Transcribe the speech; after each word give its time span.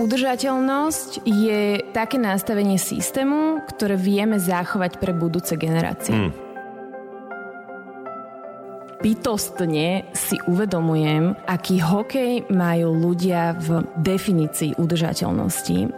Udržateľnosť 0.00 1.28
je 1.28 1.84
také 1.92 2.16
nastavenie 2.16 2.80
systému, 2.80 3.60
ktoré 3.68 4.00
vieme 4.00 4.40
zachovať 4.40 4.96
pre 4.96 5.12
budúce 5.12 5.60
generácie. 5.60 6.16
Mm. 6.16 6.32
Bytostne 9.04 10.08
si 10.16 10.40
uvedomujem, 10.48 11.36
aký 11.44 11.84
hokej 11.84 12.48
majú 12.48 12.96
ľudia 12.96 13.52
v 13.60 13.84
definícii 14.00 14.80
udržateľnosti. 14.80 15.92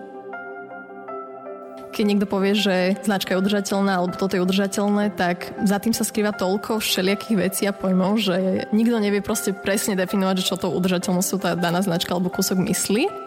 Keď 1.95 2.05
niekto 2.09 2.27
povie, 2.27 2.59
že 2.59 2.99
značka 3.07 3.37
je 3.37 3.39
udržateľná 3.39 4.03
alebo 4.03 4.19
toto 4.19 4.35
je 4.35 4.43
udržateľné, 4.43 5.15
tak 5.15 5.55
za 5.63 5.79
tým 5.79 5.95
sa 5.95 6.03
skrýva 6.03 6.35
toľko 6.35 6.83
všelijakých 6.83 7.37
vecí 7.39 7.63
a 7.71 7.77
pojmov, 7.77 8.19
že 8.19 8.67
nikto 8.75 8.99
nevie 8.99 9.23
proste 9.23 9.55
presne 9.55 9.95
definovať, 9.95 10.43
že 10.43 10.49
čo 10.51 10.57
to 10.59 10.75
udržateľnosť 10.75 11.31
tá 11.39 11.55
daná 11.55 11.79
značka 11.87 12.19
alebo 12.19 12.35
kúsok 12.35 12.59
myslí. 12.67 13.22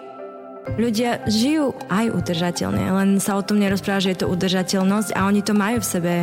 Ľudia 0.74 1.22
žijú 1.30 1.78
aj 1.94 2.10
udržateľne, 2.10 2.84
len 2.90 3.10
sa 3.22 3.38
o 3.38 3.46
tom 3.46 3.62
nerozpráva, 3.62 4.02
že 4.02 4.18
je 4.18 4.26
to 4.26 4.32
udržateľnosť 4.34 5.14
a 5.14 5.30
oni 5.30 5.46
to 5.46 5.54
majú 5.54 5.78
v 5.78 5.88
sebe. 5.88 6.14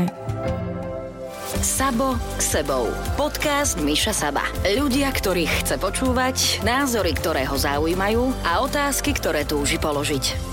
Sabo 1.62 2.18
sebou. 2.42 2.90
Podcast 3.14 3.78
Miša 3.78 4.10
Saba. 4.10 4.42
Ľudia, 4.66 5.14
ktorých 5.14 5.62
chce 5.62 5.78
počúvať, 5.78 6.66
názory, 6.66 7.14
ktoré 7.14 7.46
ho 7.46 7.54
zaujímajú 7.54 8.34
a 8.42 8.66
otázky, 8.66 9.14
ktoré 9.14 9.46
túži 9.46 9.78
položiť. 9.78 10.51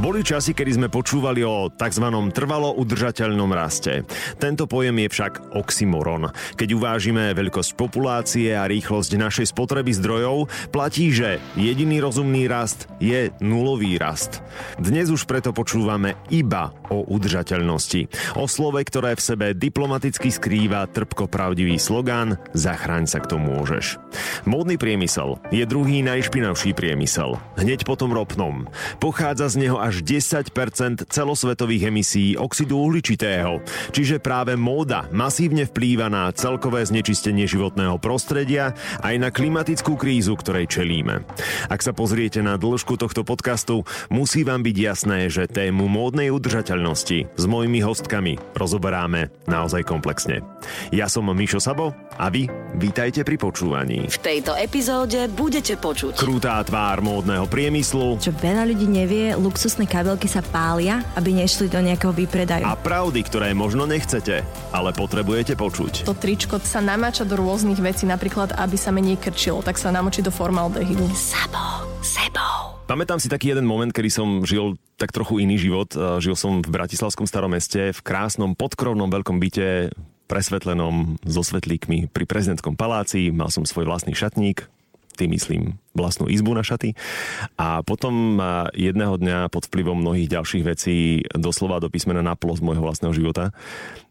Boli 0.00 0.24
časy, 0.24 0.56
kedy 0.56 0.80
sme 0.80 0.88
počúvali 0.88 1.44
o 1.44 1.68
tzv. 1.68 2.08
trvalo 2.32 2.72
udržateľnom 2.72 3.52
raste. 3.52 4.08
Tento 4.40 4.64
pojem 4.64 4.96
je 5.04 5.08
však 5.12 5.52
oxymoron. 5.52 6.32
Keď 6.56 6.68
uvážime 6.72 7.36
veľkosť 7.36 7.76
populácie 7.76 8.56
a 8.56 8.64
rýchlosť 8.64 9.20
našej 9.20 9.52
spotreby 9.52 9.92
zdrojov, 9.92 10.48
platí, 10.72 11.12
že 11.12 11.36
jediný 11.52 12.00
rozumný 12.00 12.48
rast 12.48 12.88
je 12.96 13.28
nulový 13.44 14.00
rast. 14.00 14.40
Dnes 14.80 15.12
už 15.12 15.28
preto 15.28 15.52
počúvame 15.52 16.16
iba 16.32 16.72
o 16.88 17.04
udržateľnosti. 17.04 18.08
O 18.40 18.48
slove, 18.48 18.80
ktoré 18.80 19.12
v 19.20 19.26
sebe 19.36 19.46
diplomaticky 19.52 20.32
skrýva 20.32 20.88
trpko 20.88 21.28
pravdivý 21.28 21.76
slogán 21.76 22.40
Zachráň 22.56 23.04
sa 23.04 23.20
k 23.20 23.36
tomu 23.36 23.52
môžeš. 23.52 24.00
Módny 24.48 24.80
priemysel 24.80 25.36
je 25.52 25.68
druhý 25.68 26.00
najšpinavší 26.00 26.72
priemysel. 26.72 27.36
Hneď 27.60 27.84
potom 27.84 28.16
ropnom. 28.16 28.64
Pochádza 28.96 29.52
z 29.52 29.68
neho 29.68 29.76
až 29.76 29.89
až 29.90 30.06
10% 30.06 31.10
celosvetových 31.10 31.90
emisí 31.90 32.38
oxidu 32.38 32.78
uhličitého. 32.78 33.58
Čiže 33.90 34.22
práve 34.22 34.54
móda 34.54 35.10
masívne 35.10 35.66
vplýva 35.66 36.06
na 36.06 36.30
celkové 36.30 36.86
znečistenie 36.86 37.50
životného 37.50 37.98
prostredia 37.98 38.78
aj 39.02 39.14
na 39.18 39.34
klimatickú 39.34 39.98
krízu, 39.98 40.38
ktorej 40.38 40.70
čelíme. 40.70 41.26
Ak 41.66 41.82
sa 41.82 41.90
pozriete 41.90 42.38
na 42.38 42.54
dĺžku 42.54 42.94
tohto 42.94 43.26
podcastu, 43.26 43.82
musí 44.14 44.46
vám 44.46 44.62
byť 44.62 44.76
jasné, 44.78 45.26
že 45.26 45.50
tému 45.50 45.90
módnej 45.90 46.30
udržateľnosti 46.30 47.18
s 47.34 47.44
mojimi 47.50 47.82
hostkami 47.82 48.38
rozoberáme 48.54 49.34
naozaj 49.50 49.82
komplexne. 49.82 50.46
Ja 50.94 51.10
som 51.10 51.26
Mišo 51.26 51.58
Sabo 51.58 51.90
a 52.20 52.30
vy 52.30 52.46
vítajte 52.76 53.26
pri 53.26 53.40
počúvaní. 53.40 54.06
V 54.06 54.18
tejto 54.22 54.52
epizóde 54.54 55.26
budete 55.32 55.74
počuť 55.80 56.20
krutá 56.20 56.60
tvár 56.62 57.00
módneho 57.00 57.48
priemyslu, 57.48 58.20
čo 58.20 58.30
veľa 58.36 58.68
ľudí 58.68 58.86
nevie, 58.86 59.32
luxusné 59.34 59.79
rôzne 59.80 59.96
kabelky 59.96 60.28
sa 60.28 60.44
pália, 60.44 61.00
aby 61.16 61.32
nešli 61.32 61.72
do 61.72 61.80
nejakého 61.80 62.12
výpredaju. 62.12 62.68
A 62.68 62.76
pravdy, 62.76 63.24
ktoré 63.24 63.56
možno 63.56 63.88
nechcete, 63.88 64.44
ale 64.76 64.92
potrebujete 64.92 65.56
počuť. 65.56 66.04
To 66.04 66.12
tričko 66.12 66.60
sa 66.60 66.84
namáča 66.84 67.24
do 67.24 67.40
rôznych 67.40 67.80
vecí, 67.80 68.04
napríklad 68.04 68.52
aby 68.60 68.76
sa 68.76 68.92
menej 68.92 69.16
krčilo, 69.16 69.64
tak 69.64 69.80
sa 69.80 69.88
namočí 69.88 70.20
do 70.20 70.28
formaldehydu. 70.28 71.08
Sabo, 71.16 71.88
sebou. 72.04 72.76
Pamätám 72.84 73.16
si 73.24 73.32
taký 73.32 73.56
jeden 73.56 73.64
moment, 73.64 73.88
kedy 73.88 74.12
som 74.12 74.44
žil 74.44 74.76
tak 75.00 75.16
trochu 75.16 75.40
iný 75.48 75.56
život. 75.56 75.96
Žil 75.96 76.36
som 76.36 76.60
v 76.60 76.68
Bratislavskom 76.68 77.24
starom 77.24 77.56
meste, 77.56 77.96
v 77.96 78.00
krásnom 78.04 78.52
podkrovnom 78.52 79.08
veľkom 79.08 79.40
byte, 79.40 79.96
presvetlenom 80.28 81.16
so 81.24 81.40
svetlíkmi 81.40 82.12
pri 82.12 82.28
prezidentskom 82.28 82.76
paláci. 82.76 83.32
Mal 83.32 83.48
som 83.48 83.64
svoj 83.64 83.88
vlastný 83.88 84.12
šatník, 84.12 84.68
tým 85.16 85.34
myslím 85.34 85.62
vlastnú 85.94 86.30
izbu 86.30 86.54
na 86.54 86.62
šaty. 86.64 86.94
A 87.58 87.82
potom 87.82 88.38
jedného 88.74 89.18
dňa 89.18 89.50
pod 89.50 89.66
vplyvom 89.68 89.98
mnohých 90.00 90.30
ďalších 90.30 90.64
vecí 90.64 91.26
doslova 91.34 91.82
do 91.82 91.90
písmena 91.90 92.22
naplo 92.22 92.54
z 92.54 92.62
môjho 92.62 92.82
vlastného 92.82 93.14
života 93.14 93.50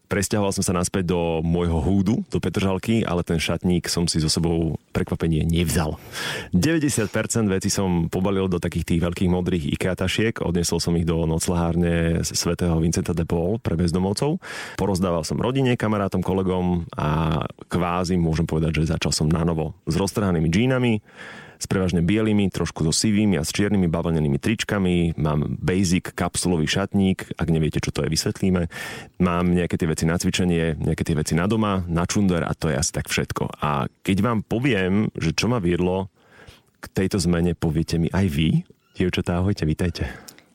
Presťahoval 0.10 0.50
som 0.58 0.66
sa 0.66 0.74
naspäť 0.74 1.14
do 1.14 1.46
môjho 1.46 1.78
húdu, 1.86 2.26
do 2.34 2.42
Petržalky, 2.42 3.06
ale 3.06 3.22
ten 3.22 3.38
šatník 3.38 3.86
som 3.86 4.10
si 4.10 4.18
so 4.18 4.26
sebou 4.26 4.82
prekvapenie 4.90 5.46
nevzal. 5.46 6.02
90% 6.50 7.14
vecí 7.46 7.70
som 7.70 8.10
pobalil 8.10 8.50
do 8.50 8.58
takých 8.58 8.90
tých 8.90 9.02
veľkých 9.06 9.30
modrých 9.30 9.70
IKEA 9.78 9.94
tašiek, 9.94 10.42
odnesol 10.42 10.82
som 10.82 10.98
ich 10.98 11.06
do 11.06 11.30
noclahárne 11.30 12.26
svätého 12.26 12.74
Vincenta 12.82 13.14
de 13.14 13.22
Paul 13.22 13.62
pre 13.62 13.78
bezdomovcov. 13.78 14.42
Porozdával 14.82 15.22
som 15.22 15.38
rodine, 15.38 15.78
kamarátom, 15.78 16.26
kolegom 16.26 16.90
a 16.98 17.46
kvázi 17.70 18.18
môžem 18.18 18.50
povedať, 18.50 18.82
že 18.82 18.98
začal 18.98 19.14
som 19.14 19.30
na 19.30 19.46
novo 19.46 19.78
s 19.86 19.94
roztrhanými 19.94 20.50
džínami, 20.50 20.94
s 21.60 21.66
prevažne 21.68 22.00
bielými, 22.00 22.48
trošku 22.48 22.88
so 22.88 22.96
sivými 22.96 23.36
a 23.36 23.44
s 23.44 23.52
čiernymi 23.52 23.92
bavlnenými 23.92 24.40
tričkami, 24.40 25.20
mám 25.20 25.60
basic 25.60 26.16
kapsulový 26.16 26.64
šatník, 26.64 27.36
ak 27.36 27.48
neviete, 27.52 27.84
čo 27.84 27.92
to 27.92 28.08
je, 28.08 28.10
vysvetlíme. 28.10 28.72
Mám 29.20 29.52
nejaké 29.52 29.76
tie 29.76 29.92
veci 29.92 30.08
na 30.08 30.16
cvičenie, 30.16 30.80
nejaké 30.80 31.04
tie 31.04 31.20
veci 31.20 31.36
na 31.36 31.52
doma, 31.52 31.84
na 31.92 32.08
čunder 32.08 32.48
a 32.48 32.56
to 32.56 32.72
je 32.72 32.80
asi 32.80 32.96
tak 32.96 33.12
všetko. 33.12 33.60
A 33.60 33.92
keď 34.08 34.18
vám 34.24 34.40
poviem, 34.48 35.12
že 35.20 35.36
čo 35.36 35.52
ma 35.52 35.60
viedlo 35.60 36.08
k 36.80 36.88
tejto 36.96 37.20
zmene, 37.20 37.60
poviete 37.60 38.00
mi 38.00 38.08
aj 38.08 38.26
vy. 38.32 38.64
Dievčatá, 38.96 39.44
ahojte, 39.44 39.68
vítajte. 39.68 40.08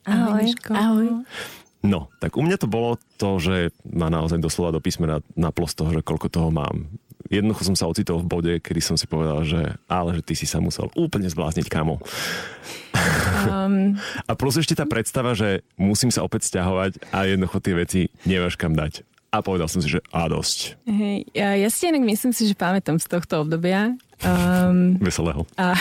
Ahoj. 0.09 0.57
Ahoj. 0.73 1.21
No, 1.85 2.09
tak 2.17 2.33
u 2.33 2.41
mňa 2.41 2.57
to 2.57 2.65
bolo 2.65 2.97
to, 3.21 3.37
že 3.37 3.69
ma 3.85 4.09
naozaj 4.09 4.41
doslova 4.41 4.73
do 4.73 4.81
písmena 4.81 5.21
naplo 5.37 5.69
z 5.69 5.77
toho, 5.77 5.89
že 5.93 6.01
koľko 6.01 6.27
toho 6.33 6.49
mám 6.49 6.89
jednoducho 7.29 7.63
som 7.65 7.75
sa 7.77 7.89
ocitol 7.89 8.21
v 8.21 8.29
bode, 8.29 8.53
kedy 8.61 8.81
som 8.81 8.95
si 8.95 9.09
povedal, 9.09 9.41
že 9.45 9.75
ale 9.89 10.17
že 10.17 10.21
ty 10.21 10.33
si 10.37 10.45
sa 10.45 10.61
musel 10.61 10.89
úplne 10.93 11.29
zblázniť, 11.29 11.65
kamo. 11.67 11.99
Um, 13.45 13.99
a 14.25 14.31
plus 14.33 14.55
ešte 14.55 14.77
tá 14.77 14.87
predstava, 14.87 15.35
že 15.35 15.65
musím 15.75 16.09
sa 16.09 16.23
opäť 16.23 16.47
stiahovať 16.47 17.11
a 17.11 17.27
jednoducho 17.27 17.57
tie 17.59 17.75
veci 17.75 18.01
nemáš 18.23 18.55
kam 18.55 18.73
dať. 18.73 19.03
A 19.35 19.43
povedal 19.43 19.67
som 19.67 19.83
si, 19.83 19.91
že 19.91 19.99
a 20.15 20.31
dosť. 20.31 20.79
Hej, 20.87 21.27
ja, 21.35 21.59
ja 21.59 21.67
si 21.67 21.91
inak 21.91 22.07
myslím 22.07 22.31
si, 22.31 22.47
že 22.47 22.55
pamätám 22.55 22.95
z 23.03 23.07
tohto 23.11 23.43
obdobia. 23.43 23.99
Um, 24.23 24.95
Veselého. 25.03 25.43
A, 25.59 25.75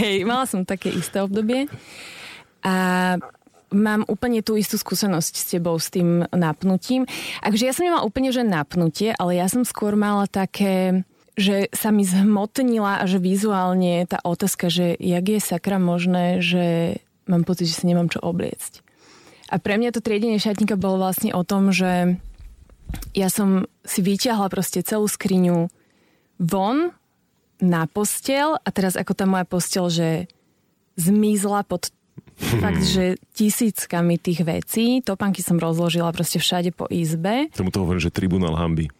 hej, 0.00 0.24
mala 0.24 0.48
som 0.48 0.64
také 0.64 0.88
isté 0.88 1.20
obdobie. 1.20 1.68
A 2.64 2.74
mám 3.74 4.06
úplne 4.06 4.40
tú 4.40 4.54
istú 4.54 4.78
skúsenosť 4.78 5.34
s 5.34 5.44
tebou 5.50 5.76
s 5.76 5.90
tým 5.90 6.24
napnutím. 6.30 7.04
Akože 7.42 7.66
ja 7.66 7.74
som 7.74 7.84
nemala 7.84 8.06
úplne, 8.06 8.30
že 8.30 8.46
napnutie, 8.46 9.12
ale 9.18 9.36
ja 9.36 9.50
som 9.50 9.66
skôr 9.66 9.98
mala 9.98 10.30
také 10.30 11.04
že 11.34 11.66
sa 11.74 11.90
mi 11.90 12.06
zhmotnila 12.06 13.02
a 13.02 13.04
že 13.10 13.18
vizuálne 13.18 14.06
tá 14.06 14.22
otázka, 14.22 14.70
že 14.70 14.94
jak 14.94 15.26
je 15.26 15.40
sakra 15.42 15.82
možné, 15.82 16.38
že 16.38 16.98
mám 17.26 17.42
pocit, 17.42 17.66
že 17.66 17.82
si 17.82 17.90
nemám 17.90 18.06
čo 18.06 18.22
obliecť. 18.22 18.86
A 19.50 19.58
pre 19.58 19.76
mňa 19.76 19.94
to 19.94 20.00
triedenie 20.00 20.38
šatníka 20.38 20.78
bolo 20.78 21.02
vlastne 21.02 21.34
o 21.34 21.42
tom, 21.42 21.74
že 21.74 22.22
ja 23.12 23.28
som 23.30 23.66
si 23.82 24.00
vyťahla 24.00 24.46
proste 24.46 24.86
celú 24.86 25.10
skriňu 25.10 25.68
von 26.38 26.94
na 27.58 27.86
postel 27.90 28.54
a 28.62 28.68
teraz 28.70 28.94
ako 28.94 29.12
tá 29.14 29.26
moja 29.26 29.46
postel, 29.46 29.86
že 29.90 30.08
zmizla 30.94 31.66
pod 31.66 31.90
Fakt, 32.64 32.82
že 32.82 33.14
tisíckami 33.34 34.18
tých 34.18 34.42
vecí. 34.42 35.00
Topanky 35.00 35.40
som 35.40 35.60
rozložila 35.60 36.10
proste 36.10 36.42
všade 36.42 36.74
po 36.74 36.90
izbe. 36.90 37.50
Tomu 37.54 37.70
to 37.70 37.82
hovorím, 37.86 38.02
že 38.02 38.14
tribunál 38.14 38.58
hamby. 38.58 38.90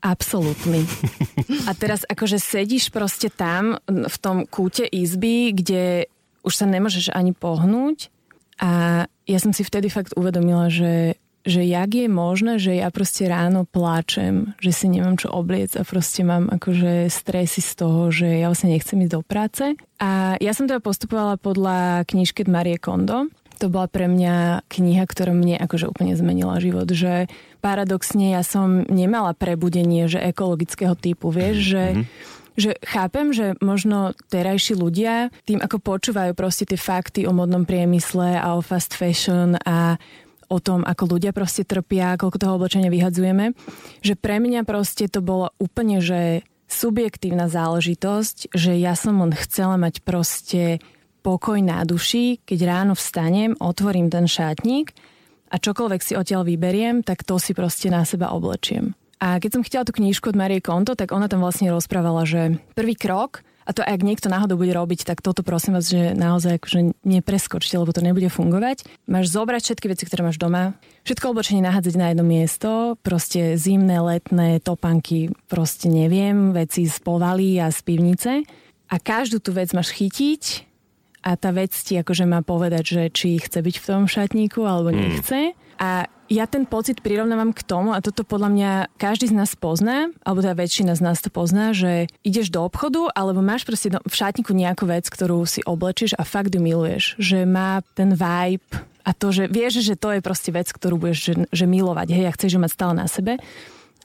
Absolútny. 0.00 0.88
A 1.68 1.76
teraz 1.76 2.08
akože 2.08 2.40
sedíš 2.40 2.88
proste 2.88 3.28
tam 3.28 3.76
v 3.86 4.16
tom 4.18 4.48
kúte 4.48 4.88
izby, 4.88 5.52
kde 5.52 6.08
už 6.40 6.54
sa 6.56 6.64
nemôžeš 6.64 7.12
ani 7.12 7.36
pohnúť. 7.36 8.08
A 8.60 9.04
ja 9.28 9.38
som 9.40 9.52
si 9.52 9.64
vtedy 9.64 9.92
fakt 9.92 10.16
uvedomila, 10.16 10.72
že 10.72 11.20
že 11.40 11.64
jak 11.64 11.90
je 11.96 12.08
možné, 12.08 12.60
že 12.60 12.76
ja 12.76 12.92
proste 12.92 13.24
ráno 13.24 13.64
pláčem, 13.64 14.52
že 14.60 14.76
si 14.76 14.92
nemám 14.92 15.16
čo 15.16 15.32
obliec 15.32 15.72
a 15.76 15.88
proste 15.88 16.20
mám 16.20 16.52
akože 16.52 17.08
stresy 17.08 17.64
z 17.64 17.72
toho, 17.80 18.12
že 18.12 18.44
ja 18.44 18.52
vlastne 18.52 18.76
nechcem 18.76 19.00
ísť 19.00 19.12
do 19.12 19.20
práce. 19.24 19.64
A 19.96 20.36
ja 20.36 20.52
som 20.52 20.68
teda 20.68 20.84
postupovala 20.84 21.40
podľa 21.40 22.04
knižky 22.04 22.44
Marie 22.44 22.76
Kondo. 22.76 23.32
To 23.60 23.68
bola 23.68 23.88
pre 23.88 24.08
mňa 24.08 24.68
kniha, 24.72 25.04
ktorá 25.04 25.36
mne 25.36 25.60
akože 25.60 25.88
úplne 25.88 26.16
zmenila 26.16 26.56
život, 26.64 26.88
že 26.88 27.28
paradoxne 27.60 28.32
ja 28.32 28.40
som 28.40 28.88
nemala 28.88 29.36
prebudenie, 29.36 30.08
že 30.08 30.20
ekologického 30.20 30.96
typu, 30.96 31.28
vieš, 31.28 31.76
že 31.76 31.84
mm-hmm 31.96 32.38
že 32.58 32.76
chápem, 32.84 33.32
že 33.32 33.56
možno 33.64 34.12
terajší 34.28 34.76
ľudia 34.76 35.32
tým, 35.48 35.64
ako 35.64 35.80
počúvajú 35.80 36.36
proste 36.36 36.68
tie 36.68 36.76
fakty 36.76 37.24
o 37.24 37.32
modnom 37.32 37.64
priemysle 37.64 38.36
a 38.36 38.52
o 38.52 38.60
fast 38.60 38.92
fashion 38.92 39.56
a 39.64 39.96
o 40.50 40.58
tom, 40.58 40.82
ako 40.82 41.16
ľudia 41.16 41.30
proste 41.30 41.62
trpia, 41.62 42.18
koľko 42.18 42.36
toho 42.42 42.52
oblečenia 42.58 42.90
vyhadzujeme, 42.90 43.54
že 44.02 44.18
pre 44.18 44.42
mňa 44.42 44.66
proste 44.66 45.06
to 45.06 45.22
bolo 45.22 45.54
úplne, 45.62 46.02
že 46.02 46.42
subjektívna 46.66 47.46
záležitosť, 47.46 48.54
že 48.54 48.74
ja 48.78 48.98
som 48.98 49.22
len 49.22 49.34
chcela 49.34 49.78
mať 49.78 50.02
proste 50.02 50.82
pokoj 51.22 51.58
na 51.62 51.82
duši, 51.86 52.42
keď 52.42 52.58
ráno 52.66 52.94
vstanem, 52.98 53.54
otvorím 53.58 54.10
ten 54.10 54.26
šátnik 54.26 54.94
a 55.50 55.58
čokoľvek 55.58 56.00
si 56.02 56.14
odtiaľ 56.18 56.46
vyberiem, 56.46 57.02
tak 57.06 57.22
to 57.26 57.38
si 57.38 57.54
proste 57.54 57.90
na 57.90 58.06
seba 58.06 58.34
oblečiem. 58.34 58.94
A 59.20 59.36
keď 59.36 59.50
som 59.52 59.62
chytila 59.66 59.84
tú 59.84 59.92
knížku 59.92 60.32
od 60.32 60.38
Marie 60.38 60.64
Konto, 60.64 60.96
tak 60.96 61.12
ona 61.12 61.28
tam 61.28 61.44
vlastne 61.44 61.68
rozprávala, 61.68 62.24
že 62.24 62.56
prvý 62.72 62.96
krok 62.96 63.44
a 63.70 63.76
to 63.76 63.86
ak 63.86 64.02
niekto 64.02 64.26
náhodou 64.26 64.58
bude 64.58 64.74
robiť, 64.74 65.06
tak 65.06 65.22
toto 65.22 65.46
prosím 65.46 65.78
vás, 65.78 65.86
že 65.86 66.10
naozaj 66.18 66.58
akože 66.58 67.06
nepreskočte, 67.06 67.78
lebo 67.78 67.94
to 67.94 68.02
nebude 68.02 68.26
fungovať. 68.26 68.82
Máš 69.06 69.30
zobrať 69.30 69.70
všetky 69.70 69.86
veci, 69.86 70.10
ktoré 70.10 70.26
máš 70.26 70.42
doma, 70.42 70.74
všetko 71.06 71.30
oblečenie 71.30 71.62
nahádzať 71.62 71.94
na 71.94 72.10
jedno 72.10 72.26
miesto, 72.26 72.98
proste 73.06 73.54
zimné, 73.54 74.02
letné, 74.02 74.58
topanky, 74.58 75.30
proste 75.46 75.86
neviem, 75.86 76.50
veci 76.50 76.90
z 76.90 76.98
povaly 76.98 77.62
a 77.62 77.70
z 77.70 77.78
pivnice. 77.86 78.30
A 78.90 78.98
každú 78.98 79.38
tú 79.38 79.54
vec 79.54 79.70
máš 79.70 79.94
chytiť 79.94 80.66
a 81.22 81.38
tá 81.38 81.54
vec 81.54 81.70
ti 81.70 81.94
akože 81.94 82.26
má 82.26 82.42
povedať, 82.42 82.82
že 82.82 83.02
či 83.14 83.38
chce 83.38 83.62
byť 83.62 83.76
v 83.78 83.86
tom 83.86 84.02
šatníku 84.10 84.66
alebo 84.66 84.90
nechce. 84.90 85.54
A 85.80 86.04
ja 86.30 86.44
ten 86.46 86.68
pocit 86.68 87.00
prirovnávam 87.00 87.50
k 87.50 87.64
tomu, 87.64 87.90
a 87.90 88.04
toto 88.04 88.22
podľa 88.22 88.50
mňa 88.52 88.70
každý 89.00 89.32
z 89.32 89.34
nás 89.34 89.56
pozná, 89.58 90.12
alebo 90.22 90.44
teda 90.44 90.54
väčšina 90.54 90.92
z 90.94 91.02
nás 91.02 91.18
to 91.24 91.32
pozná, 91.32 91.74
že 91.74 92.06
ideš 92.22 92.54
do 92.54 92.62
obchodu, 92.62 93.08
alebo 93.16 93.42
máš 93.42 93.66
proste 93.66 93.90
v 93.90 94.14
šatníku 94.14 94.54
nejakú 94.54 94.86
vec, 94.86 95.08
ktorú 95.08 95.42
si 95.48 95.64
oblečíš 95.66 96.14
a 96.14 96.22
fakt 96.22 96.54
ju 96.54 96.62
miluješ. 96.62 97.18
Že 97.18 97.48
má 97.48 97.82
ten 97.98 98.14
vibe 98.14 98.70
a 99.02 99.10
to, 99.10 99.34
že 99.34 99.50
vieš, 99.50 99.82
že 99.82 99.98
to 99.98 100.14
je 100.14 100.20
proste 100.22 100.54
vec, 100.54 100.70
ktorú 100.70 101.00
budeš 101.00 101.18
že, 101.18 101.34
že 101.50 101.66
milovať, 101.66 102.14
hej, 102.14 102.30
a 102.30 102.34
chceš 102.36 102.54
ju 102.54 102.60
mať 102.60 102.72
stále 102.76 102.94
na 102.94 103.10
sebe. 103.10 103.40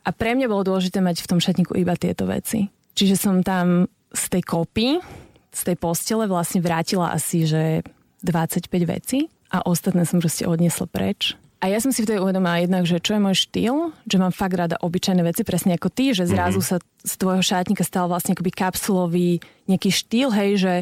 A 0.02 0.10
pre 0.10 0.34
mňa 0.34 0.50
bolo 0.50 0.66
dôležité 0.66 1.04
mať 1.04 1.22
v 1.22 1.30
tom 1.30 1.44
šatníku 1.44 1.78
iba 1.78 1.94
tieto 1.94 2.26
veci. 2.26 2.72
Čiže 2.98 3.16
som 3.20 3.44
tam 3.46 3.92
z 4.16 4.24
tej 4.32 4.44
kopy, 4.48 5.04
z 5.52 5.62
tej 5.62 5.76
postele 5.78 6.26
vlastne 6.26 6.64
vrátila 6.64 7.12
asi, 7.12 7.44
že 7.44 7.84
25 8.24 8.72
veci 8.88 9.28
a 9.54 9.62
ostatné 9.62 10.08
som 10.10 10.24
proste 10.24 10.50
odniesla 10.50 10.90
preč 10.90 11.38
a 11.66 11.74
ja 11.74 11.82
som 11.82 11.90
si 11.90 12.06
vtedy 12.06 12.22
uvedomila 12.22 12.62
jednak, 12.62 12.86
že 12.86 13.02
čo 13.02 13.18
je 13.18 13.26
môj 13.26 13.50
štýl, 13.50 13.90
že 14.06 14.22
mám 14.22 14.30
fakt 14.30 14.54
rada 14.54 14.78
obyčajné 14.78 15.26
veci, 15.26 15.42
presne 15.42 15.74
ako 15.74 15.90
ty, 15.90 16.14
že 16.14 16.30
zrazu 16.30 16.62
mm-hmm. 16.62 16.78
sa 16.78 17.02
z 17.02 17.14
tvojho 17.18 17.42
šátnika 17.42 17.82
stal 17.82 18.06
vlastne 18.06 18.38
akoby 18.38 18.54
kapsulový 18.54 19.42
nejaký 19.66 19.90
štýl, 19.90 20.30
hej, 20.30 20.52
že 20.62 20.74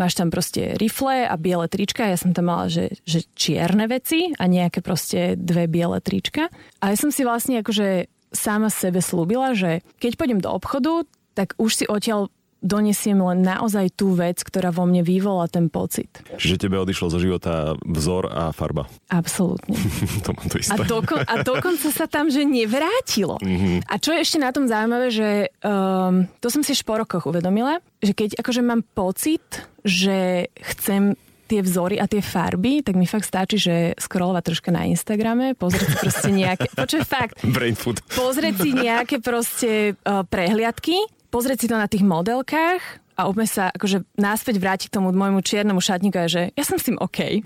máš 0.00 0.16
tam 0.16 0.32
proste 0.32 0.80
rifle 0.80 1.28
a 1.28 1.36
biele 1.36 1.68
trička, 1.68 2.08
ja 2.08 2.16
som 2.16 2.32
tam 2.32 2.48
mala, 2.48 2.72
že, 2.72 2.96
že 3.04 3.28
čierne 3.36 3.84
veci 3.84 4.32
a 4.32 4.48
nejaké 4.48 4.80
proste 4.80 5.36
dve 5.36 5.68
biele 5.68 6.00
trička. 6.00 6.48
A 6.80 6.88
ja 6.88 6.96
som 6.96 7.12
si 7.12 7.20
vlastne 7.20 7.60
akože 7.60 8.08
sama 8.32 8.72
sebe 8.72 9.04
slúbila, 9.04 9.52
že 9.52 9.84
keď 10.00 10.16
pôjdem 10.16 10.40
do 10.40 10.48
obchodu, 10.48 11.04
tak 11.36 11.52
už 11.60 11.70
si 11.76 11.84
odtiaľ 11.84 12.32
donesiem 12.60 13.16
len 13.16 13.40
naozaj 13.40 13.96
tú 13.96 14.12
vec, 14.12 14.40
ktorá 14.44 14.68
vo 14.70 14.84
mne 14.84 15.00
vyvolá 15.00 15.48
ten 15.48 15.72
pocit. 15.72 16.08
Čiže 16.36 16.68
tebe 16.68 16.76
odišlo 16.76 17.08
zo 17.08 17.18
života 17.18 17.74
vzor 17.82 18.28
a 18.28 18.44
farba. 18.52 18.86
Absolútne. 19.08 19.76
to 20.24 20.36
to 20.48 20.56
isté. 20.60 20.76
A, 20.76 20.84
doko- 20.84 21.24
a 21.24 21.34
dokonca 21.40 21.88
sa 21.88 22.06
tam, 22.06 22.28
že 22.28 22.44
nevrátilo. 22.44 23.40
Mm-hmm. 23.40 23.88
A 23.88 23.94
čo 23.96 24.12
je 24.12 24.22
ešte 24.22 24.38
na 24.38 24.52
tom 24.52 24.68
zaujímavé, 24.68 25.08
že 25.08 25.28
um, 25.64 26.28
to 26.38 26.48
som 26.52 26.60
si 26.60 26.76
v 26.76 26.80
šporokoch 26.84 27.26
uvedomila, 27.26 27.80
že 28.04 28.12
keď 28.12 28.36
akože 28.40 28.62
mám 28.64 28.84
pocit, 28.92 29.64
že 29.82 30.48
chcem 30.60 31.16
tie 31.50 31.66
vzory 31.66 31.98
a 31.98 32.06
tie 32.06 32.22
farby, 32.22 32.86
tak 32.86 32.94
mi 32.94 33.10
fakt 33.10 33.26
stačí, 33.26 33.58
že 33.58 33.98
scrollovať 33.98 34.42
troška 34.46 34.70
na 34.70 34.86
Instagrame, 34.86 35.58
pozrieť 35.58 35.88
si 35.90 35.96
proste 35.98 36.30
nejaké, 36.30 36.70
počuj 36.78 37.02
fakt, 37.02 37.42
Brain 37.42 37.74
food. 37.74 37.98
pozrieť 38.14 38.54
si 38.62 38.70
nejaké 38.70 39.18
proste 39.18 39.98
uh, 40.06 40.22
prehliadky 40.22 40.94
pozrieť 41.30 41.58
si 41.64 41.70
to 41.70 41.78
na 41.78 41.86
tých 41.86 42.02
modelkách 42.02 42.82
a 43.20 43.28
úplne 43.28 43.44
sa 43.44 43.68
akože 43.68 44.08
náspäť 44.16 44.56
vrátiť 44.56 44.88
k 44.88 44.96
tomu 44.96 45.12
môjmu 45.12 45.44
čiernemu 45.44 45.76
šatníku 45.76 46.16
a 46.16 46.24
že 46.24 46.42
ja 46.56 46.64
som 46.64 46.80
s 46.80 46.88
tým 46.88 46.96
OK. 46.96 47.44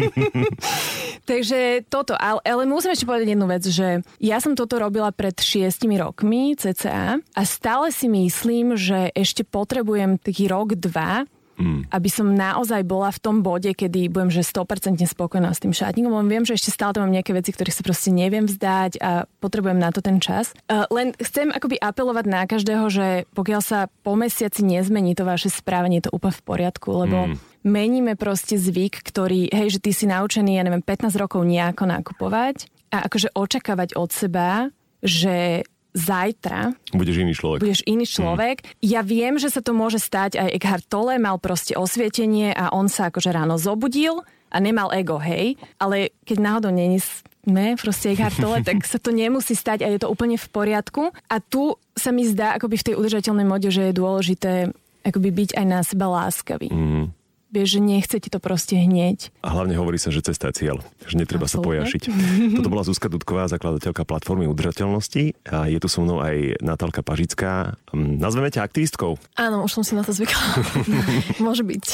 Takže 1.30 1.84
toto, 1.92 2.16
ale, 2.16 2.40
ale 2.40 2.64
musím 2.64 2.96
ešte 2.96 3.04
povedať 3.04 3.36
jednu 3.36 3.46
vec, 3.46 3.64
že 3.68 4.00
ja 4.16 4.40
som 4.40 4.56
toto 4.56 4.80
robila 4.80 5.12
pred 5.12 5.36
šiestimi 5.36 6.00
rokmi 6.00 6.56
cca 6.56 7.20
a 7.20 7.42
stále 7.44 7.92
si 7.92 8.08
myslím, 8.08 8.80
že 8.80 9.12
ešte 9.12 9.44
potrebujem 9.44 10.16
taký 10.16 10.48
rok, 10.48 10.72
dva, 10.80 11.28
Mm. 11.56 11.88
Aby 11.88 12.08
som 12.12 12.28
naozaj 12.36 12.84
bola 12.84 13.08
v 13.08 13.20
tom 13.20 13.40
bode, 13.40 13.72
kedy 13.72 14.12
budem 14.12 14.28
že 14.28 14.44
100% 14.44 15.00
spokojná 15.08 15.48
s 15.56 15.60
tým 15.64 15.72
šatníkom, 15.72 16.12
lebo 16.12 16.28
viem, 16.28 16.44
že 16.44 16.56
ešte 16.56 16.68
stále 16.68 16.92
tam 16.92 17.08
mám 17.08 17.16
nejaké 17.16 17.32
veci, 17.32 17.56
ktoré 17.56 17.72
sa 17.72 17.80
proste 17.80 18.12
neviem 18.12 18.44
vzdať 18.44 19.00
a 19.00 19.24
potrebujem 19.40 19.80
na 19.80 19.88
to 19.88 20.04
ten 20.04 20.20
čas. 20.20 20.52
Uh, 20.68 20.84
len 20.92 21.16
chcem 21.16 21.48
akoby 21.48 21.80
apelovať 21.80 22.24
na 22.28 22.44
každého, 22.44 22.84
že 22.92 23.08
pokiaľ 23.32 23.60
sa 23.64 23.88
po 24.04 24.12
mesiaci 24.14 24.60
nezmení 24.60 25.16
to 25.16 25.24
vaše 25.24 25.48
správanie, 25.48 26.04
je 26.04 26.12
to 26.12 26.14
úplne 26.14 26.36
v 26.36 26.44
poriadku, 26.44 26.88
lebo 26.92 27.32
mm. 27.32 27.36
meníme 27.64 28.12
proste 28.20 28.60
zvyk, 28.60 29.00
ktorý, 29.00 29.48
hej, 29.48 29.80
že 29.80 29.82
ty 29.82 29.96
si 29.96 30.04
naučený, 30.04 30.60
ja 30.60 30.62
neviem, 30.66 30.84
15 30.84 31.16
rokov 31.16 31.40
nejako 31.40 31.88
nakupovať 31.88 32.68
a 32.92 33.08
akože 33.08 33.32
očakávať 33.32 33.96
od 33.96 34.10
seba, 34.12 34.68
že 35.00 35.64
zajtra 35.96 36.76
budeš 36.92 37.24
iný 37.24 37.32
človek. 37.32 37.60
Budeš 37.64 37.82
iný 37.88 38.04
mhm. 38.04 38.12
človek. 38.12 38.56
Mm. 38.60 38.68
Ja 38.84 39.00
viem, 39.00 39.34
že 39.40 39.48
sa 39.48 39.64
to 39.64 39.72
môže 39.72 39.96
stať. 39.96 40.36
Aj 40.36 40.52
Eckhart 40.52 40.84
Tolle 40.86 41.16
mal 41.16 41.40
proste 41.40 41.72
osvietenie 41.72 42.52
a 42.52 42.70
on 42.76 42.92
sa 42.92 43.08
akože 43.08 43.32
ráno 43.32 43.56
zobudil 43.56 44.20
a 44.52 44.56
nemal 44.60 44.92
ego, 44.92 45.16
hej. 45.16 45.56
Ale 45.80 46.12
keď 46.28 46.38
náhodou 46.38 46.70
není 46.70 47.00
sme 47.00 47.74
proste 47.80 48.12
Eckhart 48.12 48.36
Tolle, 48.42 48.60
tak 48.60 48.84
sa 48.84 49.00
to 49.00 49.10
nemusí 49.10 49.56
stať 49.56 49.82
a 49.82 49.88
je 49.88 49.98
to 49.98 50.12
úplne 50.12 50.36
v 50.36 50.48
poriadku. 50.52 51.16
A 51.32 51.40
tu 51.40 51.80
sa 51.96 52.12
mi 52.12 52.28
zdá 52.28 52.60
akoby 52.60 52.76
v 52.76 52.86
tej 52.92 52.94
udržateľnej 53.00 53.46
mode, 53.48 53.72
že 53.72 53.88
je 53.90 53.96
dôležité 53.96 54.52
akoby 55.06 55.30
byť 55.30 55.50
aj 55.56 55.66
na 55.66 55.80
seba 55.86 56.06
láskavý. 56.10 56.68
Mm. 56.68 57.15
Vieš, 57.56 57.68
že 57.72 57.80
nechce 57.80 58.16
ti 58.20 58.28
to 58.28 58.36
proste 58.36 58.76
hneď. 58.76 59.32
A 59.40 59.56
hlavne 59.56 59.80
hovorí 59.80 59.96
sa, 59.96 60.12
že 60.12 60.20
cesta 60.20 60.52
je 60.52 60.60
cieľ, 60.60 60.84
že 61.08 61.16
netreba 61.16 61.48
Absolutne. 61.48 61.64
sa 61.64 61.88
pojašiť. 61.88 62.02
Toto 62.60 62.68
bola 62.68 62.84
Zuzka 62.84 63.08
Dudková, 63.08 63.48
zakladateľka 63.48 64.04
platformy 64.04 64.44
udržateľnosti 64.44 65.48
a 65.48 65.64
je 65.64 65.80
tu 65.80 65.88
so 65.88 66.04
mnou 66.04 66.20
aj 66.20 66.60
Natálka 66.60 67.00
Pažická. 67.00 67.80
Hm, 67.96 68.20
nazveme 68.20 68.52
ťa 68.52 68.60
aktivistkou. 68.60 69.16
Áno, 69.40 69.64
už 69.64 69.72
som 69.72 69.82
si 69.88 69.96
na 69.96 70.04
to 70.04 70.12
zvykla. 70.12 70.36
Môže 71.48 71.64
byť. 71.64 71.84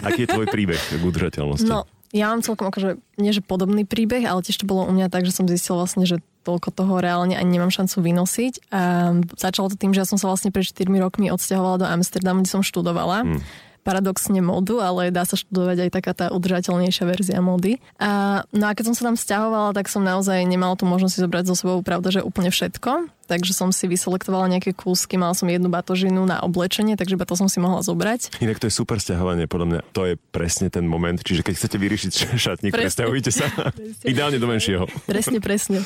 Aký 0.00 0.24
je 0.24 0.32
tvoj 0.32 0.48
príbeh 0.48 0.80
k 0.80 1.04
udržateľnosti? 1.04 1.68
No, 1.68 1.84
ja 2.16 2.32
mám 2.32 2.40
celkom 2.40 2.72
akože, 2.72 2.96
nie 3.20 3.36
že 3.36 3.44
podobný 3.44 3.84
príbeh, 3.84 4.24
ale 4.24 4.40
tiež 4.40 4.64
to 4.64 4.68
bolo 4.68 4.88
u 4.88 4.92
mňa 4.96 5.12
tak, 5.12 5.28
že 5.28 5.36
som 5.36 5.44
zistila 5.44 5.84
vlastne, 5.84 6.08
že 6.08 6.24
toľko 6.48 6.72
toho 6.72 7.04
reálne 7.04 7.36
ani 7.36 7.60
nemám 7.60 7.68
šancu 7.68 8.00
vynosiť. 8.00 8.72
A 8.72 9.12
začalo 9.36 9.68
to 9.68 9.76
tým, 9.76 9.92
že 9.92 10.04
ja 10.04 10.08
som 10.08 10.16
sa 10.16 10.32
vlastne 10.32 10.48
pred 10.48 10.64
4 10.64 10.88
rokmi 10.88 11.28
odsťahovala 11.28 11.76
do 11.84 11.86
Amsterdamu, 11.88 12.40
kde 12.44 12.52
som 12.52 12.64
študovala. 12.64 13.28
Hmm 13.28 13.44
paradoxne 13.82 14.38
modu, 14.38 14.78
ale 14.78 15.10
dá 15.10 15.26
sa 15.26 15.34
študovať 15.34 15.86
aj 15.86 15.90
taká 15.90 16.12
tá 16.14 16.26
udržateľnejšia 16.30 17.04
verzia 17.06 17.38
mody. 17.42 17.82
A, 17.98 18.42
no 18.54 18.64
a 18.70 18.72
keď 18.72 18.90
som 18.90 18.94
sa 18.94 19.02
tam 19.10 19.16
stiahovala, 19.18 19.74
tak 19.74 19.90
som 19.90 20.06
naozaj 20.06 20.42
nemala 20.46 20.78
tú 20.78 20.86
možnosť 20.86 21.12
si 21.12 21.20
zobrať 21.20 21.44
so 21.50 21.54
sebou, 21.58 21.82
pravda, 21.82 22.14
že 22.14 22.20
úplne 22.24 22.54
všetko. 22.54 23.10
Takže 23.30 23.54
som 23.56 23.72
si 23.72 23.88
vyselektovala 23.88 24.50
nejaké 24.50 24.76
kúsky, 24.76 25.16
mala 25.16 25.32
som 25.32 25.48
jednu 25.48 25.72
batožinu 25.72 26.26
na 26.26 26.42
oblečenie, 26.44 27.00
takže 27.00 27.16
to 27.16 27.34
som 27.38 27.48
si 27.48 27.62
mohla 27.62 27.80
zobrať. 27.80 28.42
Inak 28.44 28.60
to 28.60 28.68
je 28.68 28.74
super 28.74 29.00
stiahovanie, 29.00 29.48
podľa 29.48 29.66
mňa 29.66 29.80
to 29.94 30.02
je 30.04 30.14
presne 30.34 30.68
ten 30.68 30.84
moment, 30.84 31.16
čiže 31.16 31.40
keď 31.40 31.54
chcete 31.56 31.76
vyriešiť 31.80 32.12
šatník, 32.44 32.74
presťahujte 32.74 33.30
sa 33.32 33.48
ideálne 34.10 34.36
do 34.36 34.46
menšieho. 34.50 34.84
Presne, 35.08 35.38
presne. 35.40 35.80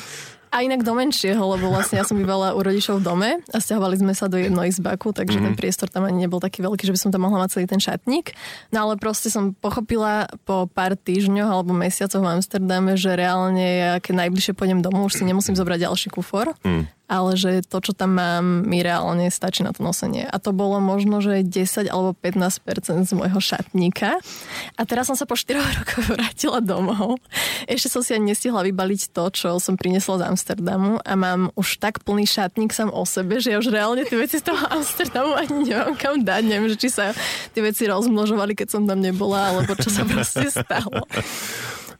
A 0.51 0.63
inak 0.63 0.81
do 0.81 0.95
menšieho, 0.95 1.39
lebo 1.39 1.69
vlastne 1.69 1.99
ja 1.99 2.05
som 2.07 2.15
bývala 2.15 2.55
u 2.55 2.59
rodičov 2.63 2.99
v 2.99 3.03
dome 3.03 3.29
a 3.51 3.57
stiahovali 3.59 3.99
sme 3.99 4.13
sa 4.15 4.31
do 4.31 4.39
izbaku, 4.39 5.11
takže 5.11 5.37
mm-hmm. 5.37 5.53
ten 5.53 5.59
priestor 5.59 5.87
tam 5.91 6.07
ani 6.07 6.25
nebol 6.25 6.39
taký 6.39 6.63
veľký, 6.63 6.87
že 6.87 6.93
by 6.95 6.99
som 6.99 7.09
tam 7.11 7.27
mohla 7.27 7.43
mať 7.43 7.59
celý 7.59 7.65
ten 7.67 7.81
šatník. 7.83 8.33
No 8.71 8.87
ale 8.87 8.95
proste 8.95 9.27
som 9.27 9.51
pochopila 9.53 10.27
po 10.47 10.65
pár 10.71 10.95
týždňoch 10.95 11.49
alebo 11.51 11.75
mesiacoch 11.75 12.23
v 12.23 12.39
Amsterdame, 12.39 12.95
že 12.95 13.13
reálne 13.13 13.67
ja 13.77 13.91
keď 13.99 14.27
najbližšie 14.27 14.53
pôjdem 14.55 14.79
domov, 14.79 15.11
už 15.11 15.19
si 15.19 15.23
nemusím 15.27 15.53
zobrať 15.53 15.87
ďalší 15.87 16.09
kufor. 16.11 16.55
Mm 16.63 16.96
ale 17.07 17.39
že 17.39 17.63
to, 17.63 17.79
čo 17.79 17.95
tam 17.95 18.19
mám, 18.19 18.67
mi 18.67 18.83
reálne 18.83 19.31
stačí 19.31 19.63
na 19.63 19.71
to 19.71 19.79
nosenie. 19.79 20.27
A 20.27 20.35
to 20.43 20.51
bolo 20.51 20.83
možno, 20.83 21.23
že 21.23 21.39
10 21.39 21.87
alebo 21.87 22.11
15% 22.11 23.07
z 23.07 23.11
môjho 23.15 23.39
šatníka. 23.39 24.19
A 24.75 24.81
teraz 24.83 25.07
som 25.07 25.15
sa 25.15 25.23
po 25.23 25.39
4 25.39 25.55
rokoch 25.79 26.03
vrátila 26.11 26.59
domov. 26.59 27.23
Ešte 27.65 27.87
som 27.87 28.03
si 28.03 28.11
ani 28.11 28.35
nestihla 28.35 28.59
vybaliť 28.67 29.15
to, 29.15 29.23
čo 29.31 29.49
som 29.63 29.79
priniesla 29.79 30.19
z 30.19 30.27
Amsterdamu 30.35 30.99
a 30.99 31.13
mám 31.15 31.55
už 31.55 31.79
tak 31.79 32.03
plný 32.03 32.27
šatník 32.27 32.75
sám 32.75 32.91
o 32.91 33.07
sebe, 33.07 33.39
že 33.39 33.55
ja 33.55 33.57
už 33.63 33.71
reálne 33.71 34.03
tie 34.03 34.19
veci 34.19 34.43
z 34.43 34.51
toho 34.51 34.59
Amsterdamu 34.75 35.31
ani 35.31 35.71
nemám 35.71 35.95
kam 35.95 36.19
dať. 36.19 36.43
Neviem, 36.43 36.75
že 36.75 36.77
či 36.77 36.89
sa 36.91 37.15
tie 37.55 37.63
veci 37.63 37.87
rozmnožovali, 37.87 38.51
keď 38.51 38.67
som 38.67 38.83
tam 38.83 38.99
nebola, 38.99 39.55
alebo 39.55 39.79
čo 39.79 39.87
sa 39.87 40.03
proste 40.11 40.51
stalo. 40.51 41.07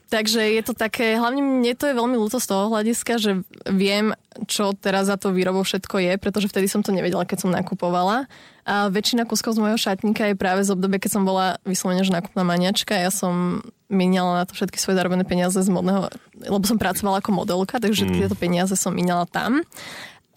Takže 0.08 0.40
je 0.40 0.64
to 0.64 0.72
také, 0.72 1.20
hlavne 1.20 1.44
mne 1.44 1.76
to 1.76 1.84
je 1.84 2.00
veľmi 2.00 2.16
ľúto 2.16 2.40
z 2.40 2.48
toho 2.48 2.72
hľadiska, 2.72 3.20
že 3.20 3.44
viem, 3.68 4.16
čo 4.48 4.72
teraz 4.72 5.12
za 5.12 5.20
to 5.20 5.36
výrobou 5.36 5.68
všetko 5.68 6.00
je, 6.00 6.14
pretože 6.16 6.48
vtedy 6.48 6.72
som 6.72 6.80
to 6.80 6.96
nevedela, 6.96 7.28
keď 7.28 7.44
som 7.44 7.52
nakupovala. 7.52 8.24
A 8.64 8.88
väčšina 8.88 9.28
kuskov 9.28 9.60
z 9.60 9.64
môjho 9.68 9.76
šatníka 9.76 10.32
je 10.32 10.40
práve 10.40 10.64
z 10.64 10.72
obdobia, 10.72 11.04
keď 11.04 11.12
som 11.12 11.24
bola 11.28 11.60
vyslovene, 11.68 12.08
že 12.08 12.16
nakupná 12.16 12.48
maniačka. 12.48 12.96
Ja 12.96 13.12
som 13.12 13.64
miniala 13.92 14.44
na 14.44 14.46
to 14.48 14.56
všetky 14.56 14.80
svoje 14.80 14.96
zarobené 14.96 15.28
peniaze 15.28 15.60
z 15.60 15.68
modného, 15.68 16.08
lebo 16.40 16.64
som 16.64 16.80
pracovala 16.80 17.20
ako 17.20 17.32
modelka, 17.36 17.80
takže 17.80 18.08
všetky 18.08 18.20
mm. 18.20 18.24
tieto 18.24 18.40
peniaze 18.40 18.76
som 18.80 18.96
miniala 18.96 19.28
tam. 19.28 19.60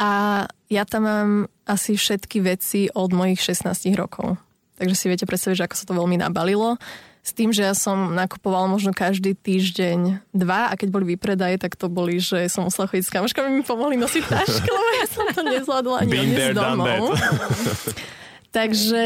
A 0.03 0.47
ja 0.67 0.83
tam 0.83 1.03
mám 1.07 1.31
asi 1.63 1.95
všetky 1.95 2.43
veci 2.43 2.91
od 2.91 3.15
mojich 3.15 3.39
16 3.39 3.71
rokov. 3.95 4.35
takže 4.83 4.97
si 4.99 5.07
viete 5.07 5.29
predstaviť, 5.29 5.57
že 5.61 5.67
ako 5.71 5.77
sa 5.79 5.85
to 5.87 5.95
veľmi 5.95 6.17
nabalilo. 6.19 6.81
S 7.21 7.37
tým, 7.37 7.53
že 7.53 7.69
ja 7.69 7.77
som 7.77 8.17
nakupovala 8.17 8.65
možno 8.65 8.97
každý 8.97 9.37
týždeň 9.37 10.25
dva 10.33 10.73
a 10.73 10.75
keď 10.75 10.89
boli 10.89 11.05
vypredaje, 11.17 11.61
tak 11.61 11.77
to 11.77 11.93
boli, 11.93 12.17
že 12.17 12.49
som 12.49 12.65
musela 12.65 12.89
chodiť 12.89 13.05
s 13.05 13.13
kamoškami, 13.13 13.61
mi 13.61 13.65
pomohli 13.65 14.01
nosiť 14.01 14.25
tašky, 14.25 14.69
lebo 14.77 14.91
ja 14.97 15.07
som 15.07 15.25
to 15.29 15.43
nezvládla 15.45 15.97
ani 16.01 16.11
Been 16.11 16.33
there, 16.33 16.51
odniesť 16.51 16.57
done 16.57 16.81
domov. 16.81 17.03
Takže 18.51 19.05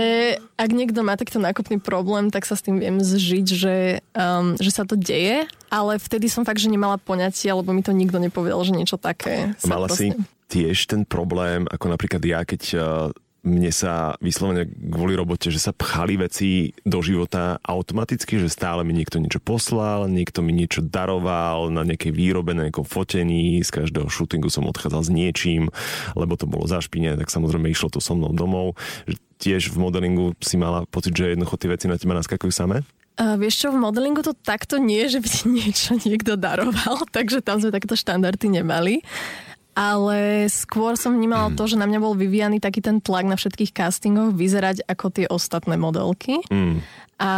ak 0.57 0.71
niekto 0.73 1.05
má 1.05 1.21
takto 1.21 1.37
nákupný 1.37 1.77
problém, 1.77 2.33
tak 2.33 2.49
sa 2.49 2.57
s 2.57 2.65
tým 2.65 2.81
viem 2.81 2.97
zžiť, 2.97 3.47
že, 3.53 4.01
um, 4.17 4.57
že 4.57 4.73
sa 4.73 4.89
to 4.89 4.97
deje, 4.97 5.45
ale 5.69 6.01
vtedy 6.01 6.33
som 6.33 6.49
fakt, 6.49 6.65
že 6.65 6.73
nemala 6.73 6.97
poňatie, 6.97 7.53
lebo 7.53 7.69
mi 7.77 7.85
to 7.85 7.93
nikto 7.93 8.17
nepovedal, 8.17 8.65
že 8.65 8.73
niečo 8.73 8.97
také 8.97 9.53
sa 9.61 9.69
Mala 9.69 9.93
si 9.93 10.17
tiež 10.49 10.89
ten 10.89 11.05
problém, 11.05 11.69
ako 11.69 11.93
napríklad 11.93 12.25
ja, 12.25 12.41
keď 12.41 12.63
uh, 12.73 12.83
mne 13.45 13.69
sa 13.71 14.17
vyslovene 14.25 14.65
kvôli 14.67 15.13
robote, 15.15 15.53
že 15.53 15.61
sa 15.61 15.77
pchali 15.77 16.17
veci 16.17 16.73
do 16.83 17.05
života 17.05 17.61
automaticky, 17.61 18.41
že 18.41 18.49
stále 18.49 18.83
mi 18.83 18.97
niekto 18.97 19.21
niečo 19.21 19.39
poslal, 19.39 20.09
niekto 20.09 20.41
mi 20.41 20.57
niečo 20.57 20.81
daroval 20.81 21.69
na 21.69 21.85
nejakej 21.85 22.11
výrobe, 22.11 22.57
na 22.57 22.67
nejakom 22.67 22.89
fotení, 22.89 23.61
z 23.61 23.71
každého 23.71 24.09
shootingu 24.09 24.49
som 24.49 24.65
odchádzal 24.65 25.05
s 25.05 25.11
niečím, 25.13 25.69
lebo 26.17 26.41
to 26.41 26.49
bolo 26.49 26.65
zašpinené, 26.65 27.21
tak 27.21 27.29
samozrejme 27.29 27.69
išlo 27.69 27.93
to 27.93 28.01
so 28.01 28.17
mnou 28.17 28.33
domov. 28.33 28.81
Tiež 29.37 29.69
v 29.69 29.77
modelingu 29.77 30.33
si 30.41 30.57
mala 30.57 30.89
pocit, 30.89 31.13
že 31.13 31.37
jednoducho 31.37 31.61
tie 31.61 31.69
veci 31.69 31.87
na 31.87 32.01
teba 32.01 32.17
naskakujú 32.17 32.49
samé? 32.51 32.81
Uh, 33.15 33.39
vieš 33.39 33.63
čo, 33.63 33.69
v 33.71 33.79
modelingu 33.79 34.27
to 34.27 34.35
takto 34.35 34.75
nie, 34.75 35.07
že 35.07 35.23
by 35.23 35.29
ti 35.31 35.47
niečo 35.63 35.95
niekto 36.01 36.35
daroval, 36.35 37.05
takže 37.15 37.45
tam 37.45 37.63
sme 37.63 37.71
takéto 37.71 37.95
štandardy 37.95 38.59
nemali. 38.59 39.07
Ale 39.75 40.47
skôr 40.47 40.95
som 40.95 41.19
vnímala 41.19 41.51
to, 41.59 41.67
že 41.67 41.75
na 41.75 41.91
mňa 41.91 41.99
bol 41.99 42.15
vyvíjaný 42.15 42.63
taký 42.63 42.79
ten 42.79 43.03
tlak 43.03 43.27
na 43.27 43.35
všetkých 43.35 43.75
castingoch 43.75 44.31
vyzerať 44.31 44.87
ako 44.87 45.07
tie 45.11 45.27
ostatné 45.27 45.75
modelky. 45.75 46.39
Mm. 46.47 46.79
A 47.19 47.31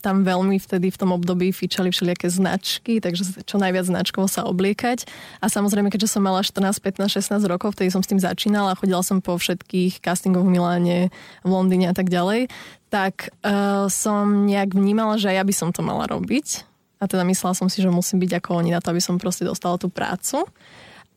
tam 0.00 0.24
veľmi 0.24 0.56
vtedy 0.56 0.88
v 0.88 1.00
tom 1.00 1.12
období 1.12 1.52
fičali 1.52 1.92
všelijaké 1.92 2.32
značky, 2.32 3.00
takže 3.00 3.44
čo 3.44 3.60
najviac 3.60 3.84
značkov 3.84 4.28
sa 4.32 4.48
obliekať. 4.48 5.04
A 5.44 5.52
samozrejme, 5.52 5.92
keďže 5.92 6.16
som 6.16 6.24
mala 6.24 6.40
14, 6.40 6.80
15, 6.80 7.08
16 7.08 7.44
rokov, 7.44 7.76
vtedy 7.76 7.92
som 7.92 8.00
s 8.00 8.08
tým 8.08 8.20
začínala, 8.20 8.76
chodila 8.76 9.04
som 9.04 9.20
po 9.20 9.36
všetkých 9.36 10.00
castingoch 10.00 10.48
v 10.48 10.52
Miláne, 10.56 10.98
v 11.44 11.48
Londýne 11.48 11.92
a 11.92 11.94
tak 11.96 12.08
ďalej, 12.08 12.48
tak 12.88 13.32
uh, 13.44 13.84
som 13.92 14.48
nejak 14.48 14.72
vnímala, 14.72 15.20
že 15.20 15.28
ja 15.28 15.44
by 15.44 15.52
som 15.52 15.76
to 15.76 15.84
mala 15.84 16.08
robiť. 16.08 16.64
A 16.98 17.06
teda 17.06 17.22
myslela 17.28 17.52
som 17.52 17.68
si, 17.68 17.84
že 17.84 17.92
musím 17.92 18.24
byť 18.24 18.42
ako 18.42 18.64
oni 18.64 18.74
na 18.74 18.80
to, 18.80 18.90
aby 18.90 19.00
som 19.04 19.20
proste 19.20 19.44
dostala 19.44 19.76
tú 19.76 19.92
prácu 19.92 20.48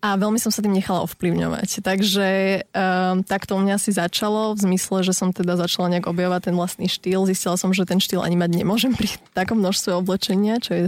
a 0.01 0.17
veľmi 0.17 0.41
som 0.41 0.50
sa 0.50 0.65
tým 0.65 0.74
nechala 0.74 1.05
ovplyvňovať. 1.05 1.86
Takže 1.86 2.29
um, 2.74 3.22
tak 3.22 3.46
to 3.46 3.53
u 3.53 3.62
mňa 3.62 3.77
si 3.77 3.93
začalo 3.93 4.58
v 4.58 4.60
zmysle, 4.65 5.05
že 5.05 5.13
som 5.13 5.29
teda 5.29 5.53
začala 5.62 5.93
nejak 5.93 6.10
objavovať 6.10 6.50
ten 6.50 6.55
vlastný 6.58 6.89
štýl. 6.89 7.29
Zistila 7.29 7.53
som, 7.53 7.70
že 7.70 7.86
ten 7.86 8.01
štýl 8.01 8.17
ani 8.17 8.34
mať 8.34 8.50
nemôžem 8.65 8.98
pri 8.98 9.13
takom 9.38 9.62
množstve 9.62 9.93
oblečenia, 9.93 10.58
čo 10.58 10.72
je 10.74 10.84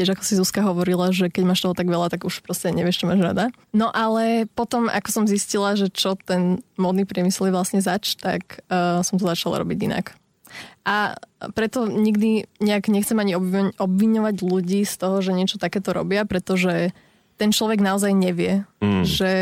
tiež 0.00 0.16
ako 0.16 0.22
si 0.24 0.40
Zuzka 0.40 0.64
hovorila, 0.64 1.12
že 1.12 1.28
keď 1.28 1.44
máš 1.44 1.60
toho 1.60 1.76
tak 1.76 1.92
veľa, 1.92 2.08
tak 2.08 2.24
už 2.24 2.40
proste 2.40 2.72
nevieš, 2.72 3.04
čo 3.04 3.08
máš 3.12 3.20
rada. 3.20 3.52
No 3.76 3.92
ale 3.92 4.48
potom, 4.56 4.88
ako 4.88 5.08
som 5.12 5.24
zistila, 5.28 5.76
že 5.76 5.92
čo 5.92 6.16
ten 6.16 6.64
modný 6.80 7.04
priemysel 7.04 7.52
je 7.52 7.56
vlastne 7.60 7.80
zač, 7.84 8.16
tak 8.16 8.64
uh, 8.72 9.04
som 9.04 9.20
to 9.20 9.28
začala 9.28 9.60
robiť 9.60 9.78
inak. 9.92 10.16
A 10.88 11.20
preto 11.52 11.84
nikdy 11.84 12.48
nejak 12.64 12.88
nechcem 12.88 13.20
ani 13.20 13.36
obviňovať 13.76 14.36
ľudí 14.40 14.88
z 14.88 14.94
toho, 14.96 15.20
že 15.20 15.36
niečo 15.36 15.60
takéto 15.60 15.92
robia, 15.92 16.24
pretože 16.24 16.96
ten 17.34 17.50
človek 17.50 17.82
naozaj 17.82 18.14
nevie. 18.14 18.62
Mm. 18.78 19.02
Že 19.02 19.32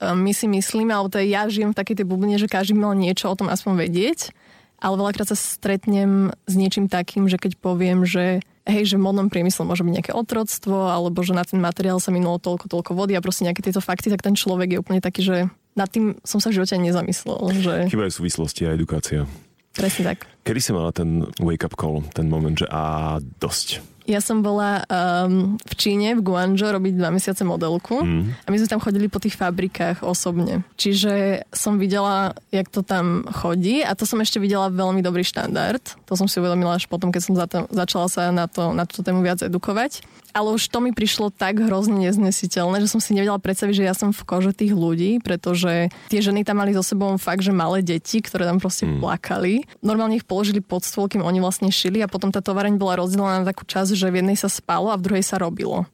my 0.00 0.32
si 0.32 0.46
myslíme, 0.48 0.92
alebo 0.92 1.12
je, 1.20 1.28
ja 1.28 1.44
žijem 1.48 1.72
v 1.72 1.78
takej 1.78 2.02
tej 2.02 2.06
bubline, 2.08 2.40
že 2.40 2.48
každý 2.48 2.72
mal 2.76 2.96
niečo 2.96 3.28
o 3.28 3.36
tom 3.36 3.52
aspoň 3.52 3.84
vedieť, 3.84 4.32
ale 4.80 5.00
veľakrát 5.00 5.28
sa 5.28 5.36
stretnem 5.36 6.32
s 6.44 6.54
niečím 6.56 6.88
takým, 6.88 7.28
že 7.28 7.40
keď 7.40 7.56
poviem, 7.60 8.04
že 8.04 8.44
hej, 8.64 8.84
že 8.88 8.96
v 8.96 9.04
modnom 9.04 9.28
priemysle 9.28 9.64
môže 9.68 9.84
byť 9.84 9.92
nejaké 9.92 10.12
otroctvo, 10.16 10.88
alebo 10.88 11.20
že 11.20 11.36
na 11.36 11.44
ten 11.44 11.60
materiál 11.60 12.00
sa 12.00 12.12
minulo 12.12 12.40
toľko, 12.40 12.68
toľko 12.68 12.92
vody 12.96 13.12
a 13.16 13.24
proste 13.24 13.44
nejaké 13.44 13.60
tieto 13.60 13.84
fakty, 13.84 14.08
tak 14.08 14.24
ten 14.24 14.36
človek 14.36 14.76
je 14.76 14.80
úplne 14.80 15.04
taký, 15.04 15.20
že 15.20 15.36
nad 15.76 15.88
tým 15.88 16.16
som 16.24 16.40
sa 16.40 16.48
v 16.48 16.60
živote 16.60 16.80
nezamyslel. 16.80 17.40
Že... 17.60 17.74
Chýbajú 17.92 18.10
súvislosti 18.12 18.64
a 18.64 18.72
edukácia. 18.72 19.28
Presne 19.74 20.14
tak. 20.14 20.24
Kedy 20.46 20.60
si 20.62 20.70
mala 20.70 20.94
ten 20.94 21.26
wake-up 21.42 21.74
call, 21.74 22.06
ten 22.14 22.30
moment, 22.30 22.54
že 22.54 22.68
a 22.70 23.18
dosť? 23.42 23.82
Ja 24.04 24.20
som 24.20 24.44
bola 24.44 24.84
um, 24.84 25.56
v 25.56 25.74
Číne, 25.80 26.12
v 26.12 26.20
Guangzhou, 26.20 26.76
robiť 26.76 27.00
dva 27.00 27.08
mesiace 27.08 27.40
modelku 27.40 28.04
mm. 28.04 28.44
a 28.44 28.48
my 28.52 28.56
sme 28.60 28.68
tam 28.68 28.84
chodili 28.84 29.08
po 29.08 29.16
tých 29.16 29.32
fabrikách 29.40 30.04
osobne. 30.04 30.60
Čiže 30.76 31.44
som 31.48 31.80
videla, 31.80 32.36
jak 32.52 32.68
to 32.68 32.84
tam 32.84 33.24
chodí 33.32 33.80
a 33.80 33.96
to 33.96 34.04
som 34.04 34.20
ešte 34.20 34.36
videla 34.36 34.68
veľmi 34.68 35.00
dobrý 35.00 35.24
štandard. 35.24 35.80
To 36.04 36.14
som 36.20 36.28
si 36.28 36.36
uvedomila 36.36 36.76
až 36.76 36.84
potom, 36.84 37.08
keď 37.08 37.22
som 37.24 37.34
za 37.36 37.46
začala 37.72 38.06
sa 38.12 38.28
na, 38.28 38.44
to, 38.44 38.76
na 38.76 38.84
túto 38.84 39.00
tému 39.04 39.24
viac 39.24 39.40
edukovať. 39.40 40.04
Ale 40.34 40.50
už 40.50 40.66
to 40.66 40.82
mi 40.82 40.90
prišlo 40.90 41.30
tak 41.30 41.62
hrozne 41.62 42.10
neznesiteľné, 42.10 42.82
že 42.82 42.90
som 42.90 42.98
si 42.98 43.14
nevedela 43.14 43.38
predstaviť, 43.38 43.74
že 43.78 43.86
ja 43.86 43.94
som 43.94 44.10
v 44.10 44.22
kože 44.26 44.50
tých 44.50 44.74
ľudí, 44.74 45.22
pretože 45.22 45.94
tie 46.10 46.20
ženy 46.20 46.42
tam 46.42 46.58
mali 46.58 46.74
so 46.74 46.82
sebou 46.82 47.14
fakt, 47.22 47.46
že 47.46 47.54
malé 47.54 47.86
deti, 47.86 48.18
ktoré 48.18 48.42
tam 48.42 48.58
proste 48.58 48.82
mm. 48.82 48.98
plakali. 48.98 49.62
Normálne 49.78 50.18
ich 50.18 50.26
položili 50.26 50.58
pod 50.58 50.82
stôl, 50.82 51.06
kým 51.06 51.22
oni 51.22 51.38
vlastne 51.38 51.70
šili 51.70 52.02
a 52.02 52.10
potom 52.10 52.34
tá 52.34 52.42
tovareň 52.42 52.74
bola 52.74 52.98
rozdelená 52.98 53.40
na 53.40 53.46
takú 53.46 53.62
časť, 53.62 53.94
že 53.94 54.10
v 54.10 54.26
jednej 54.26 54.34
sa 54.34 54.50
spalo 54.50 54.90
a 54.90 54.98
v 54.98 55.06
druhej 55.06 55.22
sa 55.22 55.38
robilo. 55.38 55.86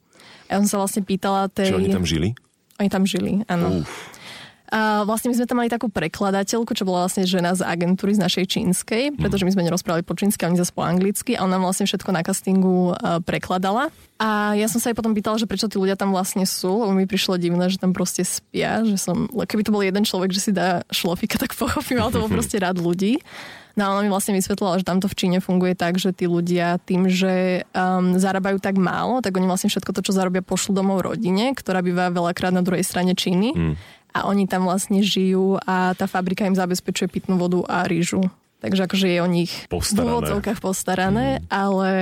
Ja 0.49 0.59
som 0.65 0.67
sa 0.67 0.77
vlastne 0.81 1.05
pýtala 1.05 1.53
tej... 1.53 1.71
Čo 1.71 1.79
oni 1.79 1.93
tam 1.93 2.09
žili? 2.09 2.35
Oni 2.81 2.89
tam 2.89 3.05
žili, 3.05 3.45
áno. 3.45 3.85
Uf. 3.85 4.10
A 4.71 5.03
vlastne 5.03 5.35
my 5.35 5.37
sme 5.37 5.47
tam 5.51 5.59
mali 5.59 5.67
takú 5.67 5.91
prekladateľku, 5.91 6.71
čo 6.79 6.87
bola 6.87 7.07
vlastne 7.07 7.27
žena 7.27 7.59
z 7.59 7.67
agentúry 7.67 8.15
z 8.15 8.23
našej 8.23 8.45
čínskej, 8.47 9.19
pretože 9.19 9.43
my 9.43 9.51
sme 9.51 9.67
nerozprávali 9.67 10.07
po 10.07 10.15
čínsky, 10.15 10.47
oni 10.47 10.55
zase 10.55 10.71
po 10.71 10.87
anglicky 10.87 11.35
a 11.35 11.43
ona 11.43 11.59
vlastne 11.59 11.91
všetko 11.91 12.11
na 12.15 12.23
castingu 12.23 12.95
prekladala. 13.27 13.91
A 14.23 14.55
ja 14.55 14.71
som 14.71 14.79
sa 14.79 14.95
aj 14.95 14.97
potom 15.01 15.11
pýtala, 15.11 15.43
že 15.43 15.51
prečo 15.51 15.67
tí 15.67 15.75
ľudia 15.75 15.99
tam 15.99 16.15
vlastne 16.15 16.47
sú, 16.47 16.87
lebo 16.87 16.95
mi 16.95 17.09
prišlo 17.11 17.41
divné, 17.41 17.67
že 17.67 17.83
tam 17.83 17.91
proste 17.91 18.23
spia, 18.23 18.87
že 18.87 18.95
som, 18.95 19.27
keby 19.27 19.67
to 19.67 19.75
bol 19.75 19.83
jeden 19.83 20.07
človek, 20.07 20.31
že 20.31 20.51
si 20.51 20.53
dá 20.55 20.87
šlofika, 20.95 21.35
tak 21.41 21.57
pochopím, 21.59 21.99
ale 21.99 22.15
to 22.15 22.23
bol 22.23 22.31
proste 22.31 22.63
rád 22.63 22.79
ľudí. 22.79 23.19
No 23.79 23.87
a 23.87 23.89
ona 23.95 24.03
mi 24.03 24.11
vlastne 24.11 24.35
vysvetlila, 24.35 24.83
že 24.83 24.85
tamto 24.85 25.07
v 25.07 25.17
Číne 25.17 25.39
funguje 25.39 25.79
tak, 25.79 25.97
že 25.97 26.11
tí 26.11 26.27
ľudia 26.27 26.83
tým, 26.83 27.07
že 27.07 27.65
um, 27.71 28.19
zarábajú 28.19 28.59
tak 28.59 28.77
málo, 28.77 29.23
tak 29.23 29.39
oni 29.39 29.47
vlastne 29.47 29.71
všetko 29.71 29.95
to, 29.95 30.11
čo 30.11 30.13
zarobia, 30.13 30.43
pošlu 30.43 30.75
domov 30.75 31.07
rodine, 31.07 31.55
ktorá 31.55 31.81
býva 31.81 32.11
veľakrát 32.11 32.51
na 32.51 32.67
druhej 32.67 32.83
strane 32.83 33.15
Číny. 33.15 33.55
Mm 33.55 33.75
a 34.11 34.27
oni 34.29 34.47
tam 34.51 34.67
vlastne 34.67 35.01
žijú 35.01 35.59
a 35.63 35.95
tá 35.95 36.07
fabrika 36.11 36.47
im 36.47 36.59
zabezpečuje 36.59 37.11
pitnú 37.11 37.39
vodu 37.39 37.63
a 37.67 37.87
rýžu. 37.87 38.27
Takže 38.61 38.85
akože 38.85 39.09
je 39.09 39.19
o 39.25 39.29
nich 39.29 39.49
postarané. 39.73 40.05
v 40.05 40.13
úvodzovkách 40.13 40.61
postarané, 40.61 41.27
mm. 41.41 41.45
ale, 41.49 41.93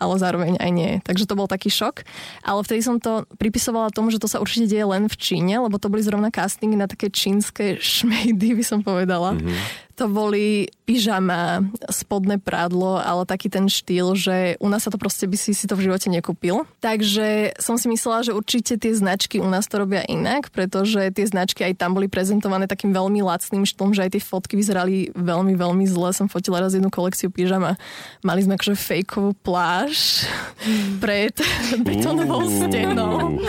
ale 0.00 0.14
zároveň 0.16 0.56
aj 0.56 0.70
nie. 0.72 0.92
Takže 1.04 1.28
to 1.28 1.36
bol 1.36 1.44
taký 1.44 1.68
šok. 1.68 2.08
Ale 2.40 2.64
vtedy 2.64 2.80
som 2.80 2.96
to 2.96 3.28
pripisovala 3.36 3.92
tomu, 3.92 4.08
že 4.08 4.16
to 4.16 4.24
sa 4.24 4.40
určite 4.40 4.64
deje 4.64 4.88
len 4.88 5.12
v 5.12 5.16
Číne, 5.20 5.60
lebo 5.60 5.76
to 5.76 5.92
boli 5.92 6.00
zrovna 6.00 6.32
castingy 6.32 6.80
na 6.80 6.88
také 6.88 7.12
čínske 7.12 7.76
šmejdy, 7.92 8.56
by 8.56 8.64
som 8.64 8.80
povedala. 8.80 9.36
Mm-hmm 9.36 9.85
to 9.96 10.12
boli 10.12 10.68
pyžama, 10.84 11.64
spodné 11.88 12.36
prádlo, 12.36 13.00
ale 13.00 13.24
taký 13.24 13.48
ten 13.48 13.66
štýl, 13.66 14.12
že 14.12 14.60
u 14.60 14.68
nás 14.68 14.84
sa 14.84 14.92
to 14.92 15.00
proste 15.00 15.24
by 15.24 15.34
si 15.40 15.56
si 15.56 15.64
to 15.64 15.72
v 15.72 15.88
živote 15.88 16.12
nekúpil. 16.12 16.68
Takže 16.84 17.56
som 17.56 17.80
si 17.80 17.88
myslela, 17.88 18.28
že 18.28 18.36
určite 18.36 18.76
tie 18.76 18.92
značky 18.92 19.40
u 19.40 19.48
nás 19.48 19.64
to 19.66 19.80
robia 19.80 20.04
inak, 20.04 20.52
pretože 20.52 21.10
tie 21.16 21.24
značky 21.24 21.64
aj 21.64 21.80
tam 21.80 21.96
boli 21.96 22.12
prezentované 22.12 22.68
takým 22.68 22.92
veľmi 22.92 23.24
lacným 23.24 23.64
štýlom, 23.64 23.96
že 23.96 24.04
aj 24.04 24.10
tie 24.14 24.22
fotky 24.22 24.54
vyzerali 24.54 25.16
veľmi, 25.16 25.56
veľmi 25.56 25.88
zle. 25.88 26.12
Som 26.12 26.28
fotila 26.28 26.60
raz 26.60 26.76
jednu 26.76 26.92
kolekciu 26.92 27.32
pyžama. 27.32 27.80
Mali 28.20 28.44
sme 28.44 28.60
akože 28.60 28.76
fejkovú 28.76 29.32
pláž 29.40 30.28
pred 31.02 31.32
betónovou 31.80 32.44
stenou. 32.46 33.40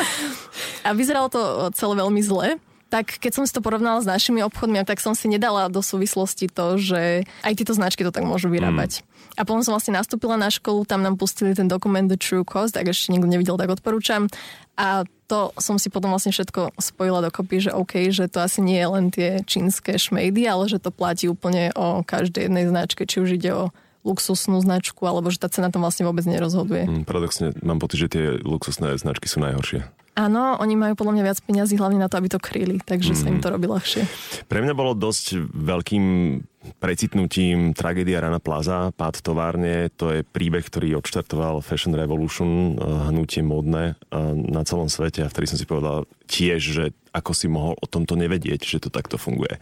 A 0.81 0.95
vyzeralo 0.95 1.27
to 1.27 1.69
celé 1.75 1.93
veľmi 1.99 2.23
zle 2.23 2.57
tak 2.87 3.19
keď 3.19 3.31
som 3.35 3.43
si 3.43 3.51
to 3.51 3.59
porovnala 3.59 3.99
s 3.99 4.07
našimi 4.07 4.39
obchodmi, 4.43 4.79
tak 4.87 5.03
som 5.03 5.11
si 5.11 5.27
nedala 5.27 5.67
do 5.67 5.83
súvislosti 5.83 6.47
to, 6.47 6.79
že 6.79 7.27
aj 7.43 7.53
tieto 7.55 7.75
značky 7.75 8.07
to 8.07 8.15
tak 8.15 8.23
môžu 8.23 8.47
vyrábať. 8.47 9.03
Mm. 9.03 9.05
A 9.37 9.41
potom 9.45 9.61
som 9.61 9.75
vlastne 9.75 9.93
nastúpila 9.93 10.39
na 10.39 10.49
školu, 10.49 10.87
tam 10.87 11.05
nám 11.05 11.19
pustili 11.19 11.53
ten 11.53 11.69
dokument 11.69 12.07
The 12.09 12.17
True 12.17 12.47
Cost, 12.47 12.73
ak 12.79 12.89
ešte 12.89 13.13
nikto 13.13 13.29
nevidel, 13.29 13.59
tak 13.59 13.69
odporúčam. 13.69 14.31
A 14.79 15.05
to 15.27 15.51
som 15.59 15.75
si 15.75 15.91
potom 15.91 16.09
vlastne 16.09 16.31
všetko 16.31 16.79
spojila 16.79 17.19
dokopy, 17.19 17.69
že 17.69 17.71
OK, 17.75 18.09
že 18.09 18.31
to 18.31 18.39
asi 18.39 18.63
nie 18.63 18.79
je 18.79 18.87
len 18.87 19.05
tie 19.11 19.29
čínske 19.43 19.99
šmejdy, 19.99 20.47
ale 20.47 20.71
že 20.71 20.79
to 20.79 20.89
platí 20.89 21.27
úplne 21.27 21.75
o 21.75 22.01
každej 22.01 22.47
jednej 22.47 22.65
značke, 22.65 23.03
či 23.03 23.19
už 23.21 23.35
ide 23.35 23.51
o 23.51 23.63
luxusnú 24.07 24.63
značku, 24.63 25.03
alebo 25.03 25.27
že 25.27 25.43
tá 25.43 25.51
cena 25.51 25.67
tam 25.67 25.83
vlastne 25.83 26.07
vôbec 26.07 26.23
nerozhoduje. 26.23 26.87
Mm, 26.87 27.03
paradoxne 27.03 27.51
mám 27.59 27.83
pocit, 27.83 28.07
že 28.07 28.11
tie 28.15 28.25
luxusné 28.39 28.95
značky 28.95 29.27
sú 29.27 29.43
najhoršie. 29.43 29.83
Áno, 30.17 30.57
oni 30.57 30.73
majú 30.73 30.97
podľa 30.97 31.13
mňa 31.13 31.23
viac 31.29 31.39
peniazy 31.45 31.77
hlavne 31.77 32.01
na 32.01 32.09
to, 32.09 32.17
aby 32.17 32.25
to 32.25 32.41
kryli, 32.41 32.81
takže 32.81 33.13
mm. 33.13 33.17
sa 33.21 33.25
im 33.29 33.37
to 33.37 33.53
robí 33.53 33.69
ľahšie. 33.69 34.01
Pre 34.49 34.59
mňa 34.65 34.73
bolo 34.73 34.97
dosť 34.97 35.37
veľkým 35.53 36.05
precitnutím 36.81 37.77
tragédia 37.77 38.19
Rana 38.19 38.41
Plaza, 38.41 38.89
pád 38.97 39.21
továrne, 39.21 39.93
to 39.93 40.09
je 40.11 40.25
príbeh, 40.25 40.65
ktorý 40.65 40.97
odštartoval 40.99 41.61
Fashion 41.61 41.93
Revolution, 41.93 42.75
eh, 42.75 43.13
hnutie 43.13 43.45
modné 43.45 43.93
eh, 43.93 44.17
na 44.33 44.65
celom 44.65 44.89
svete 44.89 45.21
a 45.21 45.29
vtedy 45.29 45.53
som 45.53 45.61
si 45.61 45.69
povedal 45.69 46.09
tiež, 46.25 46.59
že 46.59 46.85
ako 47.13 47.31
si 47.37 47.45
mohol 47.45 47.77
o 47.77 47.85
tomto 47.85 48.17
nevedieť, 48.17 48.65
že 48.65 48.81
to 48.81 48.89
takto 48.89 49.21
funguje. 49.21 49.61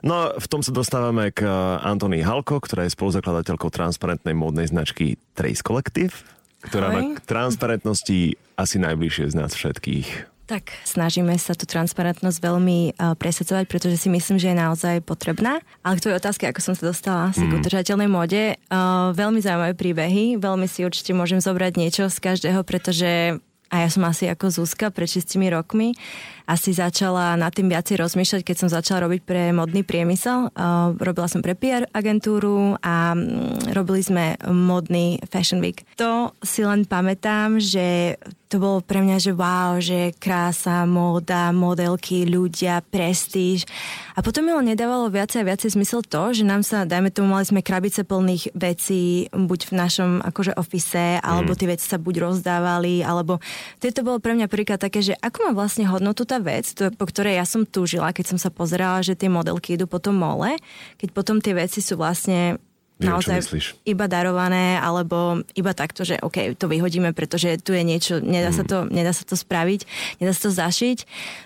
No 0.00 0.32
v 0.32 0.46
tom 0.46 0.62
sa 0.62 0.70
dostávame 0.70 1.34
k 1.34 1.42
Antony 1.82 2.22
Halko, 2.22 2.62
ktorá 2.62 2.86
je 2.86 2.94
spoluzakladateľkou 2.94 3.68
transparentnej 3.68 4.32
módnej 4.32 4.70
značky 4.70 5.18
Trace 5.34 5.60
Collective, 5.60 6.37
ktorá 6.64 6.90
má 6.90 7.00
k 7.14 7.20
transparentnosti 7.22 8.34
asi 8.58 8.76
najbližšie 8.82 9.30
z 9.30 9.34
nás 9.38 9.54
všetkých. 9.54 10.38
Tak 10.48 10.72
snažíme 10.88 11.36
sa 11.36 11.52
tú 11.52 11.68
transparentnosť 11.68 12.38
veľmi 12.40 12.96
uh, 12.96 13.12
presadzovať, 13.20 13.68
pretože 13.68 14.00
si 14.00 14.08
myslím, 14.08 14.40
že 14.40 14.48
je 14.48 14.56
naozaj 14.56 15.04
potrebná. 15.04 15.60
Ale 15.84 16.00
k 16.00 16.08
tvojej 16.08 16.18
otázke, 16.24 16.48
ako 16.48 16.60
som 16.64 16.72
sa 16.72 16.88
dostala 16.88 17.28
asi 17.28 17.44
mm. 17.44 17.52
k 17.52 17.56
udržateľnej 17.60 18.08
móde, 18.08 18.42
uh, 18.56 19.12
veľmi 19.12 19.44
zaujímavé 19.44 19.76
príbehy, 19.76 20.40
veľmi 20.40 20.64
si 20.64 20.88
určite 20.88 21.12
môžem 21.12 21.44
zobrať 21.44 21.76
niečo 21.76 22.08
z 22.08 22.16
každého, 22.16 22.64
pretože 22.64 23.36
a 23.68 23.84
ja 23.84 23.88
som 23.92 24.08
asi 24.08 24.24
ako 24.32 24.48
Zuzka 24.48 24.88
pred 24.88 25.04
6 25.04 25.36
rokmi 25.52 25.92
asi 26.48 26.72
začala 26.72 27.36
nad 27.36 27.52
tým 27.52 27.68
viacej 27.68 28.00
rozmýšľať, 28.00 28.40
keď 28.40 28.56
som 28.56 28.72
začala 28.72 29.04
robiť 29.04 29.20
pre 29.20 29.52
modný 29.52 29.84
priemysel. 29.84 30.48
Uh, 30.56 30.96
robila 30.96 31.28
som 31.28 31.44
pre 31.44 31.52
PR 31.52 31.84
agentúru 31.92 32.80
a 32.80 33.12
um, 33.12 33.52
robili 33.76 34.00
sme 34.00 34.40
modný 34.48 35.20
Fashion 35.28 35.60
Week. 35.60 35.84
To 36.00 36.32
si 36.40 36.64
len 36.64 36.88
pamätám, 36.88 37.60
že 37.60 38.16
to 38.48 38.56
bolo 38.56 38.80
pre 38.80 39.04
mňa, 39.04 39.16
že 39.20 39.32
wow, 39.36 39.76
že 39.76 40.16
krása, 40.16 40.88
móda, 40.88 41.52
modelky, 41.52 42.24
ľudia, 42.24 42.80
prestíž. 42.80 43.68
A 44.16 44.24
potom 44.24 44.40
mi 44.40 44.56
len 44.56 44.72
nedávalo 44.72 45.12
viacej 45.12 45.44
a 45.44 45.48
viacej 45.52 45.76
zmysel 45.76 46.00
to, 46.00 46.32
že 46.32 46.48
nám 46.48 46.64
sa, 46.64 46.88
dajme 46.88 47.12
tomu, 47.12 47.36
mali 47.36 47.44
sme 47.44 47.60
krabice 47.60 48.08
plných 48.08 48.56
vecí, 48.56 49.28
buď 49.36 49.60
v 49.68 49.72
našom 49.76 50.10
akože 50.24 50.56
ofise, 50.56 51.20
alebo 51.20 51.52
mm. 51.52 51.58
tie 51.60 51.68
veci 51.68 51.84
sa 51.84 52.00
buď 52.00 52.14
rozdávali, 52.24 53.04
alebo 53.04 53.36
to 53.84 54.00
bolo 54.00 54.16
pre 54.16 54.32
mňa 54.32 54.48
príklad 54.48 54.80
také, 54.80 55.04
že 55.04 55.12
ako 55.20 55.52
má 55.52 55.52
vlastne 55.52 55.84
hodnotu 55.84 56.24
tá 56.24 56.37
vec, 56.40 56.72
to, 56.74 56.90
po 56.94 57.04
ktorej 57.06 57.38
ja 57.38 57.46
som 57.46 57.66
túžila, 57.66 58.14
keď 58.14 58.34
som 58.34 58.38
sa 58.38 58.50
pozerala, 58.52 59.04
že 59.04 59.18
tie 59.18 59.30
modelky 59.30 59.74
idú 59.76 59.86
po 59.86 60.02
tom 60.02 60.18
mole, 60.18 60.58
keď 60.96 61.08
potom 61.12 61.36
tie 61.38 61.54
veci 61.54 61.82
sú 61.82 61.98
vlastne 61.98 62.58
Viem, 62.98 63.14
naozaj 63.14 63.46
iba 63.86 64.10
darované, 64.10 64.74
alebo 64.82 65.46
iba 65.54 65.70
takto, 65.70 66.02
že 66.02 66.18
OK, 66.18 66.58
to 66.58 66.66
vyhodíme, 66.66 67.14
pretože 67.14 67.54
tu 67.62 67.70
je 67.70 67.86
niečo, 67.86 68.18
nedá, 68.18 68.50
mm. 68.50 68.56
sa, 68.58 68.64
to, 68.66 68.76
nedá 68.90 69.14
sa 69.14 69.22
to 69.22 69.38
spraviť, 69.38 69.86
nedá 70.18 70.34
sa 70.34 70.50
to 70.50 70.52
zašiť. 70.54 70.98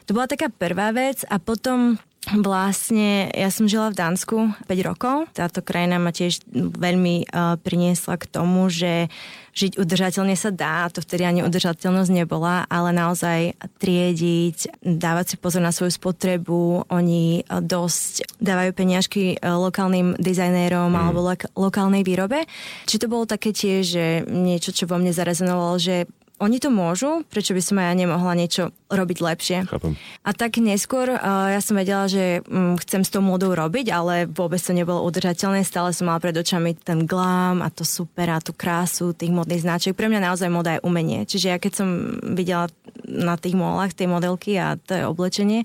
To 0.08 0.16
bola 0.16 0.24
taká 0.24 0.48
prvá 0.48 0.96
vec 0.96 1.28
a 1.28 1.36
potom 1.36 2.00
Vlastne 2.30 3.34
ja 3.34 3.50
som 3.50 3.66
žila 3.66 3.90
v 3.90 3.98
Dánsku 3.98 4.36
5 4.70 4.88
rokov. 4.88 5.26
Táto 5.34 5.58
krajina 5.58 5.98
ma 5.98 6.14
tiež 6.14 6.46
veľmi 6.54 7.26
uh, 7.26 7.58
priniesla 7.58 8.14
k 8.14 8.30
tomu, 8.30 8.70
že 8.70 9.10
žiť 9.52 9.76
udržateľne 9.76 10.32
sa 10.38 10.48
dá, 10.54 10.88
to 10.88 11.04
vtedy 11.04 11.28
ani 11.28 11.44
udržateľnosť 11.44 12.10
nebola, 12.14 12.64
ale 12.72 12.94
naozaj 12.94 13.58
triediť, 13.76 14.80
dávať 14.80 15.34
si 15.34 15.36
pozor 15.36 15.60
na 15.60 15.74
svoju 15.74 15.92
spotrebu, 15.92 16.88
oni 16.88 17.44
dosť 17.44 18.40
dávajú 18.40 18.70
peniažky 18.72 19.36
lokálnym 19.42 20.16
dizajnérom 20.16 20.94
mm. 20.94 20.96
alebo 20.96 21.20
lo- 21.20 21.50
lokálnej 21.58 22.00
výrobe. 22.00 22.48
Či 22.88 22.96
to 22.96 23.12
bolo 23.12 23.28
také 23.28 23.52
tiež, 23.52 23.82
že 23.84 24.06
niečo, 24.24 24.72
čo 24.72 24.88
vo 24.88 24.96
mne 24.96 25.12
zarezonovalo, 25.12 25.76
že 25.76 26.08
oni 26.42 26.58
to 26.58 26.74
môžu, 26.74 27.22
prečo 27.30 27.54
by 27.54 27.62
som 27.62 27.78
aj 27.78 27.86
ja 27.86 27.94
nemohla 27.94 28.34
niečo 28.34 28.74
robiť 28.90 29.18
lepšie. 29.22 29.58
Chápem. 29.70 29.94
A 30.26 30.30
tak 30.34 30.58
neskôr 30.58 31.14
uh, 31.14 31.54
ja 31.54 31.62
som 31.62 31.78
vedela, 31.78 32.10
že 32.10 32.42
um, 32.50 32.74
chcem 32.82 33.06
s 33.06 33.14
tou 33.14 33.22
modou 33.22 33.54
robiť, 33.54 33.94
ale 33.94 34.26
vôbec 34.26 34.58
to 34.58 34.74
nebolo 34.74 35.06
udržateľné. 35.06 35.62
Stále 35.62 35.94
som 35.94 36.10
mala 36.10 36.18
pred 36.18 36.34
očami 36.34 36.74
ten 36.74 37.06
glám 37.06 37.62
a 37.62 37.70
to 37.70 37.86
super 37.86 38.26
a 38.26 38.42
tú 38.42 38.50
krásu 38.50 39.14
tých 39.14 39.30
modných 39.30 39.62
značiek. 39.62 39.94
Pre 39.94 40.10
mňa 40.10 40.34
naozaj 40.34 40.50
moda 40.50 40.74
je 40.76 40.84
umenie. 40.84 41.22
Čiže 41.22 41.46
ja 41.46 41.56
keď 41.62 41.72
som 41.78 41.88
videla 42.34 42.66
na 43.06 43.38
tých 43.38 43.54
molách 43.54 43.94
tie 43.94 44.10
modelky 44.10 44.58
a 44.58 44.74
to 44.74 44.98
je 44.98 45.06
oblečenie, 45.06 45.62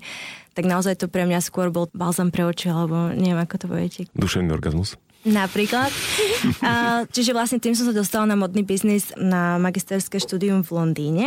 tak 0.54 0.66
naozaj 0.66 0.98
to 0.98 1.06
pre 1.10 1.26
mňa 1.26 1.42
skôr 1.42 1.70
bol 1.70 1.86
balzam 1.94 2.30
pre 2.34 2.42
oči, 2.46 2.70
alebo 2.70 3.14
neviem, 3.14 3.38
ako 3.38 3.54
to 3.62 3.66
poviete. 3.70 4.00
Duševný 4.14 4.50
orgazmus. 4.50 4.98
Napríklad. 5.28 5.92
A, 6.64 7.04
čiže 7.04 7.36
vlastne 7.36 7.60
tým 7.60 7.76
som 7.76 7.84
sa 7.84 7.94
dostala 7.94 8.24
na 8.24 8.36
modný 8.38 8.64
biznis 8.64 9.12
na 9.20 9.60
magisterské 9.60 10.16
štúdium 10.16 10.64
v 10.64 10.70
Londýne, 10.72 11.26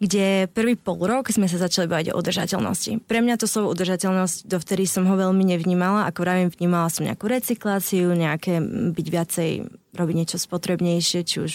kde 0.00 0.48
prvý 0.50 0.74
pol 0.80 0.96
rok 1.04 1.28
sme 1.28 1.46
sa 1.46 1.60
začali 1.60 1.84
baviť 1.84 2.06
o 2.12 2.18
udržateľnosti. 2.18 3.04
Pre 3.04 3.20
mňa 3.20 3.36
to 3.36 3.44
slovo 3.44 3.76
udržateľnosť, 3.76 4.48
dovtedy 4.48 4.88
som 4.88 5.04
ho 5.04 5.14
veľmi 5.14 5.44
nevnímala, 5.44 6.08
ako 6.08 6.24
vravím, 6.24 6.48
vnímala 6.48 6.88
som 6.88 7.04
nejakú 7.04 7.28
recykláciu, 7.28 8.16
nejaké 8.16 8.64
byť 8.96 9.06
viacej, 9.12 9.50
robiť 9.92 10.14
niečo 10.16 10.36
spotrebnejšie, 10.40 11.20
či 11.28 11.36
už 11.44 11.52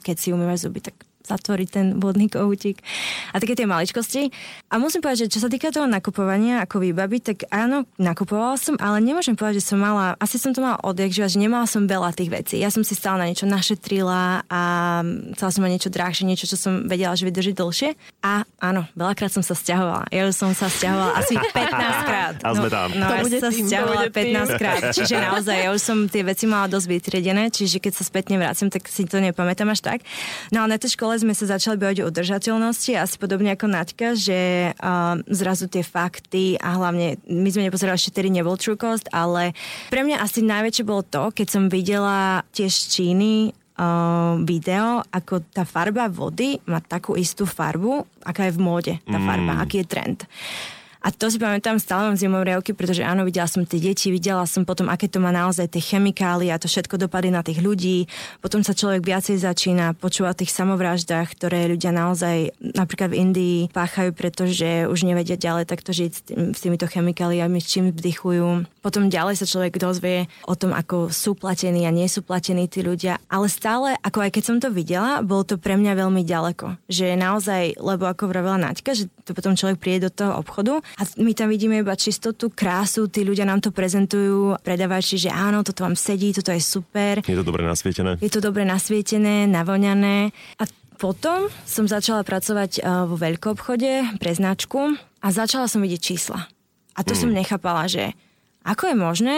keď 0.00 0.16
si 0.18 0.32
umývaš 0.34 0.66
zuby, 0.66 0.80
tak 0.82 0.96
zatvoriť 1.24 1.68
ten 1.72 1.86
vodný 1.96 2.28
kohútik 2.28 2.84
a 3.32 3.40
také 3.40 3.56
tie 3.56 3.64
maličkosti. 3.64 4.28
A 4.68 4.76
musím 4.76 5.00
povedať, 5.00 5.26
že 5.26 5.32
čo 5.36 5.40
sa 5.40 5.48
týka 5.48 5.72
toho 5.72 5.88
nakupovania 5.88 6.60
ako 6.62 6.84
výbaby, 6.84 7.24
tak 7.24 7.48
áno, 7.48 7.88
nakupovala 7.96 8.60
som, 8.60 8.76
ale 8.76 9.00
nemôžem 9.00 9.32
povedať, 9.32 9.64
že 9.64 9.72
som 9.72 9.80
mala, 9.80 10.14
asi 10.20 10.36
som 10.36 10.52
to 10.52 10.60
mala 10.60 10.76
odjak, 10.84 11.10
že 11.10 11.40
nemala 11.40 11.64
som 11.64 11.88
veľa 11.88 12.12
tých 12.12 12.30
vecí. 12.30 12.56
Ja 12.60 12.68
som 12.68 12.84
si 12.84 12.92
stále 12.92 13.24
na 13.24 13.26
niečo 13.32 13.48
našetrila 13.48 14.44
a 14.46 14.60
chcela 15.34 15.50
som 15.50 15.62
mať 15.64 15.72
niečo 15.72 15.90
drahšie, 15.90 16.28
niečo, 16.28 16.46
čo 16.46 16.60
som 16.60 16.84
vedela, 16.84 17.16
že 17.16 17.24
vydrží 17.24 17.56
dlhšie. 17.56 17.96
A 18.20 18.44
áno, 18.60 18.84
veľakrát 18.92 19.32
som 19.32 19.40
sa 19.40 19.56
stiahovala. 19.56 20.12
Ja 20.12 20.28
už 20.28 20.36
som 20.36 20.52
sa 20.52 20.68
stiahovala 20.68 21.16
asi 21.16 21.34
15 21.56 22.08
krát. 22.08 22.34
A 22.44 22.48
sme 22.52 22.68
tam. 22.68 22.88
No, 22.92 23.06
no 23.08 23.14
ja 23.24 23.40
sa 23.40 23.50
stiahovala 23.50 24.12
15 24.12 24.60
krát. 24.60 24.82
Čiže 24.92 25.14
naozaj, 25.16 25.56
ja 25.56 25.70
už 25.72 25.80
som 25.80 25.98
tie 26.06 26.20
veci 26.20 26.44
mala 26.44 26.68
dosť 26.68 26.86
vytriedené, 26.86 27.48
čiže 27.48 27.80
keď 27.80 27.92
sa 27.96 28.04
spätne 28.04 28.36
vrátim, 28.36 28.68
tak 28.68 28.84
si 28.90 29.08
to 29.08 29.22
nepamätám 29.22 29.72
až 29.72 29.80
tak. 29.80 29.98
No 30.52 30.62
a 30.62 30.66
na 30.68 30.76
tej 30.76 30.98
škole 30.98 31.13
škole 31.14 31.30
sme 31.30 31.38
sa 31.38 31.54
začali 31.54 31.78
baviť 31.78 31.98
o 32.02 32.10
udržateľnosti, 32.10 32.90
asi 32.98 33.16
podobne 33.22 33.54
ako 33.54 33.70
Naďka, 33.70 34.18
že 34.18 34.74
uh, 34.74 35.14
zrazu 35.30 35.70
tie 35.70 35.86
fakty 35.86 36.58
a 36.58 36.74
hlavne, 36.74 37.22
my 37.30 37.48
sme 37.54 37.70
nepozerali 37.70 37.94
ešte 37.94 38.18
tedy 38.18 38.34
nebol 38.34 38.58
True 38.58 38.74
Cost, 38.74 39.06
ale 39.14 39.54
pre 39.94 40.02
mňa 40.02 40.18
asi 40.18 40.42
najväčšie 40.42 40.82
bolo 40.82 41.06
to, 41.06 41.30
keď 41.30 41.46
som 41.46 41.70
videla 41.70 42.42
tiež 42.50 42.90
Číny 42.90 43.54
uh, 43.78 44.42
video, 44.42 45.06
ako 45.06 45.46
tá 45.54 45.62
farba 45.62 46.10
vody 46.10 46.58
má 46.66 46.82
takú 46.82 47.14
istú 47.14 47.46
farbu, 47.46 48.02
aká 48.26 48.50
je 48.50 48.56
v 48.58 48.60
móde 48.66 48.94
tá 49.06 49.22
farba, 49.22 49.54
mm. 49.54 49.60
aký 49.62 49.76
je 49.82 49.86
trend. 49.86 50.18
A 51.04 51.12
to 51.12 51.28
si 51.28 51.36
pamätám, 51.36 51.76
stále 51.76 52.08
mám 52.08 52.16
zimom 52.16 52.40
riavky, 52.40 52.72
pretože 52.72 53.04
áno, 53.04 53.28
videla 53.28 53.44
som 53.44 53.68
tie 53.68 53.76
deti, 53.76 54.08
videla 54.08 54.48
som 54.48 54.64
potom, 54.64 54.88
aké 54.88 55.04
to 55.04 55.20
má 55.20 55.28
naozaj 55.28 55.68
tie 55.68 55.84
chemikálie 55.84 56.48
a 56.48 56.56
to 56.56 56.64
všetko 56.64 56.96
dopady 56.96 57.28
na 57.28 57.44
tých 57.44 57.60
ľudí. 57.60 58.08
Potom 58.40 58.64
sa 58.64 58.72
človek 58.72 59.04
viacej 59.04 59.36
začína 59.36 59.92
počúvať 60.00 60.32
o 60.32 60.40
tých 60.40 60.56
samovraždách, 60.56 61.36
ktoré 61.36 61.68
ľudia 61.68 61.92
naozaj 61.92 62.56
napríklad 62.56 63.12
v 63.12 63.20
Indii 63.20 63.58
páchajú, 63.68 64.16
pretože 64.16 64.88
už 64.88 65.04
nevedia 65.04 65.36
ďalej 65.36 65.68
takto 65.68 65.92
žiť 65.92 66.10
s, 66.10 66.20
tým, 66.24 66.40
s 66.56 66.64
týmito 66.64 66.88
chemikáliami, 66.88 67.60
s 67.60 67.68
čím 67.68 67.92
vdychujú. 67.92 68.64
Potom 68.80 69.12
ďalej 69.12 69.44
sa 69.44 69.46
človek 69.48 69.76
dozvie 69.76 70.32
o 70.48 70.56
tom, 70.56 70.72
ako 70.72 71.12
sú 71.12 71.36
platení 71.36 71.84
a 71.84 71.92
nie 71.92 72.08
sú 72.08 72.24
platení 72.24 72.64
tí 72.64 72.80
ľudia. 72.80 73.20
Ale 73.28 73.52
stále, 73.52 74.00
ako 74.00 74.24
aj 74.24 74.30
keď 74.40 74.42
som 74.48 74.56
to 74.56 74.72
videla, 74.72 75.20
bolo 75.20 75.44
to 75.44 75.60
pre 75.60 75.76
mňa 75.76 76.00
veľmi 76.00 76.24
ďaleko. 76.24 76.80
Že 76.88 77.20
naozaj, 77.20 77.76
lebo 77.76 78.08
ako 78.08 78.32
vravela 78.32 78.56
Naďka, 78.56 78.96
že 78.96 79.12
to 79.28 79.36
potom 79.36 79.52
človek 79.52 79.76
príde 79.76 80.08
do 80.08 80.10
toho 80.12 80.40
obchodu 80.40 80.80
a 80.94 81.02
my 81.18 81.34
tam 81.34 81.50
vidíme 81.50 81.82
iba 81.82 81.98
čistotu, 81.98 82.54
krásu, 82.54 83.10
tí 83.10 83.26
ľudia 83.26 83.42
nám 83.42 83.58
to 83.58 83.74
prezentujú, 83.74 84.54
predávači, 84.62 85.18
že 85.18 85.30
áno, 85.30 85.66
toto 85.66 85.82
vám 85.82 85.98
sedí, 85.98 86.30
toto 86.30 86.54
je 86.54 86.62
super. 86.62 87.18
Je 87.26 87.34
to 87.34 87.42
dobre 87.42 87.66
nasvietené? 87.66 88.14
Je 88.22 88.30
to 88.30 88.38
dobre 88.38 88.62
nasvietené, 88.62 89.50
navoňané. 89.50 90.30
A 90.62 90.64
potom 90.94 91.50
som 91.66 91.90
začala 91.90 92.22
pracovať 92.22 92.86
vo 93.10 93.18
veľkoobchode 93.18 94.22
pre 94.22 94.32
značku 94.38 94.94
a 95.18 95.26
začala 95.34 95.66
som 95.66 95.82
vidieť 95.82 96.00
čísla. 96.00 96.46
A 96.94 97.00
to 97.02 97.18
mm. 97.18 97.18
som 97.18 97.30
nechápala, 97.34 97.90
že 97.90 98.14
ako 98.62 98.94
je 98.94 98.96
možné, 98.96 99.36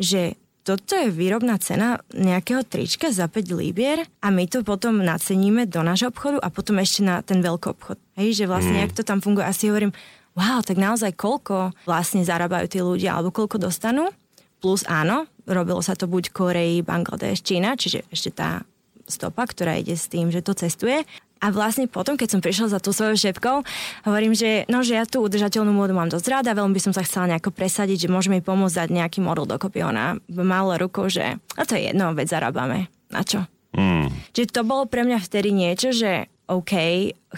že 0.00 0.20
toto 0.66 0.98
je 0.98 1.14
výrobná 1.14 1.62
cena 1.62 2.02
nejakého 2.10 2.66
trička 2.66 3.14
za 3.14 3.30
5 3.30 3.54
líbier 3.54 4.02
a 4.18 4.34
my 4.34 4.50
to 4.50 4.66
potom 4.66 4.98
naceníme 4.98 5.70
do 5.70 5.78
nášho 5.84 6.10
obchodu 6.10 6.42
a 6.42 6.50
potom 6.50 6.82
ešte 6.82 7.06
na 7.06 7.22
ten 7.22 7.38
veľký 7.38 7.70
obchod. 7.70 8.00
Hej, 8.18 8.42
že 8.42 8.44
vlastne, 8.50 8.80
mm. 8.80 8.82
jak 8.88 8.96
to 8.96 9.06
tam 9.06 9.22
funguje, 9.22 9.46
asi 9.46 9.70
hovorím, 9.70 9.94
wow, 10.36 10.60
tak 10.60 10.76
naozaj 10.76 11.16
koľko 11.16 11.72
vlastne 11.88 12.22
zarábajú 12.22 12.66
tí 12.68 12.78
ľudia, 12.84 13.16
alebo 13.16 13.32
koľko 13.32 13.56
dostanú. 13.56 14.12
Plus 14.60 14.84
áno, 14.88 15.28
robilo 15.48 15.80
sa 15.80 15.96
to 15.96 16.04
buď 16.08 16.32
Koreji, 16.32 16.84
Bangladeš, 16.84 17.40
Čína, 17.44 17.76
čiže 17.76 18.04
ešte 18.12 18.30
tá 18.36 18.62
stopa, 19.08 19.46
ktorá 19.46 19.78
ide 19.78 19.96
s 19.96 20.10
tým, 20.10 20.28
že 20.28 20.44
to 20.44 20.52
cestuje. 20.52 21.06
A 21.36 21.52
vlastne 21.52 21.84
potom, 21.84 22.16
keď 22.16 22.28
som 22.32 22.40
prišla 22.40 22.72
za 22.72 22.80
tú 22.80 22.96
svojou 22.96 23.12
šepkou, 23.12 23.60
hovorím, 24.08 24.32
že, 24.32 24.64
no, 24.72 24.80
že 24.80 24.96
ja 24.96 25.04
tú 25.04 25.20
udržateľnú 25.20 25.68
módu 25.68 25.92
mám 25.92 26.08
dosť 26.08 26.32
rada, 26.32 26.56
veľmi 26.56 26.72
by 26.72 26.80
som 26.80 26.92
sa 26.96 27.04
chcela 27.04 27.28
nejako 27.28 27.52
presadiť, 27.52 28.08
že 28.08 28.12
môžeme 28.12 28.40
mi 28.40 28.44
pomôcť 28.44 28.88
dať 28.88 28.88
nejaký 28.88 29.18
model 29.20 29.44
dokopy. 29.44 29.84
Ona 29.84 30.16
mala 30.32 30.80
rukou, 30.80 31.12
že 31.12 31.36
a 31.36 31.62
to 31.68 31.76
je 31.76 31.92
jedno, 31.92 32.16
veď 32.16 32.40
zarábame. 32.40 32.88
Na 33.12 33.20
čo? 33.20 33.44
Mm. 33.76 34.08
Čiže 34.32 34.48
to 34.56 34.62
bolo 34.64 34.88
pre 34.88 35.04
mňa 35.04 35.20
vtedy 35.20 35.52
niečo, 35.52 35.92
že 35.92 36.32
OK, 36.46 36.72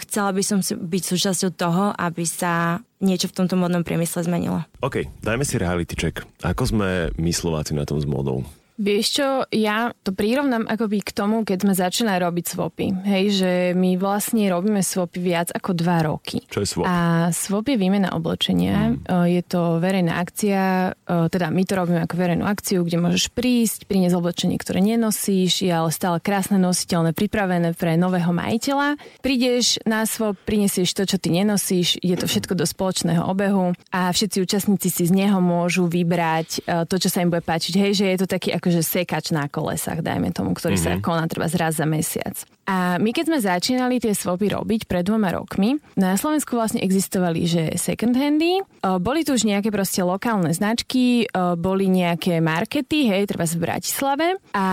chcela 0.05 0.29
by 0.29 0.43
som 0.45 0.61
byť 0.61 1.03
súčasťou 1.03 1.51
toho, 1.57 1.89
aby 1.97 2.29
sa 2.29 2.77
niečo 3.01 3.25
v 3.25 3.41
tomto 3.41 3.57
modnom 3.57 3.81
priemysle 3.81 4.21
zmenilo. 4.21 4.61
OK, 4.85 5.09
dajme 5.25 5.41
si 5.41 5.57
reality 5.57 5.97
check. 5.97 6.21
Ako 6.45 6.69
sme 6.69 7.09
my 7.17 7.31
Slováci 7.33 7.73
na 7.73 7.89
tom 7.89 7.97
s 7.97 8.05
modou? 8.05 8.45
Vieš 8.79 9.05
čo, 9.11 9.27
ja 9.51 9.91
to 10.07 10.15
prirovnám 10.15 10.63
akoby 10.63 11.03
k 11.03 11.11
tomu, 11.11 11.43
keď 11.43 11.67
sme 11.67 11.73
začali 11.75 12.15
robiť 12.15 12.45
swapy. 12.47 12.87
Hej, 13.03 13.25
že 13.43 13.51
my 13.75 13.99
vlastne 13.99 14.47
robíme 14.47 14.79
swapy 14.79 15.19
viac 15.19 15.51
ako 15.51 15.75
dva 15.75 16.07
roky. 16.07 16.47
Čo 16.47 16.63
je 16.63 16.67
swap? 16.71 16.87
A 16.87 16.95
swap 17.35 17.67
je 17.67 17.75
výmena 17.75 18.15
oblečenia. 18.15 18.95
Mm. 18.95 19.27
Je 19.27 19.43
to 19.43 19.83
verejná 19.83 20.23
akcia, 20.23 20.95
teda 21.03 21.51
my 21.51 21.63
to 21.67 21.73
robíme 21.75 21.99
ako 22.07 22.15
verejnú 22.15 22.47
akciu, 22.47 22.87
kde 22.87 23.03
môžeš 23.03 23.35
prísť, 23.35 23.83
priniesť 23.83 24.15
oblečenie, 24.15 24.55
ktoré 24.55 24.79
nenosíš, 24.79 25.59
je 25.59 25.75
ale 25.75 25.91
stále 25.91 26.23
krásne, 26.23 26.55
nositeľné, 26.55 27.11
pripravené 27.11 27.75
pre 27.75 27.99
nového 27.99 28.31
majiteľa. 28.31 28.95
Prídeš 29.19 29.83
na 29.83 30.07
swap, 30.07 30.39
prinesieš 30.47 30.95
to, 30.95 31.03
čo 31.03 31.19
ty 31.19 31.35
nenosíš, 31.35 31.99
je 31.99 32.15
to 32.15 32.31
všetko 32.31 32.55
do 32.55 32.63
spoločného 32.63 33.27
obehu 33.27 33.75
a 33.91 34.07
všetci 34.07 34.39
účastníci 34.39 34.87
si 34.87 35.03
z 35.03 35.11
neho 35.11 35.43
môžu 35.43 35.91
vybrať 35.91 36.63
to, 36.87 36.95
čo 36.95 37.11
sa 37.11 37.19
im 37.19 37.27
bude 37.27 37.43
páčiť. 37.43 37.75
Hej, 37.75 37.91
že 37.99 38.05
je 38.15 38.19
to 38.23 38.27
taký 38.31 38.55
ako 38.55 38.68
akože 38.69 38.85
sekač 38.85 39.33
na 39.33 39.49
kolesách, 39.49 40.05
dajme 40.05 40.29
tomu, 40.29 40.53
ktorý 40.53 40.77
mm-hmm. 40.77 40.93
sa 40.93 41.01
mhm. 41.01 41.03
koná 41.03 41.25
treba 41.25 41.49
zraz 41.49 41.81
za 41.81 41.89
mesiac. 41.89 42.37
A 42.69 43.01
my 43.01 43.09
keď 43.09 43.33
sme 43.33 43.39
začínali 43.41 43.97
tie 43.97 44.13
swapy 44.13 44.53
robiť 44.53 44.85
pred 44.85 45.01
dvoma 45.01 45.33
rokmi, 45.33 45.81
na 45.97 46.13
Slovensku 46.13 46.53
vlastne 46.53 46.85
existovali, 46.85 47.49
že 47.49 47.63
second 47.81 48.13
handy, 48.13 48.61
boli 49.01 49.25
tu 49.25 49.33
už 49.33 49.49
nejaké 49.49 49.73
proste 49.73 50.05
lokálne 50.05 50.53
značky, 50.53 51.25
boli 51.57 51.89
nejaké 51.89 52.37
markety, 52.37 53.09
hej, 53.09 53.25
treba 53.25 53.49
v 53.49 53.57
Bratislave. 53.57 54.27
A 54.53 54.67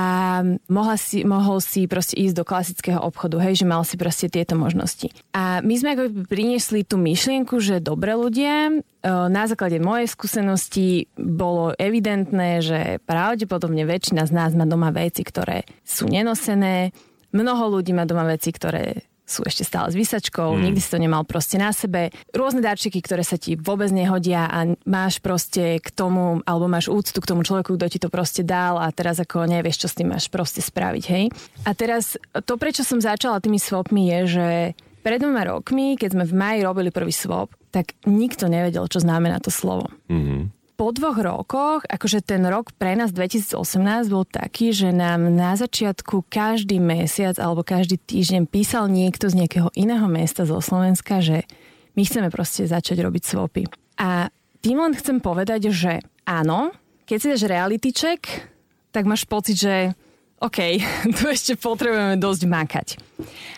mohla 0.68 1.00
si, 1.00 1.24
mohol 1.24 1.64
si 1.64 1.88
proste 1.88 2.20
ísť 2.20 2.37
do 2.37 2.44
klasického 2.44 3.00
obchodu, 3.00 3.40
hej, 3.40 3.64
že 3.64 3.66
mal 3.66 3.80
si 3.80 3.96
proste 3.96 4.28
tieto 4.28 4.61
možnosti. 4.61 5.09
A 5.32 5.64
my 5.64 5.74
sme 5.80 5.96
ako 5.96 6.28
priniesli 6.28 6.85
tú 6.85 7.00
myšlienku, 7.00 7.56
že 7.64 7.80
dobre 7.80 8.12
ľudia, 8.12 8.76
na 9.06 9.44
základe 9.46 9.78
mojej 9.78 10.11
skúsenosti 10.11 11.06
bolo 11.14 11.72
evidentné, 11.78 12.59
že 12.59 12.80
pravdepodobne 13.06 13.87
väčšina 13.87 14.26
z 14.26 14.35
nás 14.35 14.50
má 14.52 14.66
doma 14.66 14.90
veci, 14.90 15.22
ktoré 15.22 15.62
sú 15.87 16.11
nenosené, 16.11 16.90
Mnoho 17.37 17.77
ľudí 17.77 17.92
má 17.92 18.09
doma 18.09 18.25
veci, 18.25 18.49
ktoré 18.49 19.05
sú 19.27 19.42
ešte 19.42 19.66
stále 19.66 19.90
s 19.90 19.99
vysačkou, 19.99 20.55
mm. 20.55 20.62
nikdy 20.70 20.81
si 20.81 20.94
to 20.94 21.03
nemal 21.03 21.27
proste 21.27 21.59
na 21.59 21.75
sebe. 21.75 22.14
Rôzne 22.31 22.62
darčeky, 22.62 23.03
ktoré 23.03 23.27
sa 23.27 23.35
ti 23.35 23.59
vôbec 23.59 23.90
nehodia 23.90 24.46
a 24.46 24.70
máš 24.87 25.18
proste 25.18 25.83
k 25.83 25.88
tomu, 25.90 26.46
alebo 26.46 26.70
máš 26.70 26.87
úctu 26.87 27.18
k 27.18 27.35
tomu 27.35 27.42
človeku, 27.42 27.75
kto 27.75 27.90
ti 27.90 27.99
to 27.99 28.07
proste 28.07 28.46
dal 28.46 28.79
a 28.79 28.87
teraz 28.94 29.18
ako 29.18 29.51
nevieš, 29.51 29.83
čo 29.83 29.88
s 29.90 29.99
tým 29.99 30.14
máš 30.14 30.31
proste 30.31 30.62
spraviť, 30.62 31.05
hej. 31.11 31.25
A 31.66 31.75
teraz 31.75 32.14
to, 32.46 32.55
prečo 32.55 32.87
som 32.87 33.03
začala 33.03 33.42
tými 33.42 33.59
swapmi 33.59 34.14
je, 34.14 34.20
že 34.38 34.49
pred 35.03 35.18
dvoma 35.18 35.42
rokmi, 35.42 35.99
keď 35.99 36.09
sme 36.14 36.25
v 36.27 36.35
maji 36.35 36.59
robili 36.62 36.90
prvý 36.94 37.11
swap, 37.11 37.51
tak 37.75 37.99
nikto 38.07 38.46
nevedel, 38.46 38.87
čo 38.87 39.03
znamená 39.03 39.42
to 39.42 39.51
slovo. 39.51 39.90
Mm-hmm 40.07 40.56
po 40.77 40.93
dvoch 40.93 41.17
rokoch, 41.17 41.81
akože 41.89 42.21
ten 42.21 42.45
rok 42.45 42.77
pre 42.77 42.93
nás 42.95 43.09
2018 43.11 44.12
bol 44.12 44.29
taký, 44.29 44.77
že 44.77 44.93
nám 44.93 45.33
na 45.33 45.57
začiatku 45.57 46.29
každý 46.29 46.77
mesiac 46.77 47.41
alebo 47.41 47.65
každý 47.65 47.97
týždeň 47.97 48.45
písal 48.45 48.93
niekto 48.93 49.33
z 49.33 49.41
nejakého 49.41 49.73
iného 49.73 50.05
mesta 50.07 50.45
zo 50.45 50.61
Slovenska, 50.61 51.25
že 51.25 51.49
my 51.97 52.05
chceme 52.05 52.29
proste 52.29 52.69
začať 52.69 53.01
robiť 53.01 53.23
swapy. 53.25 53.65
A 53.97 54.29
tým 54.61 54.77
len 54.77 54.93
chcem 54.93 55.17
povedať, 55.17 55.73
že 55.73 56.05
áno, 56.29 56.77
keď 57.09 57.17
si 57.17 57.27
dáš 57.33 57.49
reality 57.49 57.91
check, 57.97 58.29
tak 58.93 59.09
máš 59.09 59.25
pocit, 59.25 59.57
že 59.57 59.97
OK, 60.45 60.59
tu 61.17 61.23
ešte 61.33 61.57
potrebujeme 61.57 62.21
dosť 62.21 62.43
makať. 62.45 62.87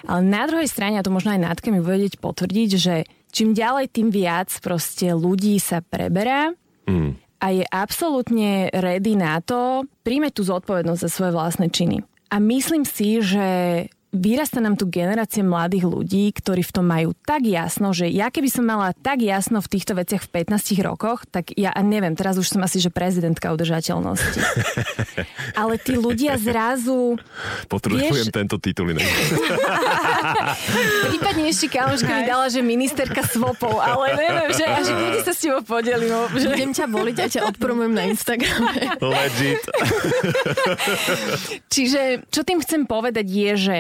Ale 0.06 0.22
na 0.22 0.46
druhej 0.46 0.70
strane, 0.70 0.94
a 0.94 1.02
to 1.02 1.10
možno 1.10 1.34
aj 1.34 1.42
Nátka 1.42 1.74
mi 1.74 1.82
vedieť 1.82 2.22
potvrdiť, 2.22 2.70
že 2.78 2.94
čím 3.34 3.58
ďalej, 3.58 3.90
tým 3.90 4.14
viac 4.14 4.54
proste 4.62 5.10
ľudí 5.10 5.58
sa 5.58 5.82
preberá 5.82 6.54
mm. 6.88 7.12
a 7.44 7.46
je 7.52 7.64
absolútne 7.68 8.72
ready 8.72 9.14
na 9.14 9.38
to 9.44 9.84
príjmeť 10.02 10.32
tú 10.40 10.42
zodpovednosť 10.48 11.00
za 11.04 11.10
svoje 11.12 11.32
vlastné 11.36 11.68
činy. 11.68 12.00
A 12.28 12.40
myslím 12.40 12.84
si, 12.88 13.20
že 13.20 13.46
vyrasta 14.12 14.64
nám 14.64 14.80
tu 14.80 14.88
generácia 14.88 15.44
mladých 15.44 15.84
ľudí, 15.84 16.32
ktorí 16.32 16.64
v 16.64 16.72
tom 16.72 16.88
majú 16.88 17.12
tak 17.28 17.44
jasno, 17.44 17.92
že 17.92 18.08
ja 18.08 18.32
keby 18.32 18.48
som 18.48 18.64
mala 18.64 18.96
tak 18.96 19.20
jasno 19.20 19.60
v 19.60 19.68
týchto 19.68 19.92
veciach 19.92 20.24
v 20.24 20.48
15 20.48 20.80
rokoch, 20.80 21.28
tak 21.28 21.52
ja 21.54 21.76
neviem, 21.84 22.16
teraz 22.16 22.40
už 22.40 22.48
som 22.48 22.64
asi, 22.64 22.80
že 22.80 22.88
prezidentka 22.88 23.52
udržateľnosti. 23.52 24.40
Ale 25.60 25.76
tí 25.76 26.00
ľudia 26.00 26.40
zrazu... 26.40 27.20
Potrebujem 27.68 28.28
vieš... 28.28 28.32
tento 28.32 28.56
titul 28.56 28.96
inak. 28.96 29.04
Prípadne 31.12 31.52
ešte 31.52 31.68
kamoška 31.68 32.08
mi 32.08 32.24
dala, 32.24 32.48
že 32.48 32.64
ministerka 32.64 33.24
svopov, 33.24 33.80
ale 33.80 34.16
neviem, 34.16 34.50
že 34.54 34.64
až 34.64 34.86
bude 34.94 35.20
sa 35.24 35.32
s 35.32 35.40
tebou 35.40 35.62
podelím. 35.64 36.12
Že... 36.34 36.46
Budem 36.48 36.72
ťa 36.72 36.86
voliť 36.88 37.16
a 37.18 37.26
ťa 37.28 37.40
odpromujem 37.48 37.92
na 37.92 38.02
Instagrame. 38.08 38.96
Legit. 39.00 39.62
Čiže 41.74 42.28
čo 42.32 42.40
tým 42.44 42.60
chcem 42.64 42.88
povedať 42.88 43.26
je, 43.28 43.52
že 43.56 43.76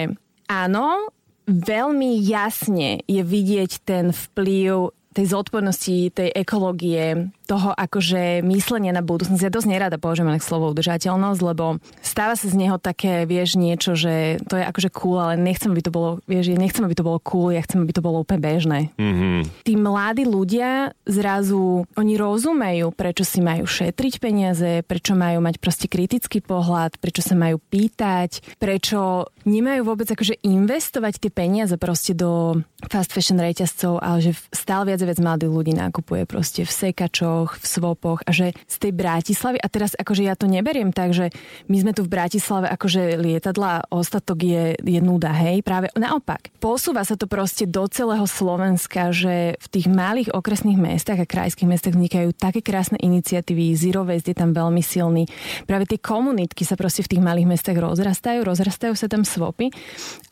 áno, 0.48 1.12
veľmi 1.48 2.20
jasne 2.24 3.04
je 3.04 3.22
vidieť 3.22 3.84
ten 3.84 4.10
vplyv 4.12 4.92
tej 5.16 5.26
zodpovednosti, 5.32 6.12
tej 6.14 6.28
ekológie, 6.36 7.32
toho 7.48 7.72
akože 7.72 8.44
myslenia 8.44 8.92
na 8.92 9.00
budúcnosť. 9.00 9.40
Ja 9.40 9.48
dosť 9.48 9.68
nerada 9.72 9.96
len 9.96 10.44
slovo 10.44 10.68
udržateľnosť, 10.76 11.40
lebo 11.40 11.80
stáva 12.04 12.36
sa 12.36 12.44
z 12.44 12.54
neho 12.60 12.76
také, 12.76 13.24
vieš, 13.24 13.56
niečo, 13.56 13.96
že 13.96 14.36
to 14.44 14.60
je 14.60 14.64
akože 14.68 14.92
cool, 14.92 15.16
ale 15.16 15.40
nechcem, 15.40 15.72
aby 15.72 15.80
to 15.80 15.88
bolo, 15.88 16.20
vieš, 16.28 16.52
nechcem, 16.52 16.84
aby 16.84 16.92
to 16.92 17.06
bolo 17.06 17.16
cool, 17.24 17.48
ja 17.48 17.64
chcem, 17.64 17.80
aby 17.80 17.96
to 17.96 18.04
bolo 18.04 18.20
úplne 18.20 18.44
bežné. 18.44 18.78
Mm-hmm. 19.00 19.64
Tí 19.64 19.74
mladí 19.80 20.28
ľudia 20.28 20.92
zrazu, 21.08 21.88
oni 21.96 22.14
rozumejú, 22.20 22.92
prečo 22.92 23.24
si 23.24 23.40
majú 23.40 23.64
šetriť 23.64 24.20
peniaze, 24.20 24.84
prečo 24.84 25.16
majú 25.16 25.40
mať 25.40 25.56
proste 25.62 25.86
kritický 25.88 26.44
pohľad, 26.44 27.00
prečo 27.00 27.24
sa 27.24 27.32
majú 27.32 27.56
pýtať, 27.72 28.58
prečo 28.60 29.30
nemajú 29.46 29.86
vôbec 29.86 30.10
akože 30.10 30.42
investovať 30.44 31.22
tie 31.22 31.30
peniaze 31.32 31.78
proste 31.78 32.12
do 32.12 32.60
fast 32.90 33.14
fashion 33.14 33.38
reťazcov, 33.38 34.02
ale 34.02 34.18
že 34.20 34.32
stále 34.50 34.90
viac 34.90 35.00
a 35.02 35.06
viac 35.06 35.18
mladých 35.22 35.54
ľudí 35.54 35.72
nakupuje 35.78 36.26
proste 36.26 36.66
v 36.66 36.72
sekačoch, 36.72 37.37
v 37.46 37.64
Svopoch 37.66 38.26
a 38.26 38.34
že 38.34 38.56
z 38.66 38.76
tej 38.82 38.92
Bratislavy, 38.96 39.62
a 39.62 39.68
teraz 39.70 39.94
akože 39.94 40.26
ja 40.26 40.34
to 40.34 40.50
neberiem 40.50 40.90
tak, 40.90 41.14
že 41.14 41.30
my 41.70 41.76
sme 41.78 41.92
tu 41.94 42.02
v 42.02 42.10
Bratislave 42.10 42.66
akože 42.72 43.20
lietadla, 43.20 43.86
ostatok 43.92 44.38
je, 44.42 44.64
je 44.80 45.00
nuda, 45.04 45.30
hej, 45.30 45.62
práve 45.62 45.92
naopak. 45.94 46.50
Posúva 46.58 47.04
sa 47.04 47.14
to 47.14 47.28
proste 47.28 47.68
do 47.68 47.84
celého 47.86 48.24
Slovenska, 48.24 49.12
že 49.14 49.60
v 49.60 49.66
tých 49.68 49.86
malých 49.86 50.32
okresných 50.32 50.80
mestách 50.80 51.22
a 51.22 51.30
krajských 51.30 51.68
mestách 51.68 51.94
vznikajú 51.94 52.34
také 52.34 52.64
krásne 52.64 52.96
iniciatívy, 52.98 53.76
Zero 53.76 54.02
Waste 54.08 54.32
je 54.32 54.38
tam 54.38 54.56
veľmi 54.56 54.80
silný. 54.80 55.28
Práve 55.68 55.84
tie 55.84 56.00
komunitky 56.00 56.64
sa 56.64 56.74
proste 56.74 57.04
v 57.04 57.16
tých 57.16 57.22
malých 57.22 57.50
mestách 57.50 57.76
rozrastajú, 57.76 58.46
rozrastajú 58.46 58.96
sa 58.96 59.06
tam 59.10 59.26
svopy 59.26 59.68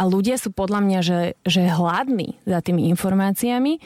a 0.00 0.08
ľudia 0.08 0.40
sú 0.40 0.54
podľa 0.54 0.80
mňa, 0.80 1.00
že, 1.04 1.20
že 1.44 1.68
hladní 1.68 2.38
za 2.48 2.64
tými 2.64 2.88
informáciami 2.94 3.78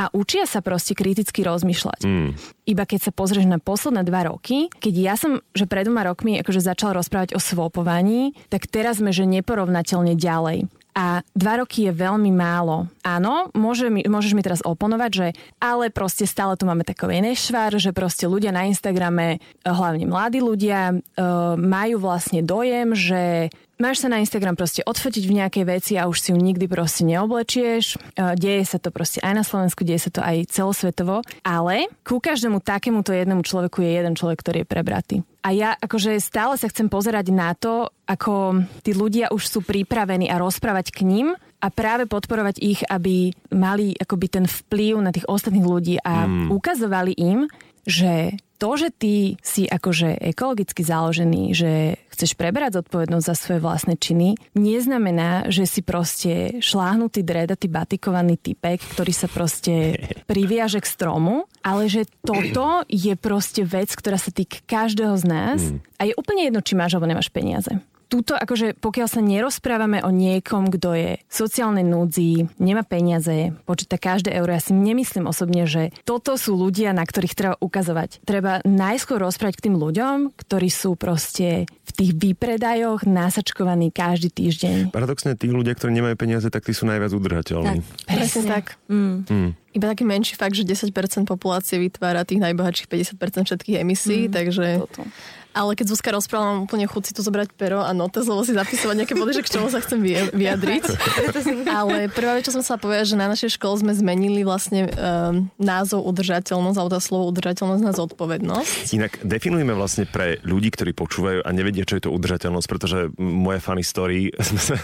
a 0.00 0.08
učia 0.16 0.48
sa 0.48 0.64
proste 0.64 0.96
kriticky 0.96 1.44
rozmýšľať. 1.44 2.08
Mm. 2.08 2.32
Iba 2.64 2.88
keď 2.88 3.10
sa 3.10 3.12
pozrieš 3.12 3.44
na 3.44 3.60
posledné 3.60 4.00
dva 4.08 4.32
roky, 4.32 4.72
keď 4.80 4.94
ja 4.96 5.14
som, 5.20 5.44
že 5.52 5.68
pred 5.68 5.84
dvoma 5.84 6.08
rokmi 6.08 6.40
akože 6.40 6.64
začal 6.64 6.96
rozprávať 6.96 7.36
o 7.36 7.40
svopovaní, 7.42 8.32
tak 8.48 8.64
teraz 8.64 9.04
sme, 9.04 9.12
že 9.12 9.28
neporovnateľne 9.28 10.16
ďalej. 10.16 10.72
A 10.90 11.22
dva 11.38 11.62
roky 11.62 11.86
je 11.86 11.92
veľmi 11.94 12.34
málo. 12.34 12.90
Áno, 13.06 13.46
môže 13.54 13.86
mi, 13.86 14.02
môžeš 14.02 14.34
mi 14.34 14.42
teraz 14.42 14.58
oponovať, 14.58 15.10
že 15.14 15.26
ale 15.62 15.86
proste 15.94 16.26
stále 16.26 16.58
tu 16.58 16.66
máme 16.66 16.82
takový 16.82 17.22
nešvar, 17.22 17.78
že 17.78 17.94
proste 17.94 18.26
ľudia 18.26 18.50
na 18.50 18.66
Instagrame, 18.66 19.38
hlavne 19.62 20.10
mladí 20.10 20.42
ľudia, 20.42 20.98
uh, 20.98 21.54
majú 21.54 22.02
vlastne 22.02 22.42
dojem, 22.42 22.98
že 22.98 23.54
máš 23.80 24.04
sa 24.04 24.12
na 24.12 24.20
Instagram 24.20 24.54
proste 24.54 24.84
odfotiť 24.84 25.24
v 25.24 25.36
nejakej 25.40 25.64
veci 25.64 25.92
a 25.96 26.06
už 26.06 26.16
si 26.20 26.28
ju 26.30 26.38
nikdy 26.38 26.68
proste 26.68 27.02
neoblečieš. 27.08 27.96
E, 28.14 28.36
deje 28.36 28.62
sa 28.68 28.76
to 28.76 28.92
proste 28.92 29.18
aj 29.24 29.34
na 29.34 29.44
Slovensku, 29.44 29.82
deje 29.82 30.06
sa 30.06 30.10
to 30.12 30.20
aj 30.20 30.46
celosvetovo, 30.52 31.24
ale 31.42 31.88
ku 32.04 32.20
každému 32.20 32.60
takémuto 32.60 33.10
jednému 33.16 33.40
človeku 33.42 33.80
je 33.80 33.90
jeden 33.90 34.14
človek, 34.14 34.38
ktorý 34.44 34.58
je 34.62 34.68
prebratý. 34.68 35.16
A 35.40 35.56
ja 35.56 35.72
akože 35.72 36.20
stále 36.20 36.60
sa 36.60 36.68
chcem 36.68 36.92
pozerať 36.92 37.32
na 37.32 37.56
to, 37.56 37.88
ako 38.04 38.60
tí 38.84 38.92
ľudia 38.92 39.32
už 39.32 39.42
sú 39.48 39.58
pripravení 39.64 40.28
a 40.28 40.36
rozprávať 40.36 40.92
k 40.92 41.08
ním 41.08 41.32
a 41.64 41.66
práve 41.72 42.04
podporovať 42.04 42.60
ich, 42.60 42.84
aby 42.84 43.32
mali 43.48 43.96
akoby 43.96 44.26
ten 44.28 44.44
vplyv 44.44 45.00
na 45.00 45.10
tých 45.16 45.24
ostatných 45.24 45.64
ľudí 45.64 45.96
a 46.04 46.28
mm. 46.28 46.52
ukazovali 46.52 47.16
im, 47.16 47.48
že 47.88 48.36
to, 48.60 48.76
že 48.76 48.92
ty 48.92 49.40
si 49.40 49.64
akože 49.64 50.20
ekologicky 50.20 50.84
založený, 50.84 51.56
že 51.56 51.96
chceš 52.20 52.36
preberať 52.36 52.84
zodpovednosť 52.84 53.24
za 53.24 53.32
svoje 53.32 53.64
vlastné 53.64 53.96
činy, 53.96 54.36
neznamená, 54.52 55.48
že 55.48 55.64
si 55.64 55.80
proste 55.80 56.60
šláhnutý 56.60 57.24
dredatý 57.24 57.72
batikovaný 57.72 58.36
typek, 58.36 58.76
ktorý 58.92 59.08
sa 59.16 59.24
proste 59.24 59.96
priviaže 60.30 60.84
k 60.84 60.90
stromu, 60.92 61.48
ale 61.64 61.88
že 61.88 62.04
toto 62.20 62.84
je 62.92 63.16
proste 63.16 63.64
vec, 63.64 63.88
ktorá 63.96 64.20
sa 64.20 64.28
týka 64.28 64.60
každého 64.68 65.16
z 65.16 65.24
nás 65.24 65.60
mm. 65.64 65.80
a 65.96 66.02
je 66.04 66.18
úplne 66.20 66.52
jedno, 66.52 66.60
či 66.60 66.76
máš 66.76 67.00
alebo 67.00 67.08
nemáš 67.08 67.32
peniaze. 67.32 67.80
Tuto, 68.10 68.34
akože 68.34 68.74
pokiaľ 68.74 69.06
sa 69.06 69.22
nerozprávame 69.22 70.02
o 70.02 70.10
niekom, 70.10 70.66
kto 70.66 70.98
je 70.98 71.10
v 71.22 71.30
sociálnej 71.30 71.86
núdzi, 71.86 72.50
nemá 72.58 72.82
peniaze, 72.82 73.54
počíta 73.62 74.02
každé 74.02 74.34
euro, 74.34 74.50
ja 74.50 74.58
si 74.58 74.74
nemyslím 74.74 75.30
osobne, 75.30 75.62
že 75.70 75.94
toto 76.02 76.34
sú 76.34 76.58
ľudia, 76.58 76.90
na 76.90 77.06
ktorých 77.06 77.38
treba 77.38 77.54
ukazovať. 77.62 78.18
Treba 78.26 78.66
najskôr 78.66 79.22
rozprávať 79.22 79.62
k 79.62 79.64
tým 79.70 79.78
ľuďom, 79.78 80.34
ktorí 80.34 80.66
sú 80.66 80.98
proste 80.98 81.70
v 81.70 81.90
tých 81.94 82.10
výpredajoch 82.18 83.06
nasačkovaní 83.06 83.94
každý 83.94 84.34
týždeň. 84.34 84.90
Paradoxne, 84.90 85.38
tí 85.38 85.46
ľudia, 85.46 85.78
ktorí 85.78 85.94
nemajú 85.94 86.18
peniaze, 86.18 86.50
tak 86.50 86.66
tí 86.66 86.74
sú 86.74 86.90
najviac 86.90 87.14
udržateľní. 87.14 87.78
Presne 88.10 88.42
tak. 88.42 88.74
Mm. 88.90 89.22
Mm. 89.30 89.50
Iba 89.70 89.86
taký 89.86 90.02
menší 90.02 90.34
fakt, 90.34 90.58
že 90.58 90.66
10% 90.66 90.90
populácie 91.30 91.78
vytvára 91.78 92.26
tých 92.26 92.42
najbohatších 92.42 92.90
50% 92.90 93.46
všetkých 93.46 93.76
emisí, 93.86 94.26
Mm. 94.26 94.34
takže... 94.34 94.66
Toto. 94.82 95.06
Ale 95.50 95.74
keď 95.74 95.86
Zuzka 95.90 96.14
rozpráva, 96.14 96.54
mám 96.54 96.70
úplne 96.70 96.86
chuť 96.86 97.02
si 97.10 97.12
tu 97.12 97.26
zobrať 97.26 97.58
pero 97.58 97.82
a 97.82 97.90
notes, 97.90 98.22
lebo 98.26 98.46
si 98.46 98.54
zapisovať 98.54 98.94
nejaké 99.02 99.14
body, 99.18 99.32
že 99.34 99.42
k 99.42 99.52
čomu 99.58 99.66
sa 99.66 99.82
chcem 99.82 99.98
vy- 99.98 100.30
vyjadriť. 100.30 100.84
Ale 101.80 102.06
prvá 102.06 102.38
vec, 102.38 102.46
čo 102.46 102.54
som 102.54 102.62
chcela 102.62 102.78
povedať, 102.78 103.14
že 103.14 103.16
na 103.18 103.26
našej 103.26 103.58
škole 103.58 103.74
sme 103.82 103.90
zmenili 103.90 104.46
vlastne 104.46 104.86
um, 104.94 105.50
názov 105.58 106.06
udržateľnosť, 106.06 106.76
alebo 106.78 106.90
tá 106.94 107.00
slovo 107.02 107.24
udržateľnosť 107.34 107.82
na 107.82 107.92
zodpovednosť. 107.94 108.94
Inak 108.94 109.12
definujeme 109.26 109.74
vlastne 109.74 110.06
pre 110.06 110.38
ľudí, 110.46 110.70
ktorí 110.70 110.94
počúvajú 110.94 111.42
a 111.42 111.50
nevedia, 111.50 111.82
čo 111.82 111.98
je 111.98 112.06
to 112.06 112.14
udržateľnosť, 112.14 112.66
pretože 112.70 112.98
moje 113.18 113.58
funny 113.58 113.82
story, 113.82 114.30
sme 114.48 114.60
sa 114.62 114.76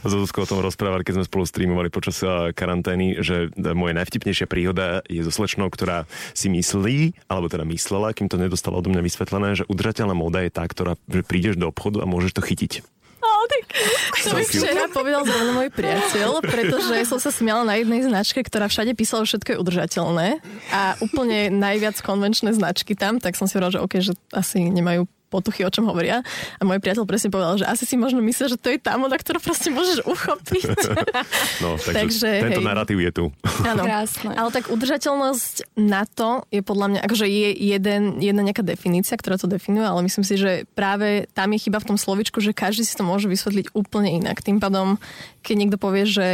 so 0.00 0.16
Zuzkou 0.24 0.44
o 0.44 0.48
tom 0.48 0.64
rozprávali, 0.64 1.04
keď 1.04 1.20
sme 1.20 1.28
spolu 1.28 1.44
streamovali 1.44 1.88
počas 1.92 2.24
eh, 2.24 2.56
karantény, 2.56 3.20
že 3.20 3.52
moje 3.76 3.92
najvtipnejšia 3.96 4.48
príhoda 4.48 5.04
je 5.06 5.20
so 5.20 5.32
slečnou, 5.32 5.68
ktorá 5.68 6.08
si 6.32 6.48
myslí, 6.48 7.28
alebo 7.28 7.52
teda 7.52 7.68
myslela, 7.68 8.16
kým 8.16 8.32
to 8.32 8.40
nedostala 8.40 8.80
odo 8.80 8.88
mňa 8.88 9.02
vysvetlené, 9.04 9.48
že 9.58 9.68
udržateľná 10.06 10.14
móda 10.14 10.38
je 10.46 10.50
tá, 10.54 10.62
ktorá, 10.62 10.94
prídeš 11.26 11.58
do 11.58 11.66
obchodu 11.66 12.02
a 12.02 12.06
môžeš 12.06 12.38
to 12.38 12.42
chytiť. 12.42 12.72
To 14.26 14.34
mi 14.34 14.42
včera 14.42 14.90
povedal 14.90 15.22
zrovna 15.22 15.52
môj 15.54 15.70
priateľ, 15.70 16.42
pretože 16.54 16.94
som 17.06 17.18
sa 17.22 17.30
smiala 17.30 17.62
na 17.62 17.78
jednej 17.78 18.02
značke, 18.02 18.42
ktorá 18.42 18.66
všade 18.66 18.94
písala, 18.98 19.22
že 19.22 19.36
všetko 19.36 19.50
je 19.54 19.60
udržateľné 19.62 20.28
a 20.72 20.98
úplne 20.98 21.52
najviac 21.52 21.98
konvenčné 22.02 22.54
značky 22.56 22.98
tam, 22.98 23.22
tak 23.22 23.38
som 23.38 23.46
si 23.46 23.54
hovorila, 23.58 23.74
že 23.76 23.82
OK, 23.82 23.94
že 24.02 24.12
asi 24.34 24.66
nemajú 24.66 25.06
potuchy, 25.28 25.66
o 25.66 25.70
čom 25.70 25.90
hovoria. 25.90 26.22
A 26.58 26.62
môj 26.62 26.78
priateľ 26.78 27.04
presne 27.04 27.34
povedal, 27.34 27.58
že 27.58 27.66
asi 27.66 27.84
si 27.84 27.98
možno 27.98 28.22
myslí, 28.22 28.56
že 28.56 28.58
to 28.58 28.70
je 28.70 28.78
tá 28.78 28.94
moda, 28.96 29.18
ktorú 29.18 29.42
proste 29.42 29.68
môžeš 29.74 30.06
uchopiť. 30.06 30.64
No, 31.56 31.80
takže, 31.80 31.94
Takže, 31.96 32.28
tento 32.48 32.62
hej. 32.62 32.68
narratív 32.68 32.98
je 33.00 33.12
tu. 33.12 33.24
Áno. 33.64 33.82
Krásne. 33.82 34.36
Ale 34.36 34.50
tak 34.52 34.68
udržateľnosť 34.68 35.78
na 35.78 36.04
to 36.04 36.44
je 36.52 36.60
podľa 36.60 36.86
mňa, 36.92 37.00
akože 37.06 37.26
je 37.26 37.50
jeden, 37.56 38.20
jedna 38.20 38.42
nejaká 38.44 38.60
definícia, 38.62 39.16
ktorá 39.16 39.40
to 39.40 39.48
definuje, 39.48 39.82
ale 39.82 40.04
myslím 40.04 40.24
si, 40.26 40.36
že 40.36 40.68
práve 40.76 41.26
tam 41.32 41.48
je 41.56 41.62
chyba 41.66 41.80
v 41.80 41.88
tom 41.94 41.98
slovičku, 41.98 42.38
že 42.44 42.52
každý 42.52 42.84
si 42.84 42.94
to 42.94 43.02
môže 43.02 43.26
vysvetliť 43.26 43.72
úplne 43.72 44.20
inak. 44.20 44.44
Tým 44.44 44.60
pádom, 44.60 45.00
keď 45.40 45.54
niekto 45.56 45.78
povie, 45.80 46.04
že 46.04 46.28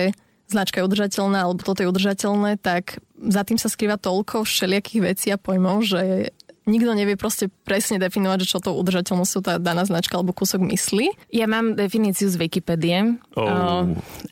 značka 0.52 0.85
je 0.85 0.87
udržateľná 0.87 1.48
alebo 1.48 1.64
toto 1.64 1.81
je 1.81 1.88
udržateľné, 1.88 2.61
tak 2.61 3.00
za 3.16 3.42
tým 3.46 3.57
sa 3.57 3.72
skrýva 3.72 3.96
toľko 3.96 4.44
všelijakých 4.44 5.00
vecí 5.00 5.28
a 5.33 5.40
pojmov, 5.40 5.87
že 5.87 6.35
nikto 6.66 6.94
nevie 6.94 7.18
proste 7.18 7.51
presne 7.66 7.98
definovať, 7.98 8.38
že 8.46 8.51
čo 8.55 8.59
to 8.62 8.77
udržateľnosťou 8.77 9.40
tá 9.42 9.53
daná 9.59 9.83
značka 9.83 10.18
alebo 10.18 10.35
kúsok 10.35 10.62
myslí. 10.62 11.35
Ja 11.35 11.51
mám 11.51 11.75
definíciu 11.75 12.31
z 12.31 12.37
Wikipédie, 12.38 13.18
Oh. 13.33 13.48
uh, 13.48 13.85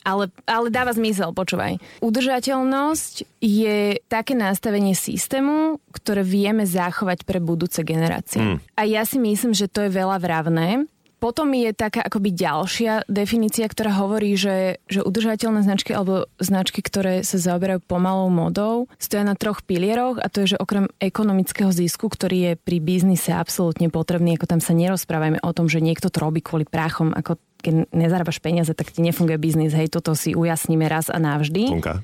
ale, 0.05 0.29
ale 0.45 0.69
dáva 0.69 0.93
zmysel, 0.93 1.33
počúvaj. 1.33 1.81
Udržateľnosť 2.05 3.41
je 3.41 3.97
také 4.05 4.37
nastavenie 4.37 4.93
systému, 4.93 5.81
ktoré 5.91 6.21
vieme 6.21 6.63
zachovať 6.69 7.25
pre 7.25 7.41
budúce 7.41 7.81
generácie. 7.81 8.39
Mm. 8.39 8.57
A 8.77 8.81
ja 8.85 9.01
si 9.03 9.17
myslím, 9.17 9.57
že 9.57 9.65
to 9.65 9.85
je 9.85 9.91
veľa 9.91 10.21
vravné. 10.21 10.85
Potom 11.21 11.53
je 11.53 11.69
taká 11.69 12.01
akoby 12.01 12.33
ďalšia 12.33 13.05
definícia, 13.05 13.69
ktorá 13.69 13.93
hovorí, 13.93 14.33
že, 14.33 14.81
že 14.89 15.05
udržateľné 15.05 15.61
značky 15.61 15.93
alebo 15.93 16.25
značky, 16.41 16.81
ktoré 16.81 17.21
sa 17.21 17.37
zaoberajú 17.37 17.85
pomalou 17.85 18.33
modou, 18.33 18.89
stoja 18.97 19.21
na 19.21 19.37
troch 19.37 19.61
pilieroch 19.61 20.17
a 20.17 20.33
to 20.33 20.41
je, 20.41 20.57
že 20.57 20.61
okrem 20.61 20.89
ekonomického 20.97 21.69
zisku, 21.69 22.09
ktorý 22.09 22.37
je 22.41 22.53
pri 22.57 22.81
biznise 22.81 23.29
absolútne 23.37 23.93
potrebný, 23.93 24.33
ako 24.33 24.57
tam 24.57 24.61
sa 24.65 24.73
nerozprávajme 24.73 25.45
o 25.45 25.51
tom, 25.53 25.69
že 25.69 25.77
niekto 25.77 26.09
to 26.09 26.17
robí 26.17 26.41
kvôli 26.41 26.65
práchom, 26.65 27.13
ako 27.13 27.37
keď 27.61 27.93
nezarábaš 27.93 28.41
peniaze, 28.41 28.73
tak 28.73 28.89
ti 28.89 29.05
nefunguje 29.05 29.37
biznis. 29.37 29.77
Hej, 29.77 29.93
toto 29.93 30.17
si 30.17 30.33
ujasníme 30.33 30.89
raz 30.89 31.13
a 31.13 31.21
navždy. 31.21 31.69
Tonka. 31.69 32.01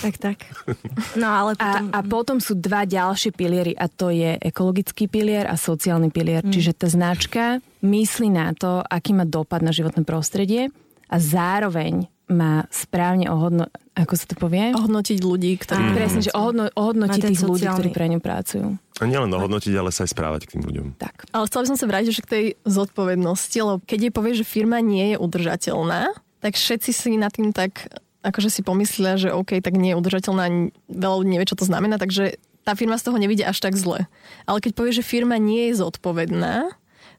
Tak, 0.00 0.14
tak. 0.22 0.38
No 1.18 1.26
ale 1.26 1.58
A, 1.58 1.82
potom... 1.82 1.86
a 1.90 1.98
potom 2.06 2.36
sú 2.38 2.54
dva 2.54 2.86
ďalšie 2.86 3.34
piliery 3.34 3.74
a 3.74 3.90
to 3.90 4.14
je 4.14 4.38
ekologický 4.38 5.10
pilier 5.10 5.50
a 5.50 5.58
sociálny 5.58 6.14
pilier. 6.14 6.46
Mm. 6.46 6.54
Čiže 6.54 6.72
tá 6.78 6.86
značka 6.86 7.58
myslí 7.84 8.32
na 8.32 8.56
to, 8.56 8.80
aký 8.80 9.12
má 9.12 9.28
dopad 9.28 9.60
na 9.60 9.70
životné 9.70 10.02
prostredie 10.08 10.72
a 11.12 11.16
zároveň 11.20 12.08
má 12.24 12.64
správne 12.72 13.28
ohodno... 13.28 13.68
Ako 13.94 14.16
sa 14.16 14.26
to 14.26 14.34
povie? 14.34 14.72
Ohodnotiť 14.72 15.20
ľudí, 15.20 15.54
ktorí... 15.60 15.92
Mm. 15.92 15.94
Presne, 15.94 16.20
že 16.24 16.32
ohodno, 16.32 16.72
ten 17.06 17.20
tých 17.30 17.44
ľudí, 17.44 17.68
sociálny- 17.68 17.78
ktorí 17.78 17.88
pre 17.92 18.06
ňu 18.10 18.18
pracujú. 18.18 18.66
A 18.98 19.04
nielen 19.04 19.28
dohodnotiť, 19.28 19.74
ale 19.76 19.92
sa 19.92 20.08
aj 20.08 20.10
správať 20.16 20.40
k 20.48 20.58
tým 20.58 20.62
ľuďom. 20.64 20.86
Tak. 20.96 21.28
Ale 21.30 21.46
chcela 21.46 21.62
by 21.62 21.70
som 21.70 21.78
sa 21.78 21.86
vrátiť 21.86 22.10
že 22.10 22.24
k 22.24 22.32
tej 22.32 22.44
zodpovednosti, 22.64 23.58
lebo 23.60 23.78
keď 23.84 23.98
jej 24.08 24.12
povie, 24.12 24.32
že 24.34 24.48
firma 24.48 24.80
nie 24.80 25.14
je 25.14 25.16
udržateľná, 25.20 26.16
tak 26.40 26.56
všetci 26.56 26.90
si 26.90 27.14
na 27.20 27.28
tým 27.28 27.52
tak 27.52 27.92
akože 28.24 28.48
si 28.48 28.60
pomyslia, 28.64 29.20
že 29.20 29.30
OK, 29.30 29.60
tak 29.60 29.76
nie 29.76 29.92
je 29.92 30.00
udržateľná, 30.00 30.72
veľa 30.88 31.16
ľudí 31.20 31.30
nevie, 31.36 31.46
čo 31.46 31.60
to 31.60 31.68
znamená, 31.68 32.00
takže 32.00 32.40
tá 32.64 32.72
firma 32.72 32.96
z 32.96 33.12
toho 33.12 33.20
nevidie 33.20 33.44
až 33.44 33.60
tak 33.60 33.76
zle. 33.76 34.08
Ale 34.48 34.58
keď 34.64 34.72
povie, 34.72 34.96
že 34.96 35.04
firma 35.04 35.36
nie 35.36 35.68
je 35.70 35.84
zodpovedná, 35.84 36.72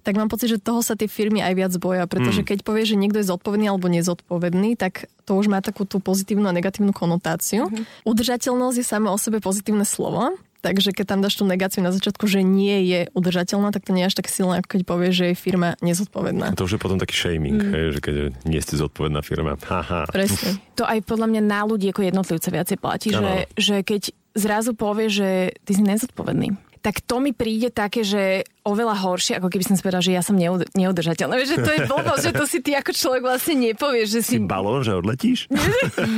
tak 0.06 0.14
mám 0.22 0.30
pocit, 0.30 0.54
že 0.54 0.62
toho 0.62 0.86
sa 0.86 0.94
tie 0.94 1.10
firmy 1.10 1.42
aj 1.42 1.54
viac 1.58 1.74
boja, 1.82 2.06
pretože 2.06 2.46
keď 2.46 2.62
povie, 2.62 2.86
že 2.86 2.94
niekto 2.94 3.18
je 3.18 3.26
zodpovedný 3.26 3.74
alebo 3.74 3.90
nezodpovedný, 3.90 4.78
tak 4.78 5.10
to 5.26 5.34
už 5.34 5.50
má 5.50 5.66
takú 5.66 5.90
tú 5.90 5.98
pozitívnu 5.98 6.46
a 6.46 6.54
negatívnu 6.54 6.94
konotáciu. 6.94 7.74
Udržateľnosť 8.06 8.78
je 8.78 8.86
samo 8.86 9.10
o 9.10 9.18
sebe 9.18 9.42
pozitívne 9.42 9.82
slovo, 9.82 10.38
takže 10.62 10.94
keď 10.94 11.06
tam 11.10 11.20
dáš 11.26 11.42
tú 11.42 11.46
negáciu 11.50 11.82
na 11.82 11.90
začiatku, 11.90 12.30
že 12.30 12.46
nie 12.46 12.86
je 12.86 13.00
udržateľná, 13.18 13.74
tak 13.74 13.86
to 13.86 13.98
nie 13.98 14.06
je 14.06 14.10
až 14.14 14.18
tak 14.22 14.30
silné, 14.30 14.62
ako 14.62 14.78
keď 14.78 14.82
povie, 14.86 15.10
že 15.10 15.26
je 15.34 15.36
firma 15.38 15.74
nezodpovedná. 15.82 16.54
To 16.54 16.70
už 16.70 16.78
je 16.78 16.82
potom 16.82 17.02
taký 17.02 17.14
shaming, 17.18 17.58
mm. 17.58 17.72
hej, 17.74 17.86
že 17.94 18.00
keď 18.02 18.16
nie 18.46 18.62
ste 18.62 18.78
zodpovedná 18.78 19.26
firma. 19.26 19.58
Haha. 19.58 20.06
Presne. 20.10 20.62
To 20.78 20.86
aj 20.86 21.02
podľa 21.06 21.34
mňa 21.34 21.42
na 21.42 21.62
ľudí 21.66 21.90
ako 21.90 22.06
jednotlivce 22.06 22.50
viacej 22.54 22.78
platí, 22.78 23.10
že, 23.10 23.50
že 23.58 23.82
keď 23.82 24.14
zrazu 24.36 24.76
povie, 24.76 25.08
že 25.08 25.30
ty 25.64 25.72
si 25.78 25.82
nezodpovedný, 25.82 26.60
tak 26.86 27.02
to 27.02 27.18
mi 27.18 27.34
príde 27.34 27.74
také, 27.74 28.06
že 28.06 28.46
oveľa 28.62 29.02
horšie, 29.02 29.42
ako 29.42 29.50
keby 29.50 29.66
som 29.66 29.74
si 29.74 29.82
povedal, 29.82 30.06
že 30.06 30.14
ja 30.14 30.22
som 30.22 30.38
neud- 30.38 30.70
neudržateľná. 30.78 31.34
Vieš, 31.34 31.58
že 31.58 31.60
to 31.66 31.72
je 31.74 31.82
blbosť, 31.90 32.24
že 32.30 32.34
to 32.38 32.46
si 32.46 32.62
ty 32.62 32.78
ako 32.78 32.94
človek 32.94 33.26
vlastne 33.26 33.58
nepovieš, 33.58 34.08
že 34.14 34.22
si 34.22 34.34
Si 34.38 34.46
balón, 34.46 34.86
že 34.86 34.94
odletíš? 34.94 35.50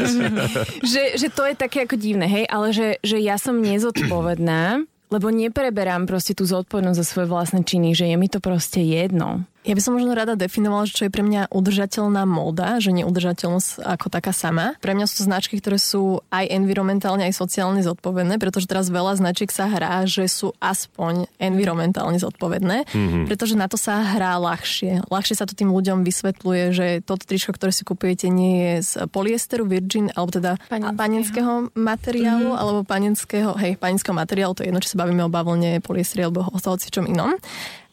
že, 0.91 1.03
že 1.15 1.27
to 1.31 1.47
je 1.47 1.55
také 1.55 1.87
ako 1.87 1.95
divné, 1.95 2.27
hej, 2.27 2.45
ale 2.51 2.75
že, 2.75 2.99
že 2.99 3.15
ja 3.23 3.39
som 3.39 3.63
nezodpovedná, 3.63 4.83
lebo 5.07 5.31
nepreberám 5.31 6.03
proste 6.03 6.35
tú 6.35 6.43
zodpovednosť 6.43 6.99
za 6.99 7.05
svoje 7.07 7.27
vlastné 7.31 7.63
činy, 7.63 7.95
že 7.95 8.11
je 8.11 8.19
mi 8.19 8.27
to 8.27 8.43
proste 8.43 8.83
jedno. 8.83 9.47
Ja 9.67 9.75
by 9.75 9.81
som 9.83 9.97
možno 9.97 10.15
rada 10.15 10.39
definovala, 10.39 10.87
že 10.87 10.95
čo 10.95 11.03
je 11.07 11.11
pre 11.11 11.25
mňa 11.25 11.51
udržateľná 11.51 12.23
móda, 12.23 12.79
že 12.79 12.95
neudržateľnosť 12.95 13.83
ako 13.83 14.07
taká 14.07 14.31
sama. 14.31 14.79
Pre 14.79 14.95
mňa 14.95 15.05
sú 15.09 15.19
to 15.19 15.27
značky, 15.27 15.59
ktoré 15.59 15.75
sú 15.75 16.23
aj 16.31 16.47
environmentálne, 16.47 17.27
aj 17.27 17.35
sociálne 17.35 17.83
zodpovedné, 17.83 18.39
pretože 18.39 18.69
teraz 18.69 18.87
veľa 18.87 19.19
značiek 19.19 19.51
sa 19.51 19.67
hrá, 19.67 20.07
že 20.07 20.29
sú 20.31 20.55
aspoň 20.63 21.27
environmentálne 21.41 22.15
zodpovedné, 22.15 22.87
mm-hmm. 22.87 23.25
pretože 23.27 23.59
na 23.59 23.67
to 23.67 23.75
sa 23.75 23.99
hrá 24.15 24.39
ľahšie. 24.39 25.03
Ľahšie 25.11 25.35
sa 25.35 25.43
to 25.43 25.57
tým 25.57 25.73
ľuďom 25.75 26.07
vysvetľuje, 26.07 26.63
že 26.71 26.87
toto 27.03 27.27
tričko, 27.27 27.51
ktoré 27.51 27.75
si 27.75 27.83
kupujete, 27.83 28.31
nie 28.31 28.55
je 28.63 28.73
z 28.83 28.91
polyesteru 29.11 29.67
Virgin, 29.67 30.13
alebo 30.15 30.31
teda 30.31 30.55
Panenského. 30.71 30.95
panenského 30.95 31.53
materiálu, 31.75 32.49
mm-hmm. 32.55 32.61
alebo 32.63 32.79
panenského, 32.87 33.51
hej, 33.59 33.75
panenského 33.75 34.15
materiálu, 34.15 34.55
to 34.55 34.63
je 34.63 34.71
jedno, 34.71 34.79
či 34.79 34.95
sa 34.95 35.03
bavíme 35.03 35.27
o 35.27 35.33
bavlne, 35.33 35.83
polyestri 35.83 36.23
alebo 36.23 36.47
o 36.47 36.59
čom 36.87 37.03
inom 37.03 37.35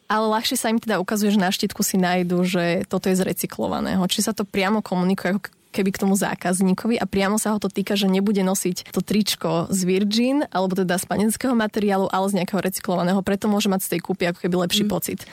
ale 0.07 0.27
ľahšie 0.29 0.57
sa 0.61 0.71
im 0.71 0.79
teda 0.79 1.01
ukazuje, 1.01 1.33
že 1.33 1.41
na 1.41 1.51
štítku 1.51 1.81
si 1.81 1.97
nájdu, 1.97 2.45
že 2.45 2.85
toto 2.87 3.09
je 3.09 3.17
z 3.17 3.25
recyklovaného. 3.25 4.05
Či 4.05 4.31
sa 4.31 4.33
to 4.37 4.45
priamo 4.45 4.85
komunikuje 4.85 5.37
ako 5.37 5.49
keby 5.75 5.91
k 5.91 6.01
tomu 6.07 6.15
zákazníkovi 6.15 7.03
a 7.03 7.05
priamo 7.11 7.35
sa 7.35 7.51
ho 7.51 7.59
to 7.59 7.67
týka, 7.67 7.99
že 7.99 8.07
nebude 8.07 8.39
nosiť 8.47 8.95
to 8.95 9.03
tričko 9.03 9.67
z 9.75 9.81
Virgin 9.83 10.47
alebo 10.55 10.79
teda 10.79 10.95
z 10.95 11.05
panenského 11.11 11.59
materiálu, 11.59 12.07
ale 12.15 12.31
z 12.31 12.39
nejakého 12.39 12.63
recyklovaného. 12.63 13.27
Preto 13.27 13.51
môže 13.51 13.67
mať 13.67 13.91
z 13.91 13.99
tej 13.99 14.01
kúpy 14.07 14.31
ako 14.31 14.47
keby 14.47 14.57
lepší 14.71 14.87
mm. 14.87 14.91
pocit. 14.95 15.27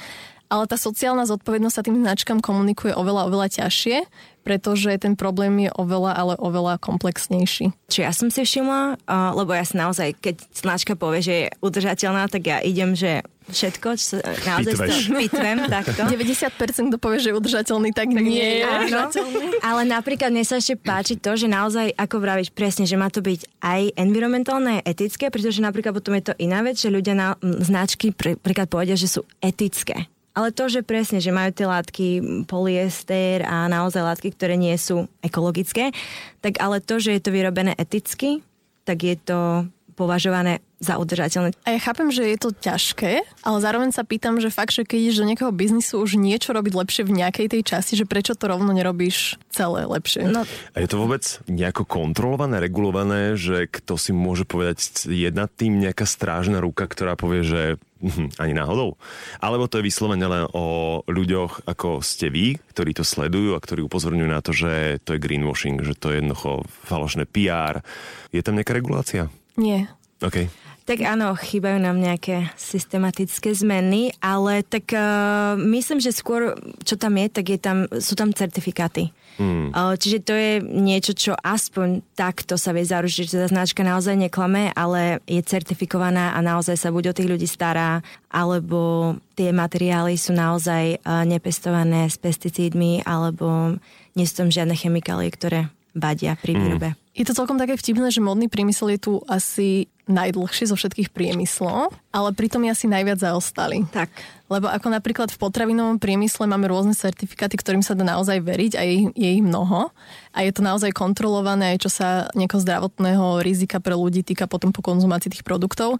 Ale 0.52 0.68
tá 0.68 0.76
sociálna 0.76 1.24
zodpovednosť 1.24 1.76
sa 1.80 1.86
tým 1.88 2.04
značkám 2.04 2.44
komunikuje 2.44 2.92
oveľa, 2.92 3.32
oveľa 3.32 3.48
ťažšie, 3.64 4.04
pretože 4.44 4.92
ten 5.00 5.16
problém 5.16 5.64
je 5.64 5.72
oveľa, 5.80 6.12
ale 6.12 6.34
oveľa 6.36 6.76
komplexnejší. 6.82 7.72
Čo 7.88 8.00
ja 8.04 8.12
som 8.12 8.28
si 8.28 8.44
všimla, 8.44 9.00
lebo 9.32 9.56
ja 9.56 9.64
si 9.64 9.80
naozaj, 9.80 10.20
keď 10.20 10.36
značka 10.52 11.00
povie, 11.00 11.24
že 11.24 11.34
je 11.34 11.48
udržateľná, 11.64 12.28
tak 12.28 12.52
ja 12.52 12.58
idem, 12.60 12.98
že 12.98 13.24
všetko, 13.48 13.88
čo 13.96 14.04
sa 14.04 14.18
naozaj 14.44 14.74
to 14.76 14.84
pitvem 15.14 15.58
takto. 15.72 16.04
90% 16.04 16.90
kto 16.90 16.98
povie, 16.98 17.20
že 17.22 17.32
je 17.32 17.36
udržateľný, 17.38 17.90
tak, 17.96 18.12
tak 18.12 18.24
nie 18.24 18.60
je 18.60 18.64
Áno. 18.66 18.74
udržateľný. 18.82 19.46
Ale 19.62 19.82
napríklad 19.88 20.34
mne 20.34 20.44
sa 20.44 20.58
ešte 20.58 20.76
páči 20.76 21.16
to, 21.16 21.38
že 21.38 21.48
naozaj, 21.48 21.94
ako 21.96 22.16
vravíš 22.20 22.50
presne, 22.52 22.84
že 22.90 23.00
má 23.00 23.08
to 23.08 23.24
byť 23.24 23.62
aj 23.62 23.82
environmentálne, 23.96 24.82
aj 24.82 24.88
etické, 24.90 25.30
pretože 25.30 25.64
napríklad 25.64 25.96
potom 25.96 26.18
je 26.18 26.32
to 26.32 26.38
iná 26.42 26.60
vec, 26.66 26.76
že 26.76 26.90
ľudia 26.90 27.16
na 27.16 27.40
značky 27.40 28.12
pr- 28.12 28.36
napríklad 28.36 28.68
povedia, 28.68 28.98
že 28.98 29.08
sú 29.08 29.22
etické. 29.40 30.10
Ale 30.32 30.56
to, 30.56 30.72
že 30.72 30.80
presne, 30.80 31.20
že 31.20 31.36
majú 31.36 31.52
tie 31.52 31.68
látky 31.68 32.08
polyester 32.48 33.44
a 33.44 33.68
naozaj 33.68 34.00
látky, 34.00 34.32
ktoré 34.32 34.56
nie 34.56 34.76
sú 34.80 35.12
ekologické, 35.20 35.92
tak 36.40 36.56
ale 36.64 36.80
to, 36.80 37.04
že 37.04 37.20
je 37.20 37.22
to 37.22 37.36
vyrobené 37.36 37.76
eticky, 37.76 38.40
tak 38.88 39.04
je 39.04 39.20
to 39.20 39.68
považované 40.00 40.64
za 40.82 40.98
udržateľné. 40.98 41.54
A 41.62 41.78
ja 41.78 41.80
chápem, 41.80 42.10
že 42.10 42.26
je 42.26 42.38
to 42.42 42.50
ťažké, 42.50 43.22
ale 43.46 43.58
zároveň 43.62 43.94
sa 43.94 44.02
pýtam, 44.02 44.42
že 44.42 44.50
fakt, 44.50 44.74
že 44.74 44.82
keď 44.82 44.98
ideš 44.98 45.22
do 45.22 45.30
nejakého 45.30 45.54
biznisu 45.54 46.02
už 46.02 46.18
niečo 46.18 46.58
robiť 46.58 46.74
lepšie 46.74 47.06
v 47.06 47.22
nejakej 47.22 47.48
tej 47.54 47.62
časti, 47.62 47.94
že 47.94 48.10
prečo 48.10 48.34
to 48.34 48.50
rovno 48.50 48.74
nerobíš 48.74 49.38
celé 49.54 49.86
lepšie? 49.86 50.26
No. 50.26 50.42
A 50.74 50.78
je 50.82 50.90
to 50.90 50.98
vôbec 50.98 51.22
nejako 51.46 51.86
kontrolované, 51.86 52.58
regulované, 52.58 53.38
že 53.38 53.70
kto 53.70 53.94
si 54.02 54.10
môže 54.10 54.50
povedať 54.50 55.06
jedna 55.06 55.46
tým 55.46 55.78
nejaká 55.78 56.10
strážna 56.10 56.58
ruka, 56.58 56.90
ktorá 56.90 57.14
povie, 57.14 57.46
že 57.46 57.62
hm, 58.02 58.42
ani 58.42 58.58
náhodou. 58.58 58.98
Alebo 59.38 59.70
to 59.70 59.78
je 59.78 59.86
vyslovene 59.86 60.26
len 60.26 60.50
o 60.50 61.00
ľuďoch, 61.06 61.70
ako 61.70 62.02
ste 62.02 62.34
vy, 62.34 62.58
ktorí 62.74 62.98
to 62.98 63.06
sledujú 63.06 63.54
a 63.54 63.62
ktorí 63.62 63.86
upozorňujú 63.86 64.30
na 64.34 64.42
to, 64.42 64.50
že 64.50 64.98
to 65.06 65.14
je 65.14 65.22
greenwashing, 65.22 65.78
že 65.86 65.94
to 65.94 66.10
je 66.10 66.26
jednoducho 66.26 66.66
falošné 66.90 67.30
PR. 67.30 67.86
Je 68.34 68.42
tam 68.42 68.58
nejaká 68.58 68.74
regulácia? 68.74 69.30
Nie. 69.62 69.86
OK. 70.22 70.50
Tak 70.82 70.98
áno, 71.06 71.38
chýbajú 71.38 71.78
nám 71.78 72.02
nejaké 72.02 72.50
systematické 72.58 73.54
zmeny, 73.54 74.18
ale 74.18 74.66
tak 74.66 74.90
uh, 74.92 75.54
myslím, 75.54 76.02
že 76.02 76.10
skôr, 76.10 76.58
čo 76.82 76.98
tam 76.98 77.22
je, 77.22 77.30
tak 77.30 77.46
je 77.54 77.60
tam, 77.62 77.86
sú 78.02 78.18
tam 78.18 78.34
certifikáty. 78.34 79.14
Hmm. 79.38 79.70
Uh, 79.72 79.94
čiže 79.94 80.26
to 80.26 80.34
je 80.34 80.60
niečo, 80.60 81.14
čo 81.14 81.38
aspoň 81.38 82.02
takto 82.18 82.58
sa 82.58 82.74
vie 82.74 82.82
zaručiť, 82.82 83.24
že 83.30 83.40
tá 83.46 83.48
značka 83.48 83.86
naozaj 83.86 84.18
neklame, 84.18 84.74
ale 84.74 85.22
je 85.30 85.40
certifikovaná 85.46 86.34
a 86.34 86.42
naozaj 86.42 86.76
sa 86.76 86.90
buď 86.90 87.14
o 87.14 87.16
tých 87.16 87.30
ľudí 87.30 87.48
stará, 87.48 88.02
alebo 88.34 89.16
tie 89.38 89.54
materiály 89.54 90.18
sú 90.18 90.34
naozaj 90.34 90.98
uh, 91.06 91.24
nepestované 91.30 92.10
s 92.10 92.18
pesticídmi, 92.18 93.06
alebo 93.06 93.78
nie 94.18 94.26
sú 94.26 94.44
tam 94.44 94.50
žiadne 94.50 94.74
chemikálie, 94.74 95.30
ktoré 95.30 95.70
badia 95.94 96.36
pri 96.36 96.58
výrobe. 96.58 96.90
Hmm. 96.92 97.00
Je 97.12 97.28
to 97.28 97.36
celkom 97.36 97.60
také 97.60 97.76
vtipné, 97.76 98.08
že 98.08 98.24
modný 98.24 98.48
priemysel 98.48 98.96
je 98.96 99.00
tu 99.04 99.14
asi 99.28 99.92
najdlhšie 100.12 100.70
zo 100.70 100.76
všetkých 100.76 101.10
priemyslov, 101.16 101.96
ale 102.12 102.30
pritom 102.36 102.64
asi 102.68 102.86
najviac 102.86 103.24
zaostali. 103.24 103.88
Tak. 103.90 104.12
Lebo 104.52 104.68
ako 104.68 104.92
napríklad 104.92 105.32
v 105.32 105.40
potravinovom 105.40 105.96
priemysle 105.96 106.44
máme 106.44 106.68
rôzne 106.68 106.92
certifikáty, 106.92 107.56
ktorým 107.56 107.80
sa 107.80 107.96
dá 107.96 108.04
naozaj 108.04 108.44
veriť 108.44 108.74
a 108.76 108.84
je, 108.84 109.08
je 109.16 109.30
ich 109.40 109.44
mnoho. 109.44 109.96
A 110.36 110.44
je 110.44 110.52
to 110.52 110.60
naozaj 110.60 110.92
kontrolované, 110.92 111.76
aj 111.76 111.88
čo 111.88 111.90
sa 111.90 112.28
nejakého 112.36 112.60
zdravotného 112.60 113.40
rizika 113.40 113.80
pre 113.80 113.96
ľudí 113.96 114.28
týka 114.28 114.52
potom 114.52 114.76
po 114.76 114.84
konzumácii 114.84 115.32
tých 115.32 115.48
produktov 115.48 115.96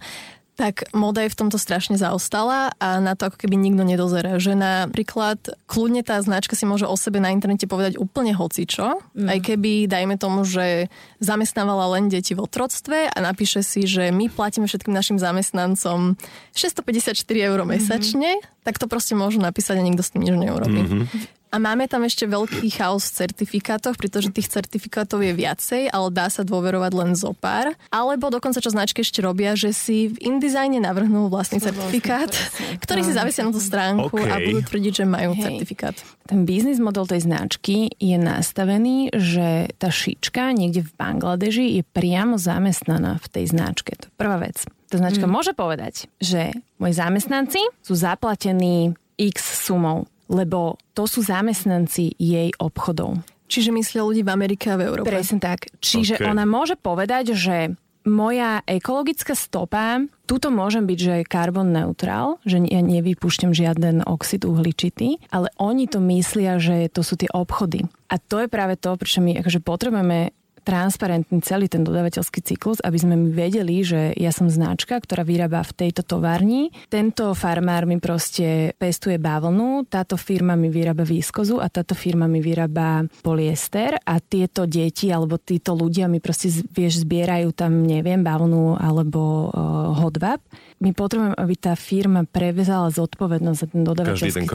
tak 0.52 0.84
moda 0.92 1.24
je 1.24 1.32
v 1.32 1.38
tomto 1.38 1.56
strašne 1.56 1.96
zaostala 1.96 2.76
a 2.76 3.00
na 3.00 3.16
to 3.16 3.32
ako 3.32 3.40
keby 3.40 3.56
nikto 3.56 3.88
nedozerá. 3.88 4.36
Že 4.36 4.60
napríklad 4.60 5.40
kľudne 5.64 6.04
tá 6.04 6.20
značka 6.20 6.52
si 6.52 6.68
môže 6.68 6.84
o 6.84 6.92
sebe 6.92 7.24
na 7.24 7.32
internete 7.32 7.64
povedať 7.64 7.96
úplne 7.96 8.36
hocičo, 8.36 9.00
mm. 9.16 9.28
aj 9.32 9.38
keby, 9.48 9.88
dajme 9.88 10.20
tomu, 10.20 10.44
že 10.44 10.92
zamestnávala 11.24 11.96
len 11.96 12.12
deti 12.12 12.36
v 12.36 12.44
otroctve 12.44 13.08
a 13.08 13.18
napíše 13.24 13.64
si, 13.64 13.88
že 13.88 14.12
my 14.12 14.28
platíme 14.28 14.68
všetkým 14.68 14.92
našim 14.92 15.16
zamestnancom 15.16 16.20
654 16.52 17.16
eur 17.32 17.58
mesačne, 17.64 18.36
mm-hmm. 18.36 18.64
tak 18.68 18.76
to 18.76 18.84
proste 18.84 19.16
môžu 19.16 19.40
napísať 19.40 19.80
a 19.80 19.82
nikto 19.82 20.04
s 20.04 20.12
tým 20.12 20.28
nič 20.28 20.36
neurobí. 20.36 20.80
Mm-hmm. 20.84 21.41
A 21.52 21.60
máme 21.60 21.84
tam 21.84 22.00
ešte 22.08 22.24
veľký 22.24 22.64
chaos 22.72 23.12
v 23.12 23.28
certifikátoch, 23.28 24.00
pretože 24.00 24.32
tých 24.32 24.48
certifikátov 24.48 25.20
je 25.20 25.36
viacej, 25.36 25.92
ale 25.92 26.08
dá 26.08 26.32
sa 26.32 26.48
dôverovať 26.48 26.92
len 26.96 27.12
zo 27.12 27.36
pár. 27.36 27.76
Alebo 27.92 28.32
dokonca, 28.32 28.64
čo 28.64 28.72
značky 28.72 29.04
ešte 29.04 29.20
robia, 29.20 29.52
že 29.52 29.76
si 29.76 30.08
v 30.08 30.16
InDesigne 30.32 30.80
navrhnú 30.80 31.28
vlastný 31.28 31.60
certifikát, 31.60 32.32
ktorý 32.80 33.04
si 33.04 33.12
zavesia 33.12 33.44
na 33.44 33.52
tú 33.52 33.60
stránku 33.60 34.16
okay. 34.16 34.32
a 34.32 34.40
budú 34.40 34.64
tvrdiť, 34.64 34.92
že 34.96 35.04
majú 35.04 35.36
hey. 35.36 35.44
certifikát. 35.44 35.96
Ten 36.24 36.48
biznis 36.48 36.80
model 36.80 37.04
tej 37.04 37.28
značky 37.28 37.92
je 38.00 38.16
nastavený, 38.16 39.12
že 39.12 39.76
tá 39.76 39.92
šička 39.92 40.56
niekde 40.56 40.88
v 40.88 40.92
Bangladeži 40.96 41.76
je 41.76 41.82
priamo 41.84 42.40
zamestnaná 42.40 43.20
v 43.20 43.26
tej 43.28 43.44
značke. 43.52 43.92
To 44.00 44.08
je 44.08 44.14
prvá 44.16 44.40
vec. 44.40 44.64
Tá 44.88 44.96
značka 44.96 45.28
mm. 45.28 45.32
môže 45.32 45.52
povedať, 45.52 46.08
že 46.16 46.56
moji 46.80 46.96
zamestnanci 46.96 47.60
sú 47.84 47.92
zaplatení 47.92 48.96
x 49.16 49.68
sumou 49.68 50.08
lebo 50.32 50.80
to 50.96 51.04
sú 51.04 51.20
zamestnanci 51.20 52.16
jej 52.16 52.50
obchodov. 52.56 53.20
Čiže 53.52 53.68
myslia 53.76 54.00
ľudí 54.00 54.24
v 54.24 54.32
Amerike 54.32 54.72
a 54.72 54.80
v 54.80 54.88
Európe. 54.88 55.12
Presne 55.12 55.36
tak. 55.36 55.68
Čiže 55.84 56.16
okay. 56.16 56.24
ona 56.24 56.48
môže 56.48 56.72
povedať, 56.80 57.36
že 57.36 57.76
moja 58.08 58.64
ekologická 58.66 59.36
stopa, 59.38 60.02
tuto 60.26 60.50
môžem 60.50 60.88
byť, 60.88 60.98
že 60.98 61.12
je 61.22 61.30
carbon 61.30 61.70
neutral, 61.70 62.42
že 62.42 62.58
ja 62.58 62.82
nevypúšťam 62.82 63.54
žiaden 63.54 64.02
oxid 64.08 64.42
uhličitý, 64.42 65.22
ale 65.30 65.52
oni 65.60 65.86
to 65.86 66.02
myslia, 66.02 66.58
že 66.58 66.90
to 66.90 67.06
sú 67.06 67.14
tie 67.14 67.30
obchody. 67.30 67.86
A 68.10 68.18
to 68.18 68.42
je 68.42 68.48
práve 68.50 68.74
to, 68.80 68.96
prečo 68.98 69.22
my 69.22 69.38
akože 69.38 69.62
potrebujeme 69.62 70.34
transparentný 70.62 71.42
celý 71.42 71.66
ten 71.66 71.82
dodavateľský 71.82 72.40
cyklus, 72.42 72.78
aby 72.82 72.98
sme 72.98 73.14
my 73.18 73.28
vedeli, 73.34 73.82
že 73.82 74.14
ja 74.16 74.30
som 74.30 74.46
značka, 74.46 74.98
ktorá 74.98 75.26
vyrába 75.26 75.66
v 75.66 75.86
tejto 75.86 76.06
továrni. 76.06 76.70
Tento 76.88 77.34
farmár 77.34 77.84
mi 77.84 77.98
proste 77.98 78.72
pestuje 78.78 79.18
bavlnu, 79.18 79.86
táto 79.90 80.14
firma 80.14 80.54
mi 80.54 80.70
vyrába 80.70 81.02
výskozu 81.02 81.58
a 81.58 81.66
táto 81.68 81.98
firma 81.98 82.30
mi 82.30 82.38
vyrába 82.38 83.04
polyester 83.20 83.98
a 83.98 84.22
tieto 84.22 84.64
deti 84.64 85.10
alebo 85.10 85.36
títo 85.36 85.74
ľudia 85.74 86.06
mi 86.06 86.22
proste, 86.22 86.48
vieš, 86.72 87.02
zbierajú 87.02 87.50
tam, 87.52 87.82
neviem, 87.82 88.22
bavlnu 88.22 88.78
alebo 88.78 89.50
uh, 89.50 89.92
hodvab 89.98 90.40
my 90.82 90.90
potrebujeme, 90.90 91.38
aby 91.38 91.54
tá 91.54 91.78
firma 91.78 92.26
prevezala 92.26 92.90
zodpovednosť 92.90 93.58
za 93.58 93.66
ten 93.70 93.86
dodavateľský 93.86 94.50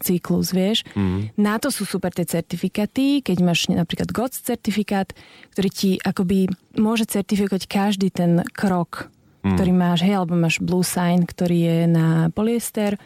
cyklus, 0.00 0.56
vieš. 0.56 0.88
Mm. 0.96 1.36
Na 1.36 1.60
to 1.60 1.68
sú 1.68 1.84
super 1.84 2.08
tie 2.16 2.24
certifikáty, 2.24 3.20
keď 3.20 3.36
máš 3.44 3.68
napríklad 3.68 4.08
GOTS 4.08 4.40
certifikát, 4.40 5.12
ktorý 5.52 5.68
ti 5.68 5.90
akoby 6.00 6.48
môže 6.80 7.04
certifikovať 7.04 7.68
každý 7.68 8.08
ten 8.08 8.40
krok, 8.56 9.12
mm. 9.44 9.52
ktorý 9.52 9.72
máš, 9.76 10.08
hej, 10.08 10.16
alebo 10.16 10.32
máš 10.32 10.64
Blue 10.64 10.80
Sign, 10.80 11.28
ktorý 11.28 11.58
je 11.60 11.78
na 11.84 12.08
polyester, 12.32 12.96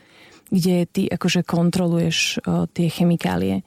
kde 0.54 0.86
ty 0.86 1.02
akože 1.10 1.42
kontroluješ 1.42 2.38
o, 2.46 2.70
tie 2.70 2.86
chemikálie. 2.86 3.66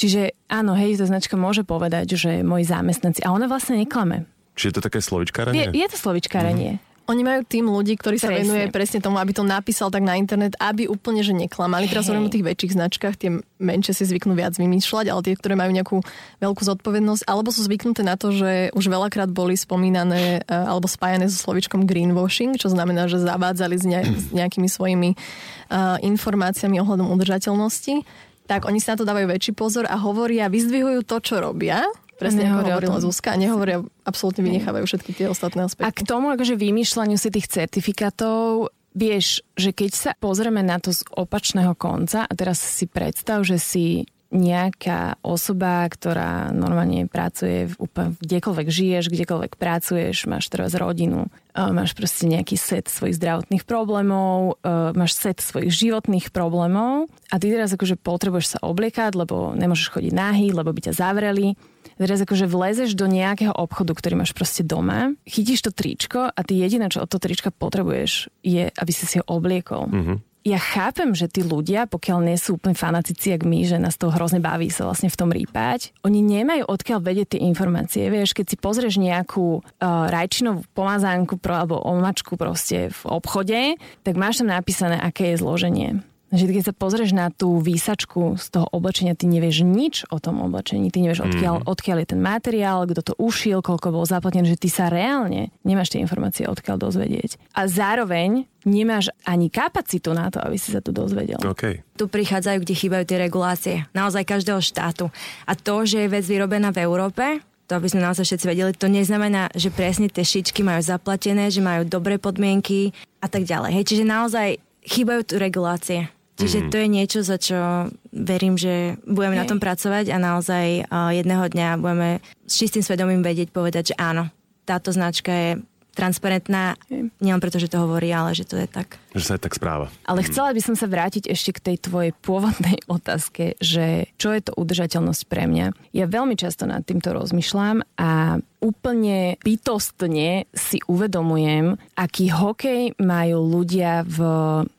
Čiže 0.00 0.32
áno, 0.48 0.72
hej, 0.74 0.96
tá 0.96 1.04
značka 1.06 1.36
môže 1.36 1.62
povedať, 1.62 2.16
že 2.16 2.40
moji 2.40 2.64
zamestnanci, 2.64 3.20
a 3.20 3.30
ona 3.30 3.46
vlastne 3.46 3.78
neklame. 3.78 4.24
Čiže 4.56 4.68
je 4.70 4.76
to 4.80 4.86
také 4.86 4.98
slovičkárenie? 5.04 5.70
Je, 5.70 5.84
je 5.84 5.86
to 5.92 5.96
slovičkárenie. 6.00 6.80
Mm. 6.80 6.93
Oni 7.04 7.20
majú 7.20 7.44
tým 7.44 7.68
ľudí, 7.68 8.00
ktorí 8.00 8.16
sa 8.16 8.32
presne. 8.32 8.48
venuje 8.48 8.64
presne 8.72 8.98
tomu, 9.04 9.20
aby 9.20 9.36
to 9.36 9.44
napísal 9.44 9.92
tak 9.92 10.00
na 10.00 10.16
internet, 10.16 10.56
aby 10.56 10.88
úplne, 10.88 11.20
že 11.20 11.36
neklamali. 11.36 11.84
Teraz 11.84 12.08
hovorím 12.08 12.28
o 12.28 12.32
tých 12.32 12.48
väčších 12.48 12.72
značkách, 12.80 13.14
tie 13.20 13.30
menšie 13.60 13.92
si 13.92 14.08
zvyknú 14.08 14.32
viac 14.32 14.56
vymýšľať, 14.56 15.12
ale 15.12 15.20
tie, 15.20 15.36
ktoré 15.36 15.52
majú 15.52 15.68
nejakú 15.76 15.96
veľkú 16.40 16.62
zodpovednosť, 16.64 17.28
alebo 17.28 17.52
sú 17.52 17.60
zvyknuté 17.68 18.00
na 18.00 18.16
to, 18.16 18.32
že 18.32 18.72
už 18.72 18.88
veľakrát 18.88 19.28
boli 19.28 19.52
spomínané 19.52 20.40
e, 20.40 20.48
alebo 20.48 20.88
spájané 20.88 21.28
so 21.28 21.36
slovičkom 21.44 21.84
greenwashing, 21.84 22.56
čo 22.56 22.72
znamená, 22.72 23.04
že 23.04 23.20
zavádzali 23.20 23.76
s, 23.76 23.84
nejakými 24.32 24.68
svojimi 24.68 25.12
uh, 25.12 26.00
informáciami 26.00 26.80
ohľadom 26.80 27.12
udržateľnosti 27.12 28.04
tak 28.44 28.68
oni 28.68 28.76
si 28.76 28.92
na 28.92 28.96
to 29.00 29.08
dávajú 29.08 29.24
väčší 29.24 29.52
pozor 29.56 29.88
a 29.88 29.96
hovoria, 29.96 30.52
vyzdvihujú 30.52 31.08
to, 31.08 31.16
čo 31.24 31.40
robia, 31.40 31.80
Presne 32.14 32.46
ako 32.46 32.70
hovorila 32.70 32.98
Zuzka, 33.02 33.34
nehovoria, 33.34 33.82
absolútne 34.06 34.46
vynechávajú 34.46 34.84
všetky 34.86 35.10
tie 35.14 35.26
ostatné 35.26 35.66
aspekty. 35.66 35.88
A 35.88 35.94
k 35.94 36.06
tomu 36.06 36.30
akože 36.30 36.54
vymýšľaniu 36.54 37.18
si 37.18 37.28
tých 37.34 37.50
certifikátov, 37.50 38.70
vieš, 38.94 39.42
že 39.58 39.74
keď 39.74 39.90
sa 39.90 40.10
pozrieme 40.14 40.62
na 40.62 40.78
to 40.78 40.94
z 40.94 41.02
opačného 41.10 41.74
konca 41.74 42.22
a 42.22 42.32
teraz 42.38 42.62
si 42.62 42.86
predstav, 42.86 43.42
že 43.42 43.58
si 43.58 44.06
nejaká 44.34 45.22
osoba, 45.22 45.86
ktorá 45.86 46.50
normálne 46.50 47.06
pracuje 47.06 47.70
v 47.70 47.74
úplne 47.78 48.18
kdekoľvek 48.18 48.66
žiješ, 48.66 49.04
kdekoľvek 49.06 49.54
pracuješ, 49.54 50.26
máš 50.26 50.50
teraz 50.50 50.74
rodinu, 50.74 51.30
máš 51.54 51.94
proste 51.94 52.26
nejaký 52.26 52.58
set 52.58 52.90
svojich 52.90 53.14
zdravotných 53.14 53.62
problémov, 53.62 54.58
máš 54.98 55.14
set 55.14 55.38
svojich 55.38 55.70
životných 55.70 56.34
problémov 56.34 57.06
a 57.30 57.34
ty 57.38 57.46
teraz 57.46 57.78
akože 57.78 57.94
potrebuješ 57.94 58.58
sa 58.58 58.62
obliekať, 58.66 59.14
lebo 59.14 59.54
nemôžeš 59.54 59.94
chodiť 59.94 60.10
nahý, 60.10 60.50
lebo 60.50 60.74
by 60.74 60.90
ťa 60.90 60.98
zavreli 60.98 61.54
teraz 61.98 62.20
akože 62.22 62.46
vlezeš 62.50 62.96
do 62.98 63.06
nejakého 63.06 63.54
obchodu, 63.54 63.94
ktorý 63.94 64.24
máš 64.24 64.34
proste 64.34 64.66
doma, 64.66 65.14
chytíš 65.24 65.66
to 65.66 65.70
tričko 65.70 66.30
a 66.30 66.40
ty 66.42 66.58
jediné, 66.58 66.90
čo 66.90 67.04
od 67.04 67.08
toho 67.10 67.22
trička 67.22 67.54
potrebuješ, 67.54 68.30
je, 68.42 68.70
aby 68.70 68.92
si 68.92 69.04
si 69.06 69.18
ho 69.20 69.24
obliekol. 69.26 69.90
Mm-hmm 69.90 70.34
ja 70.44 70.60
chápem, 70.60 71.16
že 71.16 71.24
tí 71.24 71.40
ľudia, 71.40 71.88
pokiaľ 71.88 72.18
nie 72.20 72.36
sú 72.36 72.60
úplne 72.60 72.76
fanatici, 72.76 73.32
jak 73.32 73.48
my, 73.48 73.64
že 73.64 73.80
nás 73.80 73.96
to 73.96 74.12
hrozne 74.12 74.44
baví 74.44 74.68
sa 74.68 74.84
vlastne 74.84 75.08
v 75.08 75.16
tom 75.16 75.32
rýpať, 75.32 75.96
oni 76.04 76.20
nemajú 76.20 76.68
odkiaľ 76.68 77.00
vedieť 77.00 77.34
tie 77.34 77.44
informácie. 77.48 78.12
Vieš, 78.12 78.36
keď 78.36 78.52
si 78.52 78.56
pozrieš 78.60 79.00
nejakú 79.00 79.64
uh, 79.64 80.12
rajčinovú 80.12 80.68
pomazánku 80.76 81.40
pro, 81.40 81.56
alebo 81.56 81.80
omačku 81.80 82.36
proste 82.36 82.92
v 82.92 83.02
obchode, 83.08 83.80
tak 84.04 84.14
máš 84.20 84.44
tam 84.44 84.52
napísané, 84.52 85.00
aké 85.00 85.32
je 85.32 85.40
zloženie 85.40 86.04
Že 86.34 86.50
keď 86.50 86.64
sa 86.66 86.74
pozrieš 86.74 87.14
na 87.14 87.30
tú 87.30 87.62
výsačku 87.62 88.34
z 88.34 88.46
toho 88.50 88.66
oblečenia, 88.74 89.14
ty 89.14 89.30
nevieš 89.30 89.62
nič 89.62 90.02
o 90.10 90.18
tom 90.18 90.42
oblečení. 90.42 90.90
Ty 90.90 91.06
nevieš, 91.06 91.22
odkiaľ, 91.22 91.62
mm. 91.62 91.66
odkiaľ 91.70 91.96
je 92.02 92.08
ten 92.10 92.20
materiál, 92.20 92.82
kto 92.90 93.00
to 93.06 93.14
ušiel, 93.22 93.62
koľko 93.62 93.94
bol 93.94 94.02
zaplatený, 94.02 94.58
že 94.58 94.58
ty 94.58 94.66
sa 94.66 94.90
reálne 94.90 95.54
nemáš 95.62 95.94
tie 95.94 96.02
informácie 96.02 96.50
odkiaľ 96.50 96.90
dozvedieť. 96.90 97.38
A 97.54 97.70
zároveň 97.70 98.50
nemáš 98.66 99.14
ani 99.22 99.46
kapacitu 99.46 100.10
na 100.10 100.32
to, 100.32 100.42
aby 100.42 100.58
si 100.58 100.74
sa 100.74 100.82
to 100.82 100.90
dozvedel. 100.90 101.38
Okay. 101.54 101.86
Tu 101.94 102.10
prichádzajú, 102.10 102.58
kde 102.66 102.74
chýbajú 102.74 103.04
tie 103.06 103.18
regulácie. 103.20 103.76
Naozaj 103.94 104.26
každého 104.26 104.58
štátu. 104.58 105.14
A 105.46 105.54
to, 105.54 105.86
že 105.86 106.02
je 106.02 106.12
vec 106.12 106.24
vyrobená 106.26 106.74
v 106.74 106.82
Európe, 106.82 107.44
to 107.64 107.80
aby 107.80 107.88
sme 107.88 108.04
naozaj 108.04 108.28
všetci 108.28 108.46
vedeli, 108.48 108.72
to 108.76 108.92
neznamená, 108.92 109.48
že 109.56 109.72
presne 109.72 110.12
tie 110.12 110.24
šičky 110.24 110.60
majú 110.60 110.84
zaplatené, 110.84 111.48
že 111.48 111.64
majú 111.64 111.88
dobré 111.88 112.20
podmienky 112.20 112.92
a 113.24 113.26
tak 113.28 113.48
ďalej. 113.48 113.80
Hej, 113.80 113.84
čiže 113.88 114.04
naozaj 114.04 114.60
chýbajú 114.84 115.20
tu 115.24 115.34
regulácie. 115.40 116.12
Čiže 116.34 116.66
mm. 116.66 116.68
to 116.70 116.76
je 116.82 116.88
niečo, 116.90 117.20
za 117.22 117.38
čo 117.38 117.88
verím, 118.10 118.58
že 118.58 118.98
budeme 119.06 119.38
Hej. 119.38 119.42
na 119.46 119.48
tom 119.48 119.62
pracovať 119.62 120.10
a 120.10 120.18
naozaj 120.18 120.66
uh, 120.90 121.14
jedného 121.14 121.46
dňa 121.46 121.68
budeme 121.78 122.18
s 122.42 122.54
čistým 122.58 122.82
svedomím 122.82 123.22
vedieť 123.22 123.54
povedať, 123.54 123.94
že 123.94 123.98
áno, 124.02 124.26
táto 124.66 124.90
značka 124.90 125.30
je 125.30 125.50
transparentná, 125.94 126.74
nielen 127.22 127.42
preto, 127.42 127.62
že 127.62 127.70
to 127.70 127.82
hovorí, 127.82 128.10
ale 128.10 128.34
že 128.34 128.44
to 128.44 128.58
je 128.58 128.68
tak. 128.68 128.98
Že 129.14 129.24
sa 129.24 129.32
je 129.38 129.44
tak 129.46 129.54
správa. 129.54 129.86
Ale 130.04 130.26
chcela 130.26 130.50
by 130.50 130.60
som 130.60 130.74
sa 130.74 130.90
vrátiť 130.90 131.30
ešte 131.30 131.54
k 131.54 131.64
tej 131.72 131.76
tvojej 131.86 132.12
pôvodnej 132.20 132.82
otázke, 132.90 133.54
že 133.62 134.10
čo 134.18 134.34
je 134.34 134.42
to 134.42 134.52
udržateľnosť 134.58 135.22
pre 135.30 135.46
mňa. 135.46 135.94
Ja 135.94 136.10
veľmi 136.10 136.34
často 136.34 136.66
nad 136.66 136.82
týmto 136.82 137.14
rozmýšľam 137.14 137.86
a 137.98 138.42
úplne 138.64 139.36
bytostne 139.44 140.48
si 140.56 140.80
uvedomujem, 140.88 141.76
aký 142.00 142.32
hokej 142.32 142.96
majú 142.96 143.44
ľudia 143.44 144.08
v 144.08 144.18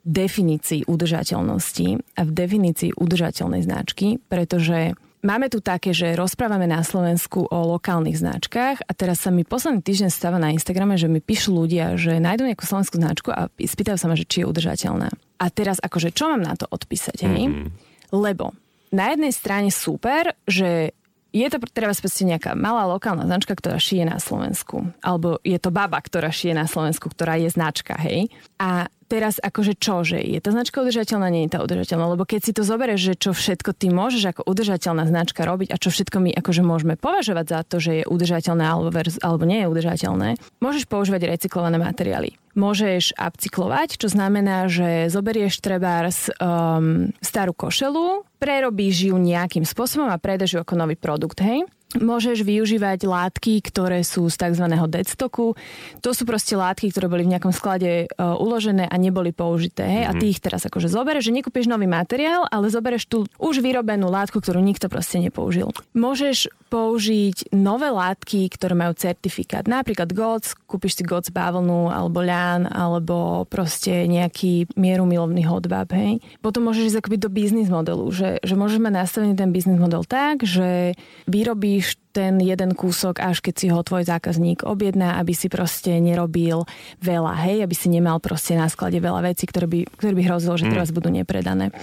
definícii 0.02 0.90
udržateľnosti 0.90 2.18
a 2.18 2.22
v 2.26 2.32
definícii 2.34 2.98
udržateľnej 2.98 3.62
značky, 3.62 4.18
pretože 4.26 4.98
Máme 5.26 5.50
tu 5.50 5.58
také, 5.58 5.90
že 5.90 6.14
rozprávame 6.14 6.70
na 6.70 6.86
Slovensku 6.86 7.50
o 7.50 7.60
lokálnych 7.74 8.22
značkách 8.22 8.86
a 8.86 8.92
teraz 8.94 9.26
sa 9.26 9.34
mi 9.34 9.42
posledný 9.42 9.82
týždeň 9.82 10.14
stáva 10.14 10.38
na 10.38 10.54
Instagrame, 10.54 11.02
že 11.02 11.10
mi 11.10 11.18
píšu 11.18 11.50
ľudia, 11.50 11.98
že 11.98 12.22
nájdú 12.22 12.46
nejakú 12.46 12.62
slovenskú 12.62 13.02
značku 13.02 13.34
a 13.34 13.50
spýtajú 13.50 13.98
sa 13.98 14.06
ma, 14.06 14.14
že 14.14 14.30
či 14.30 14.46
je 14.46 14.50
udržateľná. 14.54 15.10
A 15.42 15.46
teraz 15.50 15.82
akože 15.82 16.14
čo 16.14 16.30
mám 16.30 16.46
na 16.46 16.54
to 16.54 16.70
odpísať, 16.70 17.26
hej? 17.26 17.50
Mm-hmm. 17.50 17.68
Lebo 18.14 18.54
na 18.94 19.18
jednej 19.18 19.34
strane 19.34 19.74
super, 19.74 20.38
že 20.46 20.94
je 21.34 21.48
to 21.50 21.58
treba 21.74 21.98
proste 21.98 22.22
nejaká 22.22 22.54
malá 22.54 22.86
lokálna 22.86 23.26
značka, 23.26 23.58
ktorá 23.58 23.82
šije 23.82 24.06
na 24.06 24.22
Slovensku. 24.22 24.94
Alebo 25.02 25.42
je 25.42 25.58
to 25.58 25.74
baba, 25.74 25.98
ktorá 26.06 26.30
šije 26.30 26.54
na 26.54 26.70
Slovensku, 26.70 27.10
ktorá 27.10 27.42
je 27.42 27.50
značka, 27.50 27.98
hej. 27.98 28.30
A 28.62 28.94
teraz 29.06 29.38
akože 29.42 29.78
čo, 29.78 30.02
že 30.02 30.20
je 30.20 30.40
tá 30.42 30.50
značka 30.52 30.82
udržateľná, 30.82 31.28
nie 31.30 31.46
je 31.46 31.58
tá 31.58 31.60
udržateľná, 31.62 32.18
lebo 32.18 32.24
keď 32.26 32.42
si 32.42 32.52
to 32.52 32.66
zoberieš, 32.66 33.02
že 33.02 33.14
čo 33.16 33.32
všetko 33.32 33.72
ty 33.78 33.94
môžeš 33.94 34.24
ako 34.36 34.42
udržateľná 34.46 35.06
značka 35.06 35.46
robiť 35.46 35.74
a 35.74 35.80
čo 35.80 35.94
všetko 35.94 36.18
my 36.22 36.32
akože 36.38 36.62
môžeme 36.66 36.96
považovať 36.98 37.46
za 37.46 37.60
to, 37.66 37.76
že 37.78 37.92
je 38.02 38.04
udržateľné 38.10 38.64
alebo, 38.66 38.90
verz, 38.90 39.22
alebo 39.22 39.46
nie 39.46 39.64
je 39.64 39.72
udržateľné, 39.72 40.30
môžeš 40.60 40.90
používať 40.90 41.30
recyklované 41.30 41.78
materiály. 41.78 42.38
Môžeš 42.56 43.20
upcyklovať, 43.20 44.00
čo 44.00 44.08
znamená, 44.08 44.72
že 44.72 45.12
zoberieš 45.12 45.60
trebárs 45.60 46.32
um, 46.40 47.12
starú 47.20 47.52
košelu, 47.52 48.24
prerobíš 48.40 49.12
ju 49.12 49.16
nejakým 49.20 49.68
spôsobom 49.68 50.08
a 50.08 50.16
predaš 50.16 50.56
ju 50.56 50.64
ako 50.64 50.80
nový 50.80 50.96
produkt, 50.96 51.44
hej? 51.44 51.68
Môžeš 52.00 52.44
využívať 52.44 53.08
látky, 53.08 53.64
ktoré 53.64 54.04
sú 54.04 54.28
z 54.28 54.36
tzv. 54.36 54.66
deadstocku. 54.68 55.56
To 56.04 56.10
sú 56.12 56.24
proste 56.28 56.60
látky, 56.60 56.92
ktoré 56.92 57.08
boli 57.08 57.24
v 57.24 57.36
nejakom 57.36 57.56
sklade 57.56 58.08
uh, 58.08 58.36
uložené 58.36 58.88
a 58.88 58.96
neboli 59.00 59.32
použité. 59.32 59.88
Mm-hmm. 59.88 60.10
A 60.10 60.12
ty 60.20 60.26
ich 60.32 60.44
teraz 60.44 60.68
akože 60.68 60.92
zoberieš, 60.92 61.32
že 61.32 61.36
nekúpiš 61.36 61.72
nový 61.72 61.88
materiál, 61.88 62.48
ale 62.52 62.68
zoberieš 62.68 63.08
tú 63.08 63.18
už 63.40 63.64
vyrobenú 63.64 64.12
látku, 64.12 64.44
ktorú 64.44 64.60
nikto 64.60 64.92
proste 64.92 65.24
nepoužil. 65.24 65.72
Môžeš 65.96 66.52
použiť 66.76 67.56
nové 67.56 67.88
látky, 67.88 68.52
ktoré 68.52 68.76
majú 68.76 68.92
certifikát. 69.00 69.64
Napríklad 69.64 70.12
GOTS, 70.12 70.60
kúpiš 70.68 71.00
si 71.00 71.04
GOTS 71.08 71.32
bavlnu 71.32 71.88
alebo 71.88 72.20
ľan, 72.20 72.68
alebo 72.68 73.48
proste 73.48 74.04
nejaký 74.12 74.68
mieru 74.76 75.08
milovný 75.08 75.48
hodbab, 75.48 75.96
hej. 75.96 76.20
Potom 76.44 76.68
môžeš 76.68 76.92
ísť 76.92 77.00
akoby 77.00 77.18
do 77.24 77.32
biznis 77.32 77.72
modelu, 77.72 78.04
že, 78.12 78.44
že 78.44 78.60
môžeš 78.60 78.84
mať 78.84 78.94
nastavený 79.08 79.34
ten 79.40 79.56
biznis 79.56 79.80
model 79.80 80.04
tak, 80.04 80.44
že 80.44 81.00
vyrobíš 81.32 81.96
ten 82.16 82.40
jeden 82.40 82.72
kúsok, 82.72 83.20
až 83.20 83.44
keď 83.44 83.54
si 83.60 83.68
ho 83.68 83.84
tvoj 83.84 84.08
zákazník 84.08 84.64
objedná, 84.64 85.20
aby 85.20 85.36
si 85.36 85.52
proste 85.52 86.00
nerobil 86.00 86.64
veľa, 87.04 87.36
hej, 87.44 87.68
aby 87.68 87.76
si 87.76 87.92
nemal 87.92 88.24
proste 88.24 88.56
na 88.56 88.72
sklade 88.72 89.04
veľa 89.04 89.28
vecí, 89.28 89.44
ktoré 89.44 89.68
by, 89.68 89.80
ktoré 90.00 90.14
by 90.16 90.24
hrozilo, 90.24 90.56
že 90.56 90.72
teraz 90.72 90.90
mm. 90.90 90.96
budú 90.96 91.10
nepredané. 91.12 91.76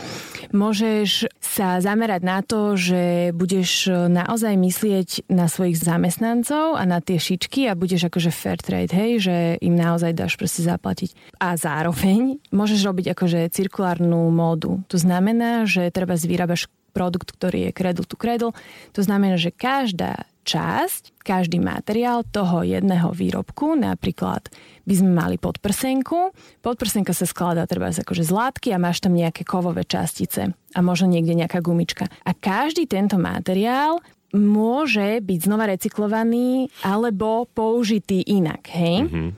Môžeš 0.56 1.28
sa 1.44 1.84
zamerať 1.84 2.22
na 2.24 2.40
to, 2.40 2.80
že 2.80 3.36
budeš 3.36 3.92
naozaj 4.08 4.56
myslieť 4.56 5.28
na 5.28 5.52
svojich 5.52 5.76
zamestnancov 5.76 6.80
a 6.80 6.82
na 6.88 7.04
tie 7.04 7.20
šičky 7.20 7.68
a 7.68 7.76
budeš 7.76 8.08
akože 8.08 8.32
fair 8.32 8.56
trade, 8.56 8.96
hej, 8.96 9.20
že 9.20 9.36
im 9.60 9.76
naozaj 9.76 10.16
dáš 10.16 10.40
proste 10.40 10.64
zaplatiť. 10.64 11.12
A 11.44 11.60
zároveň 11.60 12.40
môžeš 12.48 12.80
robiť 12.88 13.12
akože 13.12 13.52
cirkulárnu 13.52 14.32
módu. 14.32 14.80
To 14.88 14.96
znamená, 14.96 15.68
že 15.68 15.92
treba 15.92 16.16
vyrábaš 16.16 16.72
produkt, 16.92 17.32
ktorý 17.34 17.68
je 17.68 17.72
cradle 17.72 18.04
to 18.04 18.14
cradle. 18.20 18.52
To 18.94 19.00
znamená, 19.00 19.40
že 19.40 19.50
každá 19.50 20.28
časť, 20.42 21.22
každý 21.22 21.62
materiál 21.62 22.26
toho 22.26 22.66
jedného 22.66 23.14
výrobku, 23.14 23.78
napríklad 23.78 24.50
by 24.82 24.94
sme 24.94 25.10
mali 25.14 25.36
podprsenku. 25.38 26.34
Podprsenka 26.60 27.14
sa 27.14 27.26
skladá 27.26 27.64
treba 27.70 27.94
akože 27.94 28.26
z 28.26 28.32
látky 28.34 28.68
a 28.74 28.82
máš 28.82 29.00
tam 29.00 29.14
nejaké 29.14 29.46
kovové 29.46 29.86
častice 29.86 30.50
a 30.52 30.78
možno 30.82 31.10
niekde 31.10 31.38
nejaká 31.38 31.62
gumička. 31.62 32.10
A 32.26 32.34
každý 32.34 32.90
tento 32.90 33.16
materiál 33.22 34.02
môže 34.34 35.22
byť 35.22 35.38
znova 35.44 35.70
recyklovaný 35.70 36.72
alebo 36.82 37.46
použitý 37.52 38.24
inak, 38.26 38.66
hej? 38.72 39.06
Mm-hmm. 39.06 39.28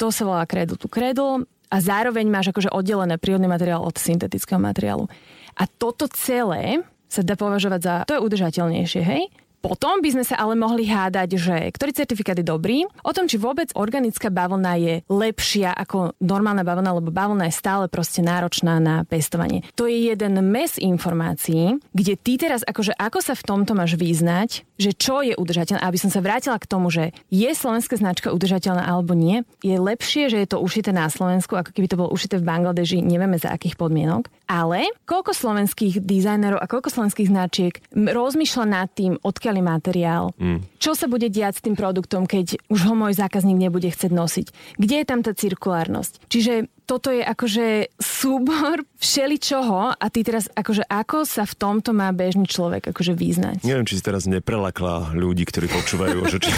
To 0.00 0.10
sa 0.10 0.22
volá 0.26 0.42
cradle 0.48 0.78
to 0.78 0.88
cradle 0.88 1.44
a 1.70 1.76
zároveň 1.82 2.26
máš 2.30 2.54
akože 2.54 2.70
oddelené 2.70 3.18
prírodný 3.18 3.50
materiál 3.50 3.82
od 3.82 3.98
syntetického 3.98 4.62
materiálu. 4.62 5.10
A 5.58 5.66
toto 5.66 6.06
celé 6.10 6.82
sa 7.14 7.22
dá 7.22 7.38
považovať 7.38 7.80
za, 7.80 7.94
to 8.10 8.18
je 8.18 8.24
udržateľnejšie, 8.26 9.02
hej? 9.06 9.22
Potom 9.64 10.04
by 10.04 10.12
sme 10.12 10.28
sa 10.28 10.36
ale 10.36 10.60
mohli 10.60 10.84
hádať, 10.84 11.40
že 11.40 11.56
ktorý 11.72 11.96
certifikát 11.96 12.36
je 12.36 12.44
dobrý, 12.44 12.84
o 13.00 13.12
tom, 13.16 13.24
či 13.24 13.40
vôbec 13.40 13.72
organická 13.72 14.28
bavlna 14.28 14.76
je 14.76 14.94
lepšia 15.08 15.72
ako 15.72 16.12
normálna 16.20 16.68
bavlna, 16.68 17.00
lebo 17.00 17.08
bavlna 17.08 17.48
je 17.48 17.56
stále 17.56 17.88
proste 17.88 18.20
náročná 18.20 18.76
na 18.76 19.08
pestovanie. 19.08 19.64
To 19.80 19.88
je 19.88 20.12
jeden 20.12 20.36
mes 20.52 20.76
informácií, 20.76 21.80
kde 21.96 22.14
ty 22.20 22.36
teraz 22.36 22.60
akože 22.60 22.92
ako 22.92 23.24
sa 23.24 23.32
v 23.32 23.46
tomto 23.48 23.72
máš 23.72 23.96
vyznať, 23.96 24.68
že 24.76 24.92
čo 24.92 25.24
je 25.24 25.32
udržateľné. 25.32 25.80
Aby 25.80 25.96
som 25.96 26.12
sa 26.12 26.20
vrátila 26.20 26.60
k 26.60 26.68
tomu, 26.68 26.92
že 26.92 27.16
je 27.32 27.48
slovenská 27.48 27.96
značka 27.96 28.36
udržateľná 28.36 28.84
alebo 28.84 29.16
nie, 29.16 29.48
je 29.64 29.80
lepšie, 29.80 30.28
že 30.28 30.44
je 30.44 30.48
to 30.52 30.60
ušité 30.60 30.92
na 30.92 31.08
Slovensku, 31.08 31.56
ako 31.56 31.72
keby 31.72 31.88
to 31.88 31.96
bolo 31.96 32.12
ušité 32.12 32.36
v 32.36 32.44
Bangladeži, 32.44 33.00
nevieme 33.00 33.40
za 33.40 33.48
akých 33.48 33.80
podmienok. 33.80 34.28
Ale 34.44 34.92
koľko 35.08 35.32
slovenských 35.32 36.04
dizajnerov 36.04 36.60
a 36.60 36.68
koľko 36.68 36.92
slovenských 36.92 37.32
značiek 37.32 37.80
rozmýšľa 37.96 38.64
nad 38.68 38.92
tým, 38.92 39.16
odkiaľ 39.24 39.53
skvelý 39.54 39.62
materiál. 39.62 40.34
Mm. 40.34 40.66
Čo 40.82 40.98
sa 40.98 41.06
bude 41.06 41.30
diať 41.30 41.62
s 41.62 41.64
tým 41.64 41.78
produktom, 41.78 42.26
keď 42.26 42.58
už 42.66 42.90
ho 42.90 42.94
môj 42.98 43.14
zákazník 43.14 43.54
nebude 43.54 43.86
chcieť 43.86 44.10
nosiť? 44.10 44.46
Kde 44.82 44.96
je 44.98 45.06
tam 45.06 45.22
tá 45.22 45.30
cirkulárnosť? 45.30 46.26
Čiže 46.26 46.66
toto 46.86 47.10
je 47.10 47.20
akože 47.20 47.96
súbor 47.98 48.86
všeličoho 49.00 49.98
a 49.98 50.06
ty 50.08 50.24
teraz 50.24 50.48
akože 50.52 50.86
ako 50.88 51.28
sa 51.28 51.44
v 51.44 51.54
tomto 51.56 51.92
má 51.92 52.08
bežný 52.14 52.48
človek 52.48 52.94
akože 52.94 53.12
význať? 53.12 53.66
Neviem, 53.66 53.84
či 53.84 54.00
si 54.00 54.02
teraz 54.04 54.24
neprelakla 54.24 55.12
ľudí, 55.12 55.44
ktorí 55.44 55.68
počúvajú, 55.68 56.18
že 56.28 56.38
či 56.44 56.50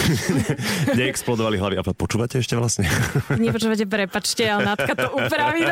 neexplodovali 0.99 1.59
hlavy. 1.59 1.75
A 1.79 1.83
počúvate 1.95 2.39
ešte 2.39 2.55
vlastne? 2.55 2.87
Nepočúvate, 3.35 3.87
prepačte, 3.87 4.43
ale 4.47 4.67
Natka 4.67 4.93
to 4.93 5.07
upraví. 5.15 5.63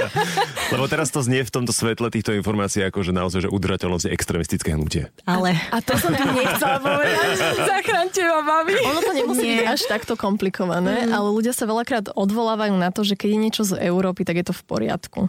Lebo 0.74 0.86
teraz 0.86 1.10
to 1.10 1.18
znie 1.20 1.42
v 1.42 1.50
tomto 1.50 1.74
svetle 1.74 2.14
týchto 2.14 2.30
informácií 2.34 2.86
ako, 2.86 3.02
že 3.02 3.12
naozaj, 3.12 3.40
že 3.46 3.50
udržateľnosť 3.50 4.04
je 4.06 4.12
extrémistické 4.14 4.68
hnutie. 4.78 5.10
Ale. 5.26 5.58
A 5.74 5.82
to 5.82 5.98
som 5.98 6.14
tu 6.14 6.24
nechcela 6.30 6.78
povedať. 6.78 7.26
Zachránte 7.74 8.20
ma, 8.22 8.40
mami. 8.42 8.72
Ono 8.78 9.00
to 9.02 9.12
nemusí 9.12 9.44
Nie. 9.46 9.56
byť 9.64 9.66
až 9.66 9.82
takto 9.90 10.14
komplikované, 10.14 11.08
mm. 11.08 11.12
ale 11.12 11.28
ľudia 11.34 11.50
sa 11.50 11.66
veľakrát 11.66 12.14
odvolávajú 12.14 12.74
na 12.78 12.94
to, 12.94 13.02
že 13.02 13.18
keď 13.18 13.28
je 13.34 13.38
niečo 13.38 13.62
z 13.66 13.79
Európy, 13.80 14.22
tak 14.22 14.38
je 14.40 14.46
to 14.46 14.54
v 14.54 14.62
poriadku. 14.68 15.20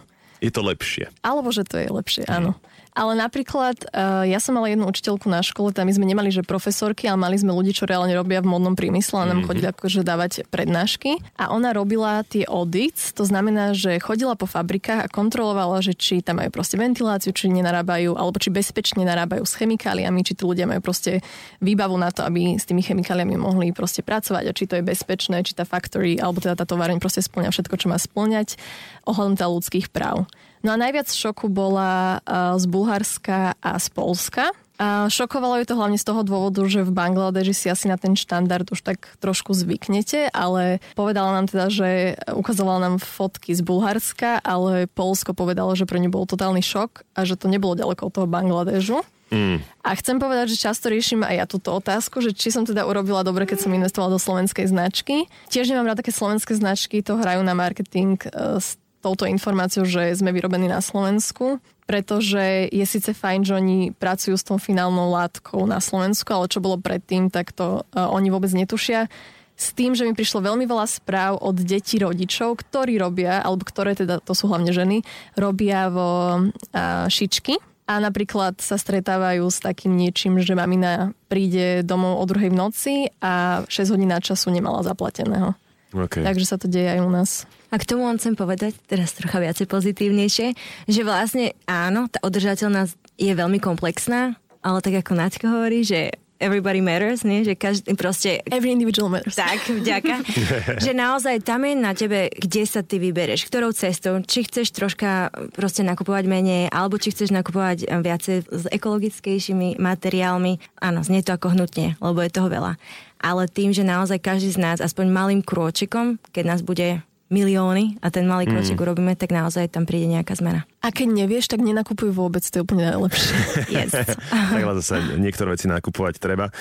Je 0.42 0.50
to 0.50 0.60
lepšie. 0.60 1.06
Alebo 1.22 1.54
že 1.54 1.62
to 1.62 1.78
je 1.78 1.88
lepšie, 1.88 2.24
áno. 2.26 2.58
Mm. 2.58 2.71
Ale 2.92 3.16
napríklad, 3.16 3.88
uh, 3.88 4.28
ja 4.28 4.36
som 4.36 4.52
mala 4.52 4.68
jednu 4.68 4.84
učiteľku 4.84 5.24
na 5.24 5.40
škole, 5.40 5.72
tam 5.72 5.88
my 5.88 5.96
sme 5.96 6.04
nemali, 6.04 6.28
že 6.28 6.44
profesorky, 6.44 7.08
ale 7.08 7.16
mali 7.16 7.40
sme 7.40 7.56
ľudí, 7.56 7.72
čo 7.72 7.88
reálne 7.88 8.12
robia 8.12 8.44
v 8.44 8.52
modnom 8.52 8.76
priemysle 8.76 9.16
a 9.16 9.24
nám 9.24 9.40
mm-hmm. 9.40 9.48
chodili 9.48 9.66
akože 9.72 10.00
dávať 10.04 10.32
prednášky. 10.52 11.16
A 11.40 11.48
ona 11.56 11.72
robila 11.72 12.20
tie 12.28 12.44
audits, 12.44 13.16
to 13.16 13.24
znamená, 13.24 13.72
že 13.72 13.96
chodila 13.96 14.36
po 14.36 14.44
fabrikách 14.44 15.08
a 15.08 15.12
kontrolovala, 15.12 15.80
že 15.80 15.96
či 15.96 16.20
tam 16.20 16.44
majú 16.44 16.52
proste 16.52 16.76
ventiláciu, 16.76 17.32
či 17.32 17.48
nenarábajú, 17.48 18.12
alebo 18.12 18.36
či 18.36 18.52
bezpečne 18.52 19.08
narábajú 19.08 19.40
s 19.48 19.56
chemikáliami, 19.56 20.20
či 20.20 20.36
tí 20.36 20.44
ľudia 20.44 20.68
majú 20.68 20.84
proste 20.84 21.24
výbavu 21.64 21.96
na 21.96 22.12
to, 22.12 22.28
aby 22.28 22.60
s 22.60 22.68
tými 22.68 22.84
chemikáliami 22.84 23.40
mohli 23.40 23.72
proste 23.72 24.04
pracovať 24.04 24.44
a 24.44 24.52
či 24.52 24.68
to 24.68 24.76
je 24.76 24.84
bezpečné, 24.84 25.40
či 25.48 25.56
tá 25.56 25.64
factory, 25.64 26.20
alebo 26.20 26.44
teda 26.44 26.60
tá 26.60 26.68
továreň 26.68 27.00
proste 27.00 27.24
splňa 27.24 27.56
všetko, 27.56 27.74
čo 27.80 27.88
má 27.88 27.96
splňať 27.96 28.60
ohľadom 29.08 29.40
teda 29.40 29.48
ľudských 29.48 29.88
práv. 29.88 30.28
No 30.62 30.74
a 30.74 30.80
najviac 30.80 31.10
šoku 31.10 31.50
bola 31.50 32.22
uh, 32.22 32.54
z 32.58 32.64
Bulharska 32.70 33.58
a 33.58 33.70
z 33.78 33.86
Polska. 33.90 34.54
A 34.82 35.06
šokovalo 35.06 35.62
ju 35.62 35.66
to 35.68 35.78
hlavne 35.78 35.94
z 35.94 36.02
toho 36.02 36.26
dôvodu, 36.26 36.58
že 36.66 36.82
v 36.82 36.90
Bangladeži 36.90 37.54
si 37.54 37.66
asi 37.70 37.86
na 37.86 37.94
ten 37.94 38.18
štandard 38.18 38.66
už 38.66 38.82
tak 38.82 39.14
trošku 39.22 39.54
zvyknete, 39.54 40.26
ale 40.34 40.82
povedala 40.98 41.38
nám 41.38 41.46
teda, 41.46 41.70
že 41.70 42.18
ukazovala 42.34 42.90
nám 42.90 42.96
fotky 42.98 43.54
z 43.54 43.62
Bulharska, 43.62 44.42
ale 44.42 44.90
Polsko 44.90 45.38
povedalo, 45.38 45.70
že 45.78 45.86
pre 45.86 46.02
ňu 46.02 46.10
bol 46.10 46.26
totálny 46.26 46.66
šok 46.66 47.06
a 47.14 47.22
že 47.22 47.38
to 47.38 47.46
nebolo 47.46 47.78
ďaleko 47.78 48.10
od 48.10 48.12
toho 48.16 48.26
Bangladežu. 48.26 49.06
Mm. 49.32 49.64
A 49.80 49.96
chcem 49.96 50.20
povedať, 50.20 50.52
že 50.52 50.60
často 50.60 50.92
riešim 50.92 51.24
aj 51.24 51.34
ja 51.40 51.46
túto 51.48 51.72
otázku, 51.72 52.20
že 52.20 52.36
či 52.36 52.52
som 52.52 52.68
teda 52.68 52.84
urobila 52.84 53.24
dobre, 53.24 53.48
keď 53.48 53.64
som 53.64 53.72
investovala 53.72 54.12
do 54.12 54.20
slovenskej 54.20 54.68
značky. 54.68 55.24
Tiež 55.48 55.72
nemám 55.72 55.94
rád 55.94 56.04
také 56.04 56.12
slovenské 56.12 56.52
značky, 56.52 57.00
to 57.00 57.16
hrajú 57.16 57.40
na 57.40 57.56
marketing 57.56 58.20
e, 58.28 58.60
s 58.60 58.76
touto 59.02 59.26
informáciou, 59.26 59.82
že 59.82 60.14
sme 60.14 60.30
vyrobení 60.30 60.70
na 60.70 60.78
Slovensku 60.78 61.58
pretože 61.82 62.72
je 62.72 62.86
síce 62.86 63.12
fajn, 63.12 63.40
že 63.44 63.52
oni 63.52 63.78
pracujú 63.92 64.32
s 64.38 64.46
tou 64.46 64.56
finálnou 64.56 65.12
látkou 65.12 65.66
na 65.68 65.82
Slovensku, 65.82 66.30
ale 66.32 66.48
čo 66.48 66.62
bolo 66.64 66.80
predtým, 66.80 67.28
tak 67.28 67.52
to 67.52 67.82
uh, 67.82 68.08
oni 68.08 68.32
vôbec 68.32 68.48
netušia. 68.54 69.12
S 69.52 69.76
tým, 69.76 69.92
že 69.92 70.08
mi 70.08 70.16
prišlo 70.16 70.40
veľmi 70.40 70.64
veľa 70.64 70.88
správ 70.88 71.36
od 71.38 71.60
detí 71.60 72.00
rodičov, 72.00 72.64
ktorí 72.64 72.96
robia, 72.96 73.44
alebo 73.44 73.68
ktoré 73.68 73.92
teda, 73.92 74.24
to 74.24 74.32
sú 74.32 74.48
hlavne 74.48 74.72
ženy, 74.72 75.04
robia 75.36 75.92
vo 75.92 76.40
uh, 76.48 77.06
šičky 77.12 77.60
a 77.84 78.00
napríklad 78.00 78.62
sa 78.62 78.80
stretávajú 78.80 79.44
s 79.52 79.60
takým 79.60 79.92
niečím, 79.92 80.40
že 80.40 80.56
mamina 80.56 81.12
príde 81.28 81.84
domov 81.84 82.22
o 82.22 82.24
druhej 82.24 82.48
v 82.48 82.56
noci 82.56 82.94
a 83.20 83.66
6 83.68 83.92
hodín 83.92 84.08
na 84.08 84.22
času 84.22 84.48
nemala 84.48 84.80
zaplateného. 84.80 85.52
Okay. 85.92 86.24
Takže 86.24 86.46
sa 86.48 86.56
to 86.56 86.72
deje 86.72 86.88
aj 86.88 87.00
u 87.04 87.10
nás. 87.12 87.44
A 87.72 87.80
k 87.80 87.88
tomu 87.88 88.04
on 88.04 88.20
chcem 88.20 88.36
povedať, 88.36 88.76
teraz 88.84 89.16
trocha 89.16 89.40
viacej 89.40 89.64
pozitívnejšie, 89.64 90.52
že 90.92 91.00
vlastne 91.08 91.56
áno, 91.64 92.04
tá 92.12 92.20
udržateľnosť 92.20 93.16
je 93.16 93.32
veľmi 93.32 93.56
komplexná, 93.64 94.36
ale 94.60 94.78
tak 94.84 95.00
ako 95.00 95.16
Naťka 95.16 95.46
hovorí, 95.48 95.80
že 95.80 96.12
everybody 96.42 96.82
matters, 96.82 97.22
nie? 97.22 97.46
že 97.46 97.54
každý 97.54 97.94
proste... 97.94 98.42
Every 98.50 98.74
individual 98.74 99.06
matters. 99.06 99.38
Tak, 99.38 99.62
vďaka. 99.62 100.14
že 100.84 100.92
naozaj 100.92 101.46
tam 101.46 101.62
je 101.62 101.72
na 101.78 101.94
tebe, 101.94 102.26
kde 102.34 102.66
sa 102.66 102.82
ty 102.82 102.98
vybereš, 102.98 103.46
ktorou 103.46 103.70
cestou, 103.70 104.18
či 104.26 104.42
chceš 104.42 104.74
troška 104.74 105.30
proste 105.54 105.86
nakupovať 105.86 106.26
menej, 106.26 106.66
alebo 106.74 106.98
či 106.98 107.14
chceš 107.14 107.30
nakupovať 107.30 107.86
viacej 107.86 108.36
s 108.50 108.64
ekologickejšími 108.74 109.78
materiálmi. 109.78 110.58
Áno, 110.82 111.06
znie 111.06 111.22
to 111.22 111.38
ako 111.38 111.54
hnutne, 111.54 111.94
lebo 112.02 112.18
je 112.20 112.34
toho 112.34 112.50
veľa. 112.50 112.74
Ale 113.22 113.46
tým, 113.46 113.70
že 113.70 113.86
naozaj 113.86 114.18
každý 114.18 114.50
z 114.50 114.58
nás 114.58 114.78
aspoň 114.82 115.06
malým 115.14 115.40
krôčikom, 115.46 116.18
keď 116.34 116.44
nás 116.44 116.60
bude 116.66 117.06
milióny 117.32 117.96
a 118.04 118.12
ten 118.12 118.28
malý 118.28 118.44
kročík 118.44 118.76
mm. 118.76 118.84
urobíme, 118.84 119.12
tak 119.16 119.32
naozaj 119.32 119.72
tam 119.72 119.88
príde 119.88 120.04
nejaká 120.06 120.36
zmena. 120.36 120.68
A 120.84 120.92
keď 120.92 121.24
nevieš, 121.24 121.48
tak 121.48 121.64
nenakupuj 121.64 122.12
vôbec, 122.12 122.44
to 122.44 122.60
je 122.60 122.62
úplne 122.62 122.92
najlepšie. 122.92 123.34
yes. 123.80 123.96
Takhle 124.52 124.74
zase 124.84 125.16
niektoré 125.16 125.56
veci 125.56 125.66
nakupovať 125.66 126.20
treba. 126.20 126.52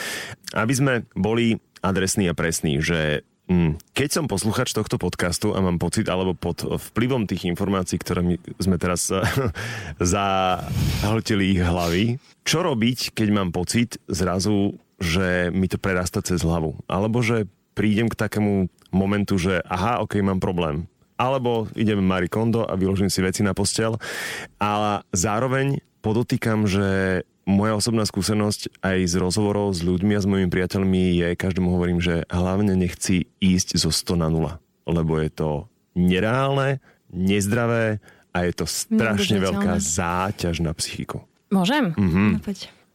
Aby 0.55 0.73
sme 0.73 0.93
boli 1.11 1.59
adresní 1.83 2.31
a 2.31 2.33
presní, 2.33 2.79
že 2.79 3.27
mm, 3.51 3.91
keď 3.91 4.09
som 4.09 4.25
posluchač 4.31 4.71
tohto 4.71 4.95
podcastu 4.95 5.51
a 5.51 5.59
mám 5.59 5.75
pocit, 5.75 6.07
alebo 6.07 6.31
pod 6.31 6.63
vplyvom 6.63 7.27
tých 7.27 7.51
informácií, 7.51 7.99
ktoré 7.99 8.23
my 8.23 8.35
sme 8.61 8.79
teraz 8.79 9.11
zahltili 10.15 11.59
ich 11.59 11.61
hlavy, 11.61 12.15
čo 12.47 12.63
robiť, 12.63 13.11
keď 13.11 13.27
mám 13.35 13.49
pocit 13.51 13.99
zrazu, 14.07 14.79
že 15.01 15.49
mi 15.51 15.67
to 15.67 15.81
prerasta 15.81 16.21
cez 16.23 16.45
hlavu? 16.45 16.77
Alebo 16.85 17.19
že 17.25 17.49
prídem 17.73 18.07
k 18.07 18.19
takému 18.19 18.69
momentu, 18.91 19.39
že 19.39 19.63
aha, 19.65 20.03
ok, 20.03 20.19
mám 20.23 20.39
problém. 20.39 20.87
Alebo 21.15 21.69
idem 21.77 22.01
Marie 22.01 22.31
Kondo 22.31 22.65
a 22.65 22.73
vyložím 22.73 23.09
si 23.11 23.21
veci 23.21 23.45
na 23.45 23.53
postel. 23.53 23.95
Ale 24.57 25.05
zároveň 25.13 25.79
podotýkam, 26.01 26.65
že 26.65 27.21
moja 27.45 27.77
osobná 27.77 28.05
skúsenosť 28.05 28.81
aj 28.81 28.97
z 29.05 29.15
rozhovorov 29.17 29.73
s 29.73 29.81
ľuďmi 29.81 30.13
a 30.17 30.23
s 30.23 30.29
mojimi 30.29 30.49
priateľmi 30.49 31.17
je, 31.21 31.27
každému 31.37 31.73
hovorím, 31.73 31.99
že 32.01 32.25
hlavne 32.29 32.73
nechci 32.77 33.29
ísť 33.41 33.81
zo 33.81 33.89
100 33.89 34.21
na 34.21 34.29
0, 34.29 34.57
lebo 34.89 35.13
je 35.17 35.29
to 35.33 35.49
nereálne, 35.97 36.79
nezdravé 37.11 37.99
a 38.31 38.37
je 38.47 38.53
to 38.55 38.65
strašne 38.69 39.41
veľká 39.41 39.77
záťaž 39.77 40.63
na 40.63 40.71
psychiku. 40.77 41.25
Môžem? 41.51 41.91
Mm-hmm. 41.97 42.39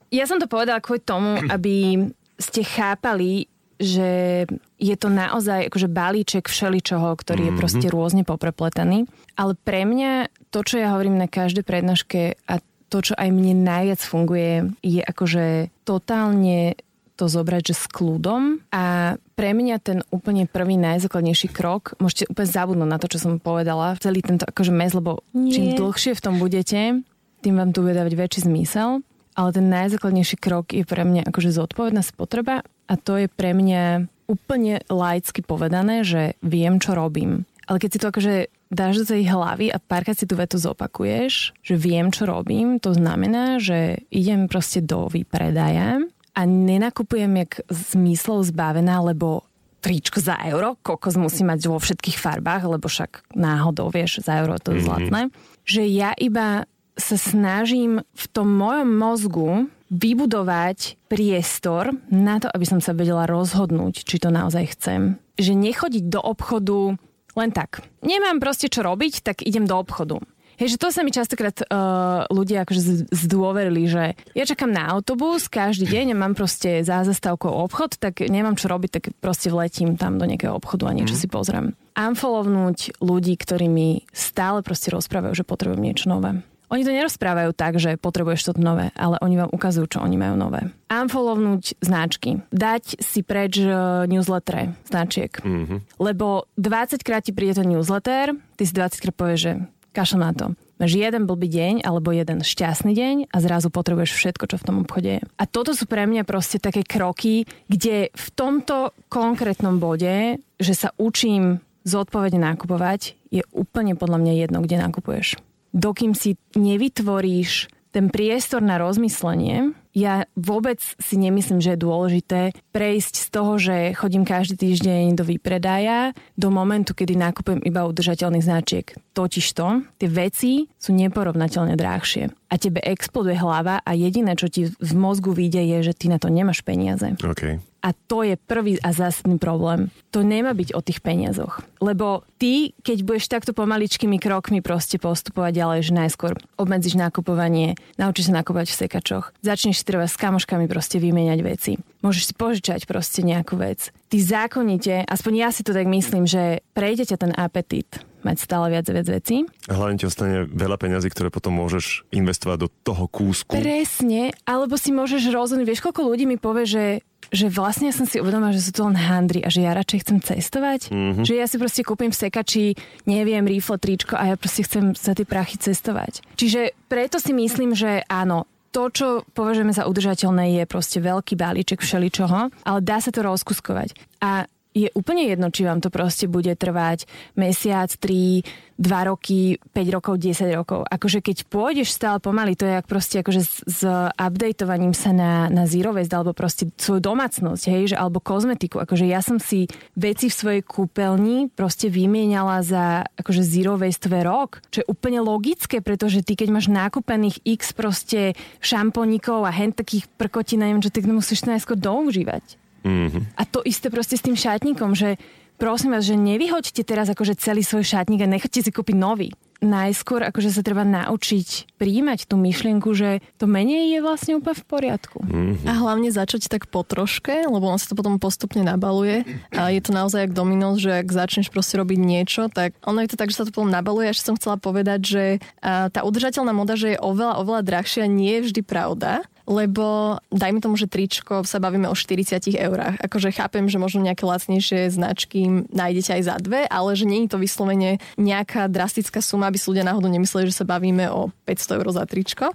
Ja 0.08 0.24
som 0.24 0.40
to 0.40 0.48
povedala 0.48 0.80
kvôli 0.80 1.04
tomu, 1.04 1.36
aby 1.52 2.08
ste 2.40 2.64
chápali, 2.64 3.50
že 3.76 4.44
je 4.76 4.96
to 4.96 5.08
naozaj 5.08 5.72
akože 5.72 5.88
balíček 5.88 6.52
všeličoho, 6.52 7.16
ktorý 7.16 7.48
mm-hmm. 7.48 7.48
je 7.48 7.56
mhm. 7.56 7.60
proste 7.60 7.86
rôzne 7.88 8.22
poprepletený. 8.28 9.08
Ale 9.36 9.52
pre 9.56 9.88
mňa 9.88 10.28
to, 10.52 10.64
čo 10.64 10.80
ja 10.80 10.92
hovorím 10.92 11.20
na 11.20 11.28
každej 11.28 11.64
prednáške 11.64 12.40
a 12.48 12.60
to, 12.86 13.02
čo 13.02 13.14
aj 13.18 13.28
mne 13.34 13.66
najviac 13.66 13.98
funguje, 13.98 14.70
je 14.80 15.02
akože 15.02 15.74
totálne 15.82 16.78
to 17.16 17.26
zobrať, 17.32 17.72
že 17.72 17.74
s 17.74 17.84
kľudom 17.88 18.60
a 18.68 19.16
pre 19.34 19.56
mňa 19.56 19.76
ten 19.80 19.98
úplne 20.12 20.44
prvý 20.44 20.76
najzákladnejší 20.76 21.48
krok, 21.48 21.96
môžete 21.96 22.28
úplne 22.28 22.48
zabudnúť 22.52 22.88
na 22.92 23.00
to, 23.00 23.08
čo 23.08 23.18
som 23.24 23.40
povedala, 23.40 23.96
celý 23.96 24.20
tento 24.20 24.44
akože 24.44 24.68
mes, 24.68 24.92
lebo 24.92 25.24
Nie. 25.32 25.56
čím 25.56 25.64
dlhšie 25.80 26.12
v 26.12 26.24
tom 26.24 26.36
budete, 26.36 27.00
tým 27.40 27.54
vám 27.56 27.72
tu 27.72 27.80
bude 27.80 27.96
dávať 27.96 28.14
väčší 28.20 28.40
zmysel, 28.44 29.00
ale 29.32 29.48
ten 29.52 29.66
najzákladnejší 29.72 30.36
krok 30.36 30.76
je 30.76 30.84
pre 30.84 31.08
mňa 31.08 31.24
akože 31.32 31.56
zodpovedná 31.56 32.04
spotreba 32.04 32.60
a 32.84 32.94
to 33.00 33.16
je 33.16 33.26
pre 33.32 33.56
mňa 33.56 34.12
úplne 34.26 34.82
laicky 34.90 35.42
povedané, 35.42 36.02
že 36.02 36.34
viem, 36.42 36.78
čo 36.82 36.94
robím. 36.94 37.46
Ale 37.66 37.82
keď 37.82 37.90
si 37.90 37.98
to 37.98 38.10
akože 38.14 38.34
dáš 38.70 39.02
do 39.02 39.06
tej 39.14 39.26
hlavy 39.30 39.74
a 39.74 39.82
párkrát 39.82 40.14
si 40.14 40.26
tú 40.26 40.38
vetu 40.38 40.58
zopakuješ, 40.58 41.54
že 41.62 41.74
viem, 41.74 42.14
čo 42.14 42.26
robím, 42.26 42.78
to 42.78 42.94
znamená, 42.94 43.58
že 43.58 44.06
idem 44.10 44.46
proste 44.46 44.82
do 44.82 45.10
výpredaja 45.10 46.02
a 46.36 46.40
nenakupujem 46.46 47.32
jak 47.42 47.52
zmyslov 47.70 48.46
zbavená, 48.50 49.02
lebo 49.02 49.46
tričko 49.82 50.18
za 50.18 50.34
euro, 50.46 50.74
kokos 50.82 51.14
musí 51.14 51.46
mať 51.46 51.70
vo 51.70 51.78
všetkých 51.78 52.18
farbách, 52.18 52.66
lebo 52.66 52.90
však 52.90 53.38
náhodou, 53.38 53.90
vieš, 53.94 54.26
za 54.26 54.42
euro 54.42 54.58
to 54.58 54.74
je 54.74 54.82
mm-hmm. 54.82 54.86
zlatné. 54.86 55.20
Že 55.62 55.82
ja 55.90 56.10
iba 56.18 56.66
sa 56.98 57.16
snažím 57.20 58.02
v 58.02 58.24
tom 58.34 58.50
mojom 58.50 58.88
mozgu 58.88 59.50
vybudovať 59.90 60.98
priestor 61.06 61.94
na 62.10 62.42
to, 62.42 62.50
aby 62.50 62.66
som 62.66 62.82
sa 62.82 62.96
vedela 62.96 63.24
rozhodnúť, 63.28 64.02
či 64.02 64.16
to 64.18 64.34
naozaj 64.34 64.74
chcem. 64.74 65.18
Že 65.38 65.52
nechodiť 65.54 66.04
do 66.10 66.20
obchodu 66.20 66.98
len 67.36 67.50
tak. 67.52 67.84
Nemám 68.00 68.40
proste 68.40 68.72
čo 68.72 68.80
robiť, 68.82 69.20
tak 69.22 69.44
idem 69.44 69.68
do 69.68 69.76
obchodu. 69.76 70.18
Hej, 70.56 70.76
že 70.76 70.80
to 70.80 70.88
sa 70.88 71.04
mi 71.04 71.12
častokrát 71.12 71.52
uh, 71.68 72.24
ľudia 72.32 72.64
akože 72.64 73.12
zdôverili, 73.12 73.84
že 73.84 74.16
ja 74.32 74.44
čakám 74.48 74.72
na 74.72 74.88
autobus 74.88 75.52
každý 75.52 75.84
deň 75.84 76.16
a 76.16 76.20
mám 76.24 76.32
proste 76.32 76.80
za 76.80 77.04
zastávkou 77.04 77.52
obchod, 77.68 78.00
tak 78.00 78.24
nemám 78.24 78.56
čo 78.56 78.72
robiť, 78.72 78.90
tak 78.96 79.04
proste 79.20 79.52
vletím 79.52 80.00
tam 80.00 80.16
do 80.16 80.24
nejakého 80.24 80.56
obchodu 80.56 80.88
a 80.88 80.96
niečo 80.96 81.12
mm. 81.12 81.20
si 81.20 81.28
pozriem. 81.28 81.76
Unfollownúť 81.92 82.96
ľudí, 83.04 83.36
ktorí 83.36 83.68
mi 83.68 84.08
stále 84.16 84.64
proste 84.64 84.88
rozprávajú, 84.96 85.36
že 85.36 85.44
potrebujem 85.44 85.84
niečo 85.84 86.08
nové. 86.08 86.40
Oni 86.66 86.82
to 86.82 86.90
nerozprávajú 86.90 87.54
tak, 87.54 87.78
že 87.78 87.94
potrebuješ 87.94 88.50
to 88.50 88.52
nové, 88.58 88.90
ale 88.98 89.22
oni 89.22 89.38
vám 89.38 89.50
ukazujú, 89.54 89.86
čo 89.86 89.98
oni 90.02 90.18
majú 90.18 90.34
nové. 90.34 90.74
Unfollownúť 90.90 91.78
značky. 91.78 92.42
Dať 92.50 92.98
si 92.98 93.22
preč 93.22 93.62
e, 93.62 93.70
newsletter 94.10 94.74
značiek. 94.90 95.30
Mm-hmm. 95.30 96.02
Lebo 96.02 96.50
20 96.58 97.06
krát 97.06 97.22
ti 97.22 97.30
príde 97.30 97.62
ten 97.62 97.70
newsletter, 97.70 98.34
ty 98.58 98.62
si 98.66 98.74
20 98.74 98.98
krát 98.98 99.14
povieš, 99.14 99.40
že 99.40 99.52
kašľam 99.94 100.22
na 100.26 100.32
to. 100.34 100.46
Máš 100.76 100.92
jeden 100.92 101.24
blbý 101.24 101.48
deň 101.48 101.74
alebo 101.88 102.12
jeden 102.12 102.44
šťastný 102.44 102.92
deň 102.92 103.16
a 103.32 103.36
zrazu 103.40 103.72
potrebuješ 103.72 104.12
všetko, 104.12 104.44
čo 104.44 104.56
v 104.60 104.66
tom 104.66 104.76
obchode 104.84 105.08
je. 105.08 105.20
A 105.24 105.44
toto 105.48 105.72
sú 105.72 105.88
pre 105.88 106.04
mňa 106.04 106.28
proste 106.28 106.60
také 106.60 106.84
kroky, 106.84 107.48
kde 107.64 108.12
v 108.12 108.28
tomto 108.36 108.92
konkrétnom 109.08 109.80
bode, 109.80 110.36
že 110.60 110.74
sa 110.76 110.92
učím 111.00 111.64
zodpovedne 111.88 112.42
nakupovať, 112.42 113.16
je 113.32 113.40
úplne 113.56 113.96
podľa 113.96 114.18
mňa 114.20 114.32
jedno, 114.36 114.58
kde 114.60 114.76
nakupuješ 114.82 115.40
dokým 115.72 116.12
si 116.14 116.36
nevytvoríš 116.54 117.70
ten 117.96 118.12
priestor 118.12 118.60
na 118.60 118.76
rozmyslenie, 118.76 119.72
ja 119.96 120.28
vôbec 120.36 120.76
si 121.00 121.16
nemyslím, 121.16 121.64
že 121.64 121.72
je 121.72 121.80
dôležité 121.80 122.40
prejsť 122.68 123.14
z 123.16 123.28
toho, 123.32 123.52
že 123.56 123.96
chodím 123.96 124.28
každý 124.28 124.60
týždeň 124.60 125.16
do 125.16 125.24
výpredaja, 125.24 126.12
do 126.36 126.52
momentu, 126.52 126.92
kedy 126.92 127.16
nakupujem 127.16 127.64
iba 127.64 127.88
udržateľných 127.88 128.44
značiek. 128.44 128.92
Totižto, 129.16 129.96
tie 129.96 130.08
veci 130.12 130.68
sú 130.76 130.92
neporovnateľne 130.92 131.80
drahšie. 131.80 132.28
A 132.52 132.54
tebe 132.60 132.84
exploduje 132.84 133.40
hlava 133.40 133.80
a 133.80 133.90
jediné, 133.96 134.36
čo 134.36 134.52
ti 134.52 134.68
v 134.68 134.92
mozgu 134.92 135.32
vyjde, 135.32 135.64
je, 135.64 135.78
že 135.88 135.96
ty 135.96 136.12
na 136.12 136.20
to 136.20 136.28
nemáš 136.28 136.60
peniaze. 136.60 137.16
Okay. 137.16 137.64
A 137.86 137.94
to 137.94 138.26
je 138.26 138.34
prvý 138.34 138.82
a 138.82 138.90
zásadný 138.90 139.38
problém. 139.38 139.94
To 140.10 140.26
nemá 140.26 140.50
byť 140.58 140.74
o 140.74 140.82
tých 140.82 140.98
peniazoch. 140.98 141.62
Lebo 141.78 142.26
ty, 142.34 142.74
keď 142.82 142.98
budeš 143.06 143.30
takto 143.30 143.54
pomaličkými 143.54 144.18
krokmi 144.18 144.58
proste 144.58 144.98
postupovať 144.98 145.54
ďalej, 145.54 145.80
že 145.86 145.92
najskôr 145.94 146.34
obmedzíš 146.58 146.98
nakupovanie, 146.98 147.78
naučíš 147.94 148.34
sa 148.34 148.42
nakupovať 148.42 148.74
v 148.74 148.78
sekačoch, 148.82 149.30
začneš 149.38 149.80
si 149.80 149.84
treba 149.86 150.10
s 150.10 150.18
kamoškami 150.18 150.66
proste 150.66 150.98
vymieňať 150.98 151.40
veci. 151.46 151.78
Môžeš 152.02 152.34
si 152.34 152.34
požičať 152.34 152.90
proste 152.90 153.22
nejakú 153.22 153.54
vec. 153.54 153.94
Ty 154.10 154.18
zákonite, 154.18 155.06
aspoň 155.06 155.32
ja 155.38 155.48
si 155.54 155.62
to 155.62 155.70
tak 155.70 155.86
myslím, 155.86 156.26
že 156.26 156.66
prejde 156.74 157.06
ťa 157.14 157.22
ten 157.22 157.32
apetit 157.38 158.02
mať 158.26 158.42
stále 158.42 158.74
viac 158.74 158.90
viac 158.90 159.06
vecí. 159.06 159.46
A 159.70 159.78
hlavne 159.78 160.02
ti 160.02 160.10
ostane 160.10 160.50
veľa 160.50 160.82
peňazí, 160.82 161.06
ktoré 161.14 161.30
potom 161.30 161.54
môžeš 161.54 162.02
investovať 162.10 162.66
do 162.66 162.68
toho 162.82 163.06
kúsku. 163.06 163.54
Presne, 163.54 164.34
alebo 164.42 164.74
si 164.74 164.90
môžeš 164.90 165.30
rozhodnúť, 165.30 165.70
vieš, 165.70 165.86
koľko 165.86 166.10
ľudí 166.10 166.26
mi 166.26 166.34
povie, 166.34 166.66
že 166.66 166.82
že 167.30 167.50
vlastne 167.50 167.90
ja 167.90 167.94
som 167.94 168.06
si 168.06 168.22
uvedomila, 168.22 168.54
že 168.54 168.62
sú 168.62 168.72
to 168.74 168.86
len 168.86 168.98
handry 168.98 169.42
a 169.42 169.50
že 169.50 169.62
ja 169.62 169.74
radšej 169.74 169.98
chcem 170.06 170.18
cestovať. 170.22 170.80
Mm-hmm. 170.90 171.24
Že 171.24 171.34
ja 171.34 171.46
si 171.46 171.56
proste 171.58 171.82
kúpim 171.82 172.10
v 172.10 172.18
sekači, 172.18 172.66
neviem, 173.06 173.46
rifle, 173.46 173.78
tričko 173.78 174.14
a 174.18 174.32
ja 174.32 174.36
proste 174.38 174.66
chcem 174.66 174.94
za 174.94 175.12
tie 175.14 175.26
prachy 175.26 175.58
cestovať. 175.58 176.22
Čiže 176.38 176.74
preto 176.90 177.18
si 177.18 177.34
myslím, 177.34 177.74
že 177.74 178.02
áno, 178.06 178.46
to, 178.74 178.92
čo 178.92 179.08
považujeme 179.32 179.72
za 179.72 179.88
udržateľné, 179.88 180.60
je 180.60 180.64
proste 180.68 181.00
veľký 181.00 181.32
balíček 181.32 181.80
všeličoho, 181.80 182.52
ale 182.52 182.78
dá 182.84 183.00
sa 183.00 183.08
to 183.08 183.24
rozkuskovať. 183.24 183.96
A 184.20 184.44
je 184.76 184.88
úplne 184.92 185.24
jedno, 185.24 185.48
či 185.48 185.64
vám 185.64 185.80
to 185.80 185.88
proste 185.88 186.28
bude 186.28 186.52
trvať 186.52 187.08
mesiac, 187.32 187.88
3, 187.88 188.44
2 188.76 189.08
roky, 189.08 189.56
5 189.72 189.96
rokov, 189.96 190.20
10 190.20 190.52
rokov. 190.52 190.84
Akože 190.84 191.24
keď 191.24 191.48
pôjdeš 191.48 191.96
stále 191.96 192.20
pomaly, 192.20 192.52
to 192.52 192.68
je 192.68 192.76
jak 192.76 192.84
proste 192.84 193.24
akože 193.24 193.40
s, 193.40 193.64
s 193.64 193.80
updateovaním 194.20 194.92
sa 194.92 195.16
na, 195.16 195.48
na 195.48 195.64
zero 195.64 195.96
waste, 195.96 196.12
alebo 196.12 196.36
proste 196.36 196.68
svoju 196.76 197.00
domácnosť, 197.00 197.64
hej, 197.72 197.82
že, 197.92 197.96
alebo 197.96 198.20
kozmetiku. 198.20 198.84
Akože 198.84 199.08
ja 199.08 199.24
som 199.24 199.40
si 199.40 199.64
veci 199.96 200.28
v 200.28 200.36
svojej 200.36 200.62
kúpeľni 200.62 201.48
proste 201.56 201.88
vymieniala 201.88 202.60
za 202.60 203.08
akože 203.16 203.40
zero 203.40 203.80
wasteové 203.80 204.28
rok, 204.28 204.60
čo 204.68 204.84
je 204.84 204.90
úplne 204.92 205.24
logické, 205.24 205.80
pretože 205.80 206.20
ty 206.20 206.36
keď 206.36 206.52
máš 206.52 206.68
nákupených 206.68 207.40
x 207.48 207.72
proste 207.72 208.36
šamponíkov 208.60 209.48
a 209.48 209.56
hen 209.56 209.72
takých 209.72 210.04
prkotín, 210.20 210.60
neviem 210.60 210.84
čo, 210.84 210.92
tak 210.92 211.08
musíš 211.08 211.48
to 211.48 211.56
najskôr 211.56 211.80
doužívať. 211.80 212.65
Mm-hmm. 212.86 213.34
A 213.34 213.42
to 213.42 213.66
isté 213.66 213.90
proste 213.90 214.14
s 214.14 214.22
tým 214.22 214.38
šatníkom, 214.38 214.94
že 214.94 215.18
prosím 215.58 215.98
vás, 215.98 216.06
že 216.06 216.14
nevyhoďte 216.14 216.86
teraz 216.86 217.10
akože 217.10 217.34
celý 217.34 217.66
svoj 217.66 217.82
šatník 217.82 218.22
a 218.22 218.30
nechoďte 218.30 218.62
si 218.62 218.70
kúpiť 218.70 218.94
nový. 218.94 219.34
Najskôr 219.56 220.20
akože 220.20 220.52
sa 220.52 220.60
treba 220.60 220.84
naučiť 220.84 221.80
príjmať 221.80 222.28
tú 222.28 222.36
myšlienku, 222.36 222.92
že 222.92 223.24
to 223.40 223.48
menej 223.48 223.88
je 223.88 224.04
vlastne 224.04 224.36
úplne 224.36 224.52
v 224.52 224.64
poriadku. 224.68 225.18
Mm-hmm. 225.24 225.64
A 225.64 225.72
hlavne 225.80 226.12
začať 226.12 226.52
tak 226.52 226.68
po 226.68 226.84
troške, 226.84 227.48
lebo 227.48 227.64
on 227.64 227.80
sa 227.80 227.88
to 227.88 227.96
potom 227.96 228.20
postupne 228.20 228.60
nabaluje. 228.60 229.24
A 229.56 229.72
je 229.72 229.80
to 229.80 229.96
naozaj 229.96 230.28
jak 230.28 230.36
dominos, 230.36 230.84
že 230.84 231.00
ak 231.00 231.08
začneš 231.08 231.48
proste 231.48 231.80
robiť 231.80 231.96
niečo, 231.96 232.52
tak 232.52 232.76
ono 232.84 233.00
je 233.00 233.08
to 233.08 233.16
tak, 233.16 233.32
že 233.32 233.40
sa 233.40 233.44
to 233.48 233.56
potom 233.56 233.72
nabaluje. 233.72 234.12
Až 234.12 234.20
som 234.20 234.36
chcela 234.36 234.60
povedať, 234.60 235.00
že 235.08 235.24
tá 235.64 236.04
udržateľná 236.04 236.52
moda, 236.52 236.76
že 236.76 236.94
je 236.94 236.98
oveľa, 237.00 237.40
oveľa 237.40 237.62
drahšia, 237.64 238.04
nie 238.12 238.36
je 238.36 238.52
vždy 238.52 238.60
pravda 238.60 239.24
lebo 239.46 240.18
dajme 240.34 240.58
tomu, 240.58 240.74
že 240.74 240.90
tričko 240.90 241.46
sa 241.46 241.62
bavíme 241.62 241.86
o 241.86 241.94
40 241.94 242.42
eurách. 242.58 242.98
Akože 242.98 243.30
chápem, 243.30 243.70
že 243.70 243.78
možno 243.78 244.02
nejaké 244.02 244.26
lacnejšie 244.26 244.90
značky 244.90 245.66
nájdete 245.70 246.18
aj 246.18 246.22
za 246.26 246.36
dve, 246.42 246.66
ale 246.66 246.90
že 246.98 247.06
nie 247.06 247.24
je 247.24 247.32
to 247.32 247.38
vyslovene 247.38 248.02
nejaká 248.18 248.66
drastická 248.66 249.22
suma, 249.22 249.48
aby 249.48 249.56
si 249.56 249.70
ľudia 249.70 249.86
náhodou 249.86 250.10
nemysleli, 250.10 250.50
že 250.50 250.58
sa 250.58 250.66
bavíme 250.66 251.06
o 251.08 251.30
500 251.46 251.78
eur 251.78 251.86
za 251.94 252.04
tričko 252.04 252.50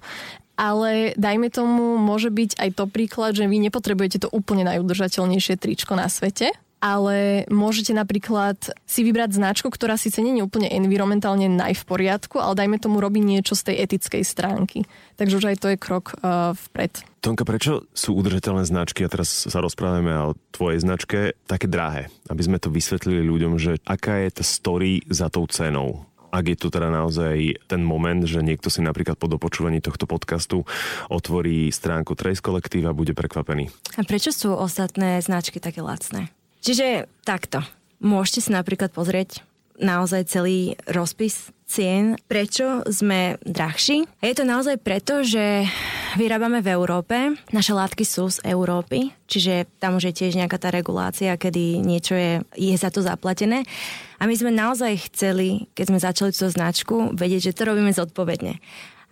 ale 0.52 1.16
dajme 1.16 1.48
tomu, 1.48 1.96
môže 1.96 2.28
byť 2.28 2.60
aj 2.60 2.70
to 2.76 2.84
príklad, 2.84 3.32
že 3.34 3.48
vy 3.48 3.56
nepotrebujete 3.66 4.22
to 4.22 4.28
úplne 4.30 4.68
najudržateľnejšie 4.68 5.56
tričko 5.56 5.96
na 5.96 6.06
svete, 6.12 6.52
ale 6.82 7.46
môžete 7.46 7.94
napríklad 7.94 8.58
si 8.82 9.06
vybrať 9.06 9.38
značku, 9.38 9.70
ktorá 9.70 9.94
síce 9.94 10.18
nie 10.18 10.34
je 10.34 10.42
úplne 10.42 10.66
environmentálne 10.66 11.46
naj 11.46 11.78
v 11.78 11.84
poriadku, 11.86 12.42
ale 12.42 12.58
dajme 12.58 12.82
tomu 12.82 12.98
robiť 12.98 13.22
niečo 13.22 13.54
z 13.54 13.70
tej 13.70 13.76
etickej 13.86 14.22
stránky. 14.26 14.82
Takže 15.14 15.38
už 15.38 15.54
aj 15.54 15.56
to 15.62 15.70
je 15.70 15.78
krok 15.78 16.18
uh, 16.18 16.58
vpred. 16.58 17.06
Tonka, 17.22 17.46
prečo 17.46 17.86
sú 17.94 18.18
udržateľné 18.18 18.66
značky, 18.66 19.06
a 19.06 19.12
teraz 19.12 19.30
sa 19.46 19.62
rozprávame 19.62 20.10
o 20.10 20.34
tvojej 20.50 20.82
značke, 20.82 21.38
také 21.46 21.70
drahé? 21.70 22.10
Aby 22.26 22.42
sme 22.42 22.58
to 22.58 22.74
vysvetlili 22.74 23.22
ľuďom, 23.22 23.62
že 23.62 23.78
aká 23.86 24.18
je 24.26 24.42
tá 24.42 24.44
story 24.44 25.06
za 25.06 25.30
tou 25.30 25.46
cenou 25.46 26.10
ak 26.32 26.48
je 26.48 26.56
tu 26.56 26.72
teda 26.72 26.88
naozaj 26.88 27.68
ten 27.68 27.84
moment, 27.84 28.24
že 28.24 28.40
niekto 28.40 28.72
si 28.72 28.80
napríklad 28.80 29.20
po 29.20 29.28
dopočúvaní 29.28 29.84
tohto 29.84 30.08
podcastu 30.08 30.64
otvorí 31.12 31.68
stránku 31.68 32.16
Trace 32.16 32.40
Collective 32.40 32.88
a 32.88 32.96
bude 32.96 33.12
prekvapený. 33.12 33.68
A 34.00 34.02
prečo 34.08 34.32
sú 34.32 34.56
ostatné 34.56 35.20
značky 35.20 35.60
také 35.60 35.84
lacné? 35.84 36.32
Čiže 36.62 37.10
takto. 37.26 37.60
Môžete 37.98 38.46
si 38.46 38.50
napríklad 38.54 38.94
pozrieť 38.94 39.42
naozaj 39.82 40.30
celý 40.30 40.78
rozpis 40.86 41.50
cien, 41.66 42.14
prečo 42.28 42.84
sme 42.86 43.40
drahší. 43.42 44.04
Je 44.22 44.36
to 44.36 44.44
naozaj 44.44 44.78
preto, 44.78 45.24
že 45.24 45.66
vyrábame 46.20 46.60
v 46.60 46.70
Európe, 46.76 47.16
naše 47.50 47.72
látky 47.72 48.04
sú 48.04 48.28
z 48.28 48.44
Európy, 48.44 49.16
čiže 49.24 49.64
tam 49.80 49.96
už 49.96 50.12
je 50.12 50.18
tiež 50.22 50.36
nejaká 50.36 50.60
tá 50.60 50.68
regulácia, 50.68 51.40
kedy 51.40 51.80
niečo 51.80 52.12
je, 52.12 52.44
je 52.54 52.76
za 52.76 52.92
to 52.92 53.00
zaplatené. 53.00 53.64
A 54.20 54.28
my 54.28 54.34
sme 54.36 54.52
naozaj 54.52 55.08
chceli, 55.10 55.66
keď 55.72 55.84
sme 55.88 55.98
začali 55.98 56.30
túto 56.30 56.52
značku, 56.52 57.16
vedieť, 57.16 57.50
že 57.50 57.56
to 57.56 57.72
robíme 57.72 57.90
zodpovedne. 57.90 58.60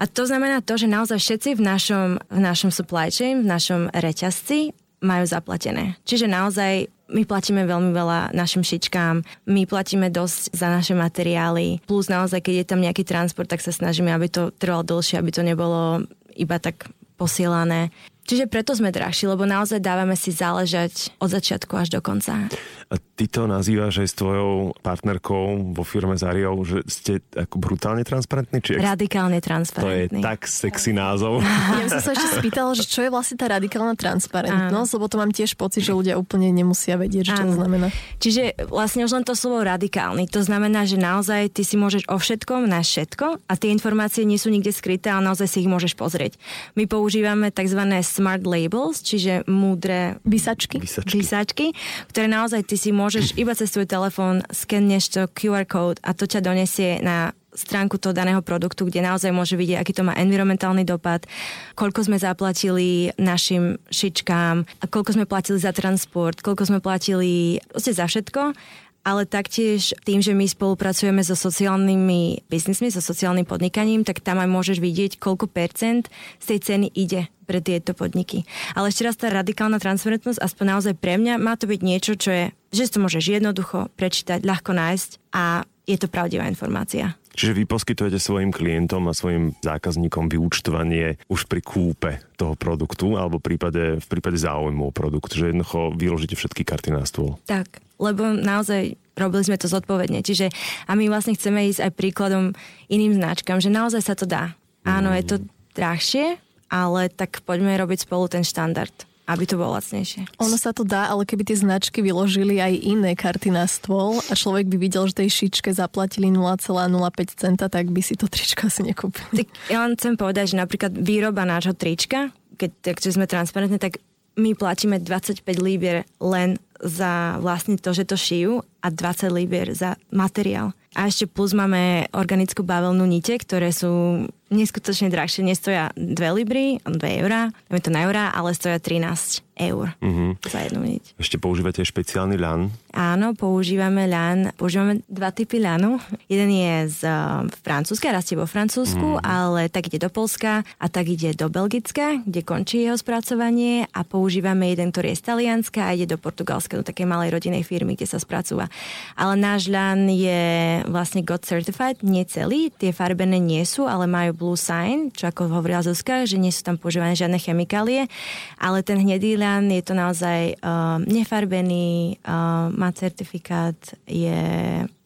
A 0.01 0.05
to 0.09 0.25
znamená 0.25 0.65
to, 0.65 0.81
že 0.81 0.89
naozaj 0.89 1.21
všetci 1.21 1.51
v 1.57 1.63
našom, 1.65 2.09
v 2.29 2.41
našom 2.41 2.73
supply 2.73 3.13
chain, 3.13 3.45
v 3.45 3.49
našom 3.49 3.93
reťazci 3.93 4.73
majú 5.01 5.25
zaplatené. 5.25 5.97
Čiže 6.05 6.29
naozaj 6.29 6.93
my 7.11 7.23
platíme 7.27 7.67
veľmi 7.67 7.91
veľa 7.91 8.33
našim 8.33 8.63
šičkám, 8.63 9.23
my 9.51 9.63
platíme 9.67 10.09
dosť 10.09 10.55
za 10.55 10.71
naše 10.71 10.95
materiály, 10.95 11.83
plus 11.85 12.07
naozaj, 12.07 12.41
keď 12.41 12.55
je 12.63 12.67
tam 12.71 12.81
nejaký 12.81 13.03
transport, 13.03 13.51
tak 13.51 13.61
sa 13.61 13.75
snažíme, 13.75 14.11
aby 14.15 14.31
to 14.31 14.55
trvalo 14.55 14.87
dlhšie, 14.87 15.19
aby 15.19 15.31
to 15.35 15.43
nebolo 15.43 16.07
iba 16.39 16.57
tak 16.63 16.89
posielané. 17.21 17.93
Čiže 18.31 18.47
preto 18.47 18.79
sme 18.79 18.95
drahší, 18.95 19.27
lebo 19.27 19.43
naozaj 19.43 19.83
dávame 19.83 20.15
si 20.15 20.31
záležať 20.31 21.11
od 21.19 21.35
začiatku 21.35 21.75
až 21.75 21.91
do 21.91 21.99
konca. 21.99 22.47
A 22.91 22.95
ty 23.19 23.27
to 23.27 23.51
nazývaš 23.51 24.07
aj 24.07 24.09
s 24.11 24.15
tvojou 24.15 24.71
partnerkou 24.87 25.75
vo 25.75 25.83
firme 25.83 26.15
Zariou, 26.15 26.63
že 26.63 26.87
ste 26.87 27.19
ako 27.35 27.59
brutálne 27.59 28.07
transparentní? 28.07 28.63
Či 28.63 28.79
radikálne 28.79 29.43
transparentní. 29.43 30.23
To 30.23 30.23
je 30.23 30.31
tak 30.31 30.47
sexy 30.47 30.95
názov. 30.95 31.43
Ja 31.81 31.99
som 31.99 32.03
sa 32.03 32.13
ešte 32.15 32.39
spýtala, 32.39 32.71
že 32.77 32.85
čo 32.87 33.03
je 33.03 33.11
vlastne 33.11 33.35
tá 33.35 33.51
radikálna 33.51 33.99
transparentnosť, 33.99 34.91
Áno. 34.91 34.97
lebo 35.01 35.07
to 35.11 35.17
mám 35.19 35.33
tiež 35.35 35.59
pocit, 35.59 35.83
že 35.83 35.97
ľudia 35.97 36.15
úplne 36.15 36.53
nemusia 36.55 36.95
vedieť, 36.95 37.35
čo 37.35 37.35
to 37.41 37.57
znamená. 37.57 37.89
Čiže 38.21 38.69
vlastne 38.69 39.09
už 39.09 39.17
len 39.17 39.25
to 39.25 39.35
slovo 39.35 39.65
radikálny. 39.65 40.29
To 40.31 40.45
znamená, 40.45 40.87
že 40.87 41.01
naozaj 41.01 41.51
ty 41.57 41.67
si 41.67 41.75
môžeš 41.81 42.07
o 42.07 42.21
všetkom 42.21 42.69
na 42.69 42.85
všetko 42.85 43.43
a 43.49 43.53
tie 43.59 43.73
informácie 43.73 44.23
nie 44.29 44.37
sú 44.37 44.53
nikde 44.53 44.71
skryté, 44.71 45.09
ale 45.11 45.25
naozaj 45.25 45.49
si 45.49 45.65
ich 45.65 45.71
môžeš 45.71 45.97
pozrieť. 45.97 46.37
My 46.77 46.85
používame 46.85 47.49
tzv 47.49 47.81
smart 48.21 48.45
labels, 48.45 49.01
čiže 49.01 49.49
múdre 49.49 50.21
vysačky. 50.29 50.77
vysačky, 50.77 51.17
vysačky 51.25 51.67
ktoré 52.13 52.29
naozaj 52.29 52.69
ty 52.69 52.77
si 52.77 52.93
môžeš 52.93 53.33
iba 53.43 53.57
cez 53.57 53.73
tvoj 53.73 53.89
telefón 53.89 54.45
skenneš 54.53 55.05
to 55.09 55.23
QR 55.33 55.65
code 55.65 55.97
a 56.05 56.13
to 56.13 56.29
ťa 56.29 56.45
donesie 56.45 57.01
na 57.01 57.33
stránku 57.51 57.99
toho 57.99 58.15
daného 58.15 58.39
produktu, 58.47 58.87
kde 58.87 59.03
naozaj 59.03 59.35
môže 59.35 59.59
vidieť, 59.59 59.83
aký 59.83 59.91
to 59.91 60.07
má 60.07 60.15
environmentálny 60.15 60.87
dopad, 60.87 61.27
koľko 61.75 62.07
sme 62.07 62.15
zaplatili 62.15 63.11
našim 63.19 63.75
šičkám, 63.91 64.87
koľko 64.87 65.19
sme 65.19 65.27
platili 65.27 65.59
za 65.59 65.75
transport, 65.75 66.39
koľko 66.47 66.71
sme 66.71 66.79
platili 66.79 67.59
za 67.75 68.07
všetko 68.07 68.55
ale 69.01 69.25
taktiež 69.25 69.97
tým, 70.05 70.21
že 70.21 70.37
my 70.37 70.45
spolupracujeme 70.45 71.25
so 71.25 71.37
sociálnymi 71.37 72.49
biznismi, 72.49 72.93
so 72.93 73.01
sociálnym 73.01 73.49
podnikaním, 73.49 74.05
tak 74.05 74.21
tam 74.21 74.41
aj 74.41 74.49
môžeš 74.49 74.79
vidieť, 74.81 75.17
koľko 75.17 75.49
percent 75.49 76.09
z 76.41 76.45
tej 76.57 76.59
ceny 76.61 76.87
ide 76.93 77.29
pre 77.49 77.59
tieto 77.59 77.97
podniky. 77.97 78.47
Ale 78.79 78.95
ešte 78.95 79.03
raz 79.03 79.17
tá 79.19 79.27
radikálna 79.33 79.83
transparentnosť, 79.83 80.39
aspoň 80.39 80.65
naozaj 80.79 80.95
pre 80.97 81.19
mňa, 81.19 81.41
má 81.43 81.59
to 81.59 81.67
byť 81.67 81.81
niečo, 81.83 82.15
čo 82.15 82.31
je, 82.31 82.45
že 82.71 82.95
to 82.95 83.03
môžeš 83.03 83.41
jednoducho 83.41 83.91
prečítať, 83.99 84.47
ľahko 84.47 84.71
nájsť 84.71 85.11
a 85.35 85.67
je 85.85 85.97
to 85.99 86.07
pravdivá 86.07 86.47
informácia. 86.47 87.20
Čiže 87.31 87.57
vy 87.57 87.65
poskytujete 87.65 88.19
svojim 88.19 88.51
klientom 88.51 89.07
a 89.07 89.15
svojim 89.15 89.55
zákazníkom 89.63 90.27
vyúčtovanie 90.27 91.17
už 91.31 91.47
pri 91.47 91.63
kúpe 91.63 92.11
toho 92.35 92.59
produktu 92.59 93.15
alebo 93.15 93.39
v 93.39 93.55
prípade, 93.55 93.83
v 94.03 94.07
prípade 94.11 94.37
záujmu 94.37 94.91
o 94.91 94.95
produkt, 94.95 95.33
že 95.33 95.55
jednoducho 95.55 95.95
vyložíte 95.95 96.35
všetky 96.35 96.67
karty 96.67 96.91
na 96.91 97.07
stôl. 97.07 97.39
Tak, 97.47 97.81
lebo 98.03 98.35
naozaj 98.35 98.99
robili 99.15 99.47
sme 99.47 99.61
to 99.61 99.71
zodpovedne. 99.71 100.25
Čiže 100.25 100.51
a 100.89 100.97
my 100.97 101.07
vlastne 101.07 101.37
chceme 101.37 101.69
ísť 101.71 101.87
aj 101.87 101.93
príkladom 101.97 102.45
iným 102.91 103.21
značkám, 103.21 103.61
že 103.63 103.71
naozaj 103.71 104.03
sa 104.03 104.15
to 104.19 104.27
dá. 104.27 104.57
Áno, 104.83 105.13
mm. 105.13 105.17
je 105.21 105.25
to 105.29 105.37
drahšie, 105.77 106.41
ale 106.73 107.13
tak 107.13 107.45
poďme 107.45 107.77
robiť 107.77 108.09
spolu 108.09 108.27
ten 108.33 108.43
štandard 108.43 109.10
aby 109.31 109.45
to 109.47 109.55
bolo 109.55 109.79
lacnejšie. 109.79 110.27
Ono 110.43 110.57
sa 110.59 110.75
to 110.75 110.83
dá, 110.83 111.07
ale 111.07 111.23
keby 111.23 111.47
tie 111.47 111.63
značky 111.63 112.03
vyložili 112.03 112.59
aj 112.59 112.75
iné 112.83 113.15
karty 113.15 113.55
na 113.55 113.71
stôl 113.71 114.19
a 114.27 114.33
človek 114.35 114.67
by 114.67 114.77
videl, 114.77 115.07
že 115.07 115.23
tej 115.23 115.31
šičke 115.31 115.71
zaplatili 115.71 116.35
0,05 116.35 117.39
centa, 117.39 117.71
tak 117.71 117.95
by 117.95 118.03
si 118.03 118.19
to 118.19 118.27
tričko 118.27 118.67
asi 118.67 118.83
nekúpil. 118.83 119.23
Tak 119.31 119.47
ja 119.71 119.87
len 119.87 119.95
chcem 119.95 120.19
povedať, 120.19 120.55
že 120.55 120.57
napríklad 120.59 120.93
výroba 120.99 121.47
nášho 121.47 121.79
trička, 121.79 122.35
keď 122.59 122.71
takže 122.93 123.15
sme 123.15 123.31
transparentní, 123.31 123.79
tak 123.79 124.03
my 124.39 124.55
platíme 124.55 124.99
25 124.99 125.43
líbier 125.59 126.07
len 126.19 126.59
za 126.81 127.37
vlastne 127.45 127.77
to, 127.77 127.93
že 127.93 128.09
to 128.09 128.17
šijú 128.17 128.65
a 128.81 128.89
20 128.89 129.31
líbier 129.31 129.69
za 129.77 130.01
materiál. 130.09 130.73
A 130.97 131.07
ešte 131.07 131.29
plus 131.29 131.53
máme 131.53 132.09
organickú 132.17 132.65
bavlnú 132.65 133.05
nite, 133.05 133.37
ktoré 133.37 133.71
sú 133.71 134.27
neskutočne 134.51 135.09
drahšie. 135.09 135.47
Nestoja 135.47 135.95
2 135.95 136.19
libry, 136.37 136.83
2 136.85 137.23
eurá, 137.23 137.55
je 137.71 137.83
to 137.83 137.95
na 137.95 138.05
eurá, 138.05 138.35
ale 138.35 138.53
stoja 138.53 138.83
13 138.83 139.47
eur 139.61 139.93
uh-huh. 140.01 140.41
za 140.41 140.59
jednu 140.65 140.81
niť. 140.97 141.05
Ešte 141.21 141.37
používate 141.37 141.85
špeciálny 141.85 142.41
ľan? 142.41 142.73
Áno, 142.97 143.37
používame 143.37 144.09
ľan. 144.09 144.57
Používame 144.57 145.05
dva 145.07 145.31
typy 145.31 145.61
ľanu. 145.61 146.01
Jeden 146.27 146.51
je 146.51 146.75
z 146.89 147.01
uh, 147.05 147.45
Francúzska, 147.61 148.11
rastie 148.11 148.41
vo 148.41 148.49
Francúzsku, 148.49 149.21
uh-huh. 149.21 149.23
ale 149.23 149.69
tak 149.69 149.93
ide 149.93 150.01
do 150.01 150.09
Polska 150.09 150.65
a 150.65 150.87
tak 150.89 151.13
ide 151.13 151.37
do 151.37 151.53
Belgicka, 151.53 152.25
kde 152.25 152.41
končí 152.41 152.89
jeho 152.89 152.97
spracovanie 152.97 153.85
a 153.93 154.01
používame 154.03 154.73
jeden, 154.73 154.91
ktorý 154.91 155.13
je 155.13 155.21
z 155.21 155.25
Talianska 155.29 155.81
a 155.87 155.95
ide 155.95 156.09
do 156.09 156.19
Portugalska, 156.19 156.81
do 156.81 156.87
takej 156.87 157.05
malej 157.05 157.37
rodinej 157.37 157.63
firmy, 157.63 157.95
kde 157.95 158.09
sa 158.09 158.19
spracúva. 158.19 158.73
Ale 159.15 159.37
náš 159.37 159.69
ľan 159.69 160.09
je 160.09 160.81
vlastne 160.89 161.21
God 161.21 161.45
Certified, 161.45 162.01
nie 162.01 162.25
celý, 162.25 162.73
tie 162.73 162.97
farbené 162.97 163.37
nie 163.37 163.63
sú, 163.69 163.85
ale 163.85 164.09
majú 164.09 164.40
Blue 164.41 164.57
Sign, 164.57 165.13
čo 165.13 165.29
ako 165.29 165.53
hovorila 165.53 165.85
Zuzka, 165.85 166.25
že 166.25 166.41
nie 166.41 166.49
sú 166.49 166.65
tam 166.65 166.81
používané 166.81 167.13
žiadne 167.13 167.37
chemikálie, 167.37 168.09
ale 168.57 168.81
ten 168.81 168.97
hnedý 168.97 169.37
Talian, 169.37 169.69
je 169.69 169.85
to 169.85 169.95
naozaj 169.95 170.59
uh, 170.59 170.99
nefarbený, 171.07 172.19
uh, 172.25 172.73
má 172.73 172.89
certifikát, 172.97 173.77
je, 174.09 174.43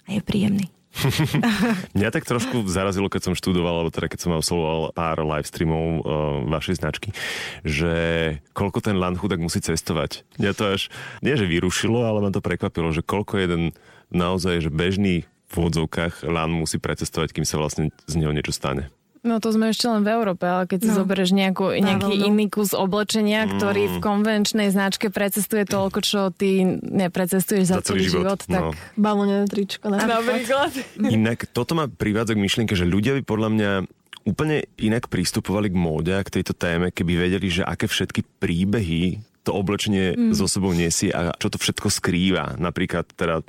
je 0.06 0.20
príjemný. 0.22 0.70
Mňa 1.98 2.08
tak 2.14 2.24
trošku 2.24 2.64
zarazilo, 2.70 3.10
keď 3.10 3.30
som 3.30 3.34
študoval, 3.34 3.82
alebo 3.82 3.90
teda 3.90 4.06
keď 4.06 4.20
som 4.22 4.32
absolvoval 4.32 4.94
pár 4.94 5.18
live 5.26 5.44
streamov 5.44 5.84
uh, 5.84 6.00
vašej 6.46 6.78
značky, 6.78 7.10
že 7.66 7.92
koľko 8.54 8.80
ten 8.80 8.96
land 8.96 9.18
chudák 9.18 9.42
musí 9.42 9.58
cestovať. 9.58 10.22
Mňa 10.38 10.52
to 10.54 10.64
až, 10.78 10.82
nie 11.20 11.34
že 11.34 11.50
vyrušilo, 11.50 12.06
ale 12.06 12.22
ma 12.22 12.30
to 12.30 12.38
prekvapilo, 12.38 12.94
že 12.94 13.02
koľko 13.02 13.42
jeden 13.42 13.74
naozaj, 14.14 14.64
že 14.64 14.70
bežný 14.70 15.26
v 15.50 15.54
úvodzovkách 15.58 16.26
LAN 16.26 16.50
musí 16.50 16.80
precestovať, 16.80 17.34
kým 17.34 17.46
sa 17.46 17.60
vlastne 17.60 17.94
z 18.08 18.14
neho 18.18 18.32
niečo 18.32 18.54
stane. 18.54 18.90
No 19.24 19.40
to 19.40 19.56
sme 19.56 19.72
ešte 19.72 19.88
len 19.88 20.04
v 20.04 20.12
Európe, 20.12 20.44
ale 20.44 20.68
keď 20.68 20.84
si 20.84 20.90
no. 20.92 21.00
zoberieš 21.00 21.32
nejakú, 21.32 21.72
nejaký 21.72 22.12
no. 22.20 22.24
iný 22.28 22.52
kus 22.52 22.76
oblečenia, 22.76 23.48
ktorý 23.48 23.96
v 23.96 23.96
mm. 23.96 24.04
konvenčnej 24.04 24.68
značke 24.68 25.08
precestuje 25.08 25.64
toľko, 25.64 25.98
čo 26.04 26.20
ty 26.28 26.60
neprecestuješ 26.76 27.72
za, 27.72 27.80
za 27.80 27.88
celý 27.88 28.04
život, 28.04 28.36
život 28.36 28.40
tak... 28.44 28.60
No. 28.60 28.70
Bavlnené 29.00 29.48
tričko. 29.48 29.88
Napríklad. 29.88 30.76
Inak 31.00 31.48
toto 31.56 31.72
ma 31.72 31.88
privádza 31.88 32.36
k 32.36 32.44
myšlienke, 32.44 32.76
že 32.76 32.84
ľudia 32.84 33.16
by 33.16 33.22
podľa 33.24 33.48
mňa 33.56 33.70
úplne 34.28 34.68
inak 34.76 35.08
pristupovali 35.08 35.72
k 35.72 35.76
móde 35.76 36.12
a 36.12 36.20
k 36.20 36.40
tejto 36.40 36.52
téme, 36.52 36.92
keby 36.92 37.28
vedeli, 37.28 37.48
že 37.48 37.64
aké 37.64 37.88
všetky 37.88 38.24
príbehy 38.40 39.24
to 39.44 39.52
oblečenie 39.52 40.16
mm. 40.16 40.32
so 40.32 40.48
sebou 40.48 40.72
nesie 40.72 41.12
a 41.12 41.36
čo 41.36 41.52
to 41.52 41.60
všetko 41.60 41.92
skrýva. 41.92 42.56
Napríklad 42.56 43.04
teda 43.12 43.44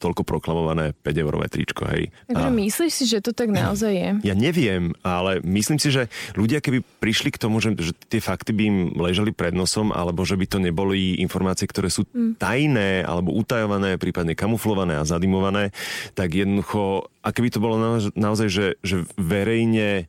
toľko 0.00 0.24
proklamované 0.24 0.96
5-eurové 1.04 1.52
tričko, 1.52 1.84
hej. 1.92 2.08
Takže 2.32 2.48
a... 2.48 2.56
myslíš 2.56 2.92
si, 2.92 3.04
že 3.04 3.20
to 3.20 3.36
tak 3.36 3.52
naozaj 3.60 3.92
je? 3.92 4.10
Ja 4.24 4.34
neviem, 4.34 4.96
ale 5.04 5.44
myslím 5.44 5.76
si, 5.76 5.92
že 5.92 6.08
ľudia 6.32 6.64
keby 6.64 6.80
prišli 6.80 7.28
k 7.36 7.40
tomu, 7.40 7.60
že, 7.60 7.76
že 7.76 7.92
tie 8.08 8.24
fakty 8.24 8.56
by 8.56 8.62
im 8.64 8.78
ležali 8.96 9.36
pred 9.36 9.52
nosom, 9.52 9.92
alebo 9.92 10.24
že 10.24 10.40
by 10.40 10.46
to 10.48 10.58
neboli 10.58 11.20
informácie, 11.20 11.68
ktoré 11.68 11.92
sú 11.92 12.08
mm. 12.08 12.40
tajné, 12.40 13.04
alebo 13.04 13.36
utajované, 13.36 14.00
prípadne 14.00 14.32
kamuflované 14.32 14.96
a 14.96 15.04
zadimované, 15.04 15.76
tak 16.16 16.32
jednoducho, 16.32 17.12
a 17.20 17.28
keby 17.30 17.52
to 17.52 17.60
bolo 17.60 17.76
naozaj, 18.16 18.48
že, 18.48 18.66
že 18.80 19.04
verejne 19.20 20.08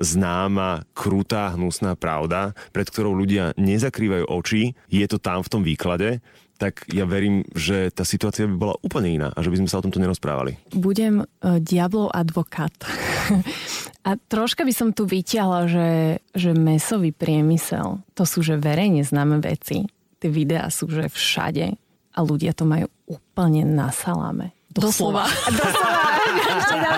známa, 0.00 0.88
krutá, 0.96 1.52
hnusná 1.52 1.94
pravda, 1.94 2.56
pred 2.72 2.88
ktorou 2.88 3.12
ľudia 3.12 3.52
nezakrývajú 3.60 4.24
oči, 4.26 4.72
je 4.88 5.06
to 5.06 5.20
tam 5.20 5.44
v 5.44 5.52
tom 5.52 5.62
výklade, 5.62 6.24
tak 6.60 6.84
ja 6.92 7.08
verím, 7.08 7.40
že 7.56 7.88
tá 7.88 8.04
situácia 8.04 8.44
by 8.44 8.52
bola 8.52 8.76
úplne 8.84 9.16
iná 9.16 9.28
a 9.32 9.40
že 9.40 9.48
by 9.48 9.64
sme 9.64 9.70
sa 9.72 9.80
o 9.80 9.84
tomto 9.88 9.96
nerozprávali. 9.96 10.60
Budem 10.76 11.24
uh, 11.24 11.56
diablov 11.56 12.12
advokát. 12.12 12.72
a 14.08 14.10
troška 14.28 14.68
by 14.68 14.72
som 14.76 14.92
tu 14.92 15.08
vyťahla, 15.08 15.60
že, 15.72 15.90
že 16.36 16.52
mesový 16.52 17.16
priemysel, 17.16 18.04
to 18.12 18.28
sú 18.28 18.44
že 18.44 18.60
verejne 18.60 19.00
známe 19.00 19.40
veci. 19.40 19.88
Tie 20.20 20.28
videá 20.28 20.68
sú 20.68 20.84
že 20.92 21.08
všade 21.08 21.80
a 22.12 22.18
ľudia 22.20 22.52
to 22.52 22.68
majú 22.68 22.92
úplne 23.08 23.64
na 23.64 23.88
salame. 23.88 24.52
Doslova. 24.68 25.24
Doslova. 25.56 26.02
Doslova. 26.60 26.90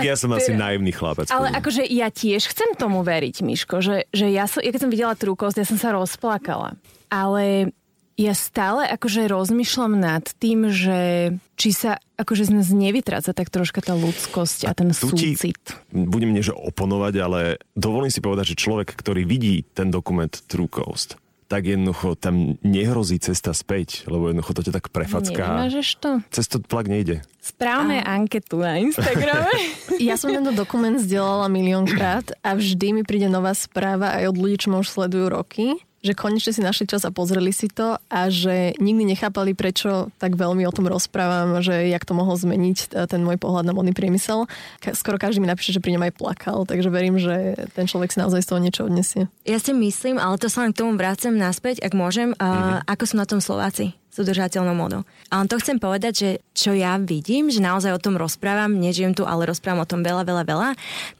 Tak 0.00 0.08
ja 0.08 0.16
som 0.16 0.32
asi 0.32 0.56
naivný 0.56 0.90
chlapec. 0.96 1.28
Ale 1.28 1.52
akože 1.52 1.84
ja 1.84 2.08
tiež 2.08 2.48
chcem 2.48 2.72
tomu 2.74 3.04
veriť, 3.04 3.44
Miško, 3.44 3.84
že, 3.84 4.08
že 4.10 4.32
ja, 4.32 4.48
som, 4.48 4.64
ja 4.64 4.72
keď 4.72 4.80
som 4.88 4.92
videla 4.92 5.14
trúkosť, 5.14 5.56
ja 5.60 5.66
som 5.68 5.76
sa 5.76 5.92
rozplakala. 5.92 6.80
Ale 7.12 7.74
ja 8.20 8.36
stále 8.36 8.84
akože 8.84 9.32
rozmýšľam 9.32 9.96
nad 9.96 10.24
tým, 10.36 10.68
že 10.68 11.32
či 11.56 11.70
sa 11.72 11.96
akože 12.20 12.48
z 12.48 12.50
nás 12.52 12.68
nevytráca 12.68 13.32
tak 13.32 13.48
troška 13.48 13.80
tá 13.80 13.96
ľudskosť 13.96 14.68
a, 14.68 14.76
ten 14.76 14.92
súcit. 14.92 15.56
Budem 15.88 16.36
nie, 16.36 16.44
že 16.44 16.52
oponovať, 16.52 17.14
ale 17.20 17.40
dovolím 17.72 18.12
si 18.12 18.20
povedať, 18.20 18.52
že 18.52 18.60
človek, 18.60 18.92
ktorý 18.92 19.24
vidí 19.24 19.64
ten 19.72 19.88
dokument 19.88 20.28
True 20.28 20.68
Coast, 20.68 21.16
tak 21.50 21.66
jednoducho 21.66 22.14
tam 22.14 22.54
nehrozí 22.62 23.18
cesta 23.18 23.50
späť, 23.50 24.06
lebo 24.06 24.30
jednoducho 24.30 24.54
to 24.54 24.62
ťa 24.70 24.72
tak 24.78 24.86
prefacká. 24.94 25.42
Nevymažeš 25.50 25.88
to? 25.98 26.10
Cez 26.30 26.46
to 26.46 26.62
tlak 26.62 26.86
nejde. 26.86 27.26
Správame 27.42 27.98
a... 27.98 28.14
anketu 28.14 28.62
na 28.62 28.78
Instagrame. 28.78 29.50
ja 29.98 30.14
som 30.14 30.30
tento 30.30 30.54
dokument 30.54 30.94
zdieľala 31.02 31.50
miliónkrát 31.50 32.38
a 32.46 32.54
vždy 32.54 32.94
mi 32.94 33.02
príde 33.02 33.26
nová 33.26 33.50
správa 33.58 34.14
aj 34.22 34.30
od 34.30 34.36
ľudí, 34.38 34.56
čo 34.62 34.70
ma 34.70 34.78
už 34.78 34.94
sledujú 34.94 35.26
roky 35.26 35.74
že 36.00 36.16
konečne 36.16 36.56
si 36.56 36.64
našli 36.64 36.88
čas 36.88 37.04
a 37.04 37.12
pozreli 37.12 37.52
si 37.52 37.68
to 37.68 38.00
a 38.08 38.20
že 38.32 38.72
nikdy 38.80 39.12
nechápali, 39.12 39.52
prečo 39.52 40.08
tak 40.16 40.34
veľmi 40.34 40.64
o 40.64 40.72
tom 40.72 40.88
rozprávam, 40.88 41.60
že 41.60 41.92
jak 41.92 42.08
to 42.08 42.16
mohlo 42.16 42.32
zmeniť 42.34 42.78
e, 42.88 43.04
ten 43.04 43.20
môj 43.20 43.36
pohľad 43.36 43.68
na 43.68 43.76
modný 43.76 43.92
priemysel. 43.92 44.48
Skoro 44.96 45.20
každý 45.20 45.44
mi 45.44 45.48
napíše, 45.52 45.76
že 45.76 45.84
pri 45.84 46.00
ňom 46.00 46.08
aj 46.08 46.16
plakal, 46.16 46.64
takže 46.64 46.88
verím, 46.88 47.20
že 47.20 47.68
ten 47.76 47.84
človek 47.84 48.16
si 48.16 48.18
naozaj 48.18 48.40
z 48.40 48.48
toho 48.48 48.60
niečo 48.64 48.82
odnesie. 48.88 49.28
Ja 49.44 49.60
si 49.60 49.76
myslím, 49.76 50.16
ale 50.16 50.40
to 50.40 50.48
sa 50.48 50.64
len 50.64 50.72
k 50.72 50.80
tomu 50.80 50.96
vrácem 50.96 51.36
naspäť, 51.36 51.84
ak 51.84 51.92
môžem, 51.92 52.32
mm-hmm. 52.32 52.88
ako 52.88 53.04
sú 53.04 53.14
na 53.20 53.28
tom 53.28 53.44
Slováci 53.44 53.99
s 54.10 54.16
udržateľnou 54.18 54.74
modou. 54.74 55.06
A 55.30 55.38
on 55.38 55.46
to 55.46 55.56
chcem 55.62 55.78
povedať, 55.78 56.12
že 56.12 56.30
čo 56.50 56.74
ja 56.74 56.98
vidím, 56.98 57.46
že 57.46 57.62
naozaj 57.62 57.94
o 57.94 58.02
tom 58.02 58.18
rozprávam, 58.18 58.74
nežijem 58.74 59.14
tu, 59.14 59.22
ale 59.22 59.46
rozprávam 59.46 59.86
o 59.86 59.88
tom 59.88 60.02
veľa, 60.02 60.26
veľa, 60.26 60.44
veľa, 60.44 60.68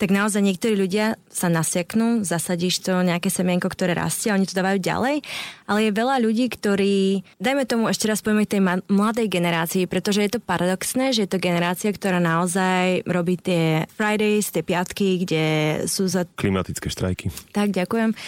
tak 0.02 0.10
naozaj 0.10 0.42
niektorí 0.42 0.74
ľudia 0.74 1.14
sa 1.30 1.46
nasieknú, 1.46 2.26
zasadíš 2.26 2.82
to 2.82 3.06
nejaké 3.06 3.30
semienko, 3.30 3.70
ktoré 3.70 3.94
rastie, 3.94 4.34
oni 4.34 4.44
to 4.44 4.58
dávajú 4.58 4.82
ďalej, 4.82 5.22
ale 5.70 5.78
je 5.86 5.90
veľa 5.94 6.16
ľudí, 6.18 6.50
ktorí, 6.50 7.22
dajme 7.38 7.62
tomu 7.70 7.86
ešte 7.86 8.10
raz 8.10 8.18
povieme 8.20 8.50
tej 8.50 8.66
mladej 8.90 9.30
generácii, 9.30 9.86
pretože 9.86 10.26
je 10.26 10.30
to 10.34 10.40
paradoxné, 10.42 11.14
že 11.14 11.24
je 11.24 11.30
to 11.30 11.38
generácia, 11.38 11.94
ktorá 11.94 12.18
naozaj 12.18 13.06
robí 13.06 13.38
tie 13.38 13.86
Fridays, 13.94 14.50
tie 14.50 14.66
piatky, 14.66 15.22
kde 15.22 15.44
sú 15.86 16.10
za... 16.10 16.26
Klimatické 16.34 16.90
štrajky. 16.90 17.30
Tak, 17.54 17.70
ďakujem 17.70 18.18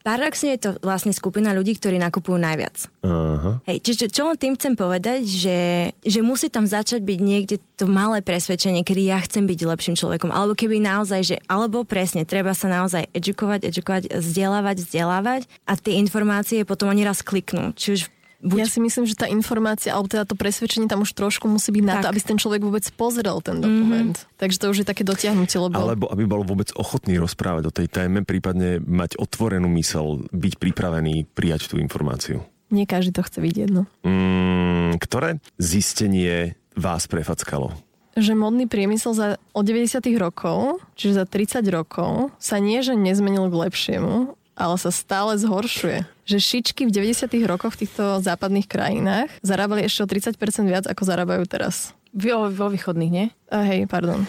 Paradoxne 0.00 0.56
je 0.56 0.60
to 0.64 0.70
vlastne 0.80 1.12
skupina 1.12 1.52
ľudí, 1.52 1.76
ktorí 1.76 2.00
nakupujú 2.00 2.40
najviac. 2.40 2.88
Uh-huh. 3.04 3.60
Hej, 3.68 3.84
čiže 3.84 4.08
čo 4.08 4.32
tým 4.32 4.56
chcem 4.56 4.72
povedať, 4.72 5.28
že, 5.28 5.58
že 6.00 6.20
musí 6.24 6.48
tam 6.48 6.64
začať 6.64 7.04
byť 7.04 7.18
niekde 7.20 7.56
to 7.76 7.84
malé 7.84 8.24
presvedčenie, 8.24 8.80
kedy 8.80 9.12
ja 9.12 9.20
chcem 9.20 9.44
byť 9.44 9.60
lepším 9.60 9.96
človekom. 10.00 10.32
Alebo 10.32 10.56
keby 10.56 10.80
naozaj, 10.80 11.20
že, 11.20 11.36
alebo 11.44 11.84
presne, 11.84 12.24
treba 12.24 12.56
sa 12.56 12.72
naozaj 12.72 13.12
edukovať, 13.12 13.68
edukovať, 13.68 14.02
vzdelávať, 14.16 14.76
vzdelávať 14.80 15.42
a 15.68 15.76
tie 15.76 16.00
informácie 16.00 16.64
potom 16.64 16.88
oni 16.88 17.04
raz 17.04 17.20
kliknú. 17.20 17.76
Či 17.76 17.88
už 18.00 18.02
Buď... 18.40 18.56
Ja 18.56 18.66
si 18.72 18.80
myslím, 18.80 19.04
že 19.04 19.12
tá 19.12 19.28
informácia, 19.28 19.92
alebo 19.92 20.08
teda 20.08 20.24
to 20.24 20.32
presvedčenie 20.32 20.88
tam 20.88 21.04
už 21.04 21.12
trošku 21.12 21.44
musí 21.44 21.76
byť 21.76 21.84
tak. 21.84 21.90
na 21.92 21.94
to, 22.00 22.06
aby 22.08 22.18
si 22.24 22.26
ten 22.32 22.40
človek 22.40 22.64
vôbec 22.64 22.84
pozrel 22.96 23.36
ten 23.44 23.60
dokument. 23.60 24.16
Mm-hmm. 24.16 24.40
Takže 24.40 24.56
to 24.56 24.66
už 24.72 24.78
je 24.80 24.86
také 24.88 25.04
dotiahnutie. 25.04 25.60
Lebo... 25.60 25.76
Alebo 25.76 26.08
aby 26.08 26.24
bol 26.24 26.40
vôbec 26.48 26.72
ochotný 26.72 27.20
rozprávať 27.20 27.68
o 27.68 27.72
tej 27.72 27.92
téme, 27.92 28.24
prípadne 28.24 28.80
mať 28.80 29.20
otvorenú 29.20 29.68
mysel, 29.76 30.24
byť 30.32 30.56
pripravený 30.56 31.28
prijať 31.36 31.68
tú 31.68 31.76
informáciu. 31.76 32.40
Nie 32.72 32.88
každý 32.88 33.12
to 33.12 33.26
chce 33.26 33.44
vidieť, 33.44 33.68
no. 33.68 33.84
Mm, 34.08 34.96
ktoré 34.96 35.44
zistenie 35.60 36.56
vás 36.72 37.04
prefackalo? 37.04 37.76
že 38.18 38.34
modný 38.34 38.66
priemysel 38.66 39.14
za, 39.14 39.28
od 39.54 39.64
90. 39.64 40.02
rokov, 40.18 40.82
čiže 40.98 41.22
za 41.22 41.24
30 41.24 41.62
rokov, 41.70 42.34
sa 42.42 42.58
nie, 42.58 42.82
že 42.82 42.98
nezmenil 42.98 43.46
k 43.48 43.70
lepšiemu, 43.70 44.34
ale 44.54 44.74
sa 44.78 44.90
stále 44.92 45.36
zhoršuje. 45.38 46.06
Že 46.26 46.38
šičky 46.38 46.86
v 46.86 46.94
90. 46.94 47.26
rokoch 47.46 47.74
v 47.74 47.86
týchto 47.86 48.22
západných 48.22 48.70
krajinách 48.70 49.30
zarábali 49.42 49.86
ešte 49.86 50.04
o 50.04 50.10
30% 50.10 50.36
viac, 50.70 50.84
ako 50.86 51.02
zarábajú 51.02 51.44
teraz. 51.46 51.96
Vo, 52.10 52.50
vo 52.50 52.66
východných, 52.66 53.12
nie? 53.14 53.26
Uh, 53.54 53.62
hej, 53.62 53.86
pardon. 53.86 54.26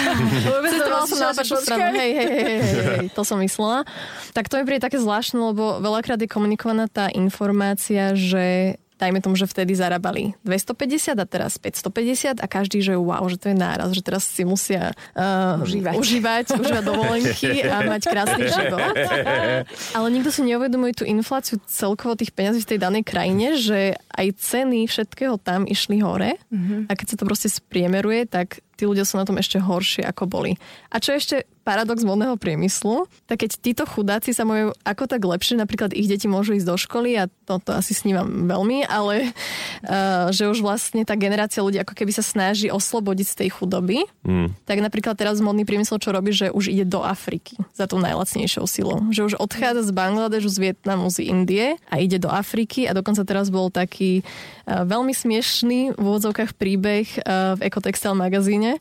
Cestovala 0.72 1.04
som 1.04 1.18
na 1.20 1.28
opačnú 1.36 1.56
stranu. 1.60 1.92
Hej, 1.92 2.10
hej, 2.16 2.28
hej, 2.28 2.28
hej, 2.40 2.64
hej, 2.72 3.06
to 3.12 3.20
som 3.20 3.36
myslela. 3.44 3.84
Tak 4.32 4.48
to 4.48 4.56
mi 4.56 4.64
príde 4.64 4.80
také 4.80 4.96
zvláštne, 4.96 5.36
lebo 5.52 5.76
veľakrát 5.84 6.16
je 6.16 6.28
komunikovaná 6.28 6.88
tá 6.88 7.12
informácia, 7.12 8.16
že 8.16 8.76
dajme 8.98 9.22
tomu, 9.22 9.38
že 9.38 9.46
vtedy 9.46 9.78
zarábali 9.78 10.34
250 10.42 11.14
a 11.16 11.24
teraz 11.24 11.56
550 11.56 12.42
a 12.42 12.46
každý, 12.50 12.82
že 12.82 12.98
wow, 12.98 13.22
že 13.30 13.38
to 13.38 13.54
je 13.54 13.56
náraz, 13.56 13.94
že 13.94 14.02
teraz 14.02 14.26
si 14.26 14.42
musia 14.42 14.92
uh, 15.14 15.62
užívať. 15.62 15.94
užívať, 15.94 16.44
užívať 16.58 16.84
dovolenky 16.84 17.62
a 17.64 17.86
mať 17.86 18.02
krásny 18.10 18.50
život. 18.50 18.94
Ale 19.96 20.06
nikto 20.10 20.34
si 20.34 20.42
neuvedomuje 20.42 20.98
tú 20.98 21.04
infláciu 21.06 21.62
celkovo 21.70 22.18
tých 22.18 22.34
peňazí 22.34 22.66
v 22.66 22.70
tej 22.74 22.78
danej 22.82 23.04
krajine, 23.06 23.54
že 23.54 23.94
aj 24.12 24.26
ceny 24.36 24.90
všetkého 24.90 25.38
tam 25.38 25.62
išli 25.64 26.02
hore 26.02 26.34
mm-hmm. 26.50 26.90
a 26.90 26.92
keď 26.98 27.06
sa 27.14 27.16
to 27.16 27.24
proste 27.24 27.48
spriemeruje, 27.48 28.26
tak 28.26 28.60
tí 28.78 28.86
ľudia 28.86 29.02
sú 29.02 29.18
na 29.18 29.26
tom 29.26 29.34
ešte 29.42 29.58
horšie, 29.58 30.06
ako 30.06 30.30
boli. 30.30 30.54
A 30.94 31.02
čo 31.02 31.18
ešte 31.18 31.42
paradox 31.68 32.00
modného 32.00 32.40
priemyslu, 32.40 33.04
tak 33.28 33.44
keď 33.44 33.50
títo 33.60 33.84
chudáci 33.84 34.32
sa 34.32 34.48
majú 34.48 34.72
ako 34.88 35.04
tak 35.04 35.20
lepšie, 35.20 35.60
napríklad 35.60 35.92
ich 35.92 36.08
deti 36.08 36.24
môžu 36.24 36.56
ísť 36.56 36.64
do 36.64 36.76
školy 36.80 37.20
a 37.20 37.28
toto 37.44 37.76
asi 37.76 37.92
snívam 37.92 38.48
veľmi, 38.48 38.88
ale 38.88 39.36
uh, 39.84 40.32
že 40.32 40.48
už 40.48 40.64
vlastne 40.64 41.04
tá 41.04 41.12
generácia 41.12 41.60
ľudí 41.60 41.76
ako 41.84 41.92
keby 41.92 42.16
sa 42.16 42.24
snaží 42.24 42.72
oslobodiť 42.72 43.26
z 43.28 43.34
tej 43.44 43.48
chudoby, 43.52 44.00
mm. 44.24 44.64
tak 44.64 44.80
napríklad 44.80 45.12
teraz 45.20 45.44
modný 45.44 45.68
priemysel 45.68 46.00
čo 46.00 46.08
robí, 46.08 46.32
že 46.32 46.48
už 46.48 46.72
ide 46.72 46.88
do 46.88 47.04
Afriky 47.04 47.60
za 47.76 47.84
tú 47.84 48.00
najlacnejšou 48.00 48.64
silou. 48.64 49.04
Že 49.12 49.28
už 49.28 49.34
odchádza 49.36 49.84
z 49.84 49.92
Bangladežu, 49.92 50.48
z 50.48 50.72
Vietnamu, 50.72 51.12
z 51.12 51.28
Indie 51.28 51.76
a 51.92 52.00
ide 52.00 52.16
do 52.16 52.32
Afriky 52.32 52.88
a 52.88 52.96
dokonca 52.96 53.28
teraz 53.28 53.52
bol 53.52 53.68
taký 53.68 54.24
veľmi 54.68 55.16
smiešný 55.16 55.96
v 55.96 56.04
úvodzovkách 56.04 56.52
príbeh 56.52 57.08
v 57.56 57.60
Ecotextile 57.64 58.12
magazíne, 58.12 58.76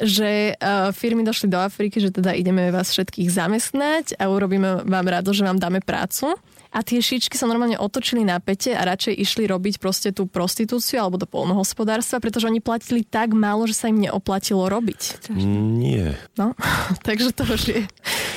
že 0.00 0.56
firmy 0.96 1.22
došli 1.22 1.52
do 1.52 1.60
Afriky, 1.60 2.00
že 2.00 2.10
teda 2.10 2.32
ideme 2.32 2.72
vás 2.74 2.90
všetkých 2.90 3.28
zamestnať 3.28 4.18
a 4.18 4.32
urobíme 4.32 4.82
vám 4.88 5.06
rado, 5.06 5.30
že 5.30 5.44
vám 5.44 5.60
dáme 5.60 5.84
prácu 5.84 6.34
a 6.70 6.86
tie 6.86 7.02
šičky 7.02 7.34
sa 7.34 7.50
normálne 7.50 7.74
otočili 7.74 8.22
na 8.22 8.38
pete 8.38 8.70
a 8.70 8.86
radšej 8.86 9.14
išli 9.18 9.44
robiť 9.50 9.82
proste 9.82 10.14
tú 10.14 10.30
prostitúciu 10.30 11.02
alebo 11.02 11.18
do 11.18 11.26
polnohospodárstva, 11.26 12.22
pretože 12.22 12.46
oni 12.46 12.62
platili 12.62 13.02
tak 13.02 13.34
málo, 13.34 13.66
že 13.66 13.74
sa 13.74 13.90
im 13.90 13.98
neoplatilo 13.98 14.70
robiť. 14.70 15.30
Nie. 15.34 16.14
No, 16.38 16.54
takže 17.06 17.34
to 17.34 17.42
už 17.42 17.62
je, 17.66 17.80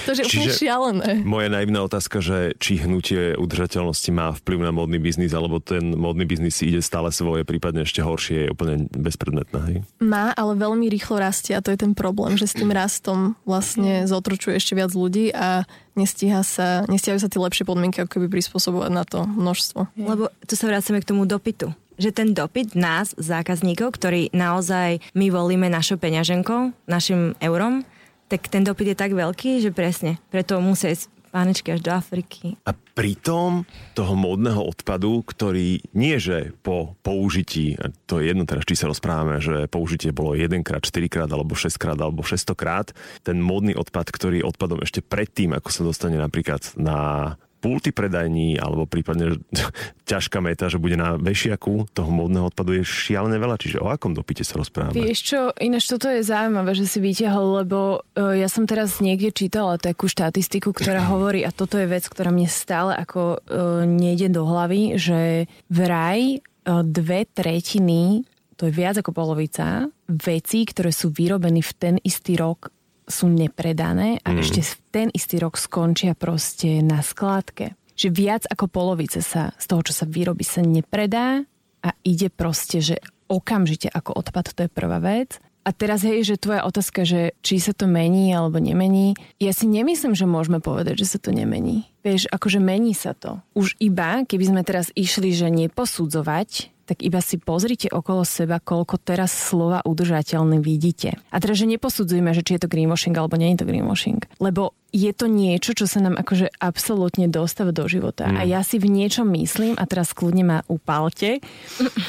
to 0.10 0.18
už 0.18 0.18
je 0.18 0.26
úplne 0.26 0.50
šialené. 0.50 1.10
Moja 1.22 1.50
naivná 1.54 1.86
otázka, 1.86 2.26
že 2.26 2.58
či 2.58 2.82
hnutie 2.82 3.38
udržateľnosti 3.38 4.10
má 4.10 4.34
vplyv 4.34 4.60
na 4.66 4.74
modný 4.74 4.98
biznis, 4.98 5.32
alebo 5.38 5.62
ten 5.62 5.94
modný 5.94 6.26
biznis 6.26 6.58
si 6.58 6.74
ide 6.74 6.82
stále 6.82 7.14
svoje, 7.14 7.46
prípadne 7.46 7.86
ešte 7.86 8.02
horšie, 8.02 8.50
je 8.50 8.54
úplne 8.54 8.90
bezpredmetná. 8.90 9.62
Hej? 9.70 9.78
Má, 10.02 10.34
ale 10.34 10.58
veľmi 10.58 10.90
rýchlo 10.90 11.22
rastie 11.22 11.54
a 11.54 11.62
to 11.62 11.70
je 11.70 11.78
ten 11.78 11.94
problém, 11.94 12.34
že 12.34 12.50
s 12.50 12.58
tým 12.58 12.74
rastom 12.82 13.38
vlastne 13.46 14.10
zotročuje 14.10 14.58
ešte 14.58 14.74
viac 14.74 14.90
ľudí 14.98 15.30
a 15.30 15.70
nestíha 15.94 16.42
sa, 16.42 16.86
nestíhajú 16.90 17.22
sa 17.22 17.30
tie 17.30 17.42
lepšie 17.42 17.66
podmienky 17.66 18.02
ako 18.02 18.18
keby 18.20 18.28
prispôsobovať 18.30 18.92
na 18.92 19.04
to 19.06 19.26
množstvo. 19.26 19.94
Lebo 19.98 20.30
tu 20.46 20.54
sa 20.58 20.70
vracame 20.70 21.02
k 21.02 21.10
tomu 21.10 21.26
dopytu 21.30 21.74
že 21.94 22.10
ten 22.10 22.34
dopyt 22.34 22.74
nás, 22.74 23.14
zákazníkov, 23.22 23.94
ktorý 23.94 24.34
naozaj 24.34 24.98
my 25.14 25.30
volíme 25.30 25.70
našou 25.70 26.02
peňaženkou, 26.02 26.74
našim 26.90 27.38
eurom, 27.38 27.86
tak 28.34 28.50
ten 28.50 28.66
dopyt 28.66 28.94
je 28.94 28.98
tak 28.98 29.14
veľký, 29.14 29.62
že 29.62 29.70
presne, 29.70 30.18
preto 30.34 30.58
musia 30.58 30.90
ísť 30.90 31.13
pánečky 31.34 31.74
až 31.74 31.82
do 31.82 31.90
Afriky. 31.90 32.62
A 32.70 32.78
pritom 32.94 33.66
toho 33.98 34.14
módneho 34.14 34.62
odpadu, 34.62 35.26
ktorý 35.26 35.82
nie 35.98 36.22
že 36.22 36.54
po 36.62 36.94
použití, 37.02 37.74
to 38.06 38.22
je 38.22 38.30
jedno 38.30 38.46
teraz, 38.46 38.70
či 38.70 38.78
sa 38.78 38.86
rozprávame, 38.86 39.42
že 39.42 39.66
použitie 39.66 40.14
bolo 40.14 40.38
jedenkrát, 40.38 40.86
štyrikrát, 40.86 41.26
alebo 41.34 41.58
šestkrát, 41.58 41.98
alebo 41.98 42.22
šestokrát, 42.22 42.94
ten 43.26 43.42
módny 43.42 43.74
odpad, 43.74 44.14
ktorý 44.14 44.46
je 44.46 44.50
odpadom 44.54 44.86
ešte 44.86 45.02
predtým, 45.02 45.58
ako 45.58 45.70
sa 45.74 45.82
dostane 45.82 46.22
napríklad 46.22 46.62
na 46.78 47.34
pulty 47.64 47.96
predajní 47.96 48.60
alebo 48.60 48.84
prípadne 48.84 49.40
ťažká 50.12 50.44
meta, 50.44 50.68
že 50.68 50.76
bude 50.76 51.00
na 51.00 51.16
vešiaku 51.16 51.96
toho 51.96 52.12
módneho 52.12 52.52
odpadu 52.52 52.76
je 52.76 52.84
šialené 52.84 53.40
veľa, 53.40 53.56
čiže 53.56 53.80
o 53.80 53.88
akom 53.88 54.12
dopite 54.12 54.44
sa 54.44 54.60
rozprávame? 54.60 55.00
Vieš 55.00 55.20
čo, 55.24 55.40
ináč 55.64 55.88
toto 55.88 56.12
je 56.12 56.20
zaujímavé, 56.20 56.76
že 56.76 56.84
si 56.84 57.00
vyťahol, 57.00 57.64
lebo 57.64 58.04
uh, 58.04 58.36
ja 58.36 58.52
som 58.52 58.68
teraz 58.68 59.00
niekde 59.00 59.32
čítala 59.32 59.80
takú 59.80 60.12
štatistiku, 60.12 60.76
ktorá 60.76 61.08
hovorí, 61.16 61.48
a 61.48 61.56
toto 61.56 61.80
je 61.80 61.88
vec, 61.88 62.04
ktorá 62.04 62.36
mne 62.36 62.52
stále 62.52 62.92
ako 63.00 63.40
uh, 63.40 63.88
nejde 63.88 64.28
do 64.28 64.44
hlavy, 64.44 65.00
že 65.00 65.48
vraj 65.72 66.44
uh, 66.68 66.84
dve 66.84 67.24
tretiny 67.32 68.28
to 68.54 68.70
je 68.70 68.80
viac 68.80 69.02
ako 69.02 69.12
polovica 69.18 69.90
vecí, 70.08 70.64
ktoré 70.64 70.94
sú 70.94 71.10
vyrobené 71.10 71.66
v 71.66 71.74
ten 71.74 71.96
istý 72.06 72.38
rok 72.38 72.70
sú 73.08 73.30
nepredané 73.30 74.20
a 74.24 74.34
mm. 74.34 74.40
ešte 74.40 74.62
ten 74.92 75.08
istý 75.12 75.40
rok 75.40 75.60
skončia 75.60 76.16
proste 76.16 76.82
na 76.84 77.04
skládke. 77.04 77.76
Že 77.94 78.08
viac 78.10 78.44
ako 78.50 78.66
polovice 78.68 79.22
sa 79.22 79.54
z 79.56 79.66
toho, 79.70 79.82
čo 79.86 79.94
sa 79.94 80.06
vyrobí, 80.10 80.42
sa 80.42 80.66
nepredá 80.66 81.46
a 81.84 81.90
ide 82.02 82.32
proste, 82.34 82.82
že 82.82 82.96
okamžite 83.30 83.92
ako 83.92 84.18
odpad, 84.18 84.56
to 84.56 84.66
je 84.66 84.72
prvá 84.72 84.98
vec. 84.98 85.38
A 85.64 85.72
teraz 85.72 86.04
hej, 86.04 86.28
že 86.28 86.36
tvoja 86.36 86.68
otázka, 86.68 87.08
že 87.08 87.40
či 87.40 87.56
sa 87.56 87.72
to 87.72 87.88
mení 87.88 88.36
alebo 88.36 88.60
nemení, 88.60 89.16
ja 89.40 89.56
si 89.56 89.64
nemyslím, 89.64 90.12
že 90.12 90.28
môžeme 90.28 90.60
povedať, 90.60 91.00
že 91.00 91.16
sa 91.16 91.20
to 91.24 91.32
nemení. 91.32 91.88
Vieš, 92.04 92.28
akože 92.28 92.60
mení 92.60 92.92
sa 92.92 93.16
to. 93.16 93.40
Už 93.56 93.80
iba, 93.80 94.28
keby 94.28 94.44
sme 94.52 94.62
teraz 94.68 94.92
išli, 94.92 95.32
že 95.32 95.48
neposudzovať, 95.48 96.73
tak 96.84 97.00
iba 97.00 97.24
si 97.24 97.40
pozrite 97.40 97.88
okolo 97.88 98.28
seba, 98.28 98.60
koľko 98.60 99.00
teraz 99.00 99.32
slova 99.32 99.80
udržateľný 99.88 100.60
vidíte. 100.60 101.16
A 101.32 101.40
teraz, 101.40 101.60
že 101.60 101.68
neposudzujme, 101.72 102.36
že 102.36 102.44
či 102.44 102.60
je 102.60 102.68
to 102.68 102.72
greenwashing 102.72 103.16
alebo 103.16 103.40
nie 103.40 103.56
je 103.56 103.64
to 103.64 103.70
greenwashing. 103.70 104.20
Lebo 104.44 104.76
je 104.94 105.10
to 105.10 105.26
niečo, 105.26 105.74
čo 105.74 105.90
sa 105.90 106.06
nám 106.06 106.22
akože 106.22 106.54
absolútne 106.62 107.26
dostáva 107.26 107.74
do 107.74 107.90
života. 107.90 108.30
Mm. 108.30 108.38
A 108.38 108.42
ja 108.46 108.62
si 108.62 108.78
v 108.78 108.94
niečom 108.94 109.26
myslím, 109.34 109.74
a 109.80 109.90
teraz 109.90 110.14
kľudne 110.14 110.46
ma 110.46 110.60
upálte, 110.70 111.42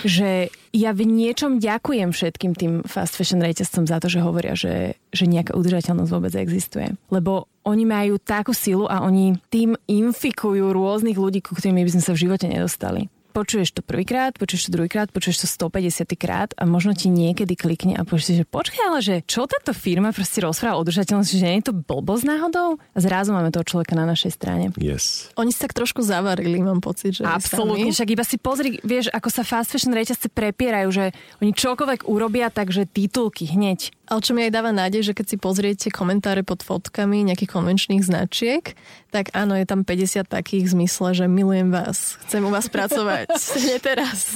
že 0.04 0.52
ja 0.74 0.92
v 0.92 1.08
niečom 1.08 1.62
ďakujem 1.62 2.12
všetkým 2.12 2.52
tým 2.52 2.72
fast 2.84 3.16
fashion 3.16 3.40
reťazcom 3.40 3.88
za 3.88 4.02
to, 4.04 4.12
že 4.12 4.20
hovoria, 4.20 4.52
že, 4.52 5.00
že 5.16 5.24
nejaká 5.24 5.56
udržateľnosť 5.56 6.12
vôbec 6.12 6.34
existuje. 6.36 6.92
Lebo 7.08 7.48
oni 7.64 7.88
majú 7.88 8.20
takú 8.20 8.52
silu 8.52 8.84
a 8.84 9.00
oni 9.00 9.40
tým 9.48 9.78
infikujú 9.88 10.74
rôznych 10.74 11.16
ľudí, 11.16 11.40
ku 11.40 11.56
ktorým 11.56 11.80
by 11.80 11.94
sme 11.94 12.04
sa 12.04 12.12
v 12.12 12.28
živote 12.28 12.50
nedostali 12.50 13.08
počuješ 13.34 13.74
to 13.74 13.82
prvýkrát, 13.82 14.38
počuješ 14.38 14.70
to 14.70 14.78
druhýkrát, 14.78 15.10
počuješ 15.10 15.42
to 15.42 15.46
150 15.50 16.06
krát 16.14 16.54
a 16.54 16.62
možno 16.62 16.94
ti 16.94 17.10
niekedy 17.10 17.58
klikne 17.58 17.98
a 17.98 18.06
povieš 18.06 18.24
si, 18.30 18.32
že 18.38 18.46
počkaj, 18.46 18.82
ale 18.86 19.00
že 19.02 19.14
čo 19.26 19.50
táto 19.50 19.74
firma 19.74 20.14
proste 20.14 20.38
rozpráva 20.38 20.78
o 20.78 20.86
udržateľnosti, 20.86 21.34
že 21.34 21.44
nie 21.50 21.58
je 21.58 21.68
to 21.68 21.74
blbosť 21.74 22.24
náhodou? 22.30 22.78
A 22.94 22.98
zrazu 23.02 23.34
máme 23.34 23.50
toho 23.50 23.66
človeka 23.66 23.98
na 23.98 24.06
našej 24.06 24.30
strane. 24.38 24.70
Yes. 24.78 25.34
Oni 25.34 25.50
sa 25.50 25.66
tak 25.66 25.74
trošku 25.74 26.06
zavarili, 26.06 26.62
mám 26.62 26.78
pocit, 26.78 27.18
že 27.18 27.26
Absolútne, 27.26 27.90
však 27.90 28.08
iba 28.14 28.22
si 28.22 28.38
pozri, 28.38 28.78
vieš, 28.86 29.10
ako 29.10 29.28
sa 29.34 29.42
fast 29.42 29.74
fashion 29.74 29.90
reťazce 29.90 30.30
prepierajú, 30.30 30.88
že 30.94 31.04
oni 31.42 31.50
čokoľvek 31.50 32.06
urobia, 32.06 32.54
takže 32.54 32.86
titulky 32.86 33.50
hneď. 33.50 33.90
Ale 34.04 34.20
čo 34.20 34.36
mi 34.36 34.44
aj 34.44 34.52
dáva 34.52 34.68
nádej, 34.68 35.10
že 35.10 35.16
keď 35.16 35.26
si 35.32 35.36
pozriete 35.40 35.88
komentáre 35.88 36.44
pod 36.44 36.60
fotkami 36.60 37.24
nejakých 37.24 37.50
konvenčných 37.50 38.04
značiek, 38.04 38.76
tak 39.14 39.30
áno, 39.30 39.54
je 39.54 39.62
tam 39.62 39.86
50 39.86 40.26
takých 40.26 40.66
v 40.66 40.72
zmysle, 40.74 41.14
že 41.14 41.30
milujem 41.30 41.70
vás, 41.70 42.18
chcem 42.26 42.42
u 42.42 42.50
vás 42.50 42.66
pracovať, 42.66 43.30
nie 43.70 43.78
teraz. 43.78 44.34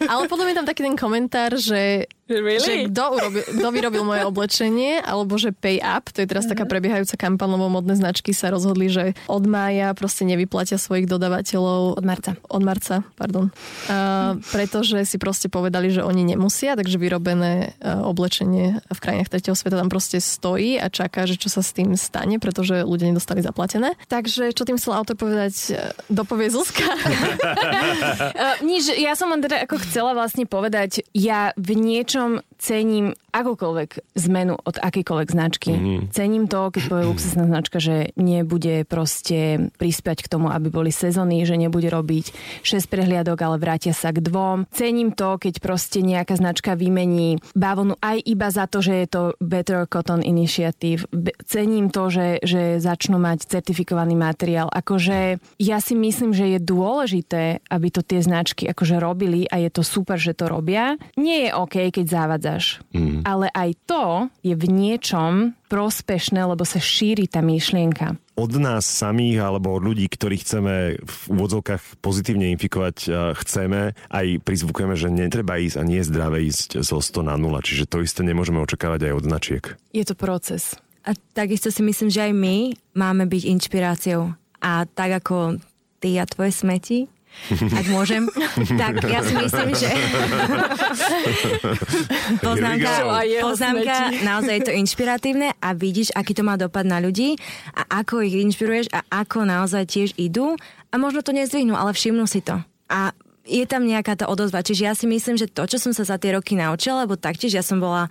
Ale 0.00 0.24
potom 0.32 0.48
je 0.48 0.56
tam 0.56 0.64
taký 0.64 0.80
ten 0.80 0.96
komentár, 0.96 1.60
že 1.60 2.08
Really? 2.24 2.56
Že 2.56 2.74
kto, 2.88 3.04
urobil, 3.20 3.44
kto 3.44 3.68
vyrobil 3.68 4.02
moje 4.02 4.22
oblečenie, 4.30 5.04
alebo 5.04 5.36
že 5.36 5.52
pay 5.52 5.76
up, 5.84 6.08
to 6.08 6.24
je 6.24 6.28
teraz 6.28 6.48
taká 6.48 6.64
mhm. 6.64 6.70
prebiehajúca 6.72 7.16
kampaň, 7.20 7.48
lebo 7.60 7.68
modné 7.68 7.94
značky 8.00 8.32
sa 8.32 8.48
rozhodli, 8.48 8.88
že 8.88 9.12
od 9.28 9.44
mája 9.44 9.92
proste 9.92 10.24
nevyplatia 10.24 10.80
svojich 10.80 11.04
dodavateľov. 11.04 12.00
Od 12.00 12.04
marca. 12.04 12.40
Od 12.48 12.62
marca, 12.64 13.04
pardon. 13.20 13.52
Uh, 13.88 14.40
pretože 14.56 15.04
si 15.04 15.20
proste 15.20 15.52
povedali, 15.52 15.92
že 15.92 16.00
oni 16.00 16.24
nemusia, 16.24 16.80
takže 16.80 16.96
vyrobené 16.96 17.76
uh, 17.84 18.00
oblečenie 18.08 18.80
v 18.80 18.98
krajinách 18.98 19.28
tretieho 19.28 19.56
sveta 19.56 19.76
tam 19.76 19.92
proste 19.92 20.16
stojí 20.16 20.80
a 20.80 20.88
čaká, 20.88 21.28
že 21.28 21.36
čo 21.36 21.52
sa 21.52 21.60
s 21.60 21.76
tým 21.76 21.92
stane, 21.98 22.40
pretože 22.40 22.88
ľudia 22.88 23.12
nedostali 23.12 23.44
zaplatené. 23.44 24.00
Takže 24.08 24.56
čo 24.56 24.64
tým 24.64 24.80
chcel 24.80 24.96
autor 24.96 25.20
povedať, 25.20 25.76
dopovie 26.08 26.48
Zuzka. 26.48 26.88
uh, 26.88 28.56
nič, 28.70 28.88
ja 28.96 29.12
som 29.12 29.28
len 29.28 29.44
teda 29.44 29.68
ako 29.68 29.76
chcela 29.84 30.16
vlastne 30.16 30.48
povedať, 30.48 31.04
ja 31.12 31.52
v 31.60 31.76
niečo 31.76 32.13
niečom 32.14 32.38
cením 32.58 33.14
akúkoľvek 33.34 34.14
zmenu 34.14 34.54
od 34.54 34.76
akýkoľvek 34.78 35.28
značky. 35.34 35.72
Mm-hmm. 35.74 36.00
Cením 36.14 36.46
to, 36.46 36.70
keď 36.70 36.82
povie 36.86 37.10
luxusná 37.10 37.44
značka, 37.50 37.82
že 37.82 38.14
nebude 38.14 38.86
proste 38.86 39.70
prispiať 39.74 40.22
k 40.22 40.30
tomu, 40.30 40.54
aby 40.54 40.70
boli 40.70 40.94
sezóny, 40.94 41.42
že 41.42 41.58
nebude 41.58 41.90
robiť 41.90 42.30
6 42.62 42.86
prehliadok, 42.86 43.38
ale 43.42 43.58
vrátia 43.58 43.90
sa 43.90 44.14
k 44.14 44.22
dvom. 44.22 44.70
Cením 44.70 45.10
to, 45.10 45.42
keď 45.42 45.58
proste 45.58 46.06
nejaká 46.06 46.38
značka 46.38 46.78
vymení 46.78 47.42
bavlnu 47.58 47.98
aj 47.98 48.22
iba 48.22 48.48
za 48.54 48.70
to, 48.70 48.78
že 48.78 48.94
je 49.02 49.06
to 49.10 49.22
Better 49.42 49.90
Cotton 49.90 50.22
Initiative. 50.22 51.10
Cením 51.42 51.90
to, 51.90 52.14
že, 52.14 52.38
že 52.46 52.78
začnú 52.78 53.18
mať 53.18 53.50
certifikovaný 53.50 54.14
materiál. 54.14 54.70
Akože 54.70 55.42
ja 55.58 55.78
si 55.82 55.98
myslím, 55.98 56.30
že 56.30 56.54
je 56.54 56.58
dôležité, 56.62 57.66
aby 57.66 57.88
to 57.90 58.06
tie 58.06 58.22
značky 58.22 58.70
akože 58.70 59.02
robili 59.02 59.50
a 59.50 59.58
je 59.58 59.70
to 59.74 59.82
super, 59.82 60.22
že 60.22 60.38
to 60.38 60.46
robia. 60.46 60.94
Nie 61.18 61.50
je 61.50 61.50
OK, 61.58 61.90
keď 61.90 62.04
zavadzaš. 62.54 62.80
Mm 62.94 63.16
ale 63.24 63.48
aj 63.56 63.70
to 63.88 64.04
je 64.44 64.52
v 64.52 64.64
niečom 64.68 65.56
prospešné, 65.72 66.44
lebo 66.44 66.62
sa 66.68 66.76
šíri 66.76 67.24
tá 67.24 67.40
myšlienka. 67.40 68.20
Od 68.36 68.52
nás 68.60 68.84
samých 68.84 69.40
alebo 69.40 69.72
od 69.72 69.80
ľudí, 69.80 70.04
ktorých 70.12 70.44
chceme 70.44 70.74
v 71.00 71.20
úvodzovkách 71.32 72.04
pozitívne 72.04 72.52
infikovať, 72.52 73.08
chceme, 73.40 73.96
aj 73.96 74.26
prizvukujeme, 74.44 74.92
že 74.98 75.08
netreba 75.08 75.56
ísť 75.56 75.76
a 75.80 75.86
nie 75.88 76.04
je 76.04 76.08
zdravé 76.10 76.44
ísť 76.44 76.84
zo 76.84 77.00
100 77.00 77.30
na 77.32 77.34
0, 77.40 77.64
čiže 77.64 77.88
to 77.88 78.04
isté 78.04 78.20
nemôžeme 78.26 78.60
očakávať 78.60 79.08
aj 79.08 79.12
od 79.16 79.24
značiek. 79.24 79.64
Je 79.96 80.04
to 80.04 80.12
proces. 80.12 80.76
A 81.08 81.16
takisto 81.32 81.72
si 81.72 81.80
myslím, 81.80 82.12
že 82.12 82.28
aj 82.28 82.32
my 82.36 82.56
máme 82.92 83.24
byť 83.24 83.42
inšpiráciou. 83.56 84.36
A 84.60 84.84
tak 84.84 85.24
ako 85.24 85.62
ty 86.02 86.20
a 86.20 86.28
tvoje 86.28 86.52
smeti, 86.52 87.08
ak 87.52 87.86
môžem, 87.92 88.24
tak 88.80 89.04
ja 89.04 89.20
si 89.20 89.36
myslím, 89.36 89.68
že 89.76 89.88
poznámka, 92.46 92.92
poznámka, 93.44 93.96
naozaj 94.24 94.54
je 94.60 94.64
to 94.64 94.72
inšpiratívne 94.72 95.52
a 95.60 95.68
vidíš, 95.76 96.16
aký 96.16 96.32
to 96.32 96.46
má 96.46 96.56
dopad 96.56 96.88
na 96.88 97.00
ľudí 97.00 97.36
a 97.76 98.00
ako 98.00 98.24
ich 98.24 98.38
inšpiruješ 98.38 98.88
a 98.96 99.04
ako 99.24 99.44
naozaj 99.44 99.84
tiež 99.84 100.10
idú 100.16 100.56
a 100.88 100.94
možno 100.96 101.20
to 101.20 101.36
nezdvihnú, 101.36 101.76
ale 101.76 101.92
všimnú 101.92 102.24
si 102.24 102.40
to. 102.40 102.56
A 102.88 103.12
je 103.44 103.64
tam 103.68 103.84
nejaká 103.84 104.16
tá 104.16 104.24
odozva. 104.26 104.64
Čiže 104.64 104.82
ja 104.82 104.96
si 104.96 105.04
myslím, 105.04 105.36
že 105.36 105.46
to, 105.46 105.68
čo 105.68 105.76
som 105.76 105.92
sa 105.92 106.08
za 106.08 106.16
tie 106.16 106.32
roky 106.32 106.56
naučila, 106.56 107.04
lebo 107.04 107.20
taktiež 107.20 107.52
ja 107.52 107.64
som 107.64 107.78
bola 107.78 108.08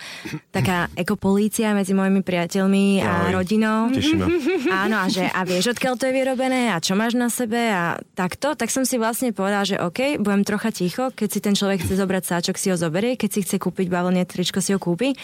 taká 0.53 0.87
ekopolícia 1.03 1.73
medzi 1.73 1.97
mojimi 1.97 2.21
priateľmi 2.21 3.01
a 3.01 3.29
Aj, 3.29 3.31
rodinou. 3.33 3.89
Teším 3.89 4.21
Áno, 4.85 4.95
a 5.01 5.09
že 5.09 5.25
a 5.25 5.41
vieš, 5.43 5.73
odkiaľ 5.73 5.97
to 5.97 6.05
je 6.07 6.13
vyrobené 6.13 6.69
a 6.69 6.77
čo 6.77 6.93
máš 6.93 7.17
na 7.17 7.27
sebe 7.33 7.57
a 7.57 7.97
takto, 8.13 8.53
tak 8.53 8.69
som 8.69 8.85
si 8.85 9.01
vlastne 9.01 9.33
povedala, 9.33 9.65
že 9.65 9.81
OK, 9.81 10.21
budem 10.21 10.45
trocha 10.45 10.69
ticho, 10.69 11.09
keď 11.11 11.29
si 11.29 11.39
ten 11.41 11.57
človek 11.57 11.81
chce 11.81 11.97
zobrať 11.97 12.23
sáčok, 12.23 12.55
si 12.55 12.69
ho 12.69 12.77
zoberie, 12.77 13.17
keď 13.17 13.29
si 13.33 13.39
chce 13.41 13.57
kúpiť 13.57 13.89
bavlnie 13.89 14.23
tričko, 14.29 14.61
si 14.61 14.71
ho 14.71 14.79
kúpi, 14.79 15.17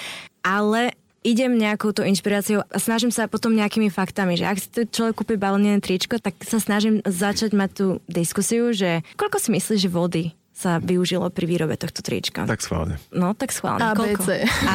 ale 0.43 0.99
idem 1.24 1.56
nejakou 1.60 1.92
to 1.92 2.06
inšpiráciou 2.06 2.64
a 2.64 2.78
snažím 2.80 3.12
sa 3.12 3.28
potom 3.28 3.56
nejakými 3.56 3.92
faktami, 3.92 4.40
že 4.40 4.46
ak 4.48 4.58
si 4.58 4.68
to 4.72 4.82
človek 4.88 5.24
kúpi 5.24 5.36
balnené 5.36 5.84
tričko, 5.84 6.20
tak 6.20 6.40
sa 6.44 6.60
snažím 6.62 7.04
začať 7.04 7.52
mať 7.56 7.70
tú 7.76 7.88
diskusiu, 8.08 8.72
že 8.72 9.04
koľko 9.20 9.38
si 9.40 9.50
myslíš, 9.56 9.80
že 9.84 9.92
vody 9.92 10.24
sa 10.60 10.84
využilo 10.84 11.32
pri 11.32 11.48
výrobe 11.48 11.80
tohto 11.80 12.04
trička. 12.04 12.44
Tak 12.44 12.60
schválne. 12.60 13.00
No, 13.16 13.32
tak 13.32 13.56
schválne. 13.56 13.80
ABC. 13.80 14.04
Koľko? 14.04 14.24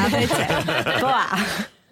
ABC. 0.09 0.37
Boa. 1.05 1.25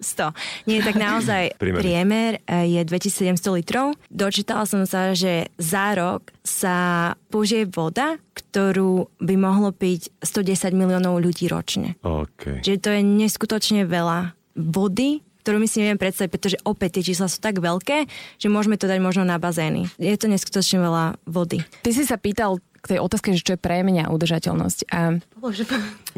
100. 0.04 0.68
Nie, 0.68 0.84
tak 0.84 1.00
naozaj 1.00 1.56
priemer, 1.56 1.80
priemer 1.80 2.32
eh, 2.44 2.68
je 2.76 2.80
2700 2.84 3.40
litrov. 3.56 3.96
Dočítala 4.12 4.68
som 4.68 4.84
sa, 4.84 5.16
že 5.16 5.48
za 5.56 5.96
rok 5.96 6.28
sa 6.44 7.14
použije 7.32 7.64
voda, 7.72 8.20
ktorú 8.36 9.08
by 9.22 9.34
mohlo 9.40 9.72
piť 9.72 10.12
110 10.20 10.76
miliónov 10.76 11.22
ľudí 11.24 11.48
ročne. 11.48 11.96
Okay. 12.04 12.60
Čiže 12.60 12.78
to 12.84 12.90
je 12.92 13.00
neskutočne 13.00 13.88
veľa 13.88 14.36
vody, 14.54 15.22
ktorú 15.44 15.60
my 15.60 15.68
si 15.68 15.84
neviem 15.84 16.00
predstaviť, 16.00 16.30
pretože 16.32 16.56
opäť 16.64 16.98
tie 16.98 17.12
čísla 17.12 17.28
sú 17.28 17.36
tak 17.36 17.60
veľké, 17.60 18.08
že 18.40 18.48
môžeme 18.48 18.80
to 18.80 18.88
dať 18.88 18.96
možno 19.04 19.28
na 19.28 19.36
bazény. 19.36 19.92
Je 20.00 20.16
to 20.16 20.24
neskutočne 20.24 20.80
veľa 20.80 21.20
vody. 21.28 21.60
Ty 21.84 21.90
si 21.92 22.08
sa 22.08 22.16
pýtal 22.16 22.64
k 22.84 22.96
tej 22.96 22.98
otázke, 23.00 23.32
že 23.32 23.40
čo 23.40 23.56
je 23.56 23.60
pre 23.60 23.80
mňa 23.80 24.12
udržateľnosť. 24.12 24.92
A... 24.92 25.16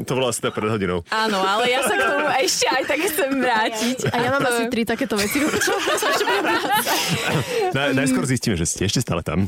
To 0.02 0.12
bola 0.18 0.34
asi 0.34 0.42
pred 0.42 0.66
hodinou. 0.66 1.06
Áno, 1.14 1.38
ale 1.38 1.70
ja 1.70 1.78
sa 1.86 1.94
k 1.94 2.02
tomu 2.02 2.26
ešte 2.42 2.66
aj 2.66 2.82
tak 2.90 2.98
chcem 3.06 3.30
vrátiť. 3.38 3.98
A 4.10 4.16
ja 4.18 4.28
mám 4.34 4.42
asi 4.42 4.66
tri 4.66 4.82
takéto 4.82 5.14
veci. 5.14 5.38
Na, 7.76 7.94
najskôr 7.94 8.26
zistíme, 8.26 8.58
že 8.58 8.66
ste 8.66 8.90
ešte 8.90 8.98
stále 8.98 9.22
tam. 9.22 9.46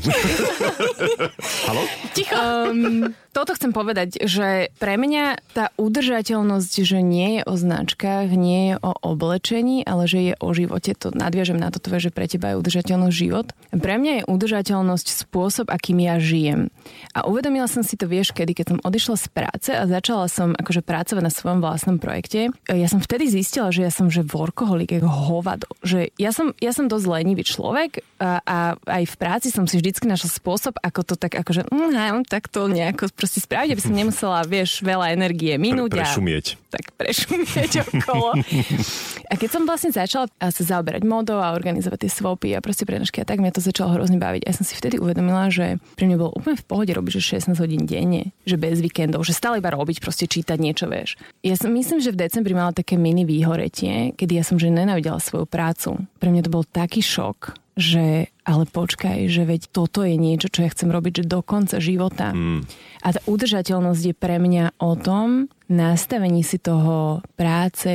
Halo? 1.67 1.83
Ticho. 2.15 2.35
Um, 2.39 3.11
toto 3.29 3.53
chcem 3.53 3.69
povedať, 3.69 4.17
že 4.25 4.73
pre 4.81 4.97
mňa 4.97 5.39
tá 5.53 5.69
udržateľnosť, 5.77 6.73
že 6.81 6.99
nie 7.05 7.39
je 7.39 7.41
o 7.45 7.53
značkách, 7.53 8.33
nie 8.33 8.73
je 8.73 8.75
o 8.81 8.91
oblečení, 9.05 9.85
ale 9.85 10.09
že 10.09 10.19
je 10.31 10.33
o 10.41 10.49
živote. 10.49 10.97
To 10.97 11.13
nadviažem 11.13 11.61
na 11.61 11.69
toto, 11.69 11.93
že 12.01 12.09
pre 12.09 12.25
teba 12.25 12.53
je 12.53 12.59
udržateľnosť 12.59 13.15
život. 13.15 13.53
Pre 13.69 13.95
mňa 14.01 14.11
je 14.21 14.27
udržateľnosť 14.27 15.07
spôsob, 15.25 15.69
akým 15.69 16.01
ja 16.01 16.17
žijem. 16.17 16.73
A 17.13 17.29
uvedomila 17.29 17.69
som 17.69 17.85
si 17.85 17.93
to, 17.95 18.09
vieš, 18.09 18.33
kedy, 18.33 18.57
keď 18.57 18.65
som 18.75 18.79
odišla 18.81 19.15
z 19.21 19.27
práce 19.29 19.69
a 19.73 19.85
začala 19.85 20.25
som 20.25 20.57
akože 20.57 20.81
pracovať 20.81 21.23
na 21.23 21.33
svojom 21.33 21.59
vlastnom 21.61 21.97
projekte. 22.01 22.49
Ja 22.65 22.87
som 22.89 22.97
vtedy 22.97 23.29
zistila, 23.29 23.69
že 23.69 23.85
ja 23.85 23.93
som 23.93 24.09
že 24.09 24.25
workoholik, 24.25 24.97
ako 24.97 25.09
hovado. 25.09 25.69
Že 25.85 26.09
ja 26.17 26.33
som, 26.33 26.57
ja 26.57 26.73
som 26.73 26.89
dosť 26.89 27.05
lenivý 27.05 27.45
človek 27.45 28.01
a, 28.17 28.41
a 28.41 28.57
aj 28.75 29.03
v 29.05 29.15
práci 29.21 29.47
som 29.53 29.69
si 29.69 29.77
vždycky 29.77 30.09
našla 30.09 30.33
spôsob, 30.33 30.73
ako 30.81 31.13
to 31.13 31.15
tak 31.15 31.37
akože, 31.37 31.69
mm, 31.69 32.25
tak 32.25 32.49
to 32.49 32.65
nejako 32.65 33.11
proste 33.29 33.45
spraviť, 33.45 33.69
aby 33.77 33.83
som 33.85 33.93
nemusela, 33.93 34.41
vieš, 34.41 34.81
veľa 34.81 35.13
energie 35.13 35.53
minúť. 35.61 35.93
Pre, 35.93 36.01
prešumieť. 36.01 36.57
Tak 36.69 36.93
prešumieť 36.95 37.89
okolo. 37.89 38.37
a 39.31 39.33
keď 39.33 39.49
som 39.49 39.65
vlastne 39.65 39.89
začala 39.89 40.29
sa 40.37 40.63
zaoberať 40.63 41.01
modou 41.03 41.41
a 41.41 41.57
organizovať 41.57 42.05
tie 42.05 42.11
svopy 42.13 42.49
a 42.53 42.61
proste 42.61 42.85
prednášky 42.85 43.21
a 43.21 43.27
tak, 43.27 43.41
mňa 43.41 43.57
to 43.57 43.65
začalo 43.65 43.97
hrozne 43.97 44.21
baviť. 44.21 44.45
A 44.45 44.53
ja 44.53 44.55
som 44.55 44.65
si 44.65 44.77
vtedy 44.77 45.01
uvedomila, 45.01 45.49
že 45.49 45.81
pre 45.97 46.05
mňa 46.05 46.17
bolo 46.21 46.37
úplne 46.37 46.57
v 46.61 46.67
pohode 46.69 46.91
robiť, 46.93 47.11
že 47.17 47.41
16 47.41 47.57
hodín 47.57 47.89
denne, 47.89 48.31
že 48.45 48.55
bez 48.61 48.79
víkendov, 48.79 49.25
že 49.25 49.33
stále 49.33 49.57
iba 49.57 49.73
robiť, 49.73 49.99
proste 49.99 50.29
čítať 50.29 50.57
niečo, 50.61 50.85
vieš. 50.85 51.17
Ja 51.41 51.57
som 51.57 51.73
myslím, 51.73 51.99
že 51.99 52.13
v 52.13 52.21
decembri 52.21 52.53
mala 52.53 52.71
také 52.71 52.95
mini 52.95 53.25
výhoretie, 53.25 54.13
kedy 54.13 54.39
ja 54.39 54.43
som 54.45 54.61
že 54.61 54.69
nenávidela 54.69 55.17
svoju 55.17 55.49
prácu. 55.49 56.05
Pre 56.21 56.29
mňa 56.29 56.45
to 56.45 56.53
bol 56.53 56.63
taký 56.67 57.01
šok, 57.01 57.57
že 57.79 58.27
ale 58.43 58.67
počkaj, 58.67 59.31
že 59.31 59.47
veď 59.47 59.71
toto 59.71 60.03
je 60.03 60.19
niečo, 60.19 60.51
čo 60.51 60.67
ja 60.67 60.69
chcem 60.69 60.91
robiť 60.91 61.23
že 61.23 61.25
do 61.31 61.39
konca 61.39 61.79
života. 61.79 62.35
Mm. 62.35 62.67
A 63.05 63.07
tá 63.15 63.21
udržateľnosť 63.23 64.03
je 64.03 64.15
pre 64.17 64.37
mňa 64.37 64.75
o 64.83 64.99
tom 64.99 65.47
nastavení 65.69 66.41
si 66.43 66.57
toho 66.57 67.21
práce, 67.37 67.93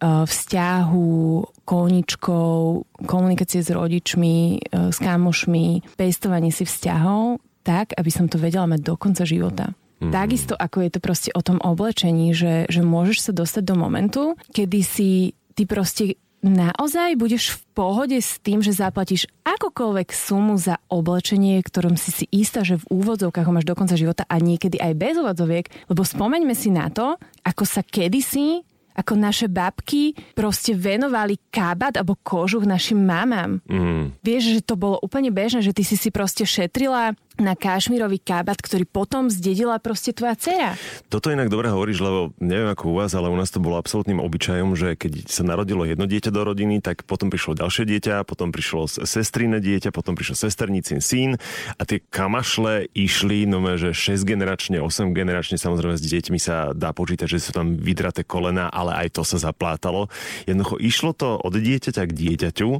vzťahu, 0.00 1.16
koničkou, 1.64 2.56
komunikácie 3.04 3.60
s 3.60 3.68
rodičmi, 3.68 4.36
e, 4.56 4.88
s 4.88 4.96
kamošmi, 4.96 5.96
pestovanie 6.00 6.48
si 6.48 6.64
vzťahov 6.64 7.44
tak, 7.60 7.92
aby 7.92 8.08
som 8.08 8.24
to 8.24 8.40
vedela 8.40 8.64
mať 8.64 8.80
do 8.80 8.94
konca 8.96 9.28
života. 9.28 9.76
Mm. 10.00 10.14
Takisto 10.14 10.56
ako 10.56 10.88
je 10.88 10.90
to 10.96 11.00
proste 11.04 11.30
o 11.36 11.44
tom 11.44 11.60
oblečení, 11.60 12.32
že, 12.32 12.64
že 12.72 12.80
môžeš 12.80 13.18
sa 13.28 13.32
dostať 13.36 13.62
do 13.68 13.76
momentu, 13.76 14.22
kedy 14.56 14.80
si 14.80 15.36
ty 15.52 15.68
proste 15.68 16.16
naozaj 16.42 17.18
budeš 17.18 17.58
v 17.58 17.60
pohode 17.74 18.18
s 18.18 18.38
tým, 18.38 18.62
že 18.62 18.74
zaplatíš 18.74 19.26
akokoľvek 19.42 20.08
sumu 20.10 20.54
za 20.58 20.78
oblečenie, 20.90 21.58
ktorom 21.62 21.98
si 21.98 22.10
si 22.14 22.24
istá, 22.30 22.62
že 22.62 22.78
v 22.78 22.88
úvodzovkách 22.90 23.46
ho 23.46 23.54
máš 23.54 23.66
do 23.66 23.78
konca 23.78 23.98
života 23.98 24.22
a 24.26 24.38
niekedy 24.38 24.78
aj 24.78 24.92
bez 24.94 25.14
úvodzoviek, 25.18 25.66
lebo 25.90 26.02
spomeňme 26.06 26.54
si 26.54 26.70
na 26.70 26.90
to, 26.90 27.18
ako 27.42 27.64
sa 27.66 27.82
kedysi 27.82 28.62
ako 28.98 29.14
naše 29.14 29.46
babky 29.46 30.10
proste 30.34 30.74
venovali 30.74 31.38
kábat 31.54 31.94
alebo 31.94 32.18
kožuch 32.18 32.66
našim 32.66 32.98
mamám. 32.98 33.62
Mm. 33.70 34.18
Vieš, 34.26 34.58
že 34.58 34.66
to 34.66 34.74
bolo 34.74 34.98
úplne 34.98 35.30
bežné, 35.30 35.62
že 35.62 35.70
ty 35.70 35.86
si 35.86 35.94
si 35.94 36.10
proste 36.10 36.42
šetrila 36.42 37.14
na 37.38 37.54
kašmírový 37.54 38.18
kábat, 38.18 38.58
ktorý 38.58 38.82
potom 38.84 39.30
zdedila 39.30 39.78
proste 39.78 40.10
tvoja 40.10 40.34
dcera. 40.34 40.74
Toto 41.06 41.30
inak 41.30 41.46
dobre 41.48 41.70
hovoríš, 41.70 42.02
lebo 42.02 42.34
neviem 42.42 42.68
ako 42.70 42.90
u 42.90 42.94
vás, 42.98 43.14
ale 43.14 43.30
u 43.30 43.36
nás 43.38 43.54
to 43.54 43.62
bolo 43.62 43.78
absolútnym 43.78 44.18
obyčajom, 44.18 44.74
že 44.74 44.98
keď 44.98 45.30
sa 45.30 45.46
narodilo 45.46 45.86
jedno 45.86 46.10
dieťa 46.10 46.34
do 46.34 46.42
rodiny, 46.42 46.82
tak 46.82 47.06
potom 47.06 47.30
prišlo 47.30 47.54
ďalšie 47.54 47.86
dieťa, 47.86 48.26
potom 48.26 48.50
prišlo 48.50 48.90
sestrine 49.06 49.62
dieťa, 49.62 49.94
potom 49.94 50.18
prišlo 50.18 50.34
sesternicin 50.34 50.98
syn 50.98 51.38
a 51.78 51.82
tie 51.86 52.02
kamašle 52.02 52.90
išli, 52.92 53.46
no 53.46 53.62
že 53.78 53.94
6 53.94 54.26
generačne, 54.26 54.82
8 54.82 55.14
generačne, 55.14 55.60
samozrejme 55.60 55.94
s 55.94 56.02
deťmi 56.02 56.38
sa 56.42 56.74
dá 56.74 56.90
počítať, 56.90 57.30
že 57.30 57.38
sú 57.38 57.50
tam 57.54 57.78
vydraté 57.78 58.26
kolena, 58.26 58.66
ale 58.66 59.06
aj 59.06 59.14
to 59.14 59.22
sa 59.22 59.38
zaplátalo. 59.38 60.10
Jednoducho 60.50 60.80
išlo 60.82 61.14
to 61.14 61.38
od 61.38 61.54
dieťaťa 61.54 62.02
k 62.02 62.12
dieťaťu 62.12 62.70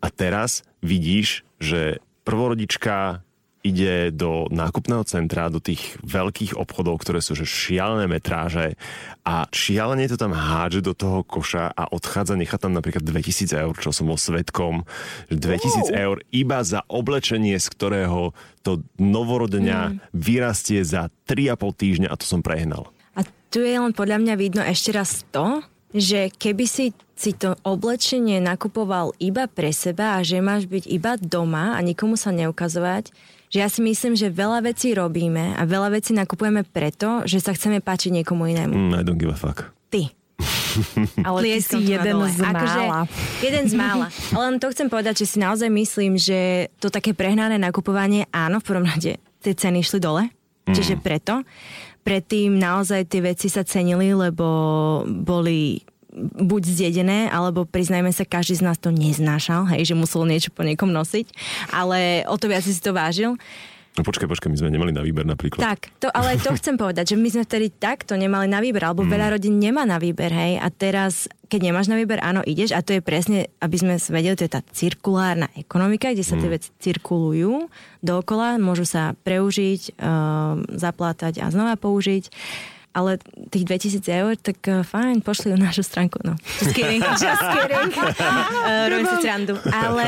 a 0.00 0.06
teraz 0.08 0.64
vidíš, 0.80 1.44
že 1.60 2.00
prvorodička 2.24 3.26
ide 3.66 4.14
do 4.14 4.46
nákupného 4.54 5.02
centra, 5.02 5.50
do 5.50 5.58
tých 5.58 5.98
veľkých 6.06 6.54
obchodov, 6.54 7.02
ktoré 7.02 7.18
sú 7.18 7.34
že 7.34 7.42
šialené 7.42 8.06
metráže 8.06 8.78
a 9.26 9.50
šialene 9.50 10.06
to 10.06 10.14
tam 10.14 10.30
hádže 10.30 10.86
do 10.86 10.94
toho 10.94 11.26
koša 11.26 11.74
a 11.74 11.90
odchádza, 11.90 12.38
nechá 12.38 12.62
tam 12.62 12.78
napríklad 12.78 13.02
2000 13.02 13.66
eur, 13.66 13.74
čo 13.74 13.90
som 13.90 14.06
bol 14.06 14.18
svetkom, 14.18 14.86
že 15.26 15.36
2000 15.42 15.90
wow. 15.90 15.98
eur 15.98 16.16
iba 16.30 16.62
za 16.62 16.86
oblečenie, 16.86 17.58
z 17.58 17.66
ktorého 17.74 18.30
to 18.62 18.86
novorodenia 19.02 19.90
mm. 19.90 20.14
vyrastie 20.14 20.86
za 20.86 21.10
3,5 21.26 21.74
týždňa 21.74 22.08
a 22.10 22.18
to 22.18 22.26
som 22.26 22.40
prehnal. 22.40 22.94
A 23.18 23.26
tu 23.50 23.66
je 23.66 23.74
len 23.74 23.90
podľa 23.90 24.22
mňa 24.22 24.34
vidno 24.38 24.62
ešte 24.62 24.94
raz 24.94 25.26
to, 25.34 25.62
že 25.90 26.30
keby 26.34 26.66
si 26.66 26.94
si 27.16 27.32
to 27.32 27.56
oblečenie 27.64 28.44
nakupoval 28.44 29.16
iba 29.16 29.48
pre 29.48 29.72
seba 29.72 30.20
a 30.20 30.22
že 30.22 30.44
máš 30.44 30.68
byť 30.68 30.84
iba 30.84 31.16
doma 31.16 31.72
a 31.72 31.80
nikomu 31.80 32.20
sa 32.20 32.28
neukazovať, 32.28 33.08
že 33.50 33.58
ja 33.62 33.68
si 33.70 33.80
myslím, 33.82 34.18
že 34.18 34.32
veľa 34.32 34.64
vecí 34.66 34.92
robíme 34.92 35.54
a 35.54 35.62
veľa 35.62 35.94
vecí 35.94 36.12
nakupujeme 36.12 36.66
preto, 36.66 37.22
že 37.24 37.38
sa 37.38 37.54
chceme 37.54 37.78
páčiť 37.78 38.22
niekomu 38.22 38.50
inému. 38.50 38.74
Mm, 38.74 38.92
I 38.98 39.02
don't 39.06 39.18
give 39.18 39.32
a 39.32 39.38
fuck. 39.38 39.70
Ty. 39.90 40.10
Ale 41.26 41.40
ty 41.40 41.60
si 41.64 41.78
jeden 41.88 42.16
z 42.28 42.38
akože, 42.44 42.80
mála. 42.84 43.00
jeden 43.40 43.64
z 43.64 43.74
mála. 43.74 44.06
Ale 44.36 44.44
len 44.52 44.60
to 44.60 44.68
chcem 44.68 44.92
povedať, 44.92 45.24
že 45.24 45.26
si 45.32 45.36
naozaj 45.40 45.72
myslím, 45.72 46.20
že 46.20 46.68
to 46.76 46.92
také 46.92 47.16
prehnané 47.16 47.56
nakupovanie, 47.56 48.28
áno, 48.28 48.60
v 48.60 48.66
prvom 48.68 48.84
rade 48.84 49.16
tie 49.40 49.54
ceny 49.54 49.80
išli 49.80 50.02
dole, 50.02 50.28
mm. 50.66 50.74
čiže 50.74 50.98
preto. 51.00 51.46
Predtým 52.02 52.54
naozaj 52.54 53.10
tie 53.10 53.22
veci 53.22 53.50
sa 53.50 53.66
cenili, 53.66 54.14
lebo 54.14 54.46
boli 55.06 55.82
buď 56.16 56.62
zdedené, 56.64 57.28
alebo 57.28 57.68
priznajme 57.68 58.08
sa, 58.08 58.24
každý 58.24 58.58
z 58.58 58.64
nás 58.64 58.80
to 58.80 58.88
neznášal, 58.88 59.68
hej, 59.76 59.92
že 59.92 59.94
musel 59.94 60.24
niečo 60.24 60.48
po 60.48 60.64
niekom 60.64 60.88
nosiť, 60.88 61.28
ale 61.70 62.24
o 62.24 62.40
to 62.40 62.48
viac 62.48 62.64
si 62.64 62.72
to 62.80 62.96
vážil. 62.96 63.36
No 63.96 64.04
počkaj, 64.04 64.28
počkaj, 64.28 64.52
my 64.52 64.60
sme 64.60 64.68
nemali 64.68 64.92
na 64.92 65.00
výber 65.00 65.24
napríklad. 65.24 65.64
Tak, 65.64 65.88
to, 65.96 66.12
ale 66.12 66.36
to 66.36 66.52
chcem 66.60 66.76
povedať, 66.76 67.12
že 67.12 67.16
my 67.16 67.28
sme 67.32 67.42
vtedy 67.48 67.72
takto 67.72 68.12
nemali 68.12 68.44
na 68.44 68.60
výber, 68.60 68.84
alebo 68.84 69.04
mm. 69.04 69.08
veľa 69.08 69.26
rodín 69.36 69.56
nemá 69.56 69.88
na 69.88 69.96
výber, 69.96 70.28
hej, 70.28 70.60
a 70.60 70.68
teraz, 70.68 71.28
keď 71.48 71.72
nemáš 71.72 71.88
na 71.88 71.96
výber, 71.96 72.20
áno, 72.20 72.44
ideš 72.44 72.76
a 72.76 72.84
to 72.84 72.96
je 72.96 73.00
presne, 73.00 73.48
aby 73.60 73.76
sme 73.76 73.96
vedeli, 73.96 74.36
to 74.36 74.44
je 74.44 74.52
tá 74.52 74.60
cirkulárna 74.72 75.48
ekonomika, 75.56 76.12
kde 76.12 76.24
sa 76.24 76.36
mm. 76.36 76.40
tie 76.44 76.50
veci 76.52 76.68
cirkulujú 76.76 77.72
dookola, 78.04 78.60
môžu 78.60 78.84
sa 78.84 79.16
preužiť, 79.16 79.96
uh, 79.96 80.60
zaplátať 80.76 81.40
a 81.40 81.48
znova 81.48 81.80
použiť 81.80 82.28
ale 82.96 83.20
tých 83.52 83.68
2000 83.68 84.00
eur, 84.08 84.32
tak 84.40 84.56
uh, 84.72 84.80
fajn, 84.80 85.20
pošli 85.20 85.52
na 85.52 85.68
našu 85.68 85.84
stránku. 85.84 86.16
No. 86.24 86.32
Just 86.56 86.72
kidding, 86.72 87.04
just 87.04 87.44
kidding. 87.54 87.92
uh, 87.92 88.88
Robím 88.88 89.04
si 89.04 89.16
srandu. 89.20 89.54
Ale 89.68 90.06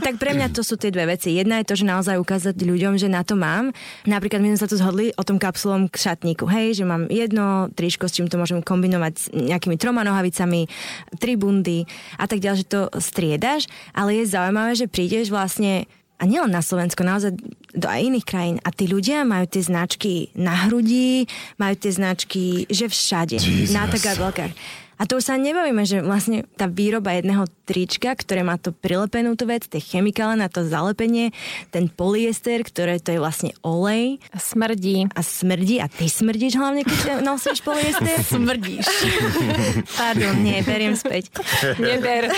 tak 0.00 0.16
pre 0.16 0.32
mňa 0.32 0.48
to 0.56 0.64
sú 0.64 0.80
tie 0.80 0.88
dve 0.88 1.12
veci. 1.12 1.36
Jedna 1.36 1.60
je 1.60 1.68
to, 1.68 1.74
že 1.76 1.84
naozaj 1.84 2.16
ukázať 2.16 2.56
ľuďom, 2.56 2.96
že 2.96 3.12
na 3.12 3.20
to 3.20 3.36
mám. 3.36 3.76
Napríklad 4.08 4.40
my 4.40 4.56
sme 4.56 4.60
sa 4.64 4.68
tu 4.70 4.80
zhodli 4.80 5.12
o 5.12 5.22
tom 5.22 5.36
kapsulom 5.36 5.92
k 5.92 6.00
šatníku. 6.00 6.48
Hej, 6.48 6.80
že 6.80 6.84
mám 6.88 7.12
jedno 7.12 7.68
tričko, 7.76 8.08
s 8.08 8.16
čím 8.16 8.32
to 8.32 8.40
môžem 8.40 8.64
kombinovať 8.64 9.12
s 9.12 9.24
nejakými 9.28 9.76
troma 9.76 10.00
nohavicami, 10.00 10.64
tri 11.20 11.36
bundy 11.36 11.84
a 12.16 12.24
tak 12.24 12.40
ďalej, 12.40 12.64
že 12.64 12.70
to 12.72 12.80
striedaš. 12.96 13.68
Ale 13.92 14.16
je 14.16 14.32
zaujímavé, 14.32 14.72
že 14.72 14.88
prídeš 14.88 15.28
vlastne 15.28 15.84
a 16.22 16.24
nielen 16.24 16.54
na 16.54 16.62
Slovensko, 16.62 17.02
naozaj 17.02 17.34
do 17.74 17.90
aj 17.90 18.06
iných 18.06 18.26
krajín. 18.26 18.56
A 18.62 18.70
tí 18.70 18.86
ľudia 18.86 19.26
majú 19.26 19.50
tie 19.50 19.66
značky 19.66 20.30
na 20.38 20.70
hrudi, 20.70 21.26
majú 21.58 21.74
tie 21.74 21.90
značky, 21.90 22.70
že 22.70 22.86
všade. 22.86 23.42
Jesus. 23.42 23.74
Na 23.74 23.90
taká 23.90 24.14
A 25.00 25.08
to 25.08 25.18
už 25.18 25.32
sa 25.32 25.40
nebavíme, 25.40 25.82
že 25.88 26.04
vlastne 26.04 26.44
tá 26.56 26.68
výroba 26.68 27.16
jedného 27.16 27.48
trička, 27.64 28.12
ktoré 28.12 28.44
má 28.44 28.58
to 28.60 28.74
prilepenú 28.74 29.38
tú 29.38 29.48
vec, 29.48 29.64
tie 29.64 29.80
chemikále 29.80 30.36
na 30.36 30.50
to 30.50 30.66
zalepenie, 30.66 31.30
ten 31.72 31.88
polyester, 31.88 32.60
ktoré 32.66 33.00
to 33.00 33.14
je 33.14 33.22
vlastne 33.22 33.50
olej. 33.64 34.20
A 34.34 34.38
smrdí. 34.38 35.08
A 35.14 35.20
smrdí. 35.24 35.80
A 35.80 35.86
ty 35.88 36.10
smrdíš 36.10 36.58
hlavne, 36.58 36.82
keď 36.84 37.24
nosíš 37.24 37.64
polyester? 37.64 38.18
Smrdíš. 38.32 38.86
Pardon, 40.00 40.36
nie, 40.40 40.60
beriem 40.64 40.96
späť. 40.98 41.32
Neber. 41.78 42.28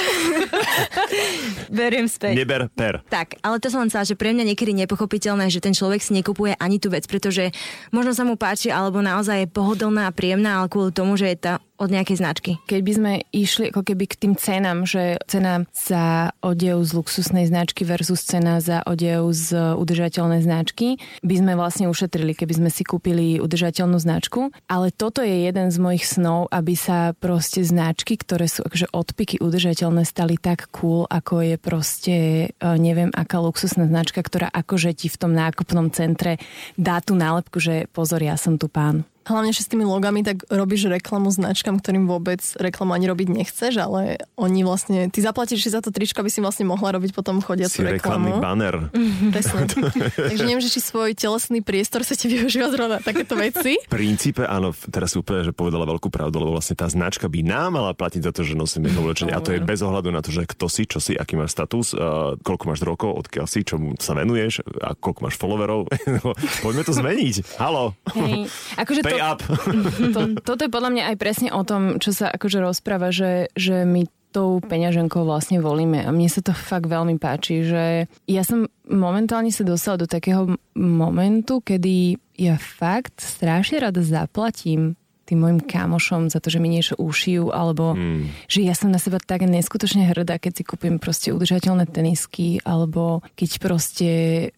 beriem 1.71 2.07
späť. 2.07 2.35
Neber 2.39 2.69
per. 2.73 3.03
Tak, 3.09 3.41
ale 3.43 3.59
to 3.59 3.71
som 3.71 3.85
len 3.85 3.91
sa, 3.93 4.07
že 4.07 4.19
pre 4.19 4.33
mňa 4.33 4.55
niekedy 4.55 4.73
nepochopiteľné, 4.85 5.49
že 5.51 5.63
ten 5.63 5.77
človek 5.77 6.01
si 6.01 6.13
nekupuje 6.17 6.57
ani 6.57 6.79
tú 6.79 6.93
vec, 6.93 7.05
pretože 7.07 7.53
možno 7.91 8.17
sa 8.17 8.25
mu 8.25 8.39
páči, 8.39 8.73
alebo 8.73 9.01
naozaj 9.05 9.47
je 9.47 9.53
pohodlná 9.53 10.09
a 10.09 10.15
príjemná, 10.15 10.63
ale 10.63 10.73
kvôli 10.73 10.93
tomu, 10.95 11.17
že 11.17 11.33
je 11.33 11.39
tá 11.39 11.53
od 11.75 11.91
nejakej 11.91 12.23
značky. 12.23 12.44
Keď 12.53 12.81
by 12.85 12.93
sme 12.93 13.13
išli 13.33 13.73
ako 13.73 13.81
keby 13.81 14.05
k 14.05 14.19
tým 14.21 14.35
cenám, 14.37 14.85
že 14.85 15.17
cena 15.25 15.65
za 15.73 16.37
odev 16.45 16.85
z 16.85 16.91
luxusnej 16.93 17.49
značky 17.49 17.89
versus 17.89 18.21
cena 18.29 18.61
za 18.61 18.85
odev 18.85 19.33
z 19.33 19.75
udržateľnej 19.81 20.45
značky, 20.45 21.01
by 21.25 21.35
sme 21.41 21.53
vlastne 21.57 21.89
ušetrili, 21.89 22.37
keby 22.37 22.61
sme 22.61 22.71
si 22.71 22.85
kúpili 22.85 23.41
udržateľnú 23.41 23.97
značku. 23.97 24.53
Ale 24.69 24.93
toto 24.93 25.25
je 25.25 25.49
jeden 25.49 25.73
z 25.73 25.79
mojich 25.81 26.05
snov, 26.05 26.53
aby 26.53 26.77
sa 26.77 27.17
proste 27.17 27.65
značky, 27.65 28.21
ktoré 28.21 28.45
sú 28.45 28.61
akože 28.67 28.93
odpiky 28.93 29.41
udržateľné, 29.41 30.05
stali 30.05 30.37
tak 30.37 30.69
cool, 30.77 31.09
ako 31.09 31.41
je 31.41 31.57
proste 31.57 32.17
e, 32.53 32.69
neviem 32.77 33.15
aká 33.15 33.41
luxusná 33.41 33.89
značka, 33.89 34.21
ktorá 34.21 34.51
akože 34.51 34.93
ti 34.93 35.09
v 35.09 35.17
tom 35.17 35.33
nákupnom 35.33 35.89
centre 35.95 36.43
dá 36.75 36.99
tú 36.99 37.15
nálepku, 37.15 37.63
že 37.63 37.87
pozor, 37.95 38.21
ja 38.21 38.35
som 38.35 38.59
tu 38.59 38.67
pán. 38.67 39.07
Hlavne, 39.25 39.57
že 39.57 39.65
s 39.65 39.73
tými 39.73 39.89
logami 39.89 40.21
tak 40.21 40.45
robíš 40.53 40.93
reklamu 40.93 41.33
značkám, 41.33 41.81
ktorým 41.81 42.05
vôbec 42.05 42.45
reklamu 42.61 42.93
ani 42.93 43.09
robiť 43.09 43.29
nechceš, 43.33 43.81
ale 43.81 44.21
oni 44.37 44.61
vlastne, 44.69 45.09
ty 45.09 45.25
zaplatíš 45.25 45.65
si 45.65 45.71
za 45.73 45.81
to 45.81 45.89
tričko, 45.89 46.21
aby 46.21 46.29
si 46.29 46.45
vlastne 46.45 46.69
mohla 46.69 46.93
robiť 47.01 47.17
potom 47.17 47.41
chodiacu 47.41 47.73
si 47.73 47.85
reklamu. 47.85 48.37
banner. 48.37 48.93
Presne. 49.33 49.65
Takže 50.29 50.45
neviem, 50.45 50.61
že 50.61 50.69
či 50.69 50.85
svoj 50.85 51.17
telesný 51.17 51.65
priestor 51.65 52.05
sa 52.05 52.13
ti 52.13 52.29
využíva 52.29 52.69
zrovna 52.69 53.01
takéto 53.01 53.33
veci. 53.41 53.81
V 53.81 53.89
princípe 53.89 54.45
áno, 54.45 54.77
teraz 54.93 55.17
si 55.17 55.21
úplne, 55.21 55.41
že 55.41 55.57
povedala 55.57 55.89
veľkú 55.89 56.13
pravdu, 56.13 56.45
lebo 56.45 56.61
vlastne 56.61 56.77
tá 56.77 56.85
značka 56.85 57.25
by 57.25 57.41
nám 57.41 57.81
mala 57.81 57.97
platiť 57.97 58.29
za 58.29 58.33
to, 58.37 58.45
že 58.45 58.53
nosíme 58.53 58.93
oblečenie. 58.93 59.33
A 59.33 59.41
to 59.41 59.57
je 59.57 59.65
bez 59.65 59.81
ohľadu 59.81 60.13
na 60.13 60.21
to, 60.21 60.29
že 60.29 60.45
kto 60.45 60.69
si, 60.69 60.85
čo 60.85 61.01
si, 61.01 61.17
aký 61.17 61.41
máš 61.41 61.57
status, 61.57 61.97
uh, 61.97 62.37
koľko 62.45 62.65
máš 62.69 62.81
rokov, 62.85 63.17
odkiaľ 63.25 63.47
si, 63.49 63.65
čomu 63.65 63.97
sa 63.97 64.13
venuješ 64.13 64.61
a 64.85 64.93
koľko 64.93 65.21
máš 65.25 65.41
followerov. 65.41 65.89
Poďme 66.65 66.83
to 66.85 66.93
zmeniť. 66.93 67.57
Halo. 67.57 67.97
Hej. 68.13 68.53
Akože 68.77 69.01
Pay 69.15 69.23
up. 69.23 69.41
To, 70.15 70.21
toto 70.43 70.63
je 70.67 70.71
podľa 70.71 70.91
mňa 70.95 71.05
aj 71.15 71.17
presne 71.17 71.49
o 71.51 71.63
tom, 71.67 71.99
čo 71.99 72.15
sa 72.15 72.31
akože 72.31 72.59
rozpráva, 72.63 73.11
že, 73.11 73.51
že 73.57 73.83
my 73.87 74.07
tou 74.35 74.59
peňaženkou 74.59 75.23
vlastne 75.23 75.63
volíme. 75.63 76.03
A 76.03 76.11
mne 76.11 76.27
sa 76.27 76.43
to 76.43 76.51
fakt 76.51 76.91
veľmi 76.91 77.23
páči, 77.23 77.63
že 77.63 78.11
ja 78.27 78.43
som 78.43 78.67
momentálne 78.91 79.55
sa 79.55 79.63
dostala 79.63 80.03
do 80.03 80.11
takého 80.11 80.59
momentu, 80.75 81.63
kedy 81.63 82.19
ja 82.35 82.59
fakt 82.59 83.23
strašne 83.23 83.79
rada 83.79 84.03
zaplatím 84.03 84.99
tým 85.25 85.41
mojim 85.41 85.61
kamošom 85.65 86.29
za 86.29 86.39
to, 86.39 86.53
že 86.53 86.61
mi 86.61 86.69
niečo 86.69 86.95
ušijú, 87.01 87.51
alebo 87.51 87.97
hmm. 87.97 88.49
že 88.49 88.61
ja 88.63 88.77
som 88.77 88.93
na 88.93 89.01
seba 89.01 89.17
tak 89.19 89.45
neskutočne 89.49 90.09
hrdá, 90.13 90.37
keď 90.37 90.53
si 90.61 90.63
kúpim 90.63 91.01
proste 91.01 91.33
udržateľné 91.33 91.89
tenisky, 91.89 92.61
alebo 92.63 93.25
keď 93.35 93.51
proste 93.59 94.11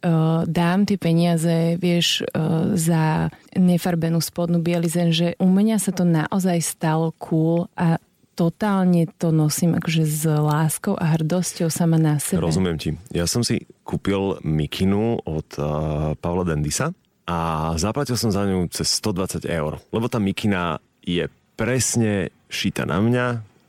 uh, 0.03 0.43
dám 0.45 0.85
tie 0.85 0.99
peniaze, 0.99 1.79
vieš, 1.79 2.27
uh, 2.35 2.75
za 2.75 3.31
nefarbenú 3.55 4.19
spodnú 4.19 4.59
bielizen, 4.59 5.15
že 5.15 5.39
u 5.39 5.47
mňa 5.47 5.79
sa 5.79 5.95
to 5.95 6.03
naozaj 6.03 6.59
stalo 6.61 7.15
cool 7.23 7.71
a 7.79 8.03
totálne 8.37 9.09
to 9.17 9.33
nosím 9.33 9.81
akože 9.81 10.05
s 10.05 10.29
láskou 10.29 10.93
a 10.93 11.17
hrdosťou 11.17 11.73
sama 11.73 11.97
na 11.97 12.21
sebe. 12.21 12.45
Rozumiem 12.45 12.77
ti. 12.77 12.93
Ja 13.09 13.25
som 13.25 13.41
si 13.41 13.65
kúpil 13.81 14.45
mikinu 14.45 15.25
od 15.25 15.49
uh, 15.57 16.13
Pavla 16.21 16.45
Dendisa 16.45 16.93
a 17.27 17.73
zaplatil 17.75 18.15
som 18.15 18.31
za 18.31 18.47
ňu 18.47 18.71
cez 18.71 18.87
120 19.03 19.45
eur, 19.51 19.83
lebo 19.91 20.07
tá 20.07 20.23
mikina 20.23 20.79
je 21.03 21.27
presne 21.59 22.31
šita 22.47 22.87
na 22.87 23.03
mňa, 23.03 23.27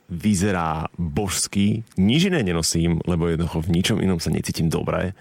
vyzerá 0.08 0.88
božský, 0.96 1.84
nič 2.00 2.32
iné 2.32 2.40
nenosím, 2.40 2.96
lebo 3.04 3.28
jednoducho 3.28 3.60
v 3.60 3.72
ničom 3.76 3.98
inom 4.00 4.16
sa 4.16 4.32
necítim 4.32 4.72
dobre 4.72 5.12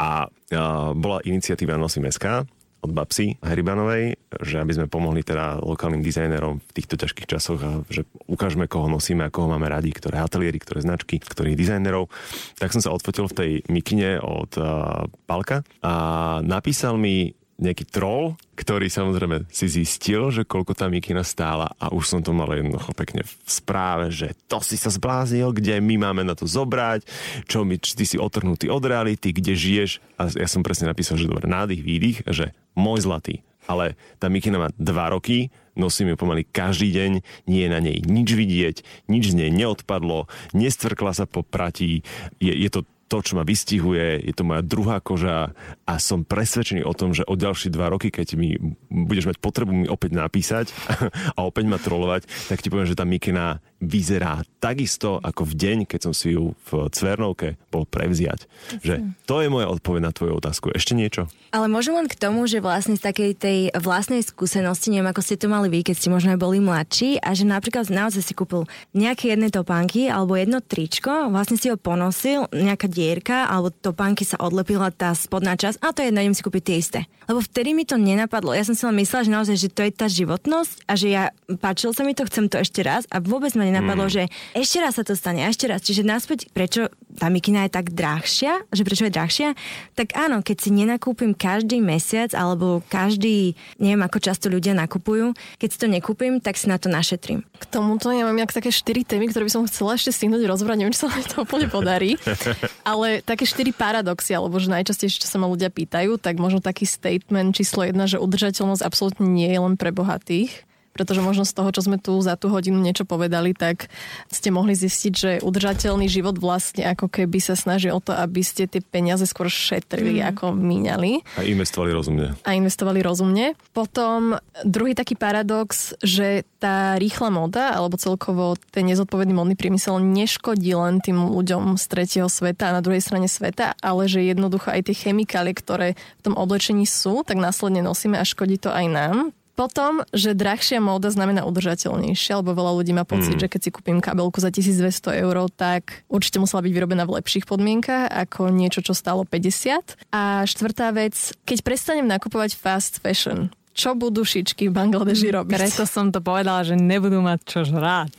a, 0.00 0.24
a 0.24 0.62
bola 0.96 1.20
iniciatíva 1.28 1.76
Nosím 1.76 2.08
SK 2.08 2.48
od 2.80 2.90
Babsy 2.96 3.36
Heribanovej, 3.44 4.16
že 4.40 4.56
aby 4.56 4.72
sme 4.72 4.88
pomohli 4.88 5.20
teda 5.20 5.60
lokálnym 5.60 6.00
dizajnerom 6.00 6.64
v 6.64 6.72
týchto 6.72 6.96
ťažkých 6.96 7.28
časoch 7.28 7.60
a 7.60 7.84
že 7.92 8.08
ukážeme, 8.24 8.64
koho 8.64 8.88
nosíme 8.88 9.28
a 9.28 9.32
koho 9.32 9.52
máme 9.52 9.68
radi, 9.68 9.92
ktoré 9.92 10.16
ateliéry, 10.16 10.56
ktoré 10.56 10.80
značky, 10.80 11.20
ktorých 11.20 11.60
dizajnerov. 11.60 12.08
Tak 12.56 12.72
som 12.72 12.80
sa 12.80 12.96
odfotil 12.96 13.28
v 13.28 13.36
tej 13.36 13.50
mikine 13.68 14.16
od 14.24 14.56
uh, 14.56 15.04
Palka 15.28 15.60
a 15.84 15.92
napísal 16.40 16.96
mi 16.96 17.36
nejaký 17.60 17.84
troll, 17.86 18.40
ktorý 18.56 18.88
samozrejme 18.88 19.46
si 19.52 19.68
zistil, 19.68 20.32
že 20.32 20.48
koľko 20.48 20.72
tá 20.72 20.88
mikina 20.88 21.20
stála 21.20 21.68
a 21.76 21.92
už 21.92 22.04
som 22.08 22.20
to 22.24 22.32
mal 22.32 22.48
jednoducho 22.48 22.96
pekne 22.96 23.22
v 23.22 23.32
správe, 23.44 24.08
že 24.08 24.32
to 24.48 24.64
si 24.64 24.80
sa 24.80 24.88
zbláznil, 24.88 25.52
kde 25.52 25.78
my 25.78 26.00
máme 26.00 26.24
na 26.24 26.32
to 26.32 26.48
zobrať, 26.48 27.04
čo 27.44 27.62
my, 27.68 27.76
ty 27.76 28.04
si 28.08 28.16
otrhnutý 28.16 28.72
od 28.72 28.80
reality, 28.82 29.36
kde 29.36 29.52
žiješ. 29.52 30.00
A 30.16 30.32
ja 30.32 30.48
som 30.48 30.64
presne 30.64 30.88
napísal, 30.88 31.20
že 31.20 31.28
dobre, 31.28 31.44
nádych, 31.44 31.84
výdych, 31.84 32.18
že 32.26 32.56
môj 32.72 33.04
zlatý, 33.04 33.44
ale 33.68 33.94
tá 34.16 34.32
mikina 34.32 34.56
má 34.56 34.68
dva 34.80 35.12
roky, 35.12 35.52
nosím 35.78 36.12
ju 36.12 36.16
pomaly 36.18 36.48
každý 36.48 36.90
deň, 36.90 37.12
nie 37.46 37.62
je 37.64 37.70
na 37.70 37.80
nej 37.80 37.98
nič 38.02 38.28
vidieť, 38.34 38.76
nič 39.06 39.32
z 39.32 39.38
nej 39.46 39.50
neodpadlo, 39.54 40.26
nestvrkla 40.56 41.14
sa 41.14 41.24
po 41.28 41.46
pratí, 41.46 42.02
je, 42.42 42.52
je 42.52 42.68
to 42.72 42.82
to, 43.10 43.18
čo 43.18 43.34
ma 43.34 43.42
vystihuje, 43.42 44.22
je 44.22 44.30
to 44.30 44.46
moja 44.46 44.62
druhá 44.62 45.02
koža 45.02 45.50
a 45.82 45.94
som 45.98 46.22
presvedčený 46.22 46.86
o 46.86 46.94
tom, 46.94 47.10
že 47.10 47.26
o 47.26 47.34
ďalšie 47.34 47.74
dva 47.74 47.90
roky, 47.90 48.14
keď 48.14 48.38
mi 48.38 48.54
budeš 48.86 49.34
mať 49.34 49.42
potrebu 49.42 49.74
mi 49.74 49.86
opäť 49.90 50.14
napísať 50.14 50.70
a 51.36 51.42
opäť 51.42 51.66
ma 51.66 51.82
trolovať, 51.82 52.30
tak 52.46 52.62
ti 52.62 52.70
poviem, 52.70 52.86
že 52.86 52.94
tá 52.94 53.02
mikina 53.02 53.58
vyzerá 53.80 54.44
takisto 54.60 55.18
ako 55.18 55.42
v 55.48 55.54
deň, 55.56 55.78
keď 55.88 56.00
som 56.06 56.12
si 56.12 56.36
ju 56.36 56.52
v 56.68 56.86
Cvernovke 56.92 57.56
bol 57.72 57.88
prevziať. 57.88 58.44
Že 58.84 59.16
to 59.24 59.40
je 59.40 59.48
moja 59.48 59.72
odpoveď 59.72 60.02
na 60.04 60.12
tvoju 60.12 60.36
otázku. 60.36 60.68
Ešte 60.70 60.92
niečo? 60.92 61.26
Ale 61.50 61.66
môžem 61.66 61.96
len 61.96 62.06
k 62.06 62.14
tomu, 62.14 62.44
že 62.44 62.60
vlastne 62.60 62.94
z 62.94 63.02
takej 63.02 63.30
tej 63.40 63.58
vlastnej 63.72 64.20
skúsenosti, 64.20 64.92
neviem 64.92 65.08
ako 65.08 65.24
ste 65.24 65.40
to 65.40 65.48
mali 65.48 65.72
vy, 65.72 65.80
keď 65.80 65.96
ste 65.96 66.12
možno 66.12 66.36
aj 66.36 66.40
boli 66.44 66.60
mladší 66.60 67.18
a 67.24 67.32
že 67.32 67.48
napríklad 67.48 67.88
naozaj 67.88 68.20
si 68.20 68.36
kúpil 68.36 68.68
nejaké 68.92 69.32
jedné 69.32 69.48
topánky 69.48 70.12
alebo 70.12 70.36
jedno 70.36 70.60
tričko, 70.60 71.32
vlastne 71.32 71.56
si 71.56 71.72
ho 71.72 71.80
ponosil, 71.80 72.52
nejaká 72.52 72.84
dierka 73.00 73.48
alebo 73.48 73.72
topánky 73.72 74.28
sa 74.28 74.36
odlepila 74.36 74.92
tá 74.92 75.16
spodná 75.16 75.56
časť 75.56 75.80
a 75.80 75.96
to 75.96 76.04
je 76.04 76.12
jedno, 76.12 76.20
idem 76.20 76.36
si 76.36 76.44
kúpiť 76.44 76.62
tie 76.68 76.76
isté. 76.76 77.00
Lebo 77.24 77.40
vtedy 77.40 77.72
mi 77.72 77.86
to 77.88 77.96
nenapadlo. 77.96 78.52
Ja 78.52 78.66
som 78.66 78.76
si 78.76 78.82
len 78.84 78.98
myslela, 79.00 79.22
že 79.24 79.32
naozaj, 79.32 79.56
že 79.56 79.68
to 79.70 79.86
je 79.86 79.92
tá 79.94 80.10
životnosť 80.10 80.84
a 80.84 80.92
že 80.98 81.08
ja 81.14 81.24
páčil 81.62 81.94
sa 81.94 82.02
mi 82.02 82.12
to, 82.12 82.26
chcem 82.26 82.50
to 82.50 82.60
ešte 82.60 82.82
raz 82.82 83.06
a 83.08 83.22
vôbec 83.22 83.54
ma 83.54 83.64
nenapadlo, 83.64 84.10
mm. 84.10 84.12
že 84.12 84.22
ešte 84.52 84.78
raz 84.82 84.98
sa 84.98 85.06
to 85.06 85.14
stane, 85.14 85.40
ešte 85.46 85.70
raz. 85.70 85.80
Čiže 85.80 86.02
naspäť, 86.02 86.50
prečo 86.50 86.90
tá 87.16 87.30
mikina 87.30 87.64
je 87.66 87.72
tak 87.72 87.94
drahšia, 87.94 88.66
že 88.74 88.82
prečo 88.82 89.06
je 89.06 89.14
drahšia, 89.14 89.48
tak 89.94 90.18
áno, 90.18 90.42
keď 90.42 90.56
si 90.58 90.70
nenakúpim 90.74 91.30
každý 91.32 91.78
mesiac 91.78 92.34
alebo 92.34 92.82
každý, 92.90 93.54
neviem 93.78 94.02
ako 94.02 94.18
často 94.18 94.50
ľudia 94.50 94.74
nakupujú, 94.74 95.30
keď 95.62 95.68
si 95.70 95.78
to 95.78 95.86
nekúpim, 95.86 96.42
tak 96.42 96.58
si 96.58 96.66
na 96.66 96.82
to 96.82 96.90
našetrím. 96.90 97.46
K 97.62 97.64
tomuto 97.70 98.10
ja 98.10 98.26
mám 98.26 98.36
jak 98.42 98.50
také 98.50 98.74
štyri 98.74 99.06
témy, 99.06 99.30
ktoré 99.30 99.46
by 99.46 99.52
som 99.54 99.62
chcela 99.70 99.94
ešte 99.94 100.10
stihnúť 100.10 100.50
rozbrať, 100.50 100.76
neviem, 100.82 100.94
či 100.94 101.06
sa 101.06 101.14
mi 101.14 101.22
to 101.22 101.46
úplne 101.46 101.70
podarí. 101.70 102.18
Ale 102.90 103.22
také 103.22 103.46
štyri 103.46 103.70
paradoxy, 103.70 104.34
alebo 104.34 104.58
že 104.58 104.74
najčastejšie, 104.74 105.22
čo 105.22 105.30
sa 105.30 105.38
ma 105.38 105.46
ľudia 105.46 105.70
pýtajú, 105.70 106.18
tak 106.18 106.42
možno 106.42 106.58
taký 106.58 106.82
statement 106.82 107.54
číslo 107.54 107.86
jedna, 107.86 108.10
že 108.10 108.18
udržateľnosť 108.18 108.82
absolútne 108.82 109.30
nie 109.30 109.46
je 109.46 109.60
len 109.62 109.78
pre 109.78 109.94
bohatých 109.94 110.66
pretože 110.90 111.22
možno 111.22 111.46
z 111.46 111.54
toho, 111.54 111.70
čo 111.70 111.86
sme 111.86 111.96
tu 111.96 112.18
za 112.20 112.34
tú 112.34 112.50
hodinu 112.50 112.82
niečo 112.82 113.06
povedali, 113.06 113.54
tak 113.54 113.88
ste 114.28 114.50
mohli 114.50 114.74
zistiť, 114.74 115.12
že 115.12 115.30
udržateľný 115.40 116.10
život 116.10 116.36
vlastne 116.36 116.86
ako 116.90 117.06
keby 117.06 117.38
sa 117.38 117.54
snaží 117.54 117.88
o 117.88 118.02
to, 118.02 118.10
aby 118.12 118.42
ste 118.42 118.66
tie 118.66 118.82
peniaze 118.82 119.22
skôr 119.24 119.46
šetrili, 119.46 120.20
mm. 120.20 120.26
ako 120.34 120.44
míňali. 120.52 121.22
A 121.38 121.46
investovali 121.46 121.90
rozumne. 121.94 122.34
A 122.42 122.50
investovali 122.58 123.00
rozumne. 123.00 123.54
Potom 123.70 124.36
druhý 124.66 124.98
taký 124.98 125.14
paradox, 125.14 125.94
že 126.02 126.44
tá 126.60 127.00
rýchla 127.00 127.32
moda, 127.32 127.72
alebo 127.72 127.96
celkovo 127.96 128.58
ten 128.74 128.84
nezodpovedný 128.90 129.32
modný 129.32 129.54
priemysel 129.56 130.02
neškodí 130.02 130.76
len 130.76 131.00
tým 131.00 131.16
ľuďom 131.16 131.80
z 131.80 131.84
tretieho 131.88 132.28
sveta 132.28 132.70
a 132.70 132.76
na 132.76 132.84
druhej 132.84 133.00
strane 133.00 133.30
sveta, 133.30 133.78
ale 133.80 134.10
že 134.10 134.20
jednoducho 134.20 134.68
aj 134.68 134.92
tie 134.92 135.08
chemikálie, 135.08 135.56
ktoré 135.56 135.96
v 136.20 136.22
tom 136.22 136.34
oblečení 136.36 136.84
sú, 136.84 137.24
tak 137.24 137.40
následne 137.40 137.80
nosíme 137.80 138.20
a 138.20 138.24
škodí 138.26 138.60
to 138.60 138.68
aj 138.68 138.86
nám. 138.90 139.16
Potom, 139.60 140.00
že 140.16 140.32
drahšia 140.32 140.80
móda 140.80 141.12
znamená 141.12 141.44
udržateľnejšia, 141.44 142.40
lebo 142.40 142.56
veľa 142.56 142.80
ľudí 142.80 142.96
má 142.96 143.04
pocit, 143.04 143.36
mm. 143.36 143.44
že 143.44 143.50
keď 143.52 143.60
si 143.60 143.68
kúpim 143.68 144.00
kabelku 144.00 144.40
za 144.40 144.48
1200 144.48 145.20
eur, 145.20 145.36
tak 145.52 146.00
určite 146.08 146.40
musela 146.40 146.64
byť 146.64 146.72
vyrobená 146.72 147.04
v 147.04 147.20
lepších 147.20 147.44
podmienkach 147.44 148.08
ako 148.08 148.48
niečo, 148.48 148.80
čo 148.80 148.96
stálo 148.96 149.28
50. 149.28 150.00
A 150.16 150.48
štvrtá 150.48 150.96
vec, 150.96 151.36
keď 151.44 151.60
prestanem 151.60 152.08
nakupovať 152.08 152.56
fast 152.56 153.04
fashion, 153.04 153.52
čo 153.70 153.94
budú 153.94 154.26
šičky 154.26 154.68
v 154.68 154.74
Bangladeži 154.74 155.30
robiť. 155.30 155.54
Preto 155.54 155.86
som 155.86 156.10
to 156.10 156.18
povedala, 156.18 156.66
že 156.66 156.74
nebudú 156.74 157.22
mať 157.22 157.38
čo 157.46 157.60
žrať. 157.62 158.10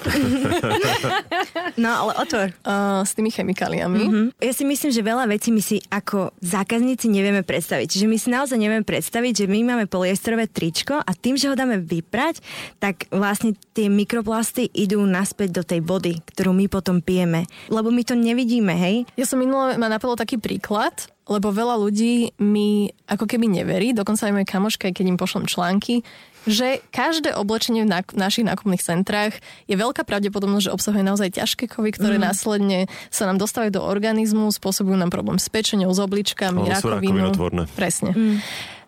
no 1.83 1.89
ale 1.91 2.11
otvor. 2.23 2.47
Uh, 2.63 3.03
s 3.03 3.11
tými 3.13 3.29
chemikáliami. 3.29 3.99
Mm-hmm. 3.99 4.25
Ja 4.39 4.53
si 4.55 4.63
myslím, 4.63 4.91
že 4.95 5.01
veľa 5.03 5.27
vecí 5.27 5.51
my 5.51 5.61
si 5.61 5.77
ako 5.91 6.31
zákazníci 6.39 7.11
nevieme 7.11 7.43
predstaviť. 7.43 7.87
Čiže 7.91 8.07
my 8.07 8.17
si 8.17 8.27
naozaj 8.31 8.57
nevieme 8.57 8.87
predstaviť, 8.87 9.43
že 9.43 9.45
my 9.51 9.59
máme 9.67 9.85
poliesterové 9.91 10.47
tričko 10.47 10.97
a 10.97 11.11
tým, 11.11 11.35
že 11.35 11.51
ho 11.51 11.55
dáme 11.55 11.83
vyprať, 11.83 12.39
tak 12.79 13.11
vlastne 13.11 13.53
tie 13.75 13.91
mikroplasty 13.91 14.71
idú 14.71 15.03
naspäť 15.03 15.61
do 15.61 15.63
tej 15.67 15.83
vody, 15.83 16.23
ktorú 16.31 16.55
my 16.55 16.71
potom 16.71 17.03
pijeme. 17.03 17.45
Lebo 17.67 17.91
my 17.91 18.01
to 18.07 18.15
nevidíme, 18.15 18.71
hej? 18.71 19.03
Ja 19.19 19.27
som 19.27 19.37
minule 19.37 19.75
ma 19.75 19.91
napadlo 19.91 20.15
taký 20.15 20.39
príklad 20.39 21.11
lebo 21.29 21.53
veľa 21.53 21.77
ľudí 21.77 22.33
mi 22.41 22.89
ako 23.05 23.29
keby 23.29 23.45
neverí, 23.47 23.93
dokonca 23.93 24.27
aj 24.27 24.33
moje 24.33 24.47
kamoška, 24.49 24.89
keď 24.89 25.05
im 25.05 25.17
pošlem 25.21 25.45
články, 25.45 26.01
že 26.49 26.81
každé 26.89 27.37
oblečenie 27.37 27.85
v 27.85 27.93
našich 28.17 28.45
nákupných 28.45 28.81
centrách 28.81 29.37
je 29.69 29.77
veľká 29.77 30.01
pravdepodobnosť, 30.01 30.65
že 30.65 30.73
obsahuje 30.73 31.03
naozaj 31.05 31.37
ťažké 31.37 31.69
kovy, 31.69 31.93
ktoré 31.93 32.17
mm. 32.17 32.23
následne 32.25 32.79
sa 33.13 33.29
nám 33.29 33.37
dostávajú 33.37 33.77
do 33.77 33.85
organizmu, 33.85 34.49
spôsobujú 34.49 34.97
nám 34.97 35.13
problém 35.13 35.37
s 35.37 35.45
pečenou, 35.53 35.93
s 35.93 36.01
obličkami, 36.01 36.65
rakovinu. 36.65 37.29
Presne. 37.77 38.11
Mm. 38.17 38.37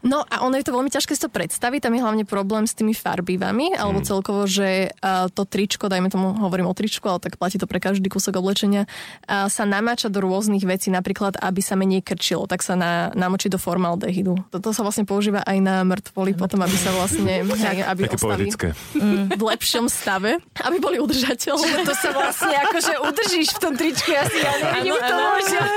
No 0.03 0.27
a 0.27 0.43
ono 0.43 0.59
je 0.59 0.67
to 0.67 0.75
veľmi 0.75 0.91
ťažké 0.91 1.15
si 1.15 1.23
to 1.23 1.31
predstaviť, 1.31 1.79
tam 1.87 1.95
je 1.95 2.03
hlavne 2.03 2.23
problém 2.27 2.67
s 2.67 2.75
tými 2.75 2.91
farbivami, 2.91 3.79
alebo 3.79 4.03
mm. 4.03 4.05
celkovo, 4.05 4.43
že 4.43 4.91
to 5.31 5.47
tričko, 5.47 5.87
dajme 5.87 6.11
tomu, 6.11 6.35
hovorím 6.43 6.67
o 6.67 6.75
tričku, 6.75 7.07
ale 7.07 7.23
tak 7.23 7.39
platí 7.39 7.55
to 7.55 7.63
pre 7.63 7.79
každý 7.79 8.11
kúsok 8.11 8.35
oblečenia, 8.43 8.83
sa 9.27 9.63
namáča 9.63 10.11
do 10.11 10.19
rôznych 10.19 10.67
vecí, 10.67 10.91
napríklad, 10.91 11.39
aby 11.39 11.63
sa 11.63 11.79
menej 11.79 12.03
krčilo, 12.03 12.51
tak 12.51 12.59
sa 12.59 12.75
na, 12.75 13.15
namočí 13.15 13.47
do 13.47 13.55
formaldehydu. 13.55 14.43
Toto 14.51 14.75
sa 14.75 14.83
vlastne 14.83 15.07
používa 15.07 15.39
aj 15.47 15.57
na 15.63 15.87
mŕtvoly, 15.87 16.35
potom, 16.35 16.59
aby 16.59 16.75
sa 16.75 16.91
vlastne, 16.91 17.47
aby 17.95 18.01
Také 18.11 18.19
ostali 18.19 18.51
mm, 18.51 19.39
v 19.39 19.41
lepšom 19.55 19.87
stave, 19.87 20.35
aby 20.59 20.77
boli 20.83 20.99
udržateľné. 20.99 21.87
To 21.87 21.93
sa 21.95 22.11
vlastne 22.11 22.55
akože 22.67 22.93
udržíš 23.07 23.55
v 23.55 23.59
tom 23.63 23.73
tričku, 23.79 24.11
ja 24.11 24.27
si 24.27 24.43
ja 24.43 24.51
v 24.83 25.03
tom 25.07 25.19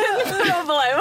problém. 0.51 0.97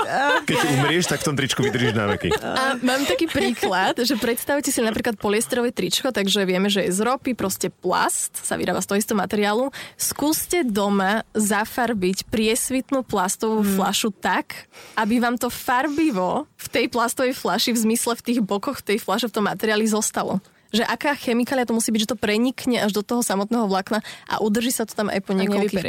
Keď 0.45 0.57
umrieš, 0.77 1.05
tak 1.09 1.19
v 1.21 1.25
tom 1.25 1.35
tričku 1.35 1.59
vydržíš 1.65 1.93
na 1.97 2.05
veky. 2.13 2.29
A 2.37 2.77
mám 2.85 3.01
taký 3.15 3.31
príklad, 3.31 3.95
že 4.03 4.19
predstavte 4.19 4.67
si 4.67 4.83
napríklad 4.83 5.15
poliesterové 5.15 5.71
tričko, 5.71 6.11
takže 6.11 6.43
vieme, 6.43 6.67
že 6.67 6.83
je 6.83 6.91
z 6.91 6.99
ropy, 6.99 7.31
proste 7.31 7.71
plast, 7.71 8.35
sa 8.43 8.59
vyrába 8.59 8.83
z 8.83 8.87
toho 8.91 8.99
istého 8.99 9.17
materiálu. 9.17 9.71
Skúste 9.95 10.67
doma 10.67 11.23
zafarbiť 11.31 12.27
priesvitnú 12.27 13.07
plastovú 13.07 13.63
hmm. 13.63 13.71
flašu 13.79 14.11
tak, 14.11 14.67
aby 14.99 15.23
vám 15.23 15.39
to 15.39 15.47
farbivo 15.47 16.45
v 16.59 16.67
tej 16.67 16.85
plastovej 16.91 17.31
flaši, 17.31 17.71
v 17.71 17.79
zmysle 17.87 18.19
v 18.19 18.25
tých 18.27 18.39
bokoch 18.43 18.83
tej 18.83 18.99
flaše, 18.99 19.31
v 19.31 19.35
tom 19.39 19.47
materiáli 19.47 19.87
zostalo 19.87 20.43
že 20.75 20.83
aká 20.83 21.15
chemikália 21.15 21.63
to 21.63 21.71
musí 21.71 21.87
byť, 21.87 22.03
že 22.03 22.11
to 22.11 22.19
prenikne 22.19 22.83
až 22.83 22.91
do 22.91 22.99
toho 22.99 23.23
samotného 23.23 23.63
vlákna 23.63 24.03
a 24.27 24.43
udrží 24.43 24.75
sa 24.75 24.83
to 24.83 24.91
tam 24.91 25.07
aj 25.07 25.23
po 25.23 25.31
niekoľkých 25.31 25.87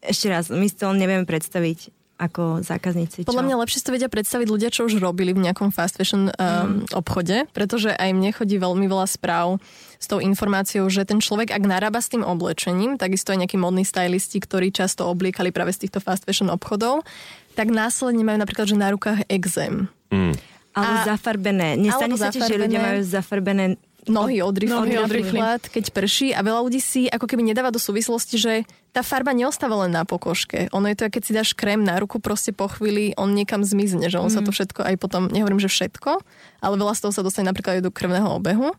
Ešte 0.00 0.26
raz, 0.32 0.48
my 0.48 0.64
si 0.64 0.80
to 0.80 0.88
nevieme 0.96 1.28
predstaviť 1.28 1.92
ako 2.14 2.62
zákazníci. 2.62 3.26
Čo? 3.26 3.30
Podľa 3.30 3.44
mňa 3.46 3.56
lepšie 3.66 3.78
si 3.82 3.86
to 3.86 3.94
vedia 3.94 4.06
predstaviť 4.06 4.46
ľudia, 4.46 4.70
čo 4.70 4.86
už 4.86 5.02
robili 5.02 5.34
v 5.34 5.50
nejakom 5.50 5.74
fast 5.74 5.98
fashion 5.98 6.30
um, 6.30 6.86
mm. 6.86 6.94
obchode, 6.94 7.50
pretože 7.50 7.90
aj 7.90 8.10
mne 8.14 8.30
chodí 8.30 8.56
veľmi 8.56 8.86
veľa 8.86 9.06
správ 9.10 9.58
s 9.98 10.06
tou 10.06 10.22
informáciou, 10.22 10.86
že 10.86 11.02
ten 11.02 11.18
človek, 11.18 11.50
ak 11.50 11.64
narába 11.66 11.98
s 11.98 12.12
tým 12.12 12.22
oblečením, 12.22 12.94
takisto 13.00 13.34
aj 13.34 13.46
nejakí 13.46 13.58
modní 13.58 13.82
stylisti, 13.82 14.38
ktorí 14.38 14.70
často 14.70 15.10
obliekali 15.10 15.50
práve 15.50 15.74
z 15.74 15.88
týchto 15.88 15.98
fast 15.98 16.22
fashion 16.22 16.52
obchodov, 16.54 17.02
tak 17.58 17.70
následne 17.70 18.22
majú 18.22 18.38
napríklad, 18.38 18.66
že 18.70 18.76
na 18.78 18.94
rukách 18.94 19.26
exém. 19.26 19.90
Mm. 20.14 20.34
Ale 20.74 21.06
zafarbené. 21.06 21.78
Nestane 21.78 22.18
sa 22.18 22.34
ti, 22.34 22.42
že 22.42 22.58
ľudia 22.58 22.82
majú 22.82 23.00
zafarbené 23.06 23.78
nohy 24.08 24.40
od 24.44 24.56
rifly, 24.56 24.96
napríklad, 24.96 25.60
keď 25.68 25.84
prší 25.90 26.28
a 26.36 26.44
veľa 26.44 26.60
ľudí 26.64 26.80
si 26.80 27.06
ako 27.08 27.24
keby 27.24 27.44
nedáva 27.44 27.72
do 27.72 27.80
súvislosti, 27.80 28.36
že 28.36 28.52
tá 28.94 29.02
farba 29.02 29.34
neostáva 29.34 29.74
len 29.84 29.92
na 29.92 30.06
pokožke. 30.06 30.70
Ono 30.70 30.86
je 30.86 30.96
to, 30.96 31.10
keď 31.10 31.22
si 31.22 31.32
dáš 31.34 31.50
krém 31.56 31.82
na 31.82 31.98
ruku, 31.98 32.22
proste 32.22 32.54
po 32.54 32.70
chvíli 32.70 33.16
on 33.18 33.34
niekam 33.34 33.66
zmizne, 33.66 34.06
že 34.06 34.22
on 34.22 34.30
mm. 34.30 34.34
sa 34.34 34.40
to 34.44 34.52
mhm. 34.52 34.56
všetko 34.56 34.80
aj 34.86 34.94
potom, 35.02 35.22
nehovorím, 35.28 35.58
že 35.58 35.72
všetko, 35.72 36.10
ale 36.62 36.74
veľa 36.78 36.94
z 36.94 37.00
toho 37.02 37.12
sa 37.12 37.26
dostane 37.26 37.50
napríklad 37.50 37.80
aj 37.80 37.84
do 37.84 37.92
krvného 37.92 38.28
obehu. 38.38 38.70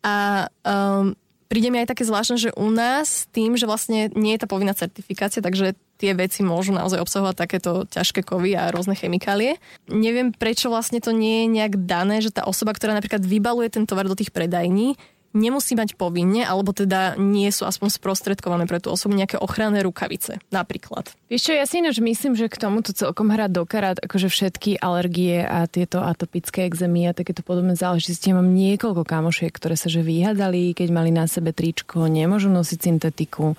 A 0.00 0.48
um, 0.64 1.12
príde 1.50 1.68
mi 1.68 1.82
aj 1.82 1.92
také 1.92 2.06
zvláštne, 2.06 2.38
že 2.38 2.50
u 2.54 2.70
nás 2.70 3.26
tým, 3.34 3.58
že 3.58 3.66
vlastne 3.66 4.08
nie 4.14 4.38
je 4.38 4.40
tá 4.40 4.48
povinná 4.48 4.72
certifikácia, 4.72 5.42
takže 5.42 5.74
tie 6.00 6.16
veci 6.16 6.40
môžu 6.40 6.72
naozaj 6.72 7.04
obsahovať 7.04 7.36
takéto 7.36 7.84
ťažké 7.84 8.24
kovy 8.24 8.56
a 8.56 8.72
rôzne 8.72 8.96
chemikálie. 8.96 9.60
Neviem, 9.92 10.32
prečo 10.32 10.72
vlastne 10.72 11.04
to 11.04 11.12
nie 11.12 11.44
je 11.44 11.60
nejak 11.60 11.84
dané, 11.84 12.24
že 12.24 12.32
tá 12.32 12.48
osoba, 12.48 12.72
ktorá 12.72 12.96
napríklad 12.96 13.20
vybaluje 13.20 13.68
ten 13.68 13.84
tovar 13.84 14.08
do 14.08 14.16
tých 14.16 14.32
predajní, 14.32 14.96
nemusí 15.30 15.78
mať 15.78 15.94
povinne, 15.94 16.42
alebo 16.42 16.74
teda 16.74 17.14
nie 17.14 17.46
sú 17.54 17.62
aspoň 17.62 17.94
sprostredkované 17.94 18.66
pre 18.66 18.82
tú 18.82 18.90
osobu 18.90 19.14
nejaké 19.14 19.38
ochranné 19.38 19.82
rukavice, 19.86 20.42
napríklad. 20.50 21.06
Vieš 21.30 21.50
čo, 21.50 21.52
ja 21.54 21.64
si 21.66 21.78
ináč 21.78 22.02
myslím, 22.02 22.34
že 22.34 22.50
k 22.50 22.58
tomuto 22.58 22.90
celkom 22.90 23.30
hrá 23.30 23.46
dokarát 23.46 24.02
akože 24.02 24.26
všetky 24.26 24.82
alergie 24.82 25.46
a 25.46 25.70
tieto 25.70 26.02
atopické 26.02 26.66
exémy 26.66 27.06
a 27.06 27.14
takéto 27.14 27.46
podobné 27.46 27.78
záležitosti. 27.78 28.34
Ja 28.34 28.42
mám 28.42 28.50
niekoľko 28.50 29.06
kamošiek, 29.06 29.54
ktoré 29.54 29.78
sa 29.78 29.86
že 29.86 30.02
vyhadali, 30.02 30.74
keď 30.74 30.88
mali 30.90 31.14
na 31.14 31.30
sebe 31.30 31.54
tričko, 31.54 32.10
nemôžu 32.10 32.50
nosiť 32.50 32.78
syntetiku. 32.90 33.54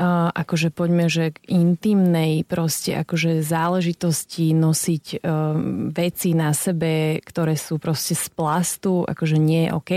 Uh, 0.00 0.32
akože 0.32 0.72
poďme, 0.72 1.12
že 1.12 1.36
k 1.36 1.44
intimnej 1.52 2.48
proste 2.48 2.96
akože 3.04 3.44
záležitosti 3.44 4.56
nosiť 4.56 5.20
uh, 5.20 5.52
veci 5.92 6.32
na 6.32 6.56
sebe, 6.56 7.20
ktoré 7.20 7.52
sú 7.52 7.76
proste 7.76 8.16
z 8.16 8.32
plastu, 8.32 9.04
akože 9.04 9.36
nie 9.36 9.68
je 9.68 9.76
OK. 9.76 9.90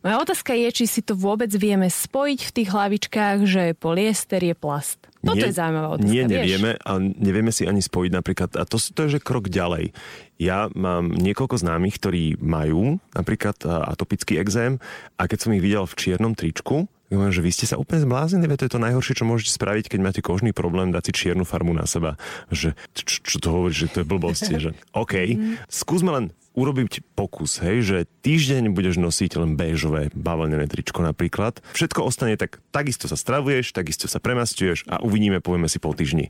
Moja 0.00 0.16
otázka 0.24 0.56
je, 0.56 0.72
či 0.72 0.84
si 0.88 1.04
to 1.04 1.12
vôbec 1.12 1.52
vieme 1.52 1.92
spojiť 1.92 2.40
v 2.48 2.54
tých 2.56 2.68
hlavičkách, 2.72 3.38
že 3.44 3.62
poliester 3.76 4.40
je 4.40 4.56
plast. 4.56 5.04
Toto 5.20 5.38
nie, 5.38 5.52
je 5.52 5.54
zaujímavá 5.54 5.88
otázka. 6.00 6.10
Nie, 6.16 6.24
nevieme 6.24 6.70
a 6.80 6.92
nevieme 6.98 7.52
si 7.52 7.68
ani 7.68 7.84
spojiť 7.84 8.10
napríklad, 8.10 8.50
a 8.56 8.64
to, 8.64 8.80
to 8.80 9.04
je 9.04 9.20
že 9.20 9.20
krok 9.20 9.52
ďalej. 9.52 9.92
Ja 10.40 10.72
mám 10.72 11.12
niekoľko 11.12 11.60
známych, 11.60 12.00
ktorí 12.00 12.40
majú 12.40 12.98
napríklad 13.14 13.62
atopický 13.68 14.40
exém 14.40 14.80
a 15.20 15.28
keď 15.28 15.38
som 15.44 15.52
ich 15.52 15.62
videl 15.62 15.84
v 15.86 15.94
čiernom 15.94 16.32
tričku, 16.34 16.90
ja 17.12 17.28
že 17.28 17.44
vy 17.44 17.50
ste 17.52 17.68
sa 17.68 17.76
úplne 17.76 18.00
zbláznili, 18.08 18.56
to 18.56 18.64
je 18.64 18.72
to 18.72 18.80
najhoršie, 18.80 19.20
čo 19.20 19.28
môžete 19.28 19.52
spraviť, 19.52 19.92
keď 19.92 20.00
máte 20.00 20.20
kožný 20.24 20.56
problém, 20.56 20.88
dať 20.88 21.12
si 21.12 21.12
čiernu 21.12 21.44
farmu 21.44 21.76
na 21.76 21.84
seba. 21.84 22.16
Že, 22.48 22.72
čo, 22.96 23.20
čo 23.20 23.36
to 23.36 23.48
hovorí, 23.52 23.76
že 23.76 23.92
to 23.92 24.00
je 24.00 24.06
blbosť. 24.08 24.48
že 24.56 24.70
OK, 25.02 25.36
skúsme 25.68 26.08
len 26.08 26.24
urobiť 26.52 27.16
pokus, 27.16 27.60
hej, 27.64 27.84
že 27.84 27.98
týždeň 28.24 28.76
budeš 28.76 29.00
nosiť 29.00 29.40
len 29.40 29.56
béžové 29.56 30.12
bavlnené 30.12 30.68
tričko 30.68 31.00
napríklad. 31.00 31.64
Všetko 31.72 32.04
ostane 32.04 32.36
tak, 32.36 32.60
takisto 32.72 33.08
sa 33.08 33.16
stravuješ, 33.16 33.72
takisto 33.72 34.04
sa 34.04 34.20
premastuješ 34.20 34.84
a 34.88 35.00
uvidíme, 35.00 35.40
povieme 35.40 35.68
si 35.68 35.80
po 35.80 35.96
týždni. 35.96 36.28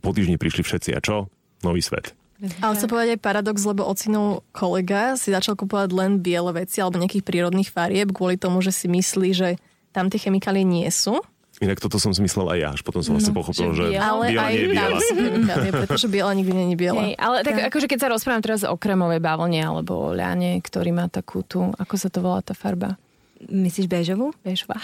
Po 0.00 0.16
týždni 0.16 0.40
prišli 0.40 0.64
všetci 0.64 0.96
a 0.96 1.00
čo? 1.04 1.28
Nový 1.60 1.84
svet. 1.84 2.16
Ale 2.64 2.72
chcem 2.72 2.88
povedať 2.88 3.08
aj 3.16 3.20
paradox, 3.20 3.60
lebo 3.68 3.84
ocinov 3.84 4.48
kolega 4.56 5.12
si 5.20 5.28
začal 5.28 5.60
kupovať 5.60 5.92
len 5.92 6.24
biele 6.24 6.48
veci 6.56 6.80
alebo 6.80 6.96
nejakých 6.96 7.20
prírodných 7.20 7.68
farieb 7.68 8.16
kvôli 8.16 8.40
tomu, 8.40 8.64
že 8.64 8.72
si 8.72 8.88
myslí, 8.88 9.30
že 9.36 9.60
tam 9.90 10.08
tie 10.08 10.18
chemikálie 10.22 10.62
nie 10.66 10.88
sú 10.90 11.18
Inak 11.60 11.76
toto 11.76 12.00
som 12.00 12.08
zmyslel 12.08 12.48
aj 12.56 12.58
ja, 12.58 12.68
až 12.72 12.80
potom 12.80 13.04
som 13.04 13.20
vlastne 13.20 13.36
no, 13.36 13.38
pochopil, 13.44 13.76
že, 13.76 13.92
že 13.92 14.00
ale 14.00 14.32
biela 14.32 14.48
nie 14.48 14.56
je 14.56 14.68
biela. 14.72 14.98
chemikálie, 15.12 15.70
pretože 15.76 16.06
biela 16.08 16.32
nikdy 16.32 16.52
nie 16.56 16.66
je 16.72 16.78
biela. 16.80 17.02
Hej, 17.04 17.14
ale 17.20 17.36
tak, 17.44 17.52
tak 17.52 17.64
akože 17.68 17.86
keď 17.92 17.98
sa 18.00 18.08
rozprávam 18.08 18.40
teraz 18.40 18.60
o 18.64 18.72
kremovej 18.80 19.20
bavlne 19.20 19.60
alebo 19.60 20.08
o 20.08 20.16
ľane, 20.16 20.56
ktorý 20.64 20.96
má 20.96 21.12
takú 21.12 21.44
tú, 21.44 21.68
ako 21.76 21.94
sa 22.00 22.08
to 22.08 22.24
volá 22.24 22.40
tá 22.40 22.56
farba? 22.56 22.96
Myslíš 23.44 23.92
bežovú? 23.92 24.32
Bežová. 24.40 24.80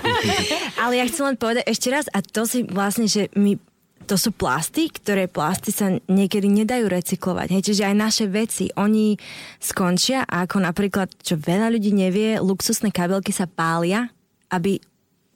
ale 0.84 1.00
ja 1.00 1.08
chcem 1.08 1.24
len 1.24 1.36
povedať 1.40 1.64
ešte 1.72 1.88
raz, 1.88 2.04
a 2.12 2.20
to 2.20 2.44
si 2.44 2.68
vlastne, 2.68 3.08
že 3.08 3.32
my 3.32 3.56
to 4.04 4.20
sú 4.20 4.36
plasty, 4.36 4.92
ktoré 4.92 5.24
plasty 5.32 5.72
sa 5.72 5.88
niekedy 5.88 6.52
nedajú 6.52 6.84
recyklovať. 6.84 7.48
Hej, 7.56 7.62
čiže 7.72 7.88
aj 7.88 7.96
naše 7.96 8.24
veci, 8.28 8.68
oni 8.76 9.16
skončia 9.56 10.28
a 10.28 10.44
ako 10.44 10.68
napríklad, 10.68 11.08
čo 11.24 11.40
veľa 11.40 11.72
ľudí 11.72 11.96
nevie, 11.96 12.36
luxusné 12.44 12.92
kabelky 12.92 13.32
sa 13.32 13.48
pália, 13.48 14.12
aby 14.54 14.78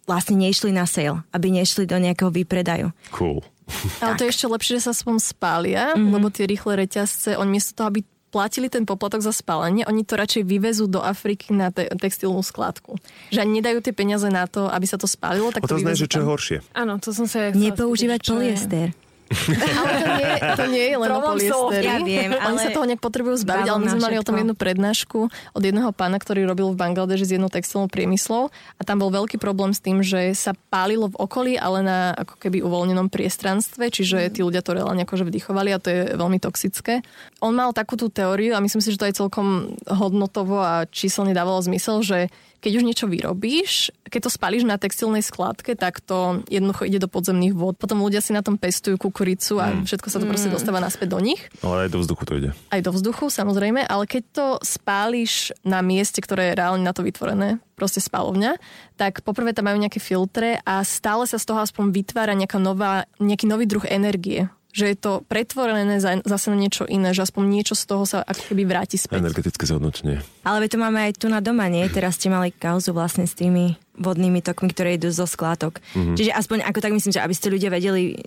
vlastne 0.06 0.38
nešli 0.38 0.70
na 0.72 0.86
sale, 0.86 1.20
aby 1.34 1.52
nešli 1.52 1.84
do 1.84 1.98
nejakého 2.00 2.32
výpredaju. 2.32 2.94
Cool. 3.12 3.44
Ale 4.02 4.16
to 4.16 4.24
je 4.24 4.32
ešte 4.32 4.46
lepšie, 4.48 4.72
že 4.80 4.88
sa 4.88 4.90
aspoň 4.96 5.20
spália, 5.20 5.92
mm-hmm. 5.92 6.12
lebo 6.16 6.32
tie 6.32 6.48
rýchle 6.48 6.80
reťazce, 6.80 7.36
oni 7.36 7.60
miesto 7.60 7.76
toho, 7.76 7.92
aby 7.92 8.00
platili 8.28 8.68
ten 8.68 8.84
poplatok 8.84 9.24
za 9.24 9.32
spálenie, 9.32 9.88
oni 9.88 10.04
to 10.04 10.16
radšej 10.16 10.44
vyvezú 10.44 10.84
do 10.84 11.00
Afriky 11.00 11.52
na 11.52 11.72
te- 11.72 11.88
textilnú 11.88 12.44
skladku. 12.44 13.00
Že 13.32 13.44
ani 13.44 13.52
nedajú 13.60 13.80
tie 13.80 13.92
peniaze 13.96 14.28
na 14.28 14.44
to, 14.44 14.68
aby 14.68 14.84
sa 14.84 15.00
to 15.00 15.08
spálilo, 15.08 15.48
tak 15.48 15.64
A 15.64 15.68
to 15.68 15.80
znamená, 15.80 15.96
že 15.96 16.08
čo 16.08 16.20
je 16.20 16.26
horšie? 16.28 16.58
Áno, 16.76 17.00
to 17.00 17.12
som 17.16 17.24
sa... 17.24 17.52
Nepoužívať 17.52 18.20
čo 18.20 18.36
je- 18.36 18.52
polyester. 18.52 18.86
Ale 19.28 19.92
to 20.00 20.08
nie, 20.16 20.32
to 20.56 20.64
nie 20.72 20.84
je 20.88 20.96
len 20.96 21.10
o 21.12 21.20
Problém 21.20 21.28
polyesteri. 21.36 21.84
Ja 21.84 21.96
viem, 22.00 22.30
Oni 22.32 22.58
sa 22.58 22.70
toho 22.72 22.86
nejak 22.88 23.02
potrebujú 23.04 23.36
zbaviť, 23.44 23.66
ale 23.68 23.78
my 23.84 23.88
sme 23.92 24.02
mali 24.02 24.16
o 24.16 24.24
tom 24.24 24.34
všetko. 24.34 24.42
jednu 24.42 24.54
prednášku 24.56 25.18
od 25.28 25.62
jedného 25.62 25.90
pána, 25.92 26.16
ktorý 26.16 26.48
robil 26.48 26.72
v 26.72 26.80
Bangladeži 26.80 27.24
s 27.28 27.32
jednou 27.36 27.52
textilnou 27.52 27.92
priemyslou 27.92 28.48
a 28.50 28.82
tam 28.82 29.04
bol 29.04 29.12
veľký 29.12 29.36
problém 29.36 29.76
s 29.76 29.84
tým, 29.84 30.00
že 30.00 30.32
sa 30.32 30.56
pálilo 30.72 31.12
v 31.12 31.16
okolí, 31.20 31.52
ale 31.60 31.84
na 31.84 31.98
ako 32.16 32.40
keby 32.40 32.64
uvoľnenom 32.64 33.12
priestranstve, 33.12 33.92
čiže 33.92 34.32
tí 34.32 34.40
ľudia 34.40 34.64
to 34.64 34.72
reálne 34.72 35.04
akože 35.04 35.28
vdychovali 35.28 35.70
a 35.76 35.82
to 35.82 35.88
je 35.92 36.00
veľmi 36.16 36.40
toxické. 36.40 37.04
On 37.44 37.52
mal 37.52 37.76
takú 37.76 38.00
tú 38.00 38.08
teóriu 38.08 38.56
a 38.56 38.64
myslím 38.64 38.80
si, 38.80 38.92
že 38.94 38.98
to 39.00 39.08
aj 39.08 39.18
celkom 39.20 39.76
hodnotovo 39.84 40.58
a 40.58 40.88
číselne 40.88 41.36
dávalo 41.36 41.60
zmysel, 41.60 42.00
že 42.00 42.18
keď 42.58 42.72
už 42.78 42.86
niečo 42.86 43.06
vyrobíš, 43.06 43.94
keď 44.08 44.20
to 44.26 44.30
spalíš 44.34 44.66
na 44.66 44.80
textilnej 44.80 45.22
skladke, 45.22 45.78
tak 45.78 46.02
to 46.02 46.42
jednoducho 46.50 46.88
ide 46.90 46.98
do 46.98 47.06
podzemných 47.06 47.54
vôd. 47.54 47.78
Potom 47.78 48.02
ľudia 48.02 48.18
si 48.18 48.34
na 48.34 48.42
tom 48.42 48.58
pestujú 48.58 48.98
kukuricu 48.98 49.62
a 49.62 49.86
všetko 49.86 50.08
sa 50.10 50.18
to 50.18 50.26
proste 50.26 50.50
dostáva 50.50 50.82
naspäť 50.82 51.14
do 51.14 51.20
nich 51.22 51.38
Ale 51.62 51.86
aj 51.86 51.90
do 51.94 51.98
vzduchu 52.02 52.22
to 52.26 52.32
ide. 52.38 52.50
aj 52.74 52.80
do 52.82 52.90
vzduchu 52.90 53.30
samozrejme, 53.30 53.86
ale 53.86 54.04
keď 54.10 54.22
to 54.34 54.46
spáliš 54.60 55.54
na 55.62 55.78
mieste, 55.80 56.18
ktoré 56.18 56.50
je 56.50 56.58
reálne 56.58 56.82
na 56.82 56.90
to 56.90 57.06
vytvorené, 57.06 57.62
proste 57.78 58.02
spalovňa, 58.02 58.58
tak 58.98 59.22
poprvé 59.22 59.54
tam 59.54 59.70
majú 59.70 59.78
nejaké 59.78 60.02
filtre 60.02 60.58
a 60.66 60.82
stále 60.82 61.30
sa 61.30 61.38
z 61.38 61.46
toho 61.46 61.62
aspoň 61.62 61.94
vytvára 61.94 62.34
nejaká 62.34 62.58
nová, 62.58 63.06
nejaký 63.22 63.46
nový 63.46 63.70
druh 63.70 63.86
energie 63.86 64.50
že 64.68 64.92
je 64.92 64.96
to 65.00 65.24
pretvorené 65.26 65.98
za, 65.98 66.20
zase 66.22 66.52
na 66.52 66.58
niečo 66.60 66.84
iné, 66.84 67.16
že 67.16 67.24
aspoň 67.24 67.44
niečo 67.48 67.74
z 67.74 67.84
toho 67.88 68.04
sa 68.04 68.20
ako 68.22 68.52
keby 68.52 68.68
vráti 68.68 69.00
späť. 69.00 69.24
Energetické 69.24 69.64
zhodnotenie. 69.64 70.20
Ale 70.44 70.68
to 70.68 70.76
máme 70.76 71.00
aj 71.08 71.18
tu 71.18 71.26
na 71.32 71.40
doma, 71.40 71.66
nie? 71.72 71.88
Teraz 71.88 72.20
ste 72.20 72.28
mali 72.28 72.52
kauzu 72.52 72.92
vlastne 72.92 73.24
s 73.24 73.32
tými 73.32 73.80
vodnými 73.98 74.44
tokmi, 74.44 74.70
ktoré 74.70 74.94
idú 74.94 75.10
zo 75.10 75.26
sklátok. 75.26 75.82
Mm-hmm. 75.96 76.14
Čiže 76.14 76.30
aspoň 76.30 76.58
ako 76.68 76.78
tak 76.78 76.92
myslím, 76.94 77.12
že 77.16 77.24
aby 77.24 77.34
ste 77.34 77.50
ľudia 77.50 77.72
vedeli 77.72 78.20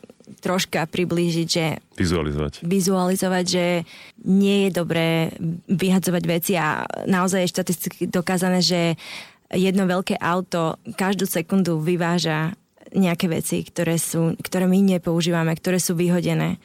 troška 0.43 0.83
priblížiť, 0.89 1.47
že 1.47 1.65
Vizualizovať. 1.95 2.65
vizualizovať, 2.65 3.45
že 3.45 3.65
nie 4.25 4.67
je 4.67 4.69
dobré 4.75 5.31
vyhadzovať 5.69 6.23
veci 6.27 6.53
a 6.57 6.83
naozaj 7.07 7.45
je 7.45 7.53
štatisticky 7.53 8.03
dokázané, 8.09 8.59
že 8.59 8.99
jedno 9.51 9.83
veľké 9.83 10.15
auto 10.19 10.79
každú 10.95 11.27
sekundu 11.27 11.79
vyváža 11.83 12.55
nejaké 12.95 13.27
veci, 13.27 13.63
ktoré, 13.67 13.99
sú, 13.99 14.39
ktoré 14.39 14.65
my 14.67 14.79
nepoužívame, 14.97 15.51
ktoré 15.55 15.77
sú 15.77 15.95
vyhodené. 15.99 16.59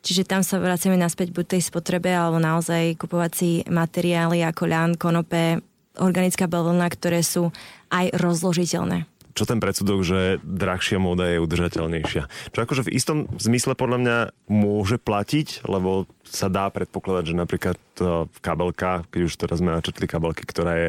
Čiže 0.00 0.24
tam 0.24 0.40
sa 0.40 0.56
vraciame 0.56 0.96
naspäť 0.96 1.34
buď 1.34 1.58
tej 1.58 1.62
spotrebe, 1.68 2.08
alebo 2.08 2.40
naozaj 2.40 2.96
kupovať 2.96 3.30
si 3.36 3.50
materiály 3.68 4.40
ako 4.46 4.62
ľan, 4.64 4.90
konope, 4.96 5.60
organická 6.00 6.48
bavlna, 6.48 6.88
ktoré 6.88 7.20
sú 7.20 7.52
aj 7.92 8.14
rozložiteľné. 8.16 9.09
Čo 9.34 9.46
ten 9.46 9.62
predsudok, 9.62 10.02
že 10.02 10.42
drahšia 10.42 10.98
móda 10.98 11.30
je 11.30 11.38
udržateľnejšia? 11.38 12.22
Čo 12.50 12.58
akože 12.58 12.86
v 12.86 12.94
istom 12.94 13.18
zmysle 13.38 13.78
podľa 13.78 13.98
mňa 14.02 14.16
môže 14.50 14.98
platiť, 14.98 15.66
lebo 15.70 16.10
sa 16.26 16.50
dá 16.50 16.70
predpokladať, 16.70 17.24
že 17.30 17.34
napríklad 17.34 17.78
uh, 18.02 18.26
kabelka, 18.42 19.06
keď 19.10 19.20
už 19.26 19.34
teraz 19.38 19.58
sme 19.58 19.74
načrtli 19.74 20.06
kabelky, 20.06 20.42
ktorá 20.46 20.72
je 20.78 20.88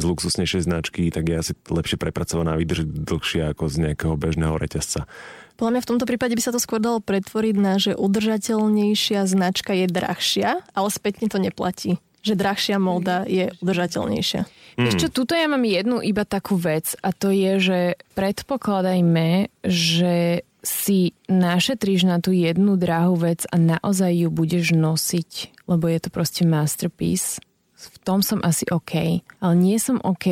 z 0.00 0.04
luxusnejšej 0.04 0.64
značky, 0.64 1.08
tak 1.08 1.28
je 1.28 1.36
asi 1.40 1.52
lepšie 1.68 1.96
prepracovaná 1.96 2.56
a 2.56 2.60
vydrží 2.60 2.84
dlhšie 2.84 3.52
ako 3.56 3.68
z 3.68 3.76
nejakého 3.88 4.14
bežného 4.16 4.56
reťazca. 4.56 5.08
Podľa 5.54 5.70
mňa 5.78 5.84
v 5.86 5.90
tomto 5.94 6.08
prípade 6.08 6.34
by 6.34 6.42
sa 6.42 6.52
to 6.52 6.58
skôr 6.58 6.82
dalo 6.82 6.98
pretvoriť 6.98 7.56
na, 7.56 7.78
že 7.78 7.94
udržateľnejšia 7.94 9.22
značka 9.24 9.72
je 9.72 9.86
drahšia, 9.86 10.66
ale 10.74 10.88
spätne 10.90 11.30
to 11.30 11.38
neplatí 11.38 12.02
že 12.24 12.34
drahšia 12.34 12.80
móda 12.80 13.28
je 13.28 13.52
udržateľnejšia. 13.60 14.48
Mm. 14.80 14.88
Ešte 14.90 15.06
tuto 15.12 15.36
ja 15.36 15.46
mám 15.46 15.62
jednu 15.62 16.00
iba 16.00 16.24
takú 16.24 16.56
vec 16.56 16.96
a 17.04 17.12
to 17.12 17.30
je, 17.30 17.52
že 17.60 17.78
predpokladajme, 18.16 19.52
že 19.62 20.42
si 20.64 21.12
našetríš 21.28 22.08
na 22.08 22.18
tú 22.18 22.32
jednu 22.32 22.80
drahú 22.80 23.20
vec 23.20 23.44
a 23.52 23.60
naozaj 23.60 24.10
ju 24.16 24.28
budeš 24.32 24.72
nosiť, 24.72 25.62
lebo 25.68 25.84
je 25.86 25.98
to 26.00 26.08
proste 26.08 26.42
masterpiece. 26.48 27.38
V 27.76 27.96
tom 28.00 28.24
som 28.24 28.40
asi 28.40 28.64
OK. 28.72 29.20
Ale 29.44 29.54
nie 29.60 29.76
som 29.76 30.00
OK 30.00 30.26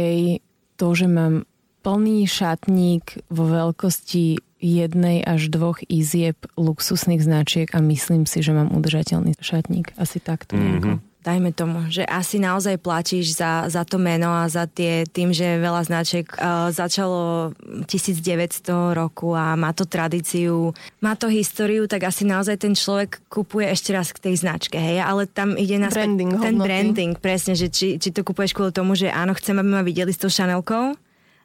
to, 0.80 0.86
že 0.96 1.04
mám 1.04 1.44
plný 1.84 2.24
šatník 2.24 3.28
vo 3.28 3.44
veľkosti 3.44 4.40
jednej 4.62 5.20
až 5.26 5.50
dvoch 5.50 5.82
izieb 5.90 6.38
luxusných 6.54 7.20
značiek 7.20 7.68
a 7.74 7.82
myslím 7.82 8.24
si, 8.24 8.40
že 8.40 8.54
mám 8.56 8.72
udržateľný 8.72 9.36
šatník. 9.36 9.92
Asi 9.98 10.22
takto 10.22 10.56
nejako. 10.56 11.02
Dajme 11.22 11.54
tomu, 11.54 11.86
že 11.86 12.02
asi 12.02 12.42
naozaj 12.42 12.82
platíš 12.82 13.38
za, 13.38 13.70
za 13.70 13.86
to 13.86 13.94
meno 13.94 14.26
a 14.26 14.50
za 14.50 14.66
tie, 14.66 15.06
tým, 15.06 15.30
že 15.30 15.62
veľa 15.62 15.86
značiek 15.86 16.26
uh, 16.34 16.66
začalo 16.74 17.54
1900 17.86 18.66
roku 18.90 19.30
a 19.30 19.54
má 19.54 19.70
to 19.70 19.86
tradíciu, 19.86 20.74
má 20.98 21.14
to 21.14 21.30
históriu, 21.30 21.86
tak 21.86 22.10
asi 22.10 22.26
naozaj 22.26 22.58
ten 22.58 22.74
človek 22.74 23.22
kupuje 23.30 23.70
ešte 23.70 23.94
raz 23.94 24.10
k 24.10 24.18
tej 24.18 24.42
značke, 24.42 24.74
hej, 24.74 24.98
ale 24.98 25.30
tam 25.30 25.54
ide 25.54 25.78
na 25.78 25.94
branding, 25.94 26.34
ten 26.42 26.58
hodnoty. 26.58 26.66
branding, 26.66 27.14
presne, 27.14 27.54
že 27.54 27.70
či, 27.70 28.02
či 28.02 28.10
to 28.10 28.26
kupuješ 28.26 28.50
kvôli 28.50 28.74
tomu, 28.74 28.98
že 28.98 29.06
áno, 29.06 29.30
chcem, 29.38 29.54
aby 29.54 29.70
ma 29.78 29.86
videli 29.86 30.10
s 30.10 30.18
tou 30.18 30.26
šanelkou, 30.26 30.98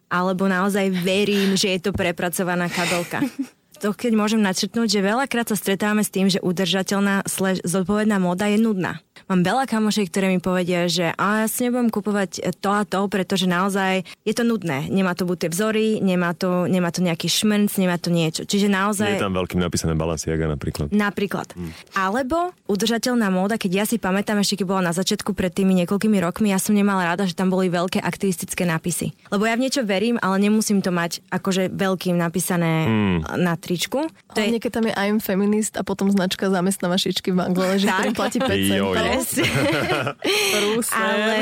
alebo 0.10 0.50
naozaj 0.50 0.90
verím, 1.06 1.54
že 1.54 1.78
je 1.78 1.80
to 1.86 1.92
prepracovaná 1.94 2.66
kabelka. 2.66 3.22
to 3.78 3.94
keď 3.94 4.18
môžem 4.18 4.42
načrtnúť, 4.42 4.90
že 4.90 5.06
veľakrát 5.06 5.54
sa 5.54 5.56
stretávame 5.56 6.02
s 6.02 6.10
tým, 6.10 6.28
že 6.34 6.42
udržateľná 6.42 7.30
slash 7.30 7.62
zodpovedná 7.62 8.18
móda 8.18 8.50
je 8.50 8.58
nudná. 8.58 9.06
Mám 9.28 9.44
veľa 9.44 9.68
kamošiek, 9.68 10.08
ktoré 10.08 10.32
mi 10.32 10.40
povedia, 10.40 10.88
že 10.88 11.12
a 11.20 11.44
ja 11.44 11.48
si 11.52 11.68
nebudem 11.68 11.92
kupovať 11.92 12.48
to 12.64 12.70
a 12.72 12.88
to, 12.88 13.12
pretože 13.12 13.44
naozaj 13.44 14.08
je 14.24 14.32
to 14.32 14.48
nudné. 14.48 14.88
Nemá 14.88 15.20
to 15.20 15.28
buď 15.28 15.48
tie 15.48 15.50
vzory, 15.52 15.88
nemá 16.00 16.32
to, 16.32 16.64
nemá 16.72 16.96
to 16.96 17.04
nejaký 17.04 17.28
šmrnc, 17.28 17.68
nemá 17.76 18.00
to 18.00 18.08
niečo. 18.08 18.48
Čiže 18.48 18.72
naozaj... 18.72 19.20
Je 19.20 19.28
tam 19.28 19.36
veľkým 19.36 19.60
napísané 19.60 20.00
Balenciaga 20.00 20.48
napríklad. 20.48 20.96
Napríklad. 20.96 21.52
Hmm. 21.60 21.76
Alebo 21.92 22.56
udržateľná 22.72 23.28
móda, 23.28 23.60
keď 23.60 23.84
ja 23.84 23.86
si 23.86 24.00
pamätám 24.00 24.40
ešte, 24.40 24.64
keď 24.64 24.68
bola 24.72 24.82
na 24.88 24.94
začiatku 24.96 25.36
pred 25.36 25.52
tými 25.52 25.76
niekoľkými 25.84 26.24
rokmi, 26.24 26.56
ja 26.56 26.60
som 26.64 26.72
nemala 26.72 27.04
rada, 27.04 27.28
že 27.28 27.36
tam 27.36 27.52
boli 27.52 27.68
veľké 27.68 28.00
aktivistické 28.00 28.64
nápisy. 28.64 29.12
Lebo 29.28 29.44
ja 29.44 29.60
v 29.60 29.68
niečo 29.68 29.84
verím, 29.84 30.16
ale 30.24 30.40
nemusím 30.40 30.80
to 30.80 30.96
mať 30.96 31.20
akože 31.36 31.76
veľkým 31.76 32.16
napísané 32.16 32.88
hmm. 32.88 33.36
na 33.44 33.60
tričku. 33.60 34.08
To 34.08 34.40
je... 34.40 34.56
keď 34.56 34.72
tam 34.72 34.88
je 34.88 34.94
I'm 34.96 35.20
feminist 35.20 35.76
a 35.76 35.84
potom 35.84 36.08
značka 36.08 36.48
zamestnáva 36.48 36.96
šičky 36.96 37.36
v 37.36 37.44
Bangladeži, 37.44 37.92
ktorým 37.92 38.16
platí 38.16 38.40
5 38.40 38.72
centov. 38.72 39.17
ale, 40.94 41.38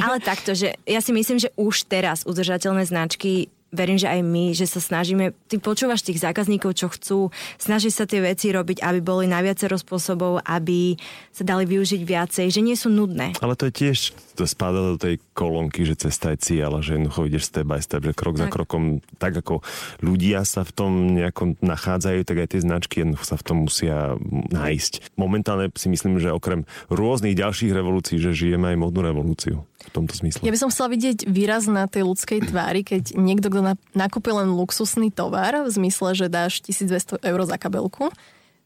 ale 0.00 0.16
takto, 0.22 0.54
že 0.54 0.74
ja 0.86 1.00
si 1.00 1.12
myslím, 1.14 1.38
že 1.38 1.50
už 1.54 1.86
teraz 1.86 2.22
udržateľné 2.26 2.84
značky 2.86 3.48
verím, 3.74 3.98
že 3.98 4.08
aj 4.08 4.20
my, 4.22 4.44
že 4.54 4.70
sa 4.70 4.80
snažíme, 4.80 5.34
ty 5.50 5.58
počúvaš 5.58 6.06
tých 6.06 6.22
zákazníkov, 6.22 6.78
čo 6.78 6.86
chcú, 6.88 7.18
snaží 7.58 7.90
sa 7.90 8.06
tie 8.06 8.22
veci 8.22 8.54
robiť, 8.54 8.80
aby 8.80 9.00
boli 9.02 9.26
na 9.26 9.42
viacero 9.42 9.74
spôsobov, 9.74 10.40
aby 10.46 10.94
sa 11.34 11.42
dali 11.42 11.66
využiť 11.66 12.00
viacej, 12.06 12.46
že 12.54 12.60
nie 12.62 12.78
sú 12.78 12.88
nudné. 12.88 13.34
Ale 13.42 13.58
to 13.58 13.68
je 13.68 13.74
tiež, 13.74 14.14
to 14.38 14.46
spadá 14.46 14.94
do 14.94 14.96
tej 14.96 15.18
kolónky, 15.34 15.82
že 15.82 15.98
cesta 15.98 16.30
je 16.32 16.38
cieľ, 16.38 16.78
že 16.78 16.94
jednoducho 16.94 17.26
ideš 17.26 17.50
step 17.50 17.66
by 17.66 17.82
step, 17.82 18.06
že 18.06 18.14
krok 18.14 18.38
tak. 18.38 18.42
za 18.42 18.46
krokom, 18.54 18.82
tak 19.18 19.34
ako 19.34 19.60
ľudia 19.98 20.46
sa 20.46 20.62
v 20.62 20.72
tom 20.72 20.92
nejako 21.18 21.58
nachádzajú, 21.58 22.20
tak 22.22 22.36
aj 22.46 22.48
tie 22.54 22.60
značky 22.62 22.94
jednoducho 23.02 23.26
sa 23.26 23.36
v 23.36 23.44
tom 23.44 23.56
musia 23.66 24.14
nájsť. 24.54 25.18
Momentálne 25.18 25.74
si 25.74 25.90
myslím, 25.90 26.22
že 26.22 26.30
okrem 26.30 26.62
rôznych 26.86 27.34
ďalších 27.34 27.74
revolúcií, 27.74 28.22
že 28.22 28.30
žijeme 28.30 28.70
aj 28.70 28.78
modnú 28.78 29.00
revolúciu 29.02 29.66
v 29.88 29.92
tomto 29.92 30.14
zmysle. 30.16 30.40
Ja 30.42 30.52
by 30.52 30.60
som 30.60 30.70
chcela 30.72 30.88
vidieť 30.92 31.28
výraz 31.28 31.68
na 31.68 31.84
tej 31.84 32.08
ľudskej 32.08 32.48
tvári, 32.48 32.82
keď 32.82 33.16
niekto, 33.16 33.52
kto 33.52 33.76
nakúpi 33.92 34.30
len 34.32 34.52
luxusný 34.52 35.12
tovar, 35.12 35.54
v 35.64 35.70
zmysle, 35.70 36.16
že 36.16 36.26
dáš 36.32 36.64
1200 36.64 37.20
eur 37.20 37.40
za 37.44 37.56
kabelku, 37.60 38.08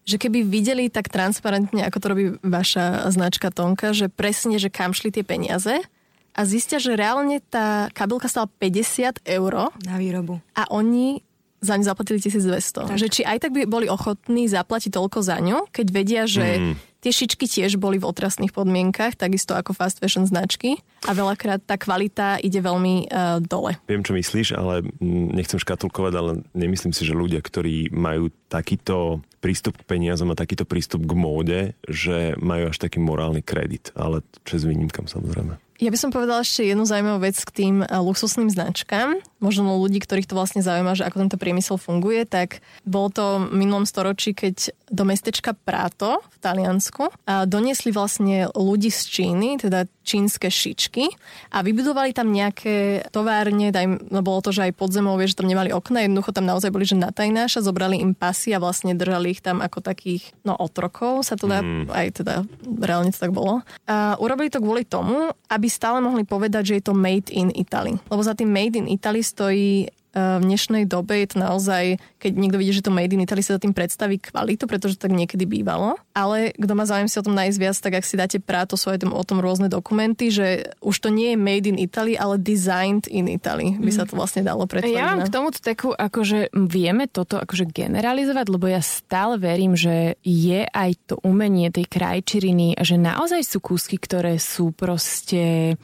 že 0.08 0.16
keby 0.16 0.40
videli 0.46 0.88
tak 0.88 1.12
transparentne, 1.12 1.84
ako 1.84 1.98
to 2.00 2.06
robí 2.08 2.26
vaša 2.40 3.12
značka 3.12 3.52
Tonka, 3.52 3.92
že 3.92 4.08
presne, 4.08 4.56
že 4.56 4.72
kam 4.72 4.96
šli 4.96 5.12
tie 5.12 5.24
peniaze 5.26 5.84
a 6.32 6.40
zistia, 6.46 6.80
že 6.80 6.96
reálne 6.96 7.44
tá 7.44 7.92
kabelka 7.92 8.30
stala 8.30 8.48
50 8.48 9.26
eur. 9.26 9.52
Na 9.84 9.96
výrobu. 10.00 10.40
A 10.56 10.64
oni 10.70 11.20
za 11.58 11.74
ňu 11.74 11.84
zaplatili 11.84 12.22
1200. 12.22 12.88
Tak. 12.88 12.96
Že 12.96 13.08
či 13.10 13.22
aj 13.26 13.38
tak 13.42 13.50
by 13.50 13.66
boli 13.66 13.90
ochotní 13.90 14.46
zaplatiť 14.46 14.94
toľko 14.94 15.18
za 15.20 15.42
ňu, 15.42 15.66
keď 15.74 15.86
vedia, 15.90 16.22
že 16.30 16.46
mm. 16.62 16.74
Tie 17.08 17.24
šičky 17.24 17.48
tiež 17.48 17.80
boli 17.80 17.96
v 17.96 18.04
otrasných 18.04 18.52
podmienkach, 18.52 19.16
takisto 19.16 19.56
ako 19.56 19.72
fast 19.72 19.96
fashion 19.96 20.28
značky 20.28 20.76
a 21.08 21.16
veľakrát 21.16 21.64
tá 21.64 21.80
kvalita 21.80 22.36
ide 22.44 22.60
veľmi 22.60 23.08
uh, 23.08 23.40
dole. 23.40 23.80
Viem, 23.88 24.04
čo 24.04 24.12
myslíš, 24.12 24.52
ale 24.52 24.84
nechcem 25.00 25.56
škatulkovať, 25.56 26.12
ale 26.12 26.30
nemyslím 26.52 26.92
si, 26.92 27.08
že 27.08 27.16
ľudia, 27.16 27.40
ktorí 27.40 27.88
majú 27.88 28.28
takýto 28.52 29.24
prístup 29.40 29.80
k 29.80 29.88
peniazom 29.88 30.28
a 30.28 30.36
takýto 30.36 30.68
prístup 30.68 31.08
k 31.08 31.16
móde, 31.16 31.60
že 31.88 32.36
majú 32.36 32.68
až 32.68 32.76
taký 32.76 33.00
morálny 33.00 33.40
kredit, 33.40 33.88
ale 33.96 34.20
čo 34.44 34.60
s 34.60 34.68
výnimkam 34.68 35.08
samozrejme. 35.08 35.56
Ja 35.78 35.94
by 35.94 35.98
som 36.02 36.10
povedala 36.10 36.42
ešte 36.42 36.66
jednu 36.66 36.82
zaujímavú 36.82 37.22
vec 37.22 37.38
k 37.38 37.50
tým 37.54 37.86
eh, 37.86 37.88
luxusným 38.02 38.50
značkám. 38.50 39.22
Možno 39.38 39.78
ľudí, 39.78 40.02
ktorých 40.02 40.26
to 40.26 40.38
vlastne 40.38 40.62
zaujíma, 40.62 40.98
že 40.98 41.06
ako 41.06 41.22
tento 41.22 41.38
priemysel 41.38 41.78
funguje, 41.78 42.26
tak 42.26 42.58
bolo 42.82 43.08
to 43.08 43.24
v 43.46 43.54
minulom 43.54 43.86
storočí, 43.86 44.34
keď 44.34 44.74
do 44.88 45.04
mestečka 45.04 45.52
Prato 45.52 46.24
v 46.32 46.36
Taliansku 46.40 47.12
a 47.28 47.44
doniesli 47.44 47.92
vlastne 47.92 48.48
ľudí 48.56 48.88
z 48.88 49.00
Číny, 49.04 49.60
teda 49.60 49.84
čínske 50.08 50.48
šičky 50.48 51.12
a 51.52 51.60
vybudovali 51.60 52.16
tam 52.16 52.32
nejaké 52.32 53.04
továrne, 53.12 53.68
daj, 53.68 54.08
no 54.08 54.24
bolo 54.24 54.40
to, 54.40 54.56
že 54.56 54.72
aj 54.72 54.80
podzemou, 54.80 55.20
vieš, 55.20 55.36
že 55.36 55.44
tam 55.44 55.52
nemali 55.52 55.68
okna, 55.68 56.08
jednoducho 56.08 56.32
tam 56.32 56.48
naozaj 56.48 56.72
boli, 56.72 56.88
že 56.88 56.96
na 56.96 57.12
tajnáša, 57.12 57.60
zobrali 57.60 58.00
im 58.00 58.16
pasy 58.16 58.56
a 58.56 58.62
vlastne 58.62 58.96
držali 58.96 59.36
ich 59.36 59.44
tam 59.44 59.60
ako 59.60 59.84
takých, 59.84 60.32
no 60.48 60.56
otrokov 60.56 61.28
sa 61.28 61.36
to 61.36 61.44
dá, 61.44 61.60
mm. 61.60 61.92
aj 61.92 62.06
teda 62.24 62.34
reálne 62.80 63.12
to 63.12 63.20
tak 63.20 63.36
bolo. 63.36 63.60
A 63.84 64.16
urobili 64.16 64.48
to 64.48 64.64
kvôli 64.64 64.88
tomu, 64.88 65.28
aby 65.52 65.68
stále 65.68 66.00
mohli 66.00 66.24
povedať, 66.24 66.72
že 66.72 66.76
je 66.80 66.84
to 66.88 66.96
made 66.96 67.28
in 67.28 67.52
Italy. 67.52 68.00
Lebo 68.08 68.24
za 68.24 68.32
tým 68.32 68.48
made 68.48 68.80
in 68.80 68.88
Italy 68.88 69.20
stojí 69.28 69.92
v 70.16 70.44
dnešnej 70.44 70.88
dobe 70.88 71.20
je 71.22 71.28
to 71.30 71.38
naozaj, 71.38 71.84
keď 72.18 72.32
niekto 72.32 72.58
vidí, 72.58 72.72
že 72.72 72.82
to 72.82 72.94
Made 72.94 73.12
in 73.12 73.22
Italy 73.22 73.44
sa 73.44 73.60
za 73.60 73.62
tým 73.62 73.76
predstaví 73.76 74.18
kvalitu, 74.18 74.64
pretože 74.64 74.96
to 74.96 75.06
tak 75.06 75.14
niekedy 75.14 75.44
bývalo. 75.44 76.00
Ale 76.16 76.56
kto 76.56 76.72
má 76.74 76.88
záujem 76.88 77.12
si 77.12 77.20
o 77.20 77.26
tom 77.26 77.36
nájsť 77.36 77.58
viac, 77.60 77.76
tak 77.76 77.92
ak 78.00 78.04
si 78.08 78.16
dáte 78.16 78.38
práto, 78.40 78.74
aj 78.74 79.04
o 79.04 79.24
tom 79.26 79.44
rôzne 79.44 79.68
dokumenty, 79.68 80.32
že 80.32 80.72
už 80.80 80.96
to 81.04 81.08
nie 81.12 81.36
je 81.36 81.38
Made 81.38 81.68
in 81.68 81.78
Italy, 81.78 82.16
ale 82.16 82.40
Designed 82.40 83.04
in 83.06 83.28
Italy, 83.28 83.76
by 83.76 83.90
sa 83.92 84.08
to 84.08 84.16
mhm. 84.16 84.18
vlastne 84.18 84.42
dalo 84.42 84.64
predstaviť. 84.64 84.96
Ja 84.96 85.12
mám 85.12 85.28
k 85.28 85.34
tomu 85.34 85.52
takú, 85.52 85.92
akože 85.92 86.56
vieme 86.56 87.04
toto 87.06 87.36
akože 87.36 87.68
generalizovať, 87.68 88.46
lebo 88.48 88.66
ja 88.66 88.80
stále 88.80 89.36
verím, 89.36 89.76
že 89.76 90.16
je 90.24 90.64
aj 90.64 90.90
to 91.04 91.14
umenie 91.20 91.68
tej 91.68 91.84
krajčiriny 91.84 92.74
a 92.74 92.82
že 92.82 92.96
naozaj 92.96 93.44
sú 93.44 93.60
kúsky, 93.60 94.00
ktoré 94.00 94.40
sú 94.40 94.72
proste 94.72 95.76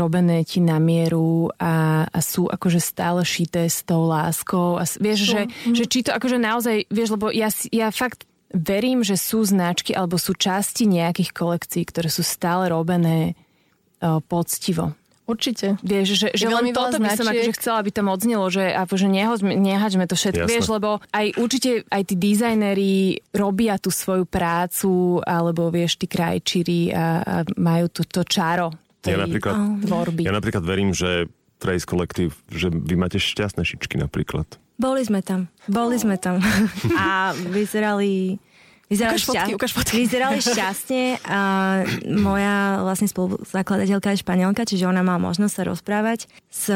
robené 0.00 0.40
ti 0.48 0.64
na 0.64 0.80
mieru 0.80 1.52
a, 1.60 2.08
a 2.08 2.18
sú 2.24 2.48
akože 2.48 2.80
stále 2.80 3.20
šité 3.20 3.68
s 3.68 3.84
tou 3.84 4.08
láskou. 4.08 4.80
A 4.80 4.88
vieš, 4.96 5.28
že, 5.28 5.40
mm. 5.46 5.76
že 5.76 5.84
či 5.84 5.98
to 6.08 6.16
akože 6.16 6.40
naozaj, 6.40 6.88
vieš, 6.88 7.20
lebo 7.20 7.28
ja, 7.28 7.52
ja 7.68 7.92
fakt 7.92 8.24
verím, 8.50 9.04
že 9.04 9.20
sú 9.20 9.44
značky 9.44 9.94
alebo 9.94 10.16
sú 10.16 10.32
časti 10.34 10.88
nejakých 10.88 11.30
kolekcií, 11.30 11.84
ktoré 11.86 12.08
sú 12.08 12.24
stále 12.24 12.72
robené 12.72 13.38
uh, 14.02 14.18
poctivo. 14.24 14.96
Určite. 15.30 15.78
Vieš, 15.86 16.06
že, 16.18 16.28
že 16.34 16.50
len 16.50 16.74
toto 16.74 16.98
by 16.98 17.14
som 17.14 17.30
akože 17.30 17.54
chcela, 17.54 17.78
aby 17.78 17.94
to 17.94 18.02
odznelo, 18.02 18.50
že 18.50 18.74
akože 18.74 19.06
nehaďme 19.54 20.10
to 20.10 20.18
všetko. 20.18 20.42
Jasne. 20.42 20.50
Vieš, 20.50 20.66
lebo 20.74 20.98
aj 21.14 21.26
určite 21.38 21.86
aj 21.86 22.02
tí 22.02 22.14
dizajneri 22.18 22.94
robia 23.30 23.78
tú 23.78 23.94
svoju 23.94 24.26
prácu, 24.26 25.22
alebo 25.22 25.70
vieš, 25.70 26.02
tí 26.02 26.10
krajčíri 26.10 26.90
a, 26.90 27.22
a 27.22 27.34
majú 27.54 27.86
to, 27.94 28.02
to 28.10 28.26
čaro 28.26 28.74
tej 29.00 29.16
ja 29.16 29.18
napríklad, 29.24 29.54
tvorby. 29.84 30.20
Ja 30.24 30.32
napríklad 30.32 30.64
verím, 30.64 30.92
že 30.92 31.28
Trace 31.60 31.84
Collective, 31.84 32.32
že 32.48 32.72
vy 32.72 32.96
máte 32.96 33.20
šťastné 33.20 33.62
šičky 33.64 34.00
napríklad. 34.00 34.48
Boli 34.80 35.04
sme 35.04 35.20
tam, 35.20 35.52
boli 35.68 36.00
sme 36.00 36.16
tam 36.16 36.40
a 36.96 37.36
vyzerali 37.52 38.40
Vyzerali, 38.90 39.22
ukáž 39.22 39.24
fotky, 39.30 39.52
ukáž 39.54 39.70
fotky. 39.70 39.94
vyzerali 40.02 40.42
šťastne 40.50 41.22
a 41.22 41.40
moja 42.10 42.82
vlastne 42.82 43.06
spoluzakladateľka 43.06 44.18
je 44.18 44.22
španielka, 44.26 44.66
čiže 44.66 44.90
ona 44.90 45.06
mala 45.06 45.22
možnosť 45.30 45.54
sa 45.54 45.62
rozprávať 45.62 46.26
s, 46.50 46.74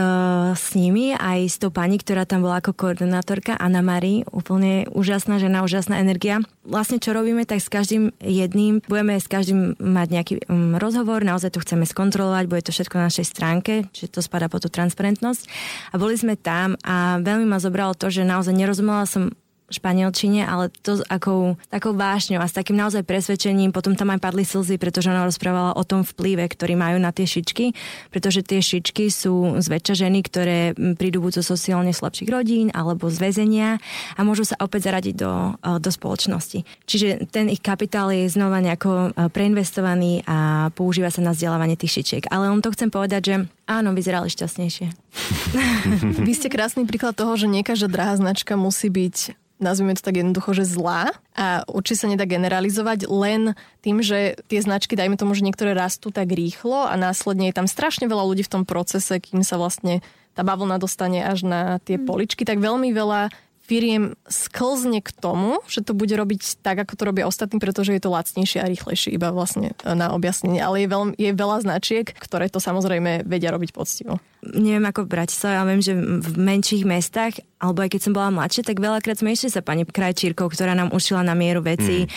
s 0.55 0.66
nimi, 0.78 1.11
aj 1.11 1.51
s 1.51 1.57
tou 1.59 1.74
pani, 1.74 1.99
ktorá 1.99 2.23
tam 2.23 2.47
bola 2.47 2.62
ako 2.62 2.70
koordinátorka, 2.70 3.59
Anna 3.59 3.82
Marie, 3.82 4.23
úplne 4.31 4.86
úžasná 4.95 5.43
žena, 5.43 5.66
úžasná 5.66 5.99
energia. 5.99 6.39
Vlastne 6.62 7.03
čo 7.03 7.11
robíme, 7.11 7.43
tak 7.51 7.59
s 7.59 7.66
každým 7.66 8.15
jedným, 8.23 8.78
budeme 8.86 9.19
s 9.19 9.27
každým 9.27 9.74
mať 9.82 10.09
nejaký 10.15 10.35
um, 10.47 10.78
rozhovor, 10.78 11.27
naozaj 11.27 11.51
to 11.51 11.66
chceme 11.66 11.82
skontrolovať, 11.82 12.47
bude 12.47 12.62
to 12.62 12.70
všetko 12.70 12.95
na 12.95 13.11
našej 13.11 13.27
stránke, 13.27 13.91
čiže 13.91 14.15
to 14.15 14.20
spada 14.23 14.47
po 14.47 14.62
tú 14.62 14.70
transparentnosť. 14.70 15.51
A 15.91 15.99
boli 15.99 16.15
sme 16.15 16.39
tam 16.39 16.78
a 16.86 17.19
veľmi 17.19 17.43
ma 17.43 17.59
zobralo 17.59 17.99
to, 17.99 18.07
že 18.07 18.23
naozaj 18.23 18.55
nerozumela 18.55 19.03
som 19.03 19.35
španielčine, 19.73 20.45
ale 20.45 20.69
to 20.85 21.01
s 21.01 21.03
akou, 21.09 21.57
takou 21.73 21.97
vášňou 21.97 22.41
a 22.41 22.49
s 22.49 22.57
takým 22.57 22.77
naozaj 22.77 23.03
presvedčením. 23.03 23.73
Potom 23.73 23.97
tam 23.97 24.12
aj 24.12 24.20
padli 24.20 24.45
slzy, 24.45 24.77
pretože 24.77 25.09
ona 25.09 25.24
rozprávala 25.24 25.73
o 25.74 25.82
tom 25.82 26.05
vplyve, 26.05 26.45
ktorý 26.53 26.77
majú 26.77 27.01
na 27.01 27.11
tie 27.11 27.24
šičky, 27.24 27.73
pretože 28.12 28.45
tie 28.45 28.61
šičky 28.61 29.09
sú 29.09 29.57
zväčša 29.61 29.95
ženy, 30.07 30.20
ktoré 30.20 30.59
prídu 31.01 31.24
buď 31.24 31.41
zo 31.41 31.57
sociálne 31.57 31.97
slabších 31.97 32.28
rodín 32.28 32.69
alebo 32.77 33.09
z 33.09 33.16
väzenia 33.20 33.81
a 34.15 34.20
môžu 34.20 34.45
sa 34.45 34.61
opäť 34.61 34.93
zaradiť 34.93 35.15
do, 35.16 35.57
e, 35.57 35.81
do 35.81 35.91
spoločnosti. 35.91 36.65
Čiže 36.85 37.32
ten 37.32 37.49
ich 37.49 37.65
kapitál 37.65 38.12
je 38.12 38.28
znova 38.28 38.61
nejako 38.61 38.91
e, 38.91 39.28
preinvestovaný 39.32 40.24
a 40.28 40.69
používa 40.77 41.09
sa 41.09 41.24
na 41.24 41.32
vzdelávanie 41.32 41.81
tých 41.81 42.01
šičiek. 42.01 42.28
Ale 42.28 42.53
on 42.53 42.61
to 42.61 42.73
chcem 42.73 42.93
povedať, 42.93 43.23
že 43.24 43.36
Áno, 43.65 43.97
vyzerali 43.97 44.28
šťastnejšie. 44.28 44.93
Vy 46.28 46.32
ste 46.36 46.53
krásny 46.53 46.85
príklad 46.85 47.16
toho, 47.16 47.32
že 47.41 47.49
nie 47.49 47.65
každá 47.65 47.89
drahá 47.89 48.20
značka 48.20 48.61
musí 48.61 48.93
byť 48.93 49.44
nazvime 49.62 49.94
to 49.94 50.02
tak 50.02 50.18
jednoducho, 50.18 50.55
že 50.55 50.66
zlá 50.66 51.14
a 51.35 51.62
určite 51.70 52.05
sa 52.05 52.10
nedá 52.10 52.26
generalizovať 52.26 53.06
len 53.06 53.55
tým, 53.81 54.02
že 54.02 54.39
tie 54.51 54.60
značky, 54.60 54.98
dajme 54.98 55.14
tomu, 55.14 55.35
že 55.35 55.47
niektoré 55.47 55.74
rastú 55.74 56.10
tak 56.10 56.31
rýchlo 56.35 56.86
a 56.86 56.94
následne 56.98 57.51
je 57.51 57.56
tam 57.56 57.70
strašne 57.70 58.10
veľa 58.10 58.24
ľudí 58.26 58.43
v 58.43 58.52
tom 58.60 58.64
procese, 58.66 59.18
kým 59.22 59.47
sa 59.47 59.59
vlastne 59.59 60.02
tá 60.35 60.43
bavlna 60.43 60.82
dostane 60.82 61.22
až 61.22 61.47
na 61.47 61.78
tie 61.86 61.94
mm. 61.94 62.05
poličky, 62.05 62.43
tak 62.43 62.59
veľmi 62.59 62.90
veľa 62.90 63.31
firiem 63.65 64.12
sklzne 64.28 65.01
k 65.01 65.09
tomu, 65.16 65.57
že 65.73 65.81
to 65.81 65.97
bude 65.97 66.12
robiť 66.12 66.61
tak, 66.61 66.85
ako 66.85 66.93
to 67.01 67.03
robia 67.09 67.24
ostatní, 67.24 67.57
pretože 67.57 67.97
je 67.97 68.03
to 68.05 68.12
lacnejšie 68.12 68.61
a 68.61 68.69
rýchlejšie, 68.69 69.16
iba 69.16 69.32
vlastne 69.32 69.73
na 69.89 70.12
objasnenie. 70.12 70.61
Ale 70.61 70.85
je, 70.85 70.89
veľ, 70.93 71.03
je 71.16 71.31
veľa 71.32 71.65
značiek, 71.65 72.05
ktoré 72.05 72.53
to 72.53 72.61
samozrejme 72.61 73.24
vedia 73.24 73.49
robiť 73.49 73.70
poctivo. 73.73 74.20
Neviem 74.45 74.85
ako 74.85 75.09
v 75.09 75.12
Bratislave, 75.16 75.57
ale 75.57 75.69
viem, 75.77 75.85
že 75.85 75.95
v 75.97 76.31
menších 76.36 76.85
mestách, 76.85 77.41
alebo 77.57 77.81
aj 77.81 77.97
keď 77.97 78.01
som 78.05 78.12
bola 78.12 78.28
mladšia, 78.28 78.69
tak 78.69 78.85
veľakrát 78.85 79.16
sme 79.16 79.32
išli 79.32 79.49
sa 79.49 79.65
pani 79.65 79.89
krajčírkou, 79.89 80.45
ktorá 80.53 80.77
nám 80.77 80.93
ušila 80.93 81.24
na 81.24 81.32
mieru 81.32 81.65
veci. 81.65 82.05
Mm. 82.05 82.09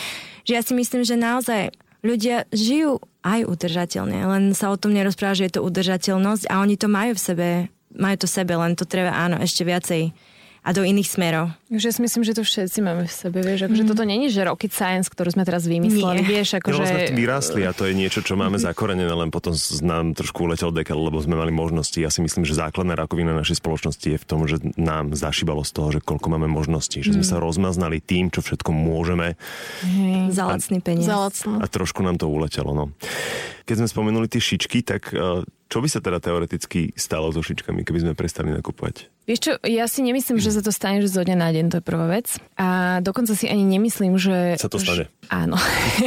Že 0.44 0.52
ja 0.52 0.62
si 0.62 0.72
myslím, 0.76 1.02
že 1.08 1.16
naozaj 1.16 1.72
ľudia 2.04 2.44
žijú 2.52 3.00
aj 3.24 3.48
udržateľne, 3.48 4.20
len 4.28 4.44
sa 4.52 4.68
o 4.68 4.76
tom 4.76 4.92
nerozpráva, 4.92 5.34
že 5.34 5.48
je 5.48 5.58
to 5.58 5.64
udržateľnosť 5.64 6.44
a 6.52 6.60
oni 6.60 6.76
to 6.76 6.86
majú 6.86 7.16
v 7.16 7.24
sebe, 7.24 7.48
majú 7.96 8.16
to 8.20 8.28
sebe, 8.28 8.52
len 8.54 8.76
to 8.78 8.84
treba 8.84 9.10
áno, 9.16 9.40
ešte 9.40 9.64
viacej 9.66 10.12
a 10.68 10.76
do 10.76 10.84
iných 10.84 11.08
smerov. 11.08 11.48
Už 11.68 11.84
ja 11.84 11.92
si 11.92 12.00
myslím, 12.00 12.24
že 12.24 12.32
to 12.32 12.40
všetci 12.40 12.80
máme 12.80 13.04
v 13.04 13.12
sebe, 13.12 13.44
vieš, 13.44 13.68
akože 13.68 13.84
mm. 13.84 13.90
toto 13.92 14.08
není, 14.08 14.32
že 14.32 14.40
rocket 14.40 14.72
science, 14.72 15.12
ktorú 15.12 15.36
sme 15.36 15.44
teraz 15.44 15.68
vymysleli, 15.68 16.24
Nie. 16.24 16.40
vieš, 16.40 16.56
akože... 16.56 16.80
No, 16.80 16.88
sme 16.88 17.12
vyrástli 17.12 17.60
a 17.68 17.76
to 17.76 17.84
je 17.84 17.92
niečo, 17.92 18.24
čo 18.24 18.40
máme 18.40 18.56
mm-hmm. 18.56 18.72
zakorenené, 18.72 19.12
len 19.12 19.28
potom 19.28 19.52
nám 19.84 20.16
trošku 20.16 20.48
uletel 20.48 20.72
dekel, 20.72 20.96
lebo 20.96 21.20
sme 21.20 21.36
mali 21.36 21.52
možnosti. 21.52 22.00
Ja 22.00 22.08
si 22.08 22.24
myslím, 22.24 22.48
že 22.48 22.56
základná 22.56 22.96
rakovina 22.96 23.36
našej 23.36 23.60
spoločnosti 23.60 24.16
je 24.16 24.16
v 24.16 24.24
tom, 24.24 24.48
že 24.48 24.64
nám 24.80 25.12
zašibalo 25.12 25.60
z 25.60 25.70
toho, 25.76 25.88
že 25.92 26.00
koľko 26.00 26.32
máme 26.32 26.48
možností, 26.48 27.04
že 27.04 27.12
sme 27.12 27.24
mm. 27.28 27.32
sa 27.32 27.36
rozmaznali 27.36 28.00
tým, 28.00 28.32
čo 28.32 28.40
všetko 28.40 28.72
môžeme. 28.72 29.36
Mm. 29.84 30.32
Za 30.32 30.48
lacný 30.48 30.80
peniaz. 30.80 31.44
A 31.44 31.68
trošku 31.68 32.00
nám 32.00 32.16
to 32.16 32.32
uletelo, 32.32 32.72
no. 32.72 32.96
Keď 33.68 33.84
sme 33.84 33.88
spomenuli 33.92 34.32
tie 34.32 34.40
šičky, 34.40 34.80
tak 34.80 35.12
eh, 35.12 35.44
čo 35.68 35.84
by 35.84 35.88
sa 35.92 36.00
teda 36.00 36.16
teoreticky 36.16 36.96
stalo 36.96 37.28
so 37.28 37.44
šičkami, 37.44 37.84
keby 37.84 38.00
sme 38.00 38.12
prestali 38.16 38.48
nakupovať? 38.56 39.12
Vieš 39.28 39.40
čo, 39.44 39.52
ja 39.68 39.84
si 39.84 40.00
nemyslím, 40.00 40.40
že 40.40 40.56
sa 40.56 40.64
to 40.64 40.72
stane 40.72 41.04
že 41.04 41.12
zo 41.12 41.20
dňa 41.20 41.36
na 41.36 41.52
deň, 41.52 41.57
to 41.66 41.82
je 41.82 41.84
prvá 41.84 42.06
vec. 42.06 42.38
A 42.54 43.00
dokonca 43.02 43.34
si 43.34 43.50
ani 43.50 43.66
nemyslím, 43.66 44.14
že... 44.14 44.54
Sa 44.54 44.70
to 44.70 44.78
stane. 44.78 45.10
Že, 45.10 45.34
áno. 45.34 45.58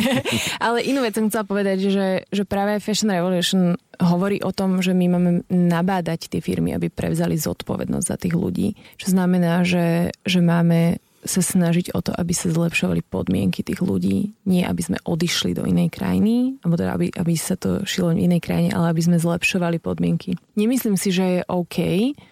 Ale 0.66 0.80
inú 0.88 1.04
vec 1.04 1.20
som 1.20 1.28
chcela 1.28 1.44
povedať, 1.44 1.92
že, 1.92 2.08
že 2.32 2.48
práve 2.48 2.80
Fashion 2.80 3.12
Revolution 3.12 3.76
hovorí 4.00 4.40
o 4.40 4.56
tom, 4.56 4.80
že 4.80 4.96
my 4.96 5.06
máme 5.12 5.32
nabádať 5.52 6.32
tie 6.32 6.42
firmy, 6.42 6.72
aby 6.72 6.88
prevzali 6.88 7.36
zodpovednosť 7.36 8.08
za 8.08 8.18
tých 8.18 8.36
ľudí. 8.40 8.80
Čo 8.96 9.12
znamená, 9.14 9.68
že, 9.68 10.16
že 10.24 10.40
máme 10.40 11.04
sa 11.22 11.42
snažiť 11.42 11.94
o 11.94 12.02
to, 12.02 12.12
aby 12.18 12.34
sa 12.34 12.50
zlepšovali 12.50 13.06
podmienky 13.06 13.62
tých 13.62 13.82
ľudí. 13.82 14.34
Nie, 14.50 14.66
aby 14.66 14.82
sme 14.82 14.98
odišli 15.06 15.54
do 15.54 15.70
inej 15.70 15.94
krajiny, 15.94 16.58
alebo 16.66 16.76
teda, 16.78 16.98
aby, 16.98 17.14
aby 17.14 17.34
sa 17.38 17.54
to 17.58 17.86
šilo 17.86 18.14
v 18.14 18.26
inej 18.26 18.42
krajine, 18.42 18.74
ale 18.74 18.90
aby 18.94 19.02
sme 19.06 19.22
zlepšovali 19.22 19.78
podmienky. 19.78 20.34
Nemyslím 20.58 20.98
si, 20.98 21.14
že 21.14 21.26
je 21.40 21.42
OK, 21.46 21.78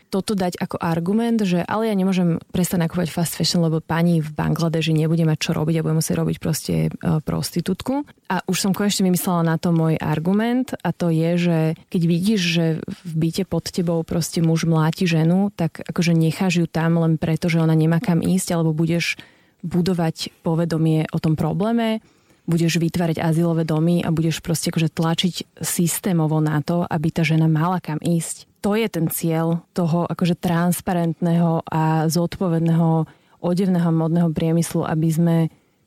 toto 0.09 0.33
dať 0.33 0.57
ako 0.57 0.81
argument, 0.81 1.37
že 1.45 1.61
ale 1.61 1.87
ja 1.87 1.95
nemôžem 1.95 2.41
prestať 2.49 2.89
nakupovať 2.89 3.13
fast 3.13 3.37
fashion, 3.37 3.61
lebo 3.61 3.79
pani 3.79 4.19
v 4.19 4.33
Bangladeži 4.33 4.91
nebude 4.91 5.21
mať 5.23 5.37
čo 5.37 5.51
robiť 5.53 5.79
a 5.79 5.85
bude 5.85 6.01
musieť 6.01 6.17
robiť 6.17 6.37
proste 6.41 6.73
e, 6.89 7.21
prostitútku. 7.21 8.09
A 8.33 8.41
už 8.49 8.57
som 8.57 8.73
konečne 8.73 9.05
vymyslela 9.05 9.45
na 9.45 9.61
to 9.61 9.69
môj 9.69 10.01
argument 10.01 10.73
a 10.81 10.89
to 10.89 11.13
je, 11.13 11.31
že 11.37 11.57
keď 11.93 12.01
vidíš, 12.09 12.41
že 12.41 12.65
v 13.05 13.11
byte 13.13 13.45
pod 13.45 13.69
tebou 13.69 14.01
proste 14.01 14.41
muž 14.41 14.65
mláti 14.65 15.05
ženu, 15.05 15.53
tak 15.53 15.85
akože 15.85 16.17
necháš 16.17 16.65
ju 16.65 16.67
tam 16.67 16.97
len 16.97 17.21
preto, 17.21 17.45
že 17.45 17.61
ona 17.61 17.77
nemá 17.77 18.01
kam 18.01 18.25
ísť, 18.25 18.57
alebo 18.57 18.73
budeš 18.73 19.21
budovať 19.61 20.41
povedomie 20.41 21.05
o 21.13 21.21
tom 21.21 21.37
probléme, 21.37 22.01
budeš 22.49 22.81
vytvárať 22.81 23.21
azylové 23.21 23.61
domy 23.61 24.01
a 24.01 24.09
budeš 24.09 24.41
proste 24.41 24.73
akože 24.73 24.89
tlačiť 24.89 25.61
systémovo 25.61 26.41
na 26.41 26.65
to, 26.65 26.81
aby 26.81 27.13
tá 27.13 27.21
žena 27.21 27.45
mala 27.45 27.77
kam 27.77 28.01
ísť. 28.01 28.48
To 28.59 28.75
je 28.75 28.87
ten 28.91 29.07
cieľ 29.07 29.63
toho 29.71 30.03
akože 30.09 30.35
transparentného 30.35 31.63
a 31.63 32.11
zodpovedného 32.11 33.07
odevného 33.39 33.91
modného 33.95 34.29
priemyslu, 34.35 34.83
aby 34.83 35.07
sme 35.07 35.35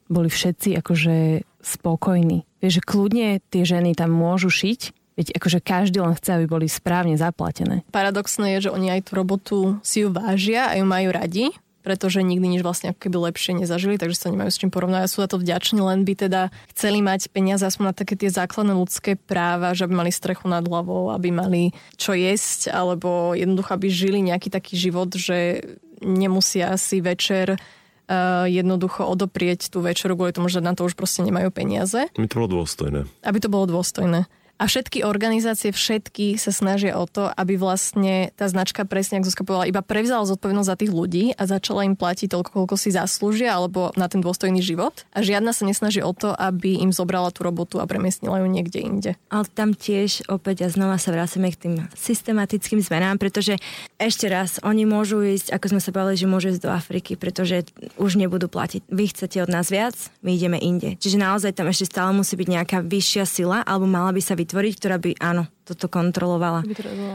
boli 0.09 0.33
všetci 0.33 0.81
akože 0.81 1.45
spokojní. 1.61 2.45
Vieš, 2.65 2.81
že 2.81 2.87
kľudne 2.87 3.29
tie 3.53 3.63
ženy 3.65 3.93
tam 3.93 4.13
môžu 4.13 4.49
šiť, 4.49 4.81
veď 5.17 5.27
akože 5.37 5.59
každý 5.61 6.01
len 6.01 6.17
chce, 6.17 6.41
aby 6.41 6.47
boli 6.49 6.67
správne 6.69 7.17
zaplatené. 7.21 7.85
Paradoxné 7.93 8.57
je, 8.57 8.69
že 8.69 8.75
oni 8.75 8.89
aj 8.89 9.01
tú 9.09 9.13
robotu 9.21 9.59
si 9.85 10.05
ju 10.05 10.09
vážia 10.09 10.73
a 10.73 10.77
ju 10.81 10.85
majú 10.89 11.13
radi, 11.13 11.53
pretože 11.83 12.23
nikdy 12.23 12.59
nič 12.59 12.63
vlastne 12.63 12.95
ako 12.95 13.07
keby 13.07 13.17
lepšie 13.31 13.53
nezažili, 13.59 13.99
takže 13.99 14.17
sa 14.17 14.31
nemajú 14.31 14.51
s 14.51 14.59
čím 14.59 14.71
porovnať. 14.71 15.11
Sú 15.11 15.21
za 15.21 15.29
to 15.29 15.43
vďační, 15.43 15.83
len 15.83 16.07
by 16.07 16.15
teda 16.15 16.43
chceli 16.73 17.03
mať 17.03 17.29
peniaze 17.35 17.67
aspoň 17.67 17.93
na 17.93 17.95
také 17.95 18.15
tie 18.15 18.31
základné 18.31 18.73
ľudské 18.73 19.19
práva, 19.19 19.75
že 19.75 19.85
aby 19.85 19.95
mali 19.99 20.11
strechu 20.15 20.47
nad 20.47 20.63
hlavou, 20.63 21.11
aby 21.11 21.35
mali 21.35 21.63
čo 21.99 22.15
jesť, 22.15 22.71
alebo 22.71 23.35
jednoducho, 23.35 23.71
aby 23.75 23.87
žili 23.91 24.19
nejaký 24.23 24.49
taký 24.49 24.79
život, 24.79 25.11
že 25.13 25.67
nemusia 26.03 26.75
si 26.79 26.99
večer 26.99 27.59
uh, 27.59 28.47
jednoducho 28.47 29.07
odoprieť 29.07 29.71
tú 29.71 29.83
večeru 29.83 30.19
kvôli 30.19 30.35
tomu, 30.35 30.51
že 30.51 30.63
na 30.63 30.75
to 30.75 30.87
už 30.87 30.95
proste 30.99 31.23
nemajú 31.23 31.51
peniaze. 31.55 32.11
Aby 32.15 32.29
to 32.31 32.39
bolo 32.39 32.51
dôstojné. 32.63 33.01
Aby 33.23 33.39
to 33.39 33.49
bolo 33.49 33.65
dôstojné. 33.71 34.27
A 34.63 34.71
všetky 34.71 35.03
organizácie, 35.03 35.75
všetky 35.75 36.39
sa 36.39 36.55
snažia 36.55 36.95
o 36.95 37.03
to, 37.11 37.27
aby 37.35 37.59
vlastne 37.59 38.31
tá 38.39 38.47
značka, 38.47 38.87
presne 38.87 39.19
ako 39.19 39.27
Zuzka 39.27 39.43
povedala, 39.43 39.67
iba 39.67 39.83
prevzala 39.83 40.23
zodpovednosť 40.23 40.71
za 40.71 40.79
tých 40.79 40.93
ľudí 40.95 41.25
a 41.35 41.51
začala 41.51 41.83
im 41.83 41.99
platiť 41.99 42.31
toľko, 42.31 42.51
koľko 42.63 42.79
si 42.79 42.95
zaslúžia, 42.95 43.59
alebo 43.59 43.91
na 43.99 44.07
ten 44.07 44.23
dôstojný 44.23 44.63
život. 44.63 45.03
A 45.19 45.27
žiadna 45.27 45.51
sa 45.51 45.67
nesnaží 45.67 45.99
o 45.99 46.15
to, 46.15 46.31
aby 46.31 46.79
im 46.79 46.95
zobrala 46.95 47.35
tú 47.35 47.43
robotu 47.43 47.83
a 47.83 47.91
premiestnila 47.91 48.39
ju 48.39 48.47
niekde 48.47 48.79
inde. 48.79 49.11
Ale 49.35 49.51
tam 49.51 49.75
tiež 49.75 50.31
opäť 50.31 50.63
a 50.63 50.71
znova 50.71 50.95
sa 50.95 51.11
vracame 51.11 51.51
k 51.51 51.59
tým 51.59 51.75
systematickým 51.99 52.79
zmenám, 52.79 53.19
pretože 53.19 53.59
ešte 53.99 54.31
raz, 54.31 54.63
oni 54.63 54.87
môžu 54.87 55.27
ísť, 55.27 55.59
ako 55.59 55.75
sme 55.75 55.81
sa 55.83 55.91
povedali, 55.91 56.15
že 56.15 56.31
môžu 56.31 56.55
ísť 56.55 56.63
do 56.63 56.71
Afriky, 56.71 57.19
pretože 57.19 57.67
už 57.99 58.15
nebudú 58.15 58.47
platiť. 58.47 58.87
Vy 58.87 59.11
chcete 59.11 59.43
od 59.43 59.51
nás 59.51 59.75
viac, 59.75 59.99
my 60.23 60.39
ideme 60.39 60.63
inde. 60.63 60.95
Čiže 61.03 61.19
naozaj 61.19 61.51
tam 61.51 61.67
ešte 61.67 61.91
stále 61.91 62.15
musí 62.15 62.39
byť 62.39 62.47
nejaká 62.47 62.79
vyššia 62.87 63.27
sila, 63.27 63.59
alebo 63.67 63.91
mala 63.91 64.15
by 64.15 64.23
sa 64.23 64.39
vytvoriť 64.39 64.51
vytvoriť, 64.53 64.75
ktorá 64.77 65.01
by, 65.01 65.17
áno, 65.17 65.49
toto 65.65 65.89
kontrolovala. 65.89 66.61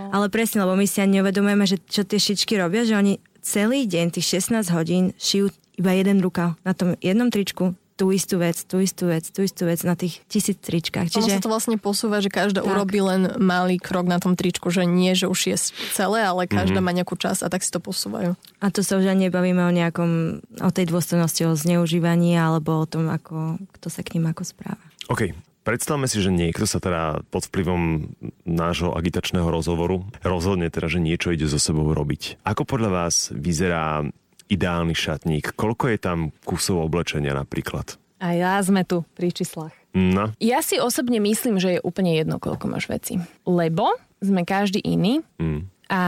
Ale 0.09 0.33
presne, 0.33 0.65
lebo 0.65 0.73
my 0.73 0.89
si 0.89 0.97
ani 1.05 1.21
neuvedomujeme, 1.21 1.69
že 1.69 1.77
čo 1.85 2.01
tie 2.01 2.17
šičky 2.17 2.57
robia, 2.57 2.81
že 2.81 2.97
oni 2.97 3.21
celý 3.45 3.85
deň, 3.85 4.17
tých 4.17 4.41
16 4.41 4.73
hodín, 4.73 5.13
šijú 5.21 5.53
iba 5.77 5.93
jeden 5.93 6.17
rukav 6.25 6.57
na 6.65 6.73
tom 6.73 6.97
jednom 6.97 7.29
tričku, 7.29 7.77
tú 7.97 8.09
istú 8.13 8.41
vec, 8.41 8.57
tú 8.65 8.81
istú 8.81 9.09
vec, 9.09 9.25
tú 9.29 9.45
istú 9.45 9.65
vec 9.65 9.81
na 9.85 9.93
tých 9.93 10.21
tisíc 10.29 10.57
tričkách. 10.61 11.13
Čiže... 11.13 11.21
Ono 11.21 11.37
sa 11.37 11.45
to 11.45 11.53
vlastne 11.53 11.77
posúva, 11.77 12.21
že 12.21 12.29
každá 12.29 12.61
tak. 12.61 12.69
urobí 12.69 13.01
len 13.01 13.37
malý 13.41 13.77
krok 13.81 14.05
na 14.05 14.17
tom 14.17 14.37
tričku, 14.37 14.69
že 14.73 14.85
nie, 14.85 15.13
že 15.13 15.29
už 15.29 15.39
je 15.53 15.57
celé, 15.93 16.25
ale 16.25 16.45
každá 16.45 16.81
mm-hmm. 16.81 16.85
má 16.85 16.97
nejakú 16.97 17.17
časť 17.17 17.45
a 17.45 17.47
tak 17.49 17.65
si 17.65 17.73
to 17.73 17.81
posúvajú. 17.81 18.37
A 18.61 18.65
to 18.69 18.85
sa 18.85 19.01
už 19.01 19.09
ani 19.09 19.29
nebavíme 19.29 19.65
o 19.65 19.73
nejakom, 19.73 20.41
o 20.61 20.69
tej 20.69 20.89
dôstojnosti, 20.89 21.41
o 21.49 21.57
zneužívaní 21.57 22.37
alebo 22.37 22.81
o 22.81 22.89
tom, 22.89 23.09
ako, 23.09 23.61
kto 23.77 23.87
sa 23.89 24.05
k 24.05 24.17
ním 24.17 24.29
ako 24.29 24.45
správa. 24.45 24.81
OK, 25.09 25.33
Predstavme 25.67 26.07
si, 26.07 26.23
že 26.23 26.31
niekto 26.31 26.63
sa 26.63 26.79
teda 26.79 27.27
pod 27.27 27.51
vplyvom 27.51 28.07
nášho 28.47 28.95
agitačného 28.95 29.51
rozhovoru 29.51 30.07
rozhodne 30.23 30.71
teda, 30.71 30.87
že 30.87 31.03
niečo 31.03 31.35
ide 31.35 31.43
so 31.43 31.59
sebou 31.59 31.91
robiť. 31.91 32.39
Ako 32.47 32.63
podľa 32.63 32.87
vás 32.87 33.35
vyzerá 33.35 34.07
ideálny 34.47 34.95
šatník? 34.95 35.59
Koľko 35.59 35.91
je 35.91 35.99
tam 35.99 36.31
kusov 36.47 36.87
oblečenia 36.87 37.35
napríklad? 37.35 37.99
A 38.23 38.31
ja 38.31 38.55
sme 38.63 38.87
tu 38.87 39.03
pri 39.11 39.35
číslach. 39.35 39.75
No. 39.91 40.31
Ja 40.39 40.63
si 40.63 40.79
osobne 40.79 41.19
myslím, 41.19 41.59
že 41.59 41.77
je 41.77 41.83
úplne 41.83 42.15
jedno, 42.15 42.39
koľko 42.39 42.71
máš 42.71 42.87
veci. 42.87 43.19
Lebo 43.43 43.91
sme 44.23 44.47
každý 44.47 44.79
iný 44.79 45.19
mm. 45.35 45.91
a 45.91 46.01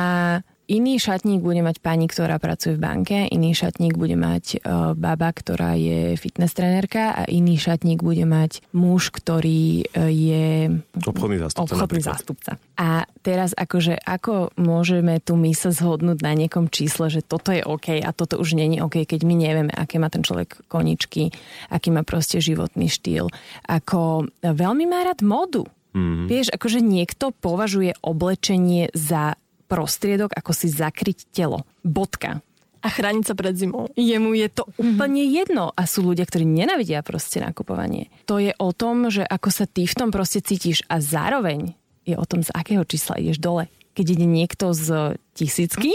Iný 0.70 1.02
šatník 1.02 1.41
bude 1.41 1.66
mať 1.66 1.82
pani, 1.82 2.06
ktorá 2.06 2.38
pracuje 2.38 2.78
v 2.78 2.84
banke, 2.86 3.26
iný 3.34 3.58
šatník 3.58 3.98
bude 3.98 4.14
mať 4.14 4.62
uh, 4.62 4.94
baba, 4.94 5.34
ktorá 5.34 5.74
je 5.74 6.14
fitness 6.14 6.54
trenerka 6.54 7.10
a 7.18 7.26
iný 7.26 7.58
šatník 7.58 8.06
bude 8.06 8.22
mať 8.30 8.62
muž, 8.78 9.10
ktorý 9.10 9.90
uh, 9.90 10.06
je 10.14 10.78
obchodný 10.94 11.41
zástupca. 11.41 11.74
Obchodný 11.74 12.02
zástupca. 12.06 12.52
A 12.78 13.10
teraz 13.26 13.58
akože 13.58 13.98
ako 13.98 14.54
môžeme 14.62 15.18
tu 15.18 15.34
my 15.41 15.58
sa 15.58 15.74
zhodnúť 15.74 16.22
na 16.22 16.38
niekom 16.38 16.70
čísle, 16.70 17.10
že 17.10 17.26
toto 17.26 17.50
je 17.50 17.66
OK 17.66 18.06
a 18.06 18.14
toto 18.14 18.38
už 18.38 18.54
není 18.54 18.78
OK, 18.78 19.10
keď 19.10 19.26
my 19.26 19.34
nevieme, 19.34 19.74
aké 19.74 19.98
má 19.98 20.14
ten 20.14 20.22
človek 20.22 20.70
koničky, 20.70 21.34
aký 21.74 21.90
má 21.90 22.06
proste 22.06 22.38
životný 22.38 22.94
štýl. 22.94 23.34
Ako 23.66 24.30
veľmi 24.46 24.86
má 24.86 25.02
rád 25.02 25.26
modu. 25.26 25.66
Mm-hmm. 25.98 26.26
Vieš, 26.30 26.48
akože 26.54 26.80
niekto 26.86 27.34
považuje 27.34 27.98
oblečenie 28.06 28.94
za 28.94 29.34
prostriedok, 29.70 30.34
ako 30.34 30.52
si 30.52 30.68
zakryť 30.68 31.30
telo. 31.30 31.64
Bodka. 31.86 32.41
A 32.80 32.88
chrániť 32.88 33.24
sa 33.28 33.36
pred 33.36 33.54
zimou. 33.54 33.91
Jemu 33.94 34.34
je 34.40 34.48
to 34.50 34.64
úplne 34.80 35.20
jedno. 35.28 35.76
A 35.76 35.84
sú 35.84 36.02
ľudia, 36.02 36.24
ktorí 36.24 36.48
nenavidia 36.48 37.04
proste 37.04 37.44
nakupovanie. 37.44 38.08
To 38.26 38.40
je 38.40 38.56
o 38.56 38.72
tom, 38.72 39.12
že 39.12 39.22
ako 39.22 39.52
sa 39.52 39.68
ty 39.68 39.84
v 39.84 39.94
tom 39.94 40.10
proste 40.16 40.40
cítiš 40.40 40.88
a 40.88 41.04
zároveň 41.04 41.76
je 42.08 42.16
o 42.16 42.26
tom, 42.26 42.41
z 42.41 42.50
akého 42.56 42.82
čísla 42.88 43.20
ideš 43.20 43.38
dole. 43.38 43.68
Keď 43.94 44.06
ide 44.16 44.28
niekto 44.28 44.72
z 44.72 45.20
tisícky, 45.36 45.91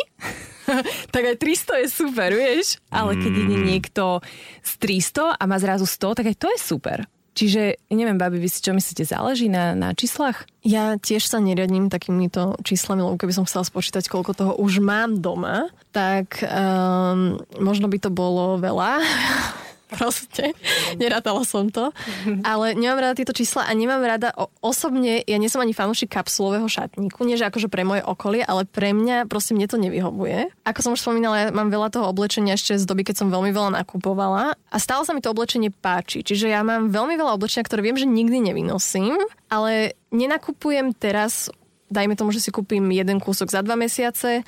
tak 1.15 1.23
aj 1.25 1.37
300 1.41 1.83
je 1.83 1.89
super, 1.89 2.31
vieš? 2.37 2.77
Ale 2.93 3.17
keď 3.17 3.33
ide 3.33 3.57
mm. 3.57 3.65
niekto 3.65 4.21
z 4.61 4.73
300 4.77 5.41
a 5.41 5.43
má 5.49 5.57
zrazu 5.57 5.89
100, 5.89 6.21
tak 6.21 6.27
aj 6.29 6.37
to 6.37 6.49
je 6.53 6.59
super. 6.61 7.09
Čiže, 7.35 7.83
neviem, 7.91 8.15
babi, 8.15 8.39
vy 8.39 8.47
si 8.47 8.63
čo 8.63 8.71
myslíte, 8.71 9.03
záleží 9.03 9.51
na, 9.51 9.75
na 9.75 9.91
číslach? 9.91 10.47
Ja 10.63 10.95
tiež 10.95 11.27
sa 11.27 11.43
neriadím 11.43 11.91
takýmito 11.91 12.55
číslami, 12.63 13.03
lebo 13.03 13.19
keby 13.19 13.35
som 13.35 13.45
chcela 13.45 13.67
spočítať, 13.67 14.07
koľko 14.07 14.33
toho 14.39 14.53
už 14.55 14.79
mám 14.79 15.19
doma, 15.19 15.67
tak 15.91 16.47
um, 16.47 17.43
možno 17.59 17.91
by 17.91 17.99
to 17.99 18.15
bolo 18.15 18.63
veľa. 18.63 19.03
proste. 19.95 20.53
Nerátala 20.99 21.47
som 21.47 21.71
to. 21.71 21.95
Ale 22.43 22.75
nemám 22.75 22.99
rada 22.99 23.15
tieto 23.15 23.31
čísla 23.31 23.65
a 23.65 23.73
nemám 23.73 24.03
rada 24.03 24.35
o, 24.35 24.51
osobne, 24.61 25.23
ja 25.23 25.39
nie 25.39 25.47
som 25.47 25.63
ani 25.63 25.73
fanúšik 25.73 26.11
kapsulového 26.11 26.67
šatníku, 26.67 27.23
nie 27.23 27.39
že 27.39 27.47
akože 27.47 27.71
pre 27.71 27.87
moje 27.87 28.03
okolie, 28.03 28.43
ale 28.43 28.67
pre 28.67 28.91
mňa 28.91 29.31
proste 29.31 29.55
mne 29.55 29.71
to 29.71 29.79
nevyhovuje. 29.79 30.51
Ako 30.67 30.81
som 30.83 30.93
už 30.93 31.03
spomínala, 31.07 31.49
ja 31.49 31.55
mám 31.55 31.71
veľa 31.71 31.95
toho 31.95 32.11
oblečenia 32.11 32.59
ešte 32.59 32.77
z 32.77 32.85
doby, 32.85 33.07
keď 33.07 33.25
som 33.25 33.33
veľmi 33.33 33.55
veľa 33.55 33.81
nakupovala 33.81 34.59
a 34.59 34.77
stále 34.83 35.07
sa 35.07 35.15
mi 35.15 35.23
to 35.23 35.31
oblečenie 35.31 35.71
páči. 35.71 36.27
Čiže 36.27 36.51
ja 36.51 36.67
mám 36.67 36.91
veľmi 36.91 37.15
veľa 37.15 37.39
oblečenia, 37.39 37.65
ktoré 37.65 37.87
viem, 37.87 37.97
že 37.97 38.11
nikdy 38.11 38.53
nevynosím, 38.53 39.17
ale 39.47 39.95
nenakupujem 40.11 40.93
teraz 40.99 41.49
dajme 41.95 42.19
tomu, 42.19 42.35
že 42.35 42.43
si 42.43 42.51
kúpim 42.51 42.83
jeden 42.91 43.23
kúsok 43.23 43.55
za 43.55 43.63
dva 43.63 43.79
mesiace, 43.79 44.43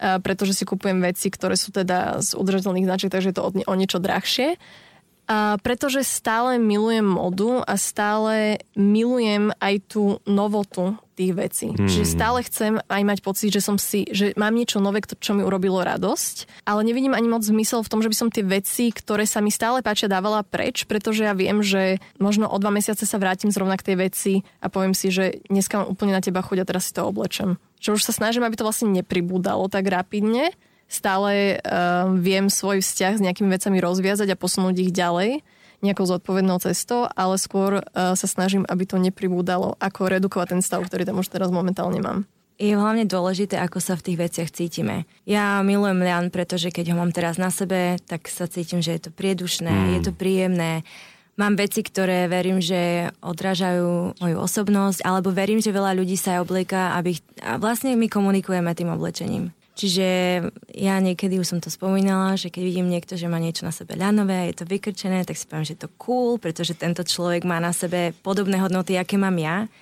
pretože 0.00 0.56
si 0.56 0.64
kupujem 0.64 1.00
veci, 1.00 1.28
ktoré 1.28 1.56
sú 1.56 1.72
teda 1.72 2.24
z 2.24 2.32
udržateľných 2.36 2.88
značiek, 2.88 3.12
takže 3.12 3.30
je 3.32 3.36
to 3.36 3.44
o 3.52 3.74
niečo 3.76 4.00
drahšie. 4.00 4.56
A 5.30 5.62
pretože 5.62 6.02
stále 6.02 6.58
milujem 6.58 7.06
modu 7.06 7.62
a 7.62 7.78
stále 7.78 8.58
milujem 8.74 9.54
aj 9.62 9.74
tú 9.86 10.18
novotu 10.26 10.98
tých 11.14 11.32
vecí. 11.38 11.68
Hmm. 11.70 11.86
Čiže 11.86 12.18
stále 12.18 12.42
chcem 12.42 12.82
aj 12.82 13.02
mať 13.06 13.18
pocit, 13.22 13.54
že 13.54 13.62
som 13.62 13.78
si, 13.78 14.10
že 14.10 14.34
mám 14.34 14.50
niečo 14.50 14.82
nové, 14.82 14.98
čo 15.06 15.38
mi 15.38 15.46
urobilo 15.46 15.86
radosť, 15.86 16.66
ale 16.66 16.82
nevidím 16.82 17.14
ani 17.14 17.30
moc 17.30 17.46
zmysel 17.46 17.86
v 17.86 17.92
tom, 17.94 18.02
že 18.02 18.10
by 18.10 18.16
som 18.16 18.32
tie 18.34 18.42
veci, 18.42 18.90
ktoré 18.90 19.22
sa 19.22 19.38
mi 19.38 19.54
stále 19.54 19.86
páčia, 19.86 20.10
dávala 20.10 20.42
preč, 20.42 20.82
pretože 20.90 21.22
ja 21.22 21.36
viem, 21.36 21.62
že 21.62 22.02
možno 22.18 22.50
o 22.50 22.56
dva 22.58 22.74
mesiace 22.74 23.06
sa 23.06 23.20
vrátim 23.22 23.54
zrovna 23.54 23.78
k 23.78 23.92
tej 23.92 23.96
veci 24.02 24.32
a 24.58 24.66
poviem 24.66 24.98
si, 24.98 25.14
že 25.14 25.44
dneska 25.46 25.78
mám 25.78 25.94
úplne 25.94 26.16
na 26.16 26.24
teba 26.24 26.42
chuť 26.42 26.58
a 26.58 26.66
teraz 26.66 26.90
si 26.90 26.96
to 26.96 27.06
oblečem. 27.06 27.54
Že 27.78 28.00
už 28.00 28.02
sa 28.02 28.16
snažím, 28.16 28.42
aby 28.42 28.58
to 28.58 28.66
vlastne 28.66 28.90
nepribúdalo 28.90 29.70
tak 29.70 29.86
rapidne, 29.86 30.56
stále 30.90 31.62
uh, 31.62 32.10
viem 32.18 32.50
svoj 32.50 32.82
vzťah 32.82 33.22
s 33.22 33.24
nejakými 33.24 33.48
vecami 33.54 33.78
rozviazať 33.78 34.34
a 34.34 34.40
posunúť 34.40 34.76
ich 34.82 34.90
ďalej 34.90 35.46
nejakou 35.80 36.04
zodpovednou 36.04 36.60
cestou, 36.60 37.08
ale 37.16 37.40
skôr 37.40 37.80
uh, 37.80 38.12
sa 38.18 38.26
snažím, 38.28 38.68
aby 38.68 38.84
to 38.84 39.00
nepribúdalo, 39.00 39.78
ako 39.80 40.12
redukovať 40.12 40.58
ten 40.58 40.60
stav, 40.60 40.84
ktorý 40.84 41.08
tam 41.08 41.22
už 41.22 41.32
teraz 41.32 41.48
momentálne 41.48 42.02
mám. 42.04 42.28
Je 42.60 42.76
hlavne 42.76 43.08
dôležité, 43.08 43.56
ako 43.56 43.80
sa 43.80 43.96
v 43.96 44.04
tých 44.04 44.20
veciach 44.20 44.50
cítime. 44.52 45.08
Ja 45.24 45.64
milujem 45.64 46.04
Lian, 46.04 46.28
pretože 46.28 46.68
keď 46.68 46.92
ho 46.92 47.00
mám 47.00 47.08
teraz 47.08 47.40
na 47.40 47.48
sebe, 47.48 47.96
tak 48.04 48.28
sa 48.28 48.44
cítim, 48.44 48.84
že 48.84 49.00
je 49.00 49.08
to 49.08 49.10
priedušné, 49.16 49.72
mm. 49.72 49.90
je 49.96 50.00
to 50.04 50.12
príjemné. 50.12 50.84
Mám 51.40 51.56
veci, 51.56 51.80
ktoré 51.80 52.28
verím, 52.28 52.60
že 52.60 53.08
odrážajú 53.24 54.20
moju 54.20 54.36
osobnosť, 54.36 55.00
alebo 55.08 55.32
verím, 55.32 55.64
že 55.64 55.72
veľa 55.72 55.96
ľudí 55.96 56.20
sa 56.20 56.36
aj 56.36 56.44
oblieka, 56.44 56.92
aby... 57.00 57.16
A 57.40 57.56
vlastne 57.56 57.96
my 57.96 58.12
komunikujeme 58.12 58.68
tým 58.76 58.92
oblečením. 58.92 59.56
Čiže 59.80 60.08
ja 60.76 61.00
niekedy 61.00 61.40
už 61.40 61.56
som 61.56 61.60
to 61.64 61.72
spomínala, 61.72 62.36
že 62.36 62.52
keď 62.52 62.62
vidím 62.68 62.92
niekto, 62.92 63.16
že 63.16 63.32
má 63.32 63.40
niečo 63.40 63.64
na 63.64 63.72
sebe 63.72 63.96
ľanové 63.96 64.36
a 64.36 64.48
je 64.52 64.60
to 64.60 64.68
vykrčené, 64.68 65.24
tak 65.24 65.40
si 65.40 65.48
poviem, 65.48 65.64
že 65.64 65.72
je 65.72 65.88
to 65.88 65.94
cool, 65.96 66.36
pretože 66.36 66.76
tento 66.76 67.00
človek 67.00 67.48
má 67.48 67.56
na 67.64 67.72
sebe 67.72 68.12
podobné 68.20 68.60
hodnoty, 68.60 69.00
aké 69.00 69.16
mám 69.16 69.40
ja. 69.40 69.72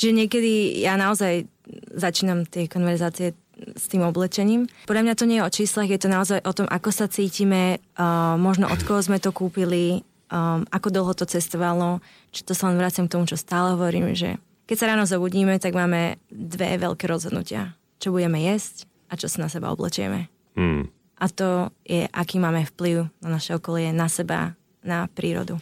Čiže 0.00 0.24
niekedy 0.24 0.80
ja 0.80 0.96
naozaj 0.96 1.44
začínam 1.92 2.48
tie 2.48 2.64
konverzácie 2.64 3.36
s 3.76 3.92
tým 3.92 4.08
oblečením. 4.08 4.72
Podľa 4.88 5.04
mňa 5.04 5.18
to 5.20 5.28
nie 5.28 5.36
je 5.36 5.44
o 5.44 5.52
číslach, 5.52 5.92
je 5.92 6.00
to 6.00 6.08
naozaj 6.08 6.40
o 6.48 6.52
tom, 6.56 6.64
ako 6.72 6.88
sa 6.88 7.04
cítime, 7.12 7.76
uh, 8.00 8.40
možno 8.40 8.72
od 8.72 8.80
koho 8.88 9.04
sme 9.04 9.20
to 9.20 9.36
kúpili, 9.36 10.00
um, 10.32 10.64
ako 10.72 10.88
dlho 10.88 11.12
to 11.12 11.28
cestovalo. 11.28 12.00
Či 12.32 12.48
to 12.48 12.56
sa 12.56 12.72
len 12.72 12.80
vraciam 12.80 13.04
k 13.04 13.20
tomu, 13.20 13.28
čo 13.28 13.36
stále 13.36 13.76
hovorím, 13.76 14.16
že 14.16 14.40
keď 14.64 14.76
sa 14.80 14.88
ráno 14.96 15.04
zobudíme, 15.04 15.60
tak 15.60 15.76
máme 15.76 16.16
dve 16.32 16.80
veľké 16.80 17.04
rozhodnutia. 17.04 17.76
Čo 18.00 18.16
budeme 18.16 18.40
jesť 18.40 18.88
a 19.12 19.20
čo 19.20 19.28
sa 19.28 19.44
na 19.44 19.52
seba 19.52 19.68
oblečieme. 19.68 20.32
Hmm. 20.56 20.88
A 21.20 21.28
to 21.28 21.68
je, 21.84 22.08
aký 22.08 22.40
máme 22.40 22.64
vplyv 22.72 23.12
na 23.20 23.28
naše 23.36 23.60
okolie, 23.60 23.92
na 23.92 24.08
seba, 24.08 24.56
na 24.80 25.06
prírodu. 25.12 25.60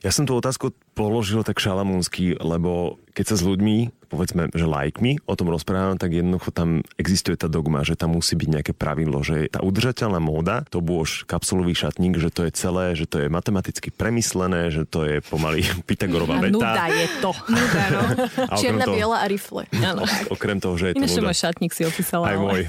Ja 0.00 0.14
som 0.14 0.24
tú 0.24 0.38
otázku 0.38 0.70
položil 0.92 1.40
tak 1.42 1.58
šalamúnsky, 1.58 2.36
lebo 2.38 3.00
keď 3.12 3.24
sa 3.32 3.36
s 3.36 3.44
ľuďmi 3.44 4.02
povedzme, 4.12 4.52
že 4.52 4.68
lajkmi 4.68 5.24
o 5.24 5.32
tom 5.32 5.48
rozprávam, 5.48 5.96
tak 5.96 6.12
jednoducho 6.12 6.52
tam 6.52 6.84
existuje 7.00 7.32
tá 7.32 7.48
dogma, 7.48 7.80
že 7.80 7.96
tam 7.96 8.12
musí 8.12 8.36
byť 8.36 8.48
nejaké 8.60 8.72
pravidlo, 8.76 9.24
že 9.24 9.48
tá 9.48 9.64
udržateľná 9.64 10.20
móda, 10.20 10.68
to 10.68 10.84
bôž 10.84 11.24
kapsulový 11.24 11.72
šatník, 11.72 12.20
že 12.20 12.28
to 12.28 12.44
je 12.44 12.52
celé, 12.52 12.92
že 12.92 13.08
to 13.08 13.24
je 13.24 13.32
matematicky 13.32 13.88
premyslené, 13.88 14.68
že 14.68 14.84
to 14.84 15.08
je 15.08 15.24
pomaly 15.24 15.64
Pythagorová 15.88 16.44
veta. 16.44 16.52
Nuda 16.52 16.84
je 16.92 17.06
to. 17.24 17.32
Nuda, 17.56 17.84
no. 17.88 18.02
A 18.52 18.54
Čierna, 18.60 18.84
toho- 18.84 18.96
biela 19.00 19.16
a 19.24 19.26
rifle. 19.32 19.64
Áno. 19.80 20.04
Okrem 20.28 20.60
toho, 20.60 20.76
že 20.76 20.92
je 20.92 20.94
to 21.00 21.08
Ináč 21.08 21.16
nuda. 21.16 21.32
šatník 21.32 21.72
si 21.72 21.82
opísala. 21.88 22.24
Aj 22.28 22.36
ale- 22.36 22.44
môj. 22.44 22.62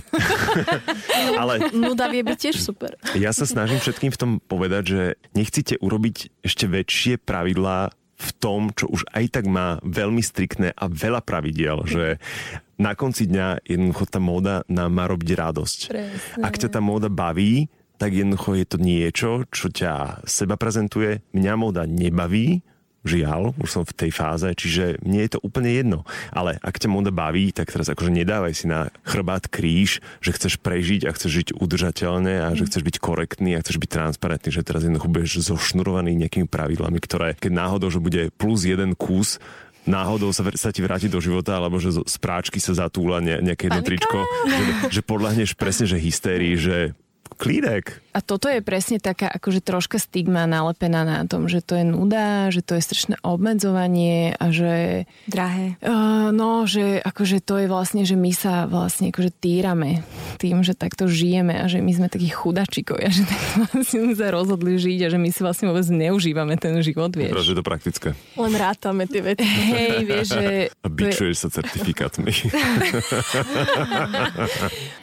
Ale 1.35 1.53
Nuda 1.75 2.07
vie 2.07 2.23
byť 2.23 2.37
tiež 2.39 2.55
super. 2.63 2.95
ja 3.19 3.35
sa 3.35 3.43
snažím 3.43 3.83
všetkým 3.83 4.15
v 4.15 4.17
tom 4.17 4.31
povedať, 4.39 4.83
že 4.87 5.01
nechcete 5.35 5.75
urobiť 5.83 6.31
ešte 6.39 6.71
väčšie 6.71 7.19
pravidlá 7.19 7.91
v 8.23 8.29
tom, 8.39 8.71
čo 8.71 8.87
už 8.87 9.03
aj 9.11 9.39
tak 9.39 9.45
má 9.51 9.83
veľmi 9.83 10.23
striktné 10.23 10.71
a 10.71 10.87
veľa 10.87 11.19
pravidiel, 11.19 11.83
že 11.83 12.23
na 12.79 12.95
konci 12.95 13.27
dňa 13.27 13.67
jednoducho 13.67 14.05
tá 14.07 14.19
móda 14.23 14.63
nám 14.71 14.91
má 14.95 15.05
robiť 15.11 15.29
radosť. 15.35 15.79
Presne. 15.91 16.41
Ak 16.41 16.55
ťa 16.55 16.69
tá 16.71 16.79
móda 16.79 17.11
baví, 17.11 17.67
tak 17.99 18.15
jednoducho 18.15 18.57
je 18.57 18.65
to 18.65 18.77
niečo, 18.81 19.29
čo 19.51 19.69
ťa 19.69 20.25
seba 20.25 20.55
prezentuje. 20.57 21.21
Mňa 21.35 21.53
móda 21.55 21.83
nebaví, 21.85 22.65
Žiaľ, 23.03 23.59
už 23.59 23.69
som 23.69 23.83
v 23.83 23.95
tej 23.95 24.11
fáze, 24.15 24.47
čiže 24.55 25.03
mne 25.03 25.27
je 25.27 25.31
to 25.35 25.43
úplne 25.43 25.67
jedno. 25.67 25.99
Ale 26.31 26.55
ak 26.63 26.79
ťa 26.79 26.87
móda 26.87 27.11
baví, 27.11 27.51
tak 27.51 27.67
teraz 27.67 27.91
akože 27.91 28.15
nedávaj 28.15 28.55
si 28.55 28.65
na 28.71 28.87
chrbát 29.03 29.51
kríž, 29.51 29.99
že 30.23 30.31
chceš 30.31 30.55
prežiť 30.63 31.07
a 31.07 31.11
chceš 31.11 31.31
žiť 31.43 31.47
udržateľne 31.59 32.47
a 32.47 32.55
že 32.55 32.63
chceš 32.63 32.83
byť 32.87 32.95
korektný 33.03 33.59
a 33.59 33.61
chceš 33.61 33.83
byť 33.83 33.89
transparentný, 33.91 34.49
že 34.55 34.63
teraz 34.63 34.87
jednoducho 34.87 35.11
budeš 35.11 35.43
zošnurovaný 35.43 36.15
nejakými 36.15 36.47
pravidlami, 36.47 36.99
ktoré 37.03 37.35
keď 37.35 37.51
náhodou, 37.51 37.91
že 37.91 37.99
bude 37.99 38.31
plus 38.39 38.63
jeden 38.63 38.95
kus, 38.95 39.35
náhodou 39.83 40.31
sa, 40.31 40.47
sa 40.55 40.71
ti 40.71 40.79
vráti 40.79 41.11
do 41.11 41.19
života, 41.19 41.59
alebo 41.59 41.79
že 41.79 41.91
z 41.91 42.17
práčky 42.19 42.63
sa 42.63 42.71
zatúla 42.87 43.19
ne, 43.19 43.43
nejaké 43.43 43.67
jedno 43.67 43.83
tričko, 43.83 44.17
že, 44.47 44.63
že 44.99 45.01
podľahneš 45.03 45.59
presne, 45.59 45.85
že 45.91 45.99
hystérii, 45.99 46.55
že 46.55 46.95
klídek. 47.43 47.99
A 48.15 48.23
toto 48.23 48.47
je 48.47 48.63
presne 48.63 49.03
taká 49.03 49.27
akože 49.27 49.59
troška 49.59 49.99
stigma 49.99 50.47
nalepená 50.47 51.03
na 51.03 51.27
tom, 51.27 51.51
že 51.51 51.59
to 51.59 51.75
je 51.75 51.83
nuda, 51.83 52.53
že 52.55 52.63
to 52.63 52.79
je 52.79 52.85
strašné 52.85 53.15
obmedzovanie 53.19 54.37
a 54.39 54.45
že 54.53 55.03
Drahé. 55.27 55.75
uh, 55.83 56.31
no, 56.31 56.63
že 56.63 57.03
akože 57.03 57.43
to 57.43 57.59
je 57.59 57.67
vlastne, 57.67 58.07
že 58.07 58.15
my 58.15 58.31
sa 58.31 58.69
vlastne 58.69 59.11
akože 59.11 59.33
týrame 59.43 60.07
tým, 60.39 60.63
že 60.63 60.77
takto 60.77 61.09
žijeme 61.11 61.57
a 61.59 61.67
že 61.67 61.83
my 61.83 61.91
sme 61.91 62.07
takí 62.07 62.31
chudačikovia, 62.31 63.09
že 63.17 63.27
takto 63.27 63.67
vlastne 63.67 63.99
sme 64.07 64.15
sa 64.15 64.31
rozhodli 64.31 64.79
žiť 64.79 64.99
a 65.03 65.07
že 65.11 65.19
my 65.19 65.29
si 65.33 65.41
vlastne 65.43 65.73
vôbec 65.73 65.83
neužívame 65.89 66.55
ten 66.55 66.79
život, 66.79 67.11
vieš. 67.11 67.33
je 67.33 67.57
to 67.57 67.65
praktické. 67.65 68.15
Len 68.39 68.53
rátame 68.55 69.09
tie 69.09 69.25
veci. 69.25 69.43
Hej, 69.73 69.97
vieš, 70.05 70.27
že... 70.37 70.45
A 70.85 70.87
bičuješ 70.87 71.35
sa 71.43 71.47
certifikátmi. 71.51 72.31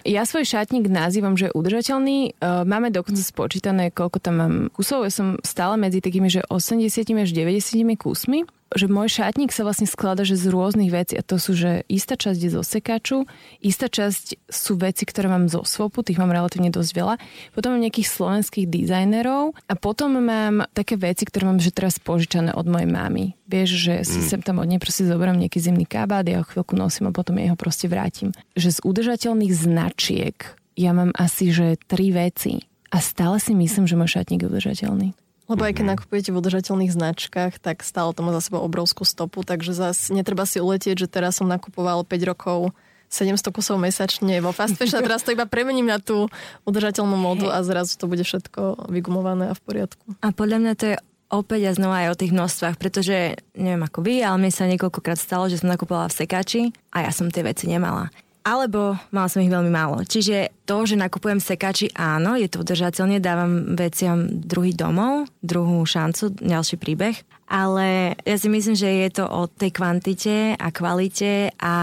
Ja 0.04 0.24
svoj 0.24 0.48
šatník 0.48 0.88
nazývam, 0.88 1.36
že 1.36 1.50
je 1.50 1.56
udržateľný. 1.56 2.29
Uh, 2.38 2.62
Máme 2.62 2.94
dokonca 2.94 3.18
spočítané, 3.18 3.90
koľko 3.90 4.18
tam 4.22 4.34
mám 4.38 4.54
kusov. 4.70 5.08
Ja 5.08 5.12
som 5.12 5.40
stále 5.42 5.74
medzi 5.80 5.98
takými, 5.98 6.30
že 6.30 6.46
80 6.46 7.02
až 7.18 7.30
90 7.34 7.98
kusmi 7.98 8.46
že 8.70 8.86
môj 8.86 9.10
šatník 9.10 9.50
sa 9.50 9.66
vlastne 9.66 9.90
skladá 9.90 10.22
že 10.22 10.38
z 10.38 10.46
rôznych 10.46 10.94
vecí 10.94 11.18
a 11.18 11.26
to 11.26 11.42
sú, 11.42 11.58
že 11.58 11.82
istá 11.90 12.14
časť 12.14 12.38
je 12.38 12.50
zo 12.54 12.62
sekaču, 12.62 13.26
istá 13.58 13.90
časť 13.90 14.46
sú 14.46 14.78
veci, 14.78 15.02
ktoré 15.02 15.26
mám 15.26 15.50
zo 15.50 15.66
svopu, 15.66 16.06
tých 16.06 16.22
mám 16.22 16.30
relatívne 16.30 16.70
dosť 16.70 16.90
veľa, 16.94 17.14
potom 17.50 17.74
mám 17.74 17.82
nejakých 17.82 18.06
slovenských 18.06 18.70
dizajnerov 18.70 19.58
a 19.66 19.74
potom 19.74 20.22
mám 20.22 20.70
také 20.70 20.94
veci, 20.94 21.26
ktoré 21.26 21.50
mám 21.50 21.58
že 21.58 21.74
teraz 21.74 21.98
požičané 21.98 22.54
od 22.54 22.66
mojej 22.70 22.86
mamy. 22.86 23.34
Vieš, 23.50 23.70
že 23.74 23.94
si 24.06 24.22
sem 24.22 24.38
tam 24.38 24.62
od 24.62 24.70
nej 24.70 24.78
proste 24.78 25.02
zoberiem 25.02 25.42
nejaký 25.42 25.58
zimný 25.58 25.82
kabát, 25.82 26.22
ja 26.22 26.38
ho 26.38 26.46
chvíľku 26.46 26.78
nosím 26.78 27.10
a 27.10 27.16
potom 27.16 27.34
jej 27.42 27.50
ho 27.50 27.58
proste 27.58 27.90
vrátim. 27.90 28.30
Že 28.54 28.78
z 28.78 28.80
udržateľných 28.86 29.50
značiek 29.50 30.59
ja 30.80 30.96
mám 30.96 31.12
asi, 31.12 31.52
že 31.52 31.76
tri 31.84 32.08
veci 32.08 32.64
a 32.88 33.04
stále 33.04 33.36
si 33.36 33.52
myslím, 33.52 33.84
že 33.84 34.00
môj 34.00 34.16
šatník 34.16 34.40
je 34.40 34.48
udržateľný. 34.48 35.08
Lebo 35.50 35.66
aj 35.66 35.82
keď 35.82 35.86
nakupujete 35.98 36.30
v 36.30 36.38
udržateľných 36.38 36.94
značkách, 36.94 37.58
tak 37.58 37.82
stále 37.82 38.14
to 38.14 38.22
má 38.22 38.30
za 38.30 38.48
sebou 38.48 38.62
obrovskú 38.62 39.02
stopu, 39.02 39.42
takže 39.42 39.74
zase 39.74 40.14
netreba 40.14 40.46
si 40.46 40.62
uletieť, 40.62 41.04
že 41.04 41.10
teraz 41.10 41.42
som 41.42 41.50
nakupoval 41.50 42.06
5 42.06 42.30
rokov 42.30 42.70
700 43.10 43.50
kusov 43.50 43.76
mesačne 43.82 44.38
vo 44.38 44.54
fast 44.54 44.78
fashion 44.78 45.02
a 45.02 45.06
teraz 45.10 45.26
to 45.26 45.34
iba 45.34 45.50
premením 45.50 45.90
na 45.90 45.98
tú 45.98 46.30
udržateľnú 46.62 47.18
módu 47.18 47.50
a 47.50 47.58
zrazu 47.66 47.98
to 47.98 48.06
bude 48.06 48.22
všetko 48.22 48.86
vygumované 48.94 49.50
a 49.50 49.58
v 49.58 49.62
poriadku. 49.66 50.14
A 50.22 50.30
podľa 50.30 50.58
mňa 50.62 50.72
to 50.78 50.84
je 50.94 50.96
opäť 51.34 51.60
a 51.66 51.72
znova 51.74 52.06
aj 52.06 52.08
o 52.14 52.18
tých 52.22 52.30
množstvách, 52.30 52.78
pretože 52.78 53.34
neviem 53.58 53.82
ako 53.82 54.06
vy, 54.06 54.22
ale 54.22 54.38
mne 54.38 54.54
sa 54.54 54.70
niekoľkokrát 54.70 55.18
stalo, 55.18 55.50
že 55.50 55.58
som 55.58 55.66
nakupovala 55.66 56.06
v 56.06 56.18
sekači 56.22 56.62
a 56.94 57.02
ja 57.02 57.10
som 57.10 57.26
tie 57.26 57.42
veci 57.42 57.66
nemala. 57.66 58.14
Alebo 58.40 58.96
mala 59.12 59.28
som 59.28 59.44
ich 59.44 59.52
veľmi 59.52 59.68
málo. 59.68 60.00
Čiže 60.00 60.64
to, 60.64 60.88
že 60.88 60.96
nakupujem 60.96 61.42
sekači, 61.42 61.92
áno, 61.92 62.40
je 62.40 62.48
to 62.48 62.64
udržateľne, 62.64 63.20
dávam 63.20 63.76
veciam 63.76 64.24
druhý 64.28 64.72
domov, 64.72 65.28
druhú 65.44 65.84
šancu, 65.84 66.32
ďalší 66.40 66.80
príbeh. 66.80 67.20
Ale 67.50 68.14
ja 68.22 68.36
si 68.38 68.46
myslím, 68.46 68.78
že 68.78 68.86
je 68.86 69.10
to 69.10 69.26
o 69.26 69.50
tej 69.50 69.74
kvantite 69.74 70.54
a 70.54 70.66
kvalite 70.70 71.50
a 71.58 71.74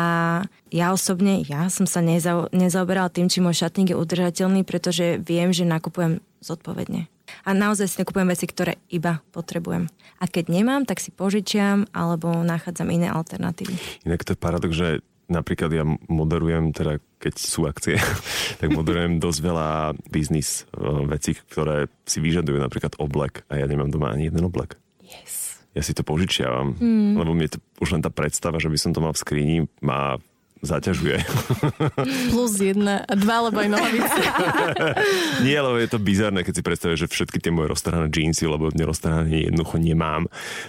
ja 0.72 0.88
osobne, 0.96 1.44
ja 1.44 1.68
som 1.68 1.84
sa 1.84 2.00
neza, 2.00 2.48
nezaoberala 2.56 3.12
tým, 3.12 3.28
či 3.28 3.44
môj 3.44 3.68
šatník 3.68 3.92
je 3.92 4.00
udržateľný, 4.00 4.64
pretože 4.64 5.20
viem, 5.20 5.52
že 5.52 5.68
nakupujem 5.68 6.24
zodpovedne. 6.40 7.12
A 7.44 7.52
naozaj 7.52 7.92
si 7.92 8.00
nakupujem 8.00 8.32
veci, 8.32 8.48
ktoré 8.48 8.80
iba 8.88 9.20
potrebujem. 9.36 9.92
A 10.18 10.26
keď 10.26 10.50
nemám, 10.50 10.88
tak 10.88 11.04
si 11.04 11.12
požičiam 11.12 11.86
alebo 11.92 12.32
nachádzam 12.42 12.88
iné 12.90 13.12
alternatívy. 13.12 13.76
Inak 14.08 14.24
to 14.24 14.34
je 14.34 14.40
paradox, 14.40 14.72
že 14.72 15.04
napríklad 15.28 15.72
ja 15.72 15.84
moderujem, 16.08 16.72
teda 16.72 17.00
keď 17.20 17.34
sú 17.36 17.68
akcie, 17.68 18.00
tak 18.60 18.70
moderujem 18.72 19.20
dosť 19.20 19.40
veľa 19.44 19.70
biznis 20.12 20.66
uh, 20.76 21.04
vecí, 21.08 21.36
ktoré 21.36 21.92
si 22.08 22.24
vyžadujú 22.24 22.58
napríklad 22.60 22.96
oblek 23.00 23.44
a 23.52 23.60
ja 23.60 23.66
nemám 23.68 23.92
doma 23.92 24.12
ani 24.12 24.32
jeden 24.32 24.48
oblek. 24.48 24.80
Yes. 25.04 25.64
Ja 25.76 25.86
si 25.86 25.94
to 25.94 26.02
požičiavam, 26.02 26.74
mm. 26.74 27.22
lebo 27.22 27.32
mi 27.38 27.46
to, 27.46 27.62
už 27.78 27.94
len 27.94 28.02
tá 28.02 28.10
predstava, 28.10 28.58
že 28.58 28.72
by 28.72 28.78
som 28.82 28.92
to 28.98 29.04
mal 29.04 29.14
v 29.14 29.22
skrini, 29.22 29.58
má 29.84 30.18
zaťažuje. 30.62 31.18
Plus 32.34 32.54
jedna 32.58 33.04
a 33.06 33.14
dva, 33.14 33.50
lebo 33.50 33.58
aj 33.62 33.70
nohavice. 33.70 34.22
Nie, 35.46 35.62
lebo 35.62 35.78
je 35.78 35.90
to 35.90 36.00
bizarné, 36.02 36.42
keď 36.42 36.54
si 36.60 36.64
predstavíš, 36.66 37.00
že 37.06 37.12
všetky 37.12 37.38
tie 37.42 37.52
moje 37.54 37.72
roztrhané 37.72 38.10
džínsy, 38.10 38.50
lebo 38.50 38.74
neroztrhané 38.74 39.50
jednoducho 39.50 39.78
nemám. 39.78 40.26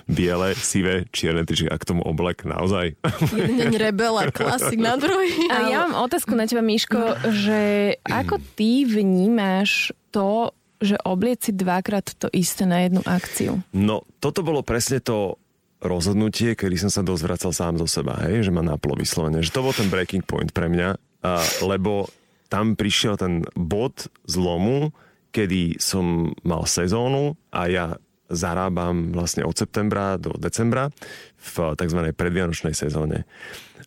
Biele, 0.09 0.53
sivé, 0.59 1.09
čierne 1.11 1.45
tričky 1.49 1.69
a 1.69 1.77
k 1.81 1.89
tomu 1.89 2.05
oblek 2.05 2.45
naozaj. 2.45 2.97
Jeden 3.33 3.57
deň 3.57 3.75
rebel 3.81 4.15
a 4.17 4.29
klasik 4.29 4.79
na 4.81 5.01
druhý. 5.01 5.49
A 5.49 5.69
ja 5.69 5.89
mám 5.89 6.05
otázku 6.07 6.37
na 6.37 6.45
teba, 6.45 6.61
Miško, 6.61 7.19
že 7.33 7.61
ako 8.05 8.41
ty 8.55 8.85
vnímaš 8.85 9.93
to, 10.13 10.53
že 10.79 10.95
obliec 11.03 11.43
si 11.43 11.53
dvakrát 11.53 12.07
to 12.17 12.31
isté 12.31 12.63
na 12.63 12.87
jednu 12.87 13.03
akciu? 13.03 13.59
No, 13.75 14.07
toto 14.23 14.47
bolo 14.47 14.63
presne 14.63 15.03
to 15.03 15.39
rozhodnutie, 15.79 16.59
kedy 16.59 16.77
som 16.79 16.91
sa 16.91 17.07
dosť 17.07 17.23
vracal 17.23 17.53
sám 17.55 17.75
zo 17.79 17.87
seba, 17.87 18.19
hej, 18.27 18.47
že 18.47 18.55
ma 18.55 18.63
naplo 18.67 18.99
vyslovene. 18.99 19.43
Že 19.43 19.55
to 19.55 19.65
bol 19.65 19.75
ten 19.75 19.89
breaking 19.91 20.27
point 20.27 20.51
pre 20.51 20.67
mňa, 20.67 20.89
a, 21.23 21.43
lebo 21.63 22.11
tam 22.51 22.75
prišiel 22.75 23.15
ten 23.21 23.47
bod 23.55 24.11
zlomu, 24.27 24.91
kedy 25.31 25.79
som 25.79 26.35
mal 26.43 26.65
sezónu 26.65 27.37
a 27.53 27.69
ja 27.69 27.87
zarábam 28.29 29.13
vlastne 29.13 29.45
od 29.45 29.57
septembra 29.57 30.21
do 30.21 30.37
decembra 30.37 30.93
v 31.37 31.55
tzv. 31.77 32.01
predvianočnej 32.13 32.77
sezóne. 32.77 33.25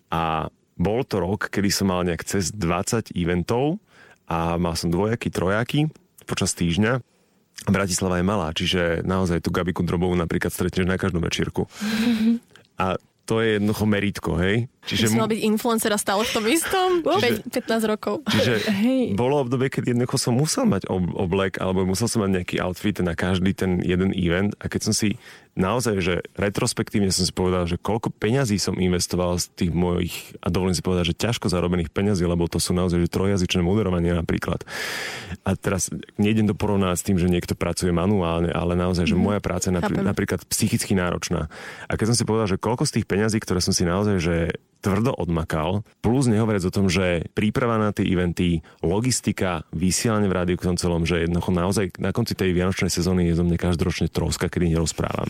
A 0.10 0.50
bol 0.82 1.06
to 1.06 1.22
rok, 1.22 1.54
kedy 1.54 1.70
som 1.70 1.94
mal 1.94 2.02
nejak 2.02 2.26
cez 2.26 2.50
20 2.56 3.14
eventov 3.14 3.78
a 4.26 4.58
mal 4.58 4.74
som 4.74 4.90
dvojaky, 4.90 5.30
trojaky 5.30 5.80
počas 6.26 6.58
týždňa. 6.58 7.11
Bratislava 7.70 8.18
je 8.18 8.26
malá, 8.26 8.48
čiže 8.56 9.06
naozaj 9.06 9.46
tú 9.46 9.54
Gabiku 9.54 9.86
Drobovú 9.86 10.18
napríklad 10.18 10.50
stretneš 10.50 10.90
na 10.90 10.98
každom 10.98 11.22
večírku. 11.22 11.70
A 12.82 12.98
to 13.30 13.40
je 13.40 13.62
jednoducho 13.62 13.86
meritko, 13.86 14.32
hej? 14.42 14.66
Čiže 14.84 15.14
mu... 15.14 15.24
mal 15.24 15.32
byť 15.32 15.42
influencer 15.46 15.94
a 15.94 16.00
stále 16.02 16.26
v 16.26 16.32
tom 16.34 16.46
istom? 16.50 16.90
Čiže, 17.00 17.48
15 17.54 17.94
rokov. 17.94 18.14
Čiže 18.28 18.54
hej. 18.84 19.14
bolo 19.14 19.46
obdobie, 19.46 19.70
keď 19.70 19.94
jednoducho 19.94 20.18
som 20.18 20.34
musel 20.36 20.66
mať 20.66 20.90
oblek 20.92 21.62
alebo 21.62 21.86
musel 21.86 22.10
som 22.10 22.26
mať 22.26 22.42
nejaký 22.42 22.56
outfit 22.60 22.98
na 23.00 23.14
každý 23.14 23.54
ten 23.54 23.80
jeden 23.86 24.12
event 24.18 24.58
a 24.58 24.68
keď 24.68 24.90
som 24.90 24.94
si 24.98 25.22
naozaj, 25.56 25.96
že 26.00 26.16
retrospektívne 26.40 27.12
som 27.12 27.28
si 27.28 27.34
povedal, 27.36 27.68
že 27.68 27.76
koľko 27.76 28.14
peňazí 28.16 28.56
som 28.56 28.80
investoval 28.80 29.36
z 29.40 29.52
tých 29.52 29.72
mojich, 29.76 30.36
a 30.40 30.48
dovolím 30.48 30.76
si 30.76 30.84
povedať, 30.84 31.12
že 31.12 31.20
ťažko 31.20 31.52
zarobených 31.52 31.92
peňazí, 31.92 32.24
lebo 32.24 32.48
to 32.48 32.58
sú 32.58 32.72
naozaj 32.72 33.04
že 33.04 33.12
trojjazyčné 33.12 33.60
moderovanie 33.60 34.16
napríklad. 34.16 34.64
A 35.44 35.56
teraz 35.60 35.92
nejdem 36.16 36.48
to 36.48 36.56
porovnať 36.56 36.96
s 36.96 37.06
tým, 37.06 37.18
že 37.20 37.32
niekto 37.32 37.54
pracuje 37.58 37.92
manuálne, 37.92 38.52
ale 38.52 38.80
naozaj, 38.80 39.08
že 39.08 39.18
mm. 39.18 39.22
moja 39.22 39.40
práca 39.44 39.68
je 39.68 39.76
napr- 39.76 40.00
napríklad 40.00 40.42
psychicky 40.48 40.96
náročná. 40.96 41.52
A 41.92 42.00
keď 42.00 42.14
som 42.14 42.18
si 42.18 42.28
povedal, 42.28 42.48
že 42.48 42.62
koľko 42.62 42.88
z 42.88 43.02
tých 43.02 43.10
peňazí, 43.10 43.38
ktoré 43.44 43.60
som 43.60 43.76
si 43.76 43.84
naozaj, 43.84 44.16
že 44.24 44.36
tvrdo 44.82 45.14
odmakal, 45.14 45.86
plus 46.02 46.26
nehovoriac 46.26 46.66
o 46.66 46.74
tom, 46.74 46.90
že 46.90 47.30
príprava 47.38 47.78
na 47.78 47.94
tie 47.94 48.04
eventy, 48.10 48.66
logistika, 48.82 49.64
vysielanie 49.72 50.28
v 50.28 50.36
rádiu 50.36 50.58
v 50.58 50.74
tom 50.74 50.78
celom, 50.78 51.06
že 51.06 51.24
jednoducho 51.24 51.54
naozaj 51.54 51.86
na 52.02 52.10
konci 52.10 52.34
tej 52.34 52.52
vianočnej 52.58 52.90
sezóny 52.90 53.30
je 53.30 53.38
zo 53.38 53.46
mňa 53.46 53.58
každoročne 53.62 54.10
troska, 54.10 54.50
kedy 54.50 54.74
nerozprávam. 54.74 55.30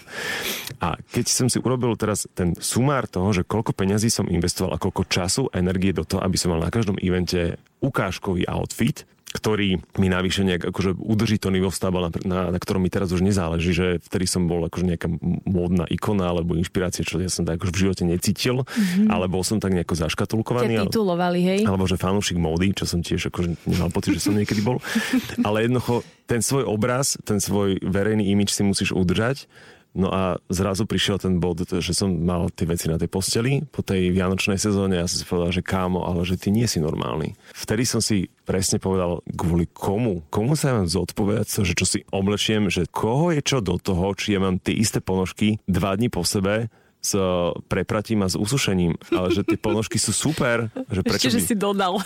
A 0.79 0.95
keď 1.11 1.25
som 1.27 1.47
si 1.51 1.59
urobil 1.59 1.93
teraz 1.99 2.25
ten 2.31 2.55
sumár 2.57 3.05
toho, 3.11 3.35
že 3.35 3.43
koľko 3.43 3.75
peňazí 3.75 4.07
som 4.07 4.31
investoval 4.31 4.79
a 4.79 4.81
koľko 4.81 5.03
času, 5.05 5.43
energie 5.51 5.91
do 5.91 6.07
toho, 6.07 6.23
aby 6.23 6.39
som 6.39 6.55
mal 6.55 6.63
na 6.63 6.71
každom 6.71 6.95
evente 7.03 7.59
ukážkový 7.83 8.47
outfit, 8.47 9.03
ktorý 9.31 9.79
mi 9.95 10.07
navyše 10.11 10.43
nejak 10.43 10.75
akože 10.75 10.99
udrží 10.99 11.39
to 11.39 11.49
nivo 11.49 11.71
stav, 11.71 11.95
na, 11.95 12.11
na, 12.27 12.39
na 12.51 12.59
ktorom 12.59 12.83
mi 12.83 12.91
teraz 12.91 13.15
už 13.15 13.23
nezáleží, 13.23 13.71
že 13.71 13.87
vtedy 14.03 14.27
som 14.27 14.45
bol 14.45 14.67
akože 14.67 14.85
nejaká 14.85 15.07
módna 15.47 15.87
ikona 15.87 16.35
alebo 16.35 16.59
inšpirácia, 16.59 17.07
čo 17.07 17.17
ja 17.23 17.31
som 17.31 17.47
tak 17.47 17.63
akože 17.63 17.71
v 17.71 17.81
živote 17.87 18.03
necítil, 18.03 18.67
mm-hmm. 18.67 19.07
ale 19.07 19.31
bol 19.31 19.41
som 19.47 19.63
tak 19.63 19.71
nejako 19.71 19.95
zaškatulkovaný. 19.95 20.83
Ťa 20.83 20.91
titulovali, 20.91 21.39
hej? 21.41 21.59
Alebo 21.63 21.87
že 21.87 21.95
fanúšik 21.95 22.35
módy, 22.35 22.75
čo 22.75 22.83
som 22.83 22.99
tiež 22.99 23.31
akože 23.31 23.55
nemal 23.65 23.89
pocit, 23.89 24.19
že 24.19 24.27
som 24.27 24.35
niekedy 24.35 24.59
bol. 24.59 24.83
ale 25.47 25.65
jednoducho 25.65 26.03
ten 26.27 26.43
svoj 26.43 26.67
obraz, 26.67 27.15
ten 27.23 27.39
svoj 27.39 27.79
verejný 27.79 28.27
imič 28.31 28.51
si 28.51 28.63
musíš 28.63 28.91
udržať 28.91 29.47
No 29.91 30.07
a 30.07 30.39
zrazu 30.47 30.87
prišiel 30.87 31.19
ten 31.19 31.43
bod, 31.43 31.67
že 31.67 31.91
som 31.91 32.07
mal 32.15 32.47
tie 32.55 32.63
veci 32.63 32.87
na 32.87 32.95
tej 32.95 33.11
posteli 33.11 33.59
po 33.67 33.83
tej 33.83 34.15
vianočnej 34.15 34.55
sezóne 34.55 34.95
a 34.95 35.03
ja 35.03 35.11
som 35.11 35.19
si 35.19 35.27
povedal, 35.27 35.51
že 35.51 35.67
kámo, 35.67 36.07
ale 36.07 36.23
že 36.23 36.39
ty 36.39 36.47
nie 36.47 36.63
si 36.63 36.79
normálny. 36.79 37.35
Vtedy 37.51 37.83
som 37.83 37.99
si 37.99 38.31
presne 38.47 38.79
povedal, 38.79 39.19
kvôli 39.35 39.67
komu? 39.67 40.23
Komu 40.31 40.55
sa 40.55 40.71
ja 40.71 40.79
mám 40.79 40.87
zodpovedať 40.87 41.47
to, 41.51 41.61
že 41.67 41.75
čo 41.75 41.85
si 41.85 41.99
oblečiem, 42.07 42.71
že 42.71 42.87
koho 42.87 43.35
je 43.35 43.43
čo 43.43 43.59
do 43.59 43.75
toho, 43.75 44.15
či 44.15 44.35
ja 44.35 44.39
mám 44.39 44.63
tie 44.63 44.71
isté 44.71 45.03
ponožky 45.03 45.59
dva 45.67 45.91
dní 45.99 46.07
po 46.07 46.23
sebe, 46.23 46.71
s 47.01 47.17
prepratím 47.65 48.21
a 48.21 48.29
s 48.29 48.37
usušením, 48.37 48.93
ale 49.09 49.33
že 49.33 49.41
tie 49.41 49.57
ponožky 49.57 49.97
sú 49.97 50.13
super. 50.13 50.69
Že 50.93 51.01
prečo 51.01 51.27
Ešte, 51.27 51.33
by... 51.33 51.35
že 51.41 51.49
si 51.49 51.55
dodal. 51.57 51.97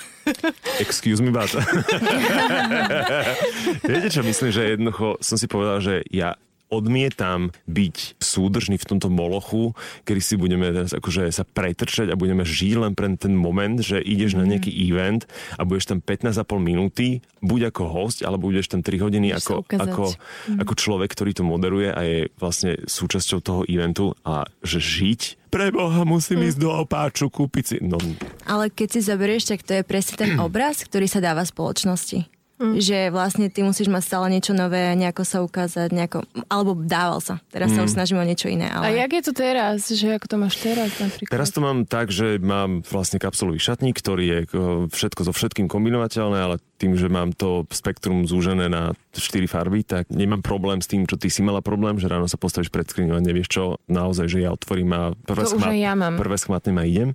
Excuse 0.79 1.19
me, 1.19 1.35
but. 1.35 1.51
Viete, 3.91 4.07
čo 4.07 4.23
myslím, 4.23 4.49
že 4.55 4.71
jednoducho 4.79 5.19
som 5.19 5.35
si 5.35 5.51
povedal, 5.51 5.83
že 5.83 5.99
ja 6.07 6.39
odmietam 6.75 7.55
byť 7.65 8.19
súdržný 8.19 8.75
v 8.75 8.85
tomto 8.85 9.07
molochu, 9.07 9.73
kedy 10.03 10.21
si 10.21 10.35
budeme 10.35 10.69
teraz 10.69 10.91
akože 10.91 11.31
sa 11.31 11.47
pretrčať 11.47 12.11
a 12.11 12.19
budeme 12.19 12.43
žiť 12.43 12.73
len 12.75 12.93
pre 12.93 13.07
ten 13.15 13.33
moment, 13.33 13.79
že 13.79 14.01
ideš 14.01 14.35
mm. 14.35 14.37
na 14.37 14.43
mhm. 14.43 14.51
nejaký 14.55 14.71
event 14.91 15.21
a 15.55 15.61
budeš 15.63 15.95
tam 15.95 15.99
15,5 16.03 16.41
minúty, 16.59 17.23
buď 17.39 17.71
ako 17.71 17.83
host, 17.87 18.19
alebo 18.25 18.49
budeš 18.49 18.71
tam 18.71 18.81
3 18.83 18.97
hodiny 18.99 19.31
ako, 19.33 19.63
ako, 19.69 20.03
mm. 20.51 20.59
ako 20.61 20.73
človek, 20.75 21.09
ktorý 21.13 21.31
to 21.31 21.43
moderuje 21.45 21.89
a 21.93 22.01
je 22.03 22.19
vlastne 22.37 22.81
súčasťou 22.83 23.39
toho 23.39 23.61
eventu 23.65 24.17
a 24.25 24.45
že 24.65 24.81
žiť 24.81 25.21
preboha, 25.55 26.03
musím 26.03 26.43
mm. 26.43 26.47
ísť 26.51 26.59
do 26.59 26.71
opáču, 26.73 27.31
kúpiť 27.31 27.63
si... 27.63 27.75
No. 27.79 27.95
Ale 28.43 28.67
keď 28.67 28.99
si 28.99 28.99
zoberieš, 29.07 29.55
tak 29.55 29.63
to 29.63 29.79
je 29.79 29.87
presne 29.87 30.15
ten 30.19 30.31
obraz, 30.45 30.83
ktorý 30.83 31.07
sa 31.07 31.23
dáva 31.23 31.47
spoločnosti. 31.47 32.34
Mm. 32.55 32.79
Že 32.79 32.99
vlastne 33.11 33.51
ty 33.51 33.67
musíš 33.67 33.91
mať 33.91 34.03
stále 34.07 34.31
niečo 34.31 34.55
nové, 34.55 34.95
nejako 34.95 35.27
sa 35.27 35.43
ukázať, 35.43 35.91
nejako, 35.91 36.23
alebo 36.47 36.79
dával 36.79 37.19
sa. 37.19 37.43
Teraz 37.51 37.71
mm. 37.71 37.75
sa 37.75 37.81
už 37.83 37.91
snažíme 37.99 38.23
o 38.23 38.27
niečo 38.27 38.47
iné. 38.47 38.71
Ale... 38.71 38.83
A 38.87 38.89
jak 39.03 39.11
je 39.11 39.23
to 39.27 39.33
teraz? 39.35 39.91
Že 39.91 40.15
ako 40.15 40.27
to 40.31 40.37
máš 40.39 40.55
teraz 40.63 40.95
napríklad? 40.95 41.35
Teraz 41.35 41.51
to 41.51 41.59
mám 41.59 41.83
tak, 41.83 42.15
že 42.15 42.39
mám 42.39 42.79
vlastne 42.87 43.19
kapsulový 43.19 43.59
šatník, 43.59 43.99
ktorý 43.99 44.23
je 44.23 44.39
všetko 44.87 45.27
so 45.27 45.31
všetkým 45.35 45.67
kombinovateľné, 45.67 46.37
ale 46.39 46.55
tým, 46.85 46.93
že 46.93 47.09
mám 47.09 47.33
to 47.33 47.65
spektrum 47.73 48.29
zúžené 48.29 48.69
na 48.69 48.93
4 49.17 49.49
farby, 49.49 49.81
tak 49.81 50.05
nemám 50.13 50.45
problém 50.45 50.77
s 50.77 50.85
tým, 50.85 51.09
čo 51.09 51.17
ty 51.17 51.33
si 51.33 51.41
mala 51.41 51.65
problém, 51.65 51.97
že 51.97 52.05
ráno 52.05 52.29
sa 52.29 52.37
postavíš 52.37 52.69
pred 52.69 52.85
skriňou 52.85 53.17
a 53.17 53.25
nevieš 53.25 53.49
čo, 53.49 53.63
naozaj, 53.89 54.29
že 54.29 54.45
ja 54.45 54.53
otvorím 54.53 54.93
a 54.93 55.01
prvé, 55.25 55.49
schmat, 55.49 55.73
ja 55.73 55.97
mám. 55.97 56.21
prvé 56.21 56.37
schmatnem 56.37 56.77
a 56.77 56.85
idem. 56.85 57.09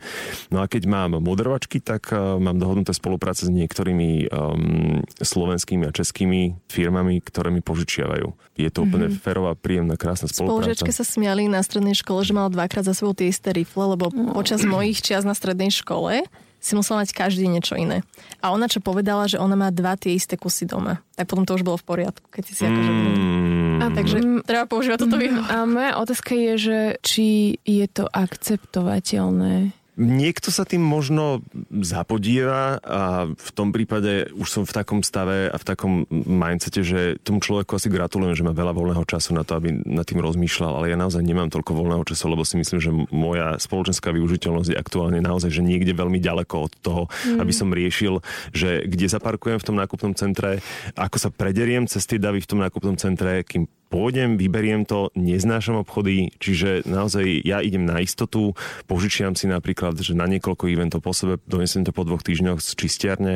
No 0.50 0.58
a 0.58 0.66
keď 0.66 0.90
mám 0.90 1.22
moderovačky, 1.22 1.78
tak 1.78 2.10
uh, 2.10 2.42
mám 2.42 2.58
dohodnuté 2.58 2.90
spolupráce 2.90 3.46
s 3.46 3.50
niektorými 3.54 4.26
um, 4.34 5.06
slovenskými 5.22 5.86
a 5.86 5.94
českými 5.94 6.58
firmami, 6.66 7.22
ktoré 7.22 7.54
mi 7.54 7.62
požičiavajú. 7.62 8.34
Je 8.58 8.66
to 8.74 8.82
mm-hmm. 8.82 8.90
úplne 8.90 9.06
mhm. 9.14 9.16
férová, 9.22 9.52
príjemná, 9.54 9.94
krásna 9.94 10.26
spolupráca. 10.26 10.74
Spolužiačke 10.74 10.90
sa 10.90 11.06
smiali 11.06 11.46
na 11.46 11.62
strednej 11.62 11.94
škole, 11.94 12.26
že 12.26 12.34
mala 12.34 12.50
dvakrát 12.50 12.82
za 12.82 12.98
sebou 12.98 13.14
tie 13.14 13.30
isté 13.30 13.54
rifle, 13.54 13.94
lebo 13.94 14.10
no. 14.10 14.34
počas 14.34 14.66
mojich 14.66 14.98
čias 14.98 15.22
na 15.22 15.36
strednej 15.36 15.70
škole 15.70 16.26
si 16.60 16.76
musela 16.76 17.00
mať 17.02 17.16
každý 17.16 17.48
niečo 17.48 17.74
iné. 17.74 18.04
A 18.44 18.52
ona 18.52 18.68
čo 18.68 18.84
povedala, 18.84 19.24
že 19.26 19.40
ona 19.40 19.56
má 19.56 19.72
dva 19.72 19.96
tie 19.96 20.12
isté 20.12 20.36
kusy 20.36 20.68
doma. 20.68 21.00
Tak 21.16 21.26
potom 21.26 21.48
to 21.48 21.56
už 21.56 21.64
bolo 21.64 21.80
v 21.80 21.88
poriadku, 21.88 22.28
keď 22.28 22.42
si 22.44 22.52
si 22.52 22.62
akože... 22.68 22.90
Mm. 22.92 23.78
A 23.80 23.84
takže 23.96 24.16
treba 24.44 24.68
používať 24.68 24.98
toto 25.08 25.16
mm. 25.16 25.48
A 25.48 25.64
moja 25.64 25.92
otázka 25.96 26.36
je, 26.36 26.52
že 26.60 26.78
či 27.00 27.56
je 27.64 27.86
to 27.88 28.04
akceptovateľné 28.04 29.79
Niekto 30.00 30.48
sa 30.48 30.64
tým 30.64 30.80
možno 30.80 31.44
zapodíva 31.84 32.80
a 32.80 33.28
v 33.28 33.50
tom 33.52 33.68
prípade 33.68 34.32
už 34.32 34.48
som 34.48 34.62
v 34.64 34.72
takom 34.72 35.04
stave 35.04 35.52
a 35.52 35.56
v 35.60 35.64
takom 35.68 35.92
mindsete, 36.08 36.80
že 36.80 37.20
tomu 37.20 37.44
človeku 37.44 37.76
asi 37.76 37.92
gratulujem, 37.92 38.32
že 38.32 38.46
má 38.48 38.56
veľa 38.56 38.72
voľného 38.72 39.04
času 39.04 39.36
na 39.36 39.44
to, 39.44 39.60
aby 39.60 39.76
nad 39.84 40.08
tým 40.08 40.24
rozmýšľal, 40.24 40.80
ale 40.80 40.88
ja 40.88 40.96
naozaj 40.96 41.20
nemám 41.20 41.52
toľko 41.52 41.76
voľného 41.76 42.04
času, 42.08 42.32
lebo 42.32 42.48
si 42.48 42.56
myslím, 42.56 42.80
že 42.80 42.88
moja 43.12 43.60
spoločenská 43.60 44.08
využiteľnosť 44.16 44.72
je 44.72 44.80
aktuálne 44.80 45.20
naozaj, 45.20 45.52
že 45.52 45.60
niekde 45.60 45.92
veľmi 45.92 46.16
ďaleko 46.16 46.54
od 46.56 46.72
toho, 46.80 47.02
mm. 47.12 47.44
aby 47.44 47.52
som 47.52 47.68
riešil, 47.68 48.24
že 48.56 48.88
kde 48.88 49.04
zaparkujem 49.04 49.60
v 49.60 49.66
tom 49.68 49.76
nákupnom 49.76 50.16
centre, 50.16 50.64
ako 50.96 51.16
sa 51.20 51.28
prederiem 51.28 51.84
cez 51.84 52.08
tie 52.08 52.16
davy 52.16 52.40
v 52.40 52.48
tom 52.48 52.64
nákupnom 52.64 52.96
centre, 52.96 53.44
kým 53.44 53.68
pôjdem, 53.90 54.38
vyberiem 54.38 54.86
to, 54.86 55.10
neznášam 55.18 55.82
obchody, 55.82 56.30
čiže 56.38 56.86
naozaj 56.86 57.42
ja 57.42 57.58
idem 57.58 57.82
na 57.82 57.98
istotu, 57.98 58.54
požičiam 58.86 59.34
si 59.34 59.50
napríklad, 59.50 59.98
že 59.98 60.14
na 60.14 60.30
niekoľko 60.30 60.70
eventov 60.70 61.02
po 61.02 61.10
sebe, 61.10 61.42
donesem 61.50 61.82
to 61.82 61.90
po 61.90 62.06
dvoch 62.06 62.22
týždňoch 62.22 62.62
z 62.62 62.70
čistiarne 62.78 63.34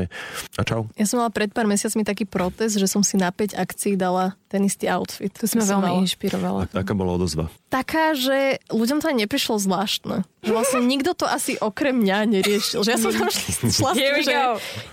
a 0.54 0.62
čau. 0.62 0.86
Ja 0.94 1.10
som 1.10 1.18
mala 1.18 1.34
pred 1.34 1.50
pár 1.50 1.66
mesiacmi 1.66 2.06
taký 2.06 2.24
protest, 2.24 2.78
že 2.78 2.86
som 2.86 3.02
si 3.02 3.18
na 3.18 3.34
5 3.34 3.58
akcií 3.58 3.98
dala 3.98 4.38
ten 4.54 4.62
istý 4.62 4.86
outfit. 4.86 5.34
To 5.42 5.50
sme 5.50 5.66
veľmi 5.66 5.90
mala. 5.90 6.02
inšpirovala. 6.06 6.60
A, 6.70 6.86
aká 6.86 6.94
bola 6.94 7.18
odozva? 7.18 7.50
Taká, 7.74 8.14
že 8.14 8.62
ľuďom 8.70 9.02
to 9.02 9.10
aj 9.10 9.16
neprišlo 9.26 9.58
zvláštne. 9.58 10.22
Že 10.44 10.52
vlastne 10.54 10.80
nikto 10.84 11.16
to 11.16 11.26
asi 11.26 11.56
okrem 11.58 11.96
mňa 12.04 12.18
neriešil. 12.28 12.84
Že 12.84 12.90
ja 12.92 12.98
som 13.00 13.10
tam 13.10 13.28
šla 13.32 13.90
že 14.28 14.34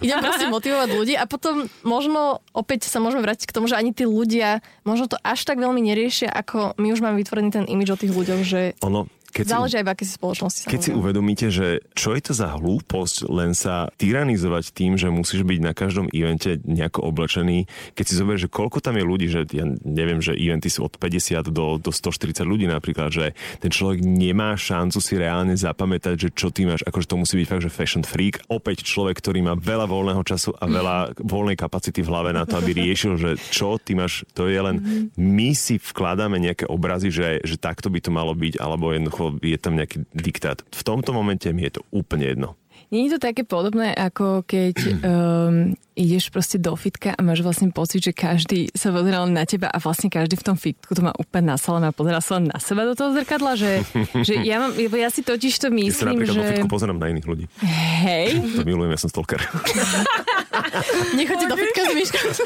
idem 0.02 0.18
proste 0.24 0.48
motivovať 0.56 0.90
ľudí 0.96 1.14
a 1.20 1.28
potom 1.28 1.68
možno 1.84 2.40
opäť 2.56 2.88
sa 2.88 3.04
môžeme 3.04 3.22
vrátiť 3.22 3.52
k 3.52 3.56
tomu, 3.60 3.68
že 3.68 3.76
ani 3.76 3.92
tí 3.92 4.08
ľudia 4.08 4.64
možno 4.88 5.12
to 5.12 5.20
až 5.20 5.44
tak 5.44 5.51
veľmi 5.60 5.82
neriešia, 5.84 6.30
ako 6.32 6.78
my 6.80 6.94
už 6.94 7.04
máme 7.04 7.20
vytvorený 7.20 7.50
ten 7.52 7.66
imidž 7.68 7.96
o 7.96 8.02
tých 8.02 8.14
ľuďoch, 8.14 8.42
že... 8.46 8.62
Ono, 8.86 9.10
keď 9.32 9.46
Záleží 9.48 9.76
aj 9.80 9.86
v 9.88 9.92
akej 9.96 10.08
spoločnosti. 10.20 10.60
Keď 10.68 10.68
samozrejme. 10.68 10.86
si 10.86 11.00
uvedomíte, 11.00 11.48
že 11.50 11.68
čo 11.96 12.14
je 12.14 12.22
to 12.22 12.34
za 12.36 12.52
hlúposť 12.60 13.32
len 13.32 13.56
sa 13.56 13.88
tyranizovať 13.96 14.76
tým, 14.76 15.00
že 15.00 15.08
musíš 15.08 15.48
byť 15.48 15.60
na 15.64 15.72
každom 15.72 16.12
evente 16.12 16.60
nejako 16.68 17.08
oblečený, 17.08 17.66
keď 17.96 18.06
si 18.06 18.14
zoberieš, 18.20 18.46
že 18.48 18.54
koľko 18.54 18.84
tam 18.84 19.00
je 19.00 19.06
ľudí, 19.08 19.28
že 19.32 19.48
ja 19.56 19.66
neviem, 19.88 20.20
že 20.20 20.36
eventy 20.36 20.68
sú 20.68 20.86
od 20.86 21.00
50 21.00 21.48
do, 21.50 21.80
do 21.80 21.92
140 21.92 22.44
ľudí 22.44 22.68
napríklad, 22.68 23.10
že 23.10 23.26
ten 23.64 23.72
človek 23.72 24.04
nemá 24.04 24.54
šancu 24.60 25.00
si 25.00 25.16
reálne 25.16 25.56
zapamätať, 25.56 26.16
že 26.18 26.30
čo 26.36 26.52
ty 26.52 26.68
máš, 26.68 26.84
akože 26.84 27.08
to 27.08 27.16
musí 27.16 27.36
byť 27.40 27.48
fakt, 27.48 27.64
že 27.64 27.72
fashion 27.72 28.04
freak. 28.04 28.44
Opäť 28.52 28.84
človek, 28.84 29.24
ktorý 29.24 29.40
má 29.46 29.54
veľa 29.56 29.88
voľného 29.88 30.24
času 30.28 30.52
a 30.60 30.68
veľa 30.68 30.96
voľnej 31.22 31.56
kapacity 31.56 32.04
v 32.04 32.10
hlave 32.12 32.30
na 32.36 32.44
to, 32.44 32.60
aby 32.60 32.76
riešil, 32.76 33.16
že 33.16 33.40
čo 33.54 33.80
ty 33.80 33.96
máš, 33.96 34.28
to 34.36 34.52
je 34.52 34.60
len 34.60 35.10
my 35.16 35.54
si 35.56 35.78
vkladáme 35.78 36.42
nejaké 36.42 36.66
obrazy, 36.66 37.14
že, 37.14 37.40
že 37.46 37.56
takto 37.62 37.94
by 37.94 38.00
to 38.02 38.12
malo 38.12 38.34
byť, 38.34 38.58
alebo 38.58 38.92
jednoducho 38.92 39.21
jednoducho 39.22 39.46
je 39.46 39.58
tam 39.58 39.74
nejaký 39.78 39.98
diktát. 40.14 40.64
V 40.72 40.82
tomto 40.84 41.14
momente 41.14 41.48
mi 41.54 41.64
je 41.64 41.80
to 41.80 41.82
úplne 41.94 42.26
jedno. 42.26 42.50
Nie 42.92 43.08
je 43.08 43.16
to 43.16 43.32
také 43.32 43.48
podobné, 43.48 43.96
ako 43.96 44.44
keď 44.44 44.76
um, 45.00 45.72
ideš 45.96 46.28
proste 46.28 46.60
do 46.60 46.76
fitka 46.76 47.16
a 47.16 47.20
máš 47.24 47.40
vlastne 47.40 47.72
pocit, 47.72 48.04
že 48.04 48.12
každý 48.12 48.68
sa 48.76 48.92
pozeral 48.92 49.32
na 49.32 49.48
teba 49.48 49.72
a 49.72 49.80
vlastne 49.80 50.12
každý 50.12 50.36
v 50.36 50.44
tom 50.44 50.58
fitku 50.60 50.92
to 50.92 51.00
má 51.00 51.16
úplne 51.16 51.56
nasalené 51.56 51.88
a 51.88 51.96
pozeral 51.96 52.20
sa 52.20 52.36
len 52.36 52.52
na 52.52 52.60
seba 52.60 52.84
do 52.84 52.92
toho 52.92 53.16
zrkadla, 53.16 53.56
že, 53.56 53.88
že 54.28 54.44
ja, 54.44 54.60
mám, 54.60 54.76
ja 54.76 55.08
si 55.08 55.24
totiž 55.24 55.54
to 55.64 55.72
myslím, 55.72 56.28
ja 56.28 56.36
že... 56.36 56.40
Ja 56.44 56.52
fitku 56.52 56.68
pozerám 56.68 57.00
na 57.00 57.08
iných 57.16 57.28
ľudí. 57.32 57.46
Hej. 58.04 58.44
To 58.60 58.68
milujem, 58.68 58.92
ja 58.92 59.00
som 59.00 59.08
stalker. 59.08 59.40
Nechoďte 61.20 61.48
do 61.48 61.56
fitka 61.56 61.82
s. 61.88 62.40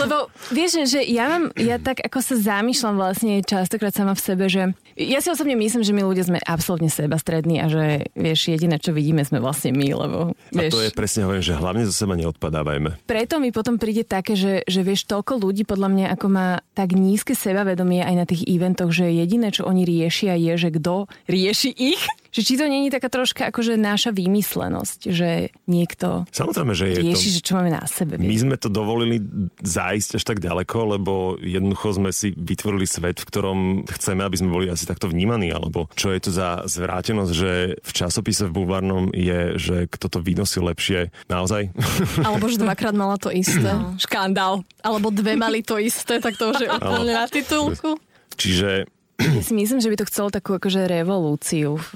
Lebo 0.00 0.32
vieš, 0.48 0.88
že 0.88 1.04
ja 1.04 1.28
mám, 1.28 1.52
ja 1.60 1.76
tak 1.76 2.00
ako 2.00 2.24
sa 2.24 2.34
zamýšľam 2.40 2.96
vlastne 2.96 3.44
častokrát 3.44 3.92
sama 3.92 4.16
v 4.16 4.22
sebe, 4.24 4.48
že 4.48 4.72
ja 4.96 5.20
si 5.20 5.28
osobne 5.28 5.54
myslím, 5.60 5.84
že 5.84 5.92
my 5.92 6.02
ľudia 6.08 6.24
sme 6.24 6.40
absolútne 6.40 6.88
sebastrední 6.88 7.60
a 7.60 7.68
že 7.68 8.08
vieš, 8.16 8.48
jediné, 8.48 8.80
čo 8.80 8.96
vidíme, 8.96 9.20
sme 9.22 9.44
vlastne 9.44 9.76
my, 9.76 9.88
lebo 9.92 10.18
vieš... 10.50 10.72
A 10.72 10.76
to 10.76 10.84
je 10.88 10.90
presne 10.96 11.28
hovorím, 11.28 11.44
že 11.44 11.52
hlavne 11.52 11.84
zo 11.84 11.92
seba 11.92 12.16
neodpadávajme. 12.16 13.04
Preto 13.04 13.36
mi 13.36 13.52
potom 13.52 13.76
príde 13.76 14.08
také, 14.08 14.34
že, 14.34 14.64
že 14.64 14.80
vieš, 14.80 15.04
toľko 15.04 15.36
ľudí 15.36 15.68
podľa 15.68 15.88
mňa, 15.92 16.06
ako 16.16 16.26
má 16.32 16.48
tak 16.72 16.96
nízke 16.96 17.36
sebavedomie 17.36 18.00
aj 18.00 18.14
na 18.16 18.24
tých 18.24 18.48
eventoch, 18.48 18.88
že 18.88 19.12
jediné, 19.12 19.52
čo 19.52 19.68
oni 19.68 19.84
riešia, 19.84 20.32
je, 20.40 20.56
že 20.56 20.72
kto 20.72 21.12
rieši 21.28 21.70
ich 21.76 22.00
že 22.36 22.44
či 22.44 22.60
to 22.60 22.68
není 22.68 22.92
taká 22.92 23.08
troška 23.08 23.48
akože 23.48 23.80
náša 23.80 24.12
výmyslenosť, 24.12 25.08
že 25.08 25.56
niekto 25.64 26.28
Samozrejme, 26.28 26.76
že 26.76 26.92
je 26.92 26.96
rieši, 27.00 27.28
to... 27.32 27.34
že 27.40 27.40
čo 27.40 27.52
máme 27.56 27.72
na 27.72 27.88
sebe. 27.88 28.20
My 28.20 28.36
sme 28.36 28.60
to 28.60 28.68
dovolili 28.68 29.24
zájsť 29.64 30.20
až 30.20 30.24
tak 30.28 30.44
ďaleko, 30.44 31.00
lebo 31.00 31.40
jednoducho 31.40 31.96
sme 31.96 32.12
si 32.12 32.36
vytvorili 32.36 32.84
svet, 32.84 33.24
v 33.24 33.28
ktorom 33.32 33.58
chceme, 33.88 34.20
aby 34.20 34.36
sme 34.36 34.52
boli 34.52 34.68
asi 34.68 34.84
takto 34.84 35.08
vnímaní, 35.08 35.48
alebo 35.48 35.88
čo 35.96 36.12
je 36.12 36.20
to 36.20 36.30
za 36.36 36.68
zvrátenosť, 36.68 37.32
že 37.32 37.52
v 37.80 37.90
časopise 37.96 38.44
v 38.44 38.52
bulvárnom 38.52 39.08
je, 39.16 39.56
že 39.56 39.76
kto 39.88 40.12
to 40.12 40.18
vynosil 40.20 40.68
lepšie. 40.68 41.08
Naozaj? 41.32 41.72
Alebo 42.28 42.52
že 42.52 42.60
dvakrát 42.60 42.92
mala 42.92 43.16
to 43.16 43.32
isté. 43.32 43.72
No. 43.72 43.96
Škandál. 43.96 44.66
Alebo 44.84 45.08
dve 45.08 45.40
mali 45.40 45.64
to 45.64 45.80
isté, 45.80 46.20
tak 46.20 46.36
to 46.36 46.52
už 46.52 46.66
je 46.66 46.68
úplne 46.68 47.16
na 47.16 47.24
titulku. 47.24 47.96
Čiže 48.36 48.84
ja 49.20 49.42
si 49.46 49.52
myslím, 49.56 49.80
že 49.80 49.90
by 49.92 49.96
to 50.00 50.08
chcelo 50.08 50.28
takú 50.28 50.56
akože 50.56 50.88
revolúciu 50.88 51.80
v 51.80 51.92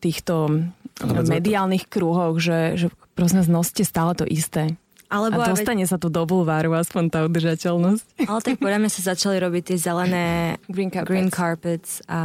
týchto 0.00 0.64
mediálnych 1.04 1.88
kruhoch, 1.88 2.36
že, 2.40 2.76
že 2.76 2.86
prosím, 3.16 3.44
znoste 3.44 3.84
stále 3.84 4.12
to 4.12 4.28
isté. 4.28 4.76
Alebo 5.10 5.42
a 5.42 5.50
dostane 5.50 5.82
veď... 5.82 5.90
sa 5.90 5.98
tu 5.98 6.06
do 6.06 6.22
bulváru 6.22 6.70
aspoň 6.78 7.10
tá 7.10 7.18
udržateľnosť. 7.26 8.04
Ale 8.30 8.40
tak 8.46 8.62
podľa 8.62 8.78
mňa 8.78 8.90
sa 8.94 9.02
začali 9.10 9.42
robiť 9.42 9.74
tie 9.74 9.78
zelené 9.82 10.54
green 10.70 10.86
carpets. 10.86 11.10
green 11.10 11.30
carpets 11.34 11.90
a 12.06 12.20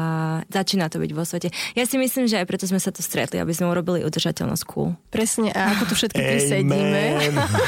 začína 0.45 0.94
to 0.94 1.02
byť 1.02 1.12
vo 1.18 1.26
svete. 1.26 1.49
Ja 1.74 1.90
si 1.90 1.98
myslím, 1.98 2.30
že 2.30 2.38
aj 2.38 2.45
preto 2.45 2.70
sme 2.70 2.78
sa 2.78 2.94
tu 2.94 3.02
stretli, 3.02 3.41
aby 3.41 3.49
sme 3.57 3.74
urobili 3.74 4.06
udržateľnosť 4.06 4.64
cool. 4.70 4.94
Presne, 5.10 5.49
a 5.49 5.74
ako 5.74 5.84
tu 5.90 5.94
všetky 5.98 6.22
tri 6.22 6.40
sedíme, 6.45 7.03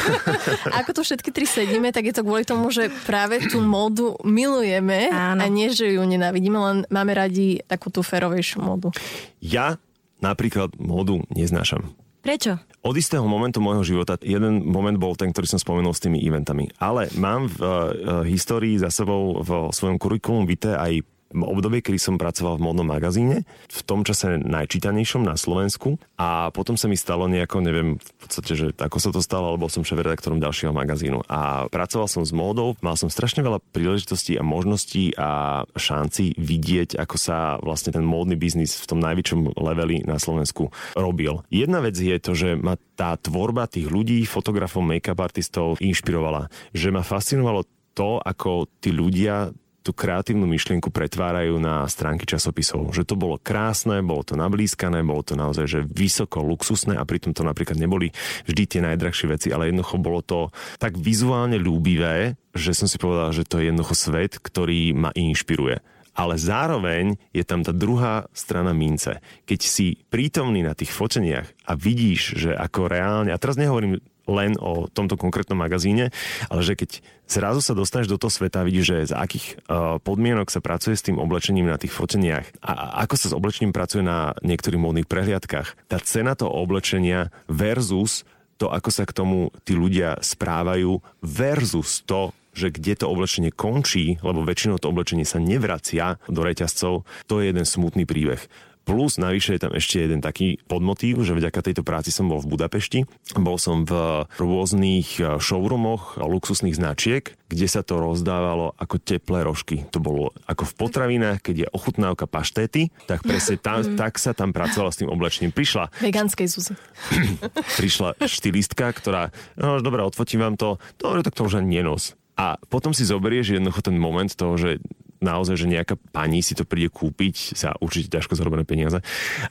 ako 0.86 0.90
tu 0.94 1.02
všetky 1.02 1.30
tri 1.34 1.50
sedíme, 1.50 1.90
tak 1.90 2.06
je 2.06 2.14
to 2.14 2.22
kvôli 2.22 2.46
tomu, 2.46 2.70
že 2.70 2.94
práve 3.10 3.42
tú 3.50 3.58
módu 3.58 4.14
milujeme 4.22 5.10
Áno. 5.10 5.42
a 5.42 5.46
nie, 5.50 5.74
že 5.74 5.90
ju 5.98 6.06
nenávidíme, 6.06 6.58
len 6.62 6.78
máme 6.94 7.18
radi 7.18 7.66
takú 7.66 7.90
tú 7.90 8.06
ferovejšiu 8.06 8.62
módu. 8.62 8.94
Ja 9.42 9.82
napríklad 10.22 10.78
módu 10.78 11.26
neznášam. 11.34 11.98
Prečo? 12.22 12.60
Od 12.88 12.96
istého 12.96 13.28
momentu 13.28 13.60
môjho 13.60 13.84
života, 13.84 14.16
jeden 14.24 14.64
moment 14.64 14.96
bol 14.96 15.12
ten, 15.20 15.36
ktorý 15.36 15.44
som 15.44 15.60
spomenul 15.60 15.92
s 15.92 16.00
tými 16.00 16.24
eventami, 16.24 16.72
ale 16.80 17.12
mám 17.20 17.52
v 17.52 17.60
uh, 17.60 18.24
histórii 18.24 18.80
za 18.80 18.88
sebou 18.88 19.44
v 19.44 19.76
svojom 19.76 20.00
kurikulum 20.00 20.48
vitae 20.48 20.72
aj 20.72 21.04
obdobie, 21.34 21.84
kedy 21.84 22.00
som 22.00 22.16
pracoval 22.16 22.60
v 22.60 22.66
modnom 22.72 22.88
magazíne, 22.88 23.44
v 23.68 23.82
tom 23.84 24.08
čase 24.08 24.40
najčítanejšom 24.40 25.24
na 25.26 25.36
Slovensku 25.36 26.00
a 26.16 26.50
potom 26.56 26.80
sa 26.80 26.88
mi 26.88 26.96
stalo 26.96 27.28
nejako, 27.28 27.64
neviem 27.64 28.00
v 28.00 28.12
podstate, 28.20 28.52
že 28.56 28.66
ako 28.78 28.98
sa 29.00 29.10
to 29.12 29.22
stalo, 29.24 29.52
alebo 29.52 29.68
som 29.68 29.84
šéf-redaktorom 29.84 30.40
ďalšieho 30.40 30.72
magazínu 30.72 31.28
a 31.28 31.68
pracoval 31.68 32.08
som 32.08 32.24
s 32.24 32.32
módou, 32.32 32.80
mal 32.80 32.96
som 32.96 33.12
strašne 33.12 33.44
veľa 33.44 33.60
príležitostí 33.72 34.40
a 34.40 34.44
možností 34.44 35.12
a 35.20 35.64
šanci 35.76 36.38
vidieť, 36.40 36.96
ako 36.96 37.16
sa 37.20 37.60
vlastne 37.60 37.92
ten 37.92 38.06
módny 38.08 38.40
biznis 38.40 38.80
v 38.80 38.88
tom 38.88 39.00
najväčšom 39.04 39.58
leveli 39.60 40.08
na 40.08 40.20
Slovensku 40.22 40.72
robil. 40.96 41.44
Jedna 41.52 41.84
vec 41.84 42.00
je 42.00 42.16
to, 42.18 42.32
že 42.34 42.56
ma 42.56 42.80
tá 42.96 43.20
tvorba 43.20 43.70
tých 43.70 43.92
ľudí, 43.92 44.24
fotografov, 44.26 44.82
make-up 44.86 45.20
artistov 45.20 45.78
inšpirovala, 45.84 46.50
že 46.74 46.90
ma 46.90 47.06
fascinovalo 47.06 47.68
to, 47.98 48.22
ako 48.22 48.70
tí 48.78 48.94
ľudia 48.94 49.50
tú 49.88 49.96
kreatívnu 49.96 50.44
myšlienku 50.44 50.92
pretvárajú 50.92 51.56
na 51.64 51.88
stránky 51.88 52.28
časopisov. 52.28 52.92
Že 52.92 53.08
to 53.08 53.16
bolo 53.16 53.40
krásne, 53.40 54.04
bolo 54.04 54.28
to 54.28 54.36
nablískané, 54.36 55.00
bolo 55.00 55.24
to 55.24 55.40
naozaj 55.40 55.64
že 55.64 55.80
vysoko 55.88 56.44
luxusné 56.44 57.00
a 57.00 57.08
pritom 57.08 57.32
to 57.32 57.48
napríklad 57.48 57.80
neboli 57.80 58.12
vždy 58.44 58.64
tie 58.68 58.82
najdrahšie 58.84 59.32
veci, 59.32 59.48
ale 59.56 59.72
jednoducho 59.72 59.96
bolo 60.04 60.20
to 60.20 60.52
tak 60.76 61.00
vizuálne 61.00 61.56
ľúbivé, 61.56 62.36
že 62.52 62.76
som 62.76 62.92
si 62.92 63.00
povedal, 63.00 63.32
že 63.32 63.48
to 63.48 63.64
je 63.64 63.72
jednoducho 63.72 63.96
svet, 63.96 64.36
ktorý 64.44 64.92
ma 64.92 65.16
inšpiruje 65.16 65.80
ale 66.18 66.34
zároveň 66.34 67.14
je 67.30 67.46
tam 67.46 67.62
tá 67.62 67.70
druhá 67.70 68.26
strana 68.34 68.74
mince. 68.74 69.22
Keď 69.46 69.60
si 69.62 70.02
prítomný 70.10 70.66
na 70.66 70.74
tých 70.74 70.90
foteniach 70.90 71.46
a 71.70 71.78
vidíš, 71.78 72.42
že 72.42 72.52
ako 72.58 72.90
reálne, 72.90 73.30
a 73.30 73.38
teraz 73.38 73.54
nehovorím 73.54 74.02
len 74.28 74.60
o 74.60 74.92
tomto 74.92 75.16
konkrétnom 75.16 75.58
magazíne, 75.58 76.12
ale 76.52 76.62
že 76.62 76.76
keď 76.76 77.02
zrazu 77.26 77.64
sa 77.64 77.74
dostaneš 77.74 78.12
do 78.12 78.20
toho 78.20 78.32
sveta 78.32 78.62
a 78.62 78.68
vidíš, 78.68 78.86
že 78.86 78.98
z 79.12 79.14
akých 79.16 79.46
uh, 79.68 79.98
podmienok 80.04 80.52
sa 80.52 80.64
pracuje 80.64 81.00
s 81.00 81.06
tým 81.08 81.18
oblečením 81.18 81.68
na 81.68 81.80
tých 81.80 81.96
foteniach 81.96 82.46
a 82.64 83.04
ako 83.08 83.16
sa 83.16 83.28
s 83.32 83.38
oblečením 83.38 83.76
pracuje 83.76 84.04
na 84.04 84.36
niektorých 84.44 84.80
módnych 84.80 85.10
prehliadkach, 85.10 85.76
tá 85.88 85.98
cena 86.04 86.36
toho 86.36 86.52
oblečenia 86.52 87.32
versus 87.48 88.28
to, 88.58 88.74
ako 88.74 88.90
sa 88.90 89.06
k 89.06 89.16
tomu 89.16 89.54
tí 89.64 89.78
ľudia 89.78 90.18
správajú 90.20 91.00
versus 91.22 92.02
to, 92.04 92.34
že 92.58 92.74
kde 92.74 92.98
to 92.98 93.06
oblečenie 93.06 93.54
končí, 93.54 94.18
lebo 94.26 94.42
väčšinou 94.42 94.82
to 94.82 94.90
oblečenie 94.90 95.30
sa 95.30 95.38
nevracia 95.38 96.18
do 96.26 96.42
reťazcov, 96.42 97.06
to 97.30 97.34
je 97.38 97.54
jeden 97.54 97.70
smutný 97.70 98.10
príbeh. 98.10 98.42
Plus 98.88 99.20
navyše 99.20 99.60
je 99.60 99.62
tam 99.68 99.76
ešte 99.76 100.00
jeden 100.00 100.24
taký 100.24 100.64
podmotív, 100.64 101.28
že 101.28 101.36
vďaka 101.36 101.60
tejto 101.60 101.84
práci 101.84 102.08
som 102.08 102.32
bol 102.32 102.40
v 102.40 102.56
Budapešti. 102.56 103.04
Bol 103.36 103.60
som 103.60 103.84
v 103.84 104.24
rôznych 104.40 105.20
e, 105.20 105.44
showroomoch 105.44 106.16
luxusných 106.16 106.80
značiek, 106.80 107.36
kde 107.52 107.68
sa 107.68 107.84
to 107.84 108.00
rozdávalo 108.00 108.72
ako 108.80 108.96
teplé 109.04 109.44
rožky. 109.44 109.84
To 109.92 110.00
bolo 110.00 110.32
ako 110.48 110.64
v 110.72 110.74
potravinách, 110.80 111.44
keď 111.44 111.68
je 111.68 111.74
ochutnávka 111.76 112.32
paštéty, 112.32 112.96
tak 113.12 113.28
presne 113.28 113.60
tam, 113.68 113.84
tak 114.00 114.16
sa 114.24 114.32
tam 114.32 114.56
pracovala 114.56 114.96
s 114.96 115.04
tým 115.04 115.12
oblečením. 115.12 115.52
Prišla... 115.52 115.92
Vegánskej 116.00 116.48
Zuzi. 116.48 116.80
prišla 117.84 118.16
štilistka, 118.24 118.88
ktorá, 118.96 119.36
no 119.60 119.84
dobre, 119.84 120.00
odfotím 120.00 120.48
vám 120.48 120.56
to, 120.56 120.80
dobre, 120.96 121.28
tak 121.28 121.36
to 121.36 121.44
už 121.44 121.60
ani 121.60 121.84
nenos. 121.84 122.16
A 122.40 122.56
potom 122.72 122.96
si 122.96 123.04
zoberieš 123.04 123.60
jednoducho 123.60 123.84
ten 123.84 124.00
moment 124.00 124.32
toho, 124.32 124.56
že 124.56 124.80
naozaj, 125.20 125.56
že 125.58 125.68
nejaká 125.68 125.96
pani 126.14 126.46
si 126.46 126.54
to 126.54 126.64
príde 126.64 126.94
kúpiť 126.94 127.58
za 127.58 127.74
určite 127.82 128.14
ťažko 128.14 128.38
zarobené 128.38 128.64
peniaze. 128.64 129.02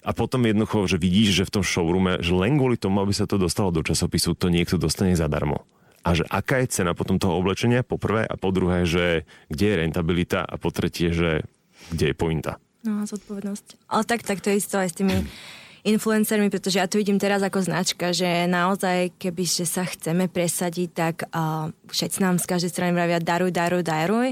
A 0.02 0.10
potom 0.14 0.46
jednoducho, 0.46 0.86
že 0.86 1.00
vidíš, 1.00 1.42
že 1.42 1.46
v 1.46 1.54
tom 1.60 1.64
showroome, 1.66 2.22
že 2.22 2.32
len 2.34 2.58
kvôli 2.58 2.78
tomu, 2.78 3.02
aby 3.02 3.14
sa 3.14 3.26
to 3.26 3.40
dostalo 3.40 3.74
do 3.74 3.82
časopisu, 3.82 4.38
to 4.38 4.50
niekto 4.50 4.78
dostane 4.78 5.18
zadarmo. 5.18 5.66
A 6.06 6.14
že 6.14 6.22
aká 6.30 6.62
je 6.62 6.70
cena 6.70 6.94
potom 6.94 7.18
toho 7.18 7.34
oblečenia, 7.34 7.82
po 7.82 7.98
prvé, 7.98 8.22
a 8.22 8.38
po 8.38 8.54
druhé, 8.54 8.86
že 8.86 9.26
kde 9.50 9.66
je 9.66 9.78
rentabilita 9.82 10.46
a 10.46 10.54
po 10.54 10.70
tretie, 10.70 11.10
že 11.10 11.42
kde 11.90 12.14
je 12.14 12.14
pointa. 12.14 12.62
No 12.86 13.02
a 13.02 13.10
zodpovednosť. 13.10 13.90
Ale 13.90 14.02
tak, 14.06 14.22
tak 14.22 14.38
to 14.38 14.54
je 14.54 14.62
isto 14.62 14.78
aj 14.78 14.94
s 14.94 14.98
tými 15.02 15.26
influencermi, 15.92 16.46
pretože 16.46 16.78
ja 16.78 16.86
to 16.86 17.02
vidím 17.02 17.18
teraz 17.18 17.42
ako 17.42 17.58
značka, 17.58 18.14
že 18.14 18.46
naozaj, 18.46 19.18
keby 19.18 19.42
že 19.42 19.66
sa 19.66 19.82
chceme 19.82 20.30
presadiť, 20.30 20.88
tak 20.94 21.26
uh, 21.34 21.74
všetci 21.90 22.22
nám 22.22 22.38
z 22.38 22.46
každej 22.54 22.70
strany 22.70 22.94
vravia 22.94 23.18
daruj, 23.18 23.50
daruj, 23.50 23.82
daruj 23.82 24.30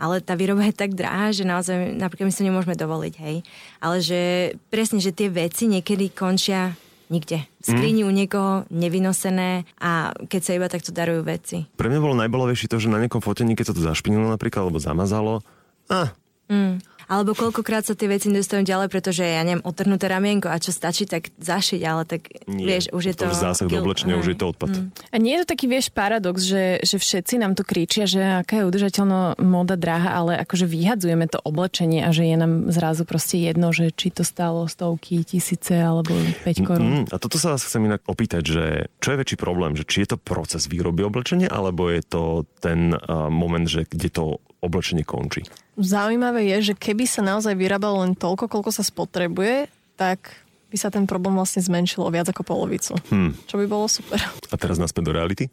ale 0.00 0.20
tá 0.20 0.34
výroba 0.34 0.66
je 0.66 0.74
tak 0.74 0.98
drahá, 0.98 1.30
že 1.30 1.46
naozaj 1.46 1.94
napríklad 1.94 2.28
my 2.30 2.34
sa 2.34 2.46
nemôžeme 2.46 2.74
dovoliť, 2.74 3.14
hej. 3.22 3.36
Ale 3.78 3.96
že 4.02 4.20
presne, 4.68 4.98
že 4.98 5.14
tie 5.14 5.30
veci 5.30 5.70
niekedy 5.70 6.10
končia 6.10 6.74
nikde. 7.12 7.44
V 7.60 7.64
skrini 7.68 8.02
mm. 8.02 8.08
u 8.08 8.10
niekoho 8.10 8.52
nevynosené 8.72 9.68
a 9.78 10.10
keď 10.26 10.40
sa 10.40 10.56
iba 10.56 10.66
takto 10.72 10.90
darujú 10.90 11.22
veci. 11.22 11.68
Pre 11.76 11.86
mňa 11.86 12.00
bolo 12.00 12.16
najbolovejšie 12.18 12.66
to, 12.66 12.80
že 12.80 12.90
na 12.90 12.98
nejakom 12.98 13.20
fotení, 13.20 13.54
keď 13.54 13.70
sa 13.70 13.76
to 13.76 13.84
zašpinilo 13.84 14.26
napríklad, 14.26 14.66
alebo 14.66 14.80
zamazalo, 14.80 15.44
a 15.92 16.16
Mm. 16.48 16.76
Alebo 17.08 17.36
koľkokrát 17.36 17.84
sa 17.84 17.94
tie 17.96 18.08
veci 18.08 18.32
dostanú 18.32 18.64
ďalej, 18.64 18.88
pretože 18.88 19.22
ja 19.24 19.42
neviem, 19.44 19.64
otrhnuté 19.64 20.08
ramienko 20.08 20.48
a 20.48 20.56
čo 20.58 20.72
stačí, 20.72 21.04
tak 21.04 21.30
zašiť, 21.36 21.80
ale 21.84 22.02
tak 22.08 22.28
Nie, 22.48 22.64
vieš, 22.64 22.84
už 22.92 23.02
je 23.12 23.14
to... 23.14 23.24
To 23.28 23.36
zásah 23.36 23.66
do 23.68 23.80
oblečenia, 23.80 24.16
už 24.16 24.34
je 24.34 24.38
to 24.38 24.46
odpad. 24.50 24.70
Mm. 24.72 24.88
A 25.12 25.16
nie 25.20 25.32
je 25.36 25.40
to 25.44 25.46
taký, 25.52 25.66
vieš, 25.68 25.92
paradox, 25.92 26.44
že, 26.44 26.80
že 26.80 26.96
všetci 26.96 27.40
nám 27.40 27.52
tu 27.54 27.62
kričia, 27.66 28.08
že 28.08 28.44
aká 28.44 28.62
je 28.62 28.68
udržateľná 28.68 29.40
móda 29.40 29.76
drahá, 29.76 30.16
ale 30.24 30.32
akože 30.40 30.64
vyhadzujeme 30.64 31.28
to 31.28 31.38
oblečenie 31.42 32.04
a 32.04 32.10
že 32.10 32.24
je 32.24 32.36
nám 32.36 32.72
zrazu 32.72 33.04
proste 33.04 33.40
jedno, 33.40 33.70
že 33.70 33.92
či 33.92 34.08
to 34.10 34.24
stálo 34.24 34.66
stovky, 34.66 35.22
tisíce 35.24 35.76
alebo 35.76 36.16
5 36.44 36.68
korún. 36.68 37.04
Mm, 37.04 37.04
a 37.12 37.16
toto 37.20 37.36
sa 37.36 37.54
vás 37.54 37.64
chcem 37.64 37.84
inak 37.84 38.04
opýtať, 38.08 38.42
že 38.42 38.64
čo 38.98 39.14
je 39.14 39.20
väčší 39.20 39.36
problém, 39.36 39.76
že 39.76 39.84
či 39.84 40.04
je 40.04 40.16
to 40.16 40.18
proces 40.20 40.66
výroby 40.66 41.04
oblečenia, 41.04 41.48
alebo 41.52 41.92
je 41.92 42.02
to 42.04 42.22
ten 42.60 42.96
uh, 42.96 43.28
moment, 43.28 43.68
že 43.68 43.84
kde 43.84 44.08
to 44.10 44.24
oblečenie 44.64 45.04
končí. 45.04 45.44
Zaujímavé 45.76 46.48
je, 46.56 46.72
že 46.72 46.74
keby 46.74 47.04
sa 47.04 47.20
naozaj 47.20 47.54
vyrábalo 47.54 48.02
len 48.02 48.16
toľko, 48.16 48.48
koľko 48.48 48.70
sa 48.72 48.82
spotrebuje, 48.82 49.68
tak 49.94 50.44
by 50.74 50.76
sa 50.82 50.90
ten 50.90 51.06
problém 51.06 51.38
vlastne 51.38 51.62
zmenšil 51.62 52.02
o 52.02 52.10
viac 52.10 52.26
ako 52.26 52.42
polovicu. 52.42 52.98
Hmm. 53.06 53.30
Čo 53.46 53.62
by 53.62 53.66
bolo 53.70 53.86
super. 53.86 54.18
A 54.50 54.58
teraz 54.58 54.74
naspäť 54.74 55.06
do 55.06 55.12
reality? 55.14 55.46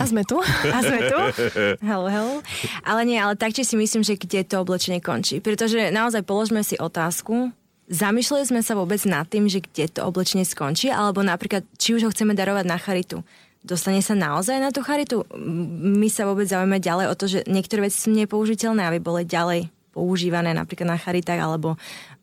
A 0.00 0.08
sme 0.08 0.24
tu. 0.24 0.40
A 0.40 0.78
sme 0.80 1.12
tu. 1.12 1.18
Hello, 1.88 2.08
hello. 2.08 2.40
Ale 2.80 3.04
nie, 3.04 3.20
ale 3.20 3.36
taktiež 3.36 3.68
si 3.68 3.76
myslím, 3.76 4.00
že 4.00 4.16
kde 4.16 4.48
to 4.48 4.64
oblečenie 4.64 5.04
končí. 5.04 5.44
Pretože 5.44 5.92
naozaj 5.92 6.24
položme 6.24 6.64
si 6.64 6.80
otázku, 6.80 7.52
Zamýšľali 7.92 8.48
sme 8.48 8.62
sa 8.64 8.72
vôbec 8.72 9.02
nad 9.04 9.28
tým, 9.28 9.52
že 9.52 9.60
kde 9.60 9.84
to 9.90 10.06
oblečenie 10.08 10.48
skončí, 10.48 10.88
alebo 10.88 11.20
napríklad, 11.20 11.66
či 11.76 11.92
už 11.92 12.08
ho 12.08 12.10
chceme 12.14 12.32
darovať 12.32 12.64
na 12.64 12.80
charitu 12.80 13.20
dostane 13.62 14.02
sa 14.02 14.18
naozaj 14.18 14.58
na 14.58 14.74
tú 14.74 14.82
charitu? 14.82 15.22
My 15.34 16.10
sa 16.10 16.26
vôbec 16.26 16.50
zaujímame 16.50 16.82
ďalej 16.82 17.06
o 17.08 17.18
to, 17.18 17.24
že 17.30 17.38
niektoré 17.46 17.88
veci 17.88 17.98
sú 18.02 18.10
nepoužiteľné, 18.12 18.82
aby 18.86 18.98
boli 18.98 19.22
ďalej 19.22 19.70
používané 19.94 20.52
napríklad 20.52 20.88
na 20.88 20.98
charitách 20.98 21.38
alebo 21.38 21.78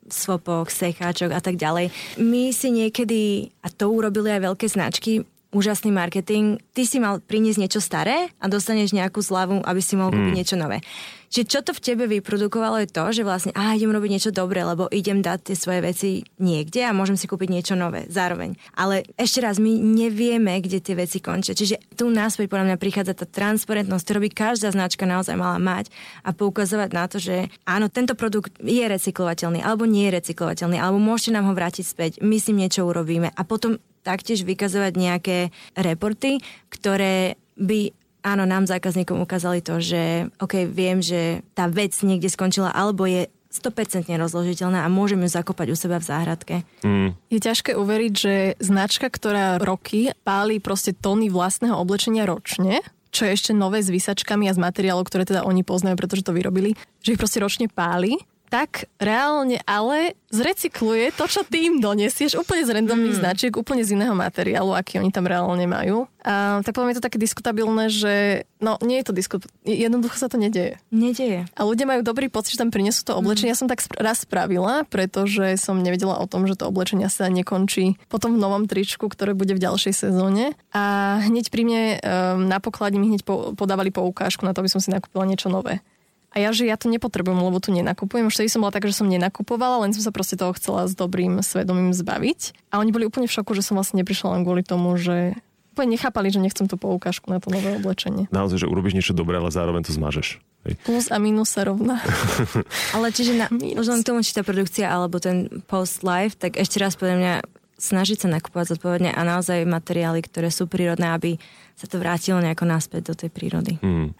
svopoch, 0.10 0.74
secháčok 0.74 1.32
a 1.32 1.42
tak 1.42 1.56
ďalej. 1.56 1.94
My 2.18 2.50
si 2.50 2.74
niekedy, 2.74 3.54
a 3.62 3.70
to 3.70 3.94
urobili 3.94 4.34
aj 4.34 4.42
veľké 4.52 4.66
značky, 4.66 5.22
úžasný 5.50 5.90
marketing, 5.90 6.62
ty 6.78 6.86
si 6.86 7.02
mal 7.02 7.18
priniesť 7.20 7.60
niečo 7.60 7.82
staré 7.82 8.30
a 8.38 8.46
dostaneš 8.46 8.94
nejakú 8.94 9.20
zľavu, 9.22 9.66
aby 9.66 9.82
si 9.82 9.98
mohol 9.98 10.14
kúpiť 10.14 10.34
mm. 10.34 10.38
niečo 10.38 10.56
nové. 10.58 10.86
Čiže 11.30 11.46
čo 11.46 11.60
to 11.62 11.72
v 11.78 11.84
tebe 11.86 12.04
vyprodukovalo 12.10 12.82
je 12.82 12.90
to, 12.90 13.06
že 13.14 13.22
vlastne, 13.22 13.54
a 13.54 13.78
idem 13.78 13.94
robiť 13.94 14.10
niečo 14.10 14.32
dobré, 14.34 14.66
lebo 14.66 14.90
idem 14.90 15.22
dať 15.22 15.54
tie 15.54 15.56
svoje 15.58 15.86
veci 15.86 16.10
niekde 16.42 16.82
a 16.82 16.90
môžem 16.90 17.22
si 17.22 17.30
kúpiť 17.30 17.50
niečo 17.54 17.74
nové 17.78 18.10
zároveň. 18.10 18.58
Ale 18.74 19.06
ešte 19.14 19.46
raz, 19.46 19.62
my 19.62 19.70
nevieme, 19.78 20.58
kde 20.58 20.82
tie 20.82 20.98
veci 20.98 21.22
končia. 21.22 21.54
Čiže 21.54 21.94
tu 21.94 22.10
náspäť 22.10 22.50
podľa 22.50 22.74
mňa 22.74 22.78
prichádza 22.82 23.14
tá 23.14 23.30
transparentnosť, 23.30 24.04
ktorú 24.10 24.20
by 24.26 24.30
každá 24.34 24.74
značka 24.74 25.06
naozaj 25.06 25.38
mala 25.38 25.62
mať 25.62 25.94
a 26.26 26.34
poukazovať 26.34 26.90
na 26.98 27.06
to, 27.06 27.22
že 27.22 27.46
áno, 27.70 27.94
tento 27.94 28.18
produkt 28.18 28.58
je 28.58 28.82
recyklovateľný 28.82 29.62
alebo 29.62 29.86
nie 29.86 30.10
je 30.10 30.18
recyklovateľný, 30.18 30.82
alebo 30.82 30.98
môžete 30.98 31.38
nám 31.38 31.46
ho 31.46 31.54
vrátiť 31.54 31.86
späť, 31.86 32.12
my 32.26 32.42
si 32.42 32.58
niečo 32.58 32.90
urobíme 32.90 33.30
a 33.30 33.42
potom 33.46 33.78
taktiež 34.02 34.48
vykazovať 34.48 34.94
nejaké 34.96 35.38
reporty, 35.76 36.40
ktoré 36.72 37.36
by 37.60 37.92
áno, 38.24 38.44
nám 38.44 38.68
zákazníkom 38.68 39.20
ukázali 39.24 39.64
to, 39.64 39.80
že 39.80 40.28
OK, 40.40 40.68
viem, 40.68 41.00
že 41.00 41.44
tá 41.56 41.72
vec 41.72 41.96
niekde 42.04 42.28
skončila, 42.28 42.72
alebo 42.72 43.08
je 43.08 43.32
100% 43.50 44.06
rozložiteľná 44.14 44.86
a 44.86 44.94
môžeme 44.94 45.26
ju 45.26 45.34
zakopať 45.34 45.74
u 45.74 45.76
seba 45.76 45.98
v 45.98 46.06
záhradke. 46.06 46.56
Mm. 46.86 47.18
Je 47.34 47.40
ťažké 47.42 47.74
uveriť, 47.74 48.14
že 48.14 48.34
značka, 48.62 49.10
ktorá 49.10 49.58
roky 49.58 50.14
páli 50.22 50.62
proste 50.62 50.94
tóny 50.94 51.34
vlastného 51.34 51.74
oblečenia 51.74 52.30
ročne, 52.30 52.86
čo 53.10 53.26
je 53.26 53.34
ešte 53.34 53.52
nové 53.58 53.82
s 53.82 53.90
vysačkami 53.90 54.46
a 54.46 54.54
s 54.54 54.62
materiálov, 54.62 55.10
ktoré 55.10 55.26
teda 55.26 55.42
oni 55.42 55.66
poznajú, 55.66 55.98
pretože 55.98 56.22
to 56.22 56.36
vyrobili, 56.36 56.78
že 57.02 57.18
ich 57.18 57.22
proste 57.22 57.42
ročne 57.42 57.66
páli 57.66 58.22
tak 58.50 58.90
reálne 58.98 59.62
ale 59.70 60.18
zrecykluje 60.34 61.14
to, 61.14 61.26
čo 61.26 61.42
ty 61.46 61.70
im 61.70 61.82
donesieš 61.82 62.38
úplne 62.38 62.66
z 62.66 62.74
randomných 62.74 63.18
mm. 63.18 63.22
značiek, 63.22 63.54
úplne 63.54 63.82
z 63.86 63.98
iného 63.98 64.14
materiálu, 64.14 64.74
aký 64.74 65.02
oni 65.02 65.10
tam 65.14 65.26
reálne 65.26 65.66
majú. 65.66 66.06
A, 66.22 66.62
tak 66.62 66.74
poviem, 66.74 66.94
je 66.94 67.00
to 67.02 67.08
také 67.10 67.18
diskutabilné, 67.18 67.90
že 67.90 68.14
no 68.62 68.78
nie 68.86 69.02
je 69.02 69.06
to 69.10 69.14
diskutabilné, 69.14 69.58
jednoducho 69.66 70.18
sa 70.18 70.30
to 70.30 70.38
nedeje. 70.38 70.78
Nedeje. 70.94 71.50
A 71.58 71.62
ľudia 71.66 71.90
majú 71.90 72.02
dobrý 72.06 72.30
pocit, 72.30 72.58
že 72.58 72.62
tam 72.62 72.70
prinesú 72.70 73.06
to 73.06 73.18
oblečenie. 73.18 73.50
Mm. 73.50 73.54
Ja 73.54 73.62
som 73.62 73.70
tak 73.70 73.82
raz 73.98 74.26
spravila, 74.26 74.86
pretože 74.90 75.58
som 75.58 75.82
nevedela 75.82 76.18
o 76.18 76.30
tom, 76.30 76.46
že 76.46 76.58
to 76.58 76.70
oblečenie 76.70 77.10
sa 77.10 77.30
nekončí 77.30 77.98
potom 78.10 78.38
v 78.38 78.42
novom 78.42 78.70
tričku, 78.70 79.10
ktoré 79.10 79.34
bude 79.34 79.58
v 79.58 79.64
ďalšej 79.66 79.94
sezóne. 79.94 80.54
A 80.74 81.18
hneď 81.26 81.50
pri 81.50 81.62
mne 81.66 81.82
um, 81.98 81.98
na 82.46 82.62
pokladni 82.62 83.02
mi 83.02 83.14
hneď 83.14 83.26
po, 83.26 83.58
podávali 83.58 83.90
poukážku 83.90 84.46
na 84.46 84.54
to, 84.54 84.62
aby 84.62 84.70
som 84.70 84.82
si 84.82 84.94
nakúpila 84.94 85.26
niečo 85.26 85.50
nové. 85.50 85.82
A 86.30 86.38
ja, 86.38 86.54
že 86.54 86.70
ja 86.70 86.78
to 86.78 86.86
nepotrebujem, 86.94 87.42
lebo 87.42 87.58
tu 87.58 87.74
nenakupujem. 87.74 88.30
Už 88.30 88.38
vtedy 88.38 88.54
som 88.54 88.62
bola 88.62 88.74
tak, 88.74 88.86
že 88.86 88.94
som 88.94 89.10
nenakupovala, 89.10 89.82
len 89.82 89.98
som 89.98 90.06
sa 90.06 90.14
proste 90.14 90.38
toho 90.38 90.54
chcela 90.54 90.86
s 90.86 90.94
dobrým 90.94 91.42
svedomím 91.42 91.90
zbaviť. 91.90 92.70
A 92.70 92.78
oni 92.78 92.94
boli 92.94 93.10
úplne 93.10 93.26
v 93.26 93.34
šoku, 93.34 93.58
že 93.58 93.66
som 93.66 93.74
vlastne 93.74 93.98
neprišla 94.06 94.38
len 94.38 94.46
kvôli 94.46 94.62
tomu, 94.62 94.94
že 94.94 95.34
úplne 95.74 95.96
nechápali, 95.96 96.28
že 96.28 96.44
nechcem 96.44 96.68
tú 96.68 96.76
poukážku 96.76 97.32
na 97.32 97.40
to 97.40 97.50
nové 97.50 97.80
oblečenie. 97.80 98.28
Naozaj, 98.36 98.68
že 98.68 98.70
urobíš 98.70 99.00
niečo 99.00 99.16
dobré, 99.16 99.40
ale 99.40 99.48
zároveň 99.48 99.88
to 99.88 99.96
zmažeš. 99.96 100.44
Hej. 100.68 100.76
Plus 100.84 101.08
a 101.08 101.18
minus 101.24 101.56
sa 101.56 101.64
rovná. 101.64 102.04
ale 102.96 103.16
čiže 103.16 103.40
na, 103.40 103.48
už 103.50 103.88
len 103.88 104.04
tomu, 104.04 104.20
či 104.20 104.36
tá 104.36 104.44
produkcia 104.44 104.92
alebo 104.92 105.24
ten 105.24 105.48
post-life, 105.72 106.36
tak 106.36 106.60
ešte 106.60 106.84
raz 106.84 107.00
podľa 107.00 107.16
mňa 107.16 107.34
snažiť 107.80 108.18
sa 108.20 108.28
nakupovať 108.28 108.76
zodpovedne 108.76 109.16
a 109.16 109.22
naozaj 109.24 109.64
materiály, 109.64 110.20
ktoré 110.28 110.52
sú 110.52 110.68
prírodné, 110.68 111.16
aby 111.16 111.40
sa 111.80 111.88
to 111.88 111.96
vrátilo 111.96 112.44
nejako 112.44 112.68
naspäť 112.68 113.02
do 113.08 113.14
tej 113.16 113.32
prírody. 113.32 113.80
Mm. 113.80 114.12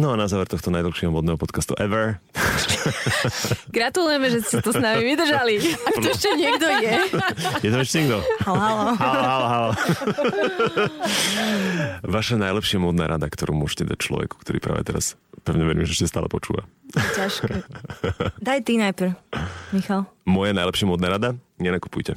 No 0.00 0.06
a 0.12 0.14
na 0.16 0.24
záver 0.24 0.48
tohto 0.48 0.72
najdlhšieho 0.72 1.12
modného 1.12 1.36
podcastu 1.36 1.76
ever. 1.76 2.16
Gratulujeme, 3.76 4.32
že 4.32 4.40
ste 4.40 4.64
to 4.64 4.72
s 4.72 4.80
nami 4.80 5.04
vydržali. 5.12 5.60
Ak 5.84 6.00
to 6.00 6.08
ešte 6.08 6.32
niekto 6.32 6.64
je. 6.80 6.94
Je 7.60 7.68
to 7.68 7.76
ešte 7.76 7.96
niekto? 8.00 8.24
Halo, 8.48 8.56
halo. 8.56 8.84
Halo, 8.96 9.20
halo, 9.20 9.46
halo. 9.52 9.70
Vaša 12.08 12.40
najlepšia 12.40 12.80
modná 12.80 13.04
rada, 13.04 13.28
ktorú 13.28 13.52
môžete 13.52 13.84
dať 13.84 13.98
človeku, 14.00 14.40
ktorý 14.40 14.64
práve 14.64 14.88
teraz 14.88 15.20
pevne 15.44 15.68
verím, 15.68 15.84
že 15.84 16.00
ešte 16.00 16.08
stále 16.08 16.32
počúva. 16.32 16.64
Ťažké. 16.96 17.68
Daj 18.40 18.64
ty 18.64 18.80
najprv, 18.80 19.12
Michal. 19.76 20.08
Moja 20.24 20.56
najlepšia 20.56 20.88
modná 20.88 21.12
rada? 21.12 21.36
Nenakupujte. 21.60 22.16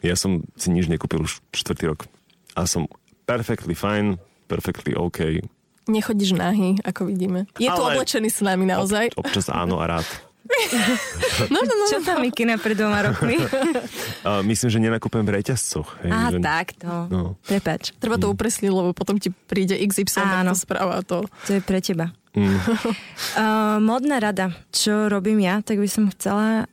Ja 0.00 0.16
som 0.16 0.48
si 0.56 0.72
nič 0.72 0.88
nekúpil 0.88 1.28
už 1.28 1.44
čtvrtý 1.52 1.92
rok. 1.92 2.08
A 2.56 2.64
som 2.64 2.88
perfectly 3.28 3.76
fine, 3.76 4.16
perfectly 4.48 4.96
OK. 4.96 5.44
Nechodíš 5.88 6.32
nahý, 6.32 6.80
ako 6.80 7.12
vidíme. 7.12 7.44
Je 7.60 7.68
Ale 7.68 7.76
tu 7.76 7.82
oblečený 7.84 8.28
s 8.32 8.40
nami 8.40 8.64
naozaj. 8.64 9.12
Ob, 9.16 9.28
občas 9.28 9.52
áno 9.52 9.80
a 9.80 9.88
rád. 9.88 10.08
no, 11.52 11.60
no, 11.60 11.72
no. 11.76 11.84
Čo 11.92 12.00
tam 12.00 12.24
Mikina 12.24 12.56
pred 12.56 12.72
dvoma 12.72 13.04
rokmi? 13.04 13.36
uh, 14.24 14.40
myslím, 14.48 14.68
že 14.72 14.78
nenakúpem 14.80 15.20
v 15.20 15.40
reťazcoch. 15.40 16.00
Hej, 16.00 16.10
Aha, 16.12 16.28
že... 16.32 16.38
takto. 16.40 16.88
No. 17.12 17.36
Prepač. 17.44 17.92
Treba 18.00 18.16
to 18.16 18.32
mm. 18.32 18.34
upresniť, 18.36 18.70
lebo 18.72 18.90
potom 18.96 19.20
ti 19.20 19.28
príde 19.28 19.76
XY, 19.76 20.08
Áno. 20.24 20.56
to 20.56 20.56
správa 20.56 21.04
to. 21.04 21.28
To 21.48 21.50
je 21.52 21.60
pre 21.60 21.84
teba. 21.84 22.16
Mm. 22.32 22.48
uh, 22.64 23.76
modná 23.80 24.24
rada. 24.24 24.56
Čo 24.72 25.12
robím 25.12 25.44
ja, 25.44 25.60
tak 25.60 25.80
by 25.80 25.88
som 25.88 26.08
chcela 26.16 26.64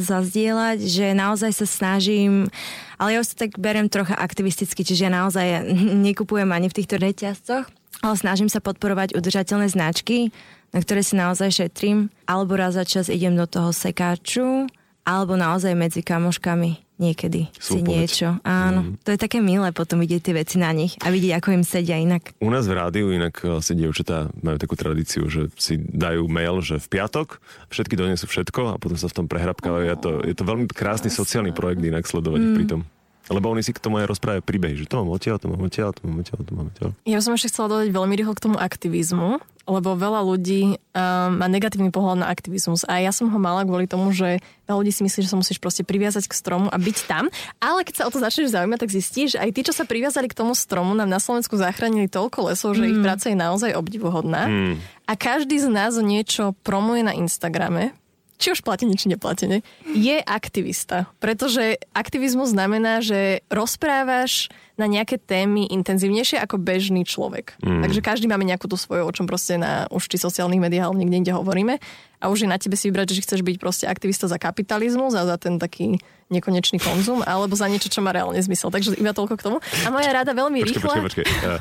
zazdieľať, 0.00 0.78
že 0.84 1.16
naozaj 1.16 1.52
sa 1.56 1.66
snažím, 1.66 2.52
ale 3.00 3.16
ja 3.16 3.18
už 3.24 3.32
sa 3.32 3.46
tak 3.46 3.56
berem 3.56 3.88
trocha 3.88 4.12
aktivisticky, 4.12 4.84
čiže 4.84 5.08
ja 5.08 5.12
naozaj 5.12 5.64
nekupujem 6.12 6.48
ani 6.52 6.68
v 6.68 6.76
týchto 6.76 7.00
reťazcoch, 7.00 7.64
ale 8.04 8.14
snažím 8.16 8.52
sa 8.52 8.60
podporovať 8.60 9.16
udržateľné 9.16 9.72
značky, 9.72 10.28
na 10.70 10.78
ktoré 10.84 11.00
si 11.02 11.18
naozaj 11.18 11.50
šetrím, 11.50 12.12
alebo 12.28 12.54
raz 12.54 12.76
za 12.76 12.84
čas 12.86 13.10
idem 13.10 13.34
do 13.34 13.48
toho 13.48 13.74
sekáču, 13.74 14.68
alebo 15.02 15.34
naozaj 15.34 15.72
medzi 15.74 16.04
kamoškami 16.04 16.89
niekedy 17.00 17.48
si 17.56 17.80
niečo. 17.80 18.38
Áno, 18.44 18.94
mm. 18.94 19.02
to 19.02 19.16
je 19.16 19.18
také 19.18 19.40
milé 19.40 19.72
potom 19.72 19.98
vidieť 19.98 20.20
tie 20.20 20.34
veci 20.36 20.56
na 20.60 20.70
nich 20.70 21.00
a 21.00 21.08
vidieť, 21.08 21.40
ako 21.40 21.48
im 21.56 21.64
sedia 21.64 21.96
inak. 21.96 22.36
U 22.38 22.52
nás 22.52 22.68
v 22.68 22.76
rádiu 22.76 23.10
inak 23.10 23.40
eh, 23.40 23.58
si 23.64 23.72
dievčatá 23.74 24.28
majú 24.44 24.60
takú 24.60 24.76
tradíciu, 24.76 25.26
že 25.32 25.48
si 25.56 25.80
dajú 25.80 26.28
mail, 26.28 26.60
že 26.60 26.76
v 26.76 27.00
piatok 27.00 27.40
všetky 27.72 27.96
donesú 27.96 28.28
všetko 28.28 28.60
a 28.70 28.78
potom 28.78 29.00
sa 29.00 29.08
v 29.08 29.16
tom 29.16 29.26
prehrabkávajú. 29.26 29.78
Oh, 29.80 29.88
je, 29.88 29.96
to, 29.96 30.10
je 30.28 30.34
to 30.36 30.44
veľmi 30.44 30.68
krásny 30.68 31.08
sociálny 31.08 31.56
projekt 31.56 31.80
inak 31.80 32.04
sledovať 32.04 32.40
mm. 32.44 32.54
pri 32.54 32.64
tom. 32.68 32.82
Lebo 33.30 33.46
oni 33.46 33.62
si 33.62 33.70
k 33.70 33.78
tomu 33.78 34.02
aj 34.02 34.10
rozprávajú 34.10 34.42
príbehy, 34.42 34.74
že 34.74 34.90
to 34.90 34.98
mám 34.98 35.14
odtiaľ, 35.14 35.38
to 35.38 35.46
mám 35.46 35.62
odtiaľ, 35.62 35.94
to 35.94 36.02
mám 36.02 36.18
odtiaľ, 36.18 36.40
to 36.42 36.52
mám 36.52 36.66
odtiaľ. 36.66 36.90
Ja 37.06 37.22
som 37.22 37.30
ešte 37.38 37.54
chcela 37.54 37.70
dodať 37.70 37.94
veľmi 37.94 38.14
rýchlo 38.18 38.34
k 38.34 38.42
tomu 38.42 38.56
aktivizmu, 38.58 39.38
lebo 39.70 39.94
veľa 39.94 40.26
ľudí 40.26 40.74
um, 40.74 41.38
má 41.38 41.46
negatívny 41.46 41.94
pohľad 41.94 42.26
na 42.26 42.28
aktivizmus 42.28 42.82
a 42.90 42.98
ja 42.98 43.14
som 43.14 43.30
ho 43.30 43.38
mala 43.38 43.62
kvôli 43.62 43.86
tomu, 43.86 44.10
že 44.10 44.42
veľa 44.66 44.78
ľudí 44.82 44.90
si 44.90 45.06
myslí, 45.06 45.22
že 45.22 45.30
sa 45.30 45.38
musíš 45.38 45.62
proste 45.62 45.86
priviazať 45.86 46.26
k 46.26 46.34
stromu 46.34 46.66
a 46.66 46.76
byť 46.76 46.98
tam, 47.06 47.30
ale 47.62 47.86
keď 47.86 47.94
sa 48.02 48.06
o 48.10 48.12
to 48.12 48.18
začneš 48.18 48.50
zaujímať, 48.50 48.82
tak 48.82 48.90
zistíš, 48.90 49.38
že 49.38 49.38
aj 49.38 49.50
tí, 49.54 49.60
čo 49.62 49.70
sa 49.70 49.86
priviazali 49.86 50.26
k 50.26 50.34
tomu 50.34 50.58
stromu, 50.58 50.98
nám 50.98 51.06
na 51.06 51.22
Slovensku 51.22 51.54
zachránili 51.54 52.10
toľko 52.10 52.50
lesov, 52.50 52.74
že 52.74 52.82
mm. 52.82 52.90
ich 52.90 52.98
práca 52.98 53.26
je 53.30 53.38
naozaj 53.38 53.70
obdivuhodná. 53.78 54.50
Mm. 54.50 54.74
A 55.06 55.12
každý 55.14 55.62
z 55.62 55.70
nás 55.70 55.94
niečo 56.02 56.58
promuje 56.66 57.06
na 57.06 57.14
Instagrame, 57.14 57.94
či 58.40 58.56
už 58.56 58.64
platený, 58.64 58.96
či 58.96 59.12
neplatený, 59.12 59.60
je 59.92 60.16
aktivista. 60.24 61.12
Pretože 61.20 61.76
aktivizmus 61.92 62.56
znamená, 62.56 63.04
že 63.04 63.44
rozprávaš 63.52 64.48
na 64.80 64.88
nejaké 64.88 65.20
témy 65.20 65.68
intenzívnejšie 65.68 66.40
ako 66.40 66.56
bežný 66.56 67.04
človek. 67.04 67.60
Mm. 67.60 67.84
Takže 67.84 68.00
každý 68.00 68.26
máme 68.32 68.48
nejakú 68.48 68.64
tú 68.64 68.80
svoju, 68.80 69.04
o 69.04 69.12
čom 69.12 69.28
proste 69.28 69.60
na 69.60 69.84
už 69.92 70.08
či 70.08 70.16
sociálnych 70.16 70.56
médiách 70.56 70.88
alebo 70.88 70.96
niekde 70.96 71.20
inde 71.20 71.32
hovoríme. 71.36 71.76
A 72.20 72.28
už 72.28 72.44
je 72.44 72.52
na 72.52 72.60
tebe 72.60 72.76
si 72.76 72.92
vybrať, 72.92 73.16
že 73.16 73.24
chceš 73.24 73.40
byť 73.40 73.56
proste 73.56 73.84
aktivista 73.88 74.28
za 74.28 74.36
kapitalizmus 74.36 75.16
a 75.16 75.24
za 75.24 75.40
ten 75.40 75.56
taký 75.56 75.96
nekonečný 76.30 76.78
konzum, 76.78 77.26
alebo 77.26 77.58
za 77.58 77.66
niečo, 77.66 77.90
čo 77.90 78.04
má 78.04 78.14
reálne 78.14 78.38
zmysel. 78.38 78.70
Takže 78.70 78.94
iba 79.00 79.10
toľko 79.10 79.34
k 79.34 79.42
tomu. 79.50 79.58
A 79.82 79.88
moja 79.90 80.14
rada 80.14 80.30
veľmi 80.30 80.62
počkej, 80.62 80.78
rýchla... 80.78 80.94
Počkej, 81.00 81.24
počkej. 81.26 81.26
Ja, 81.42 81.54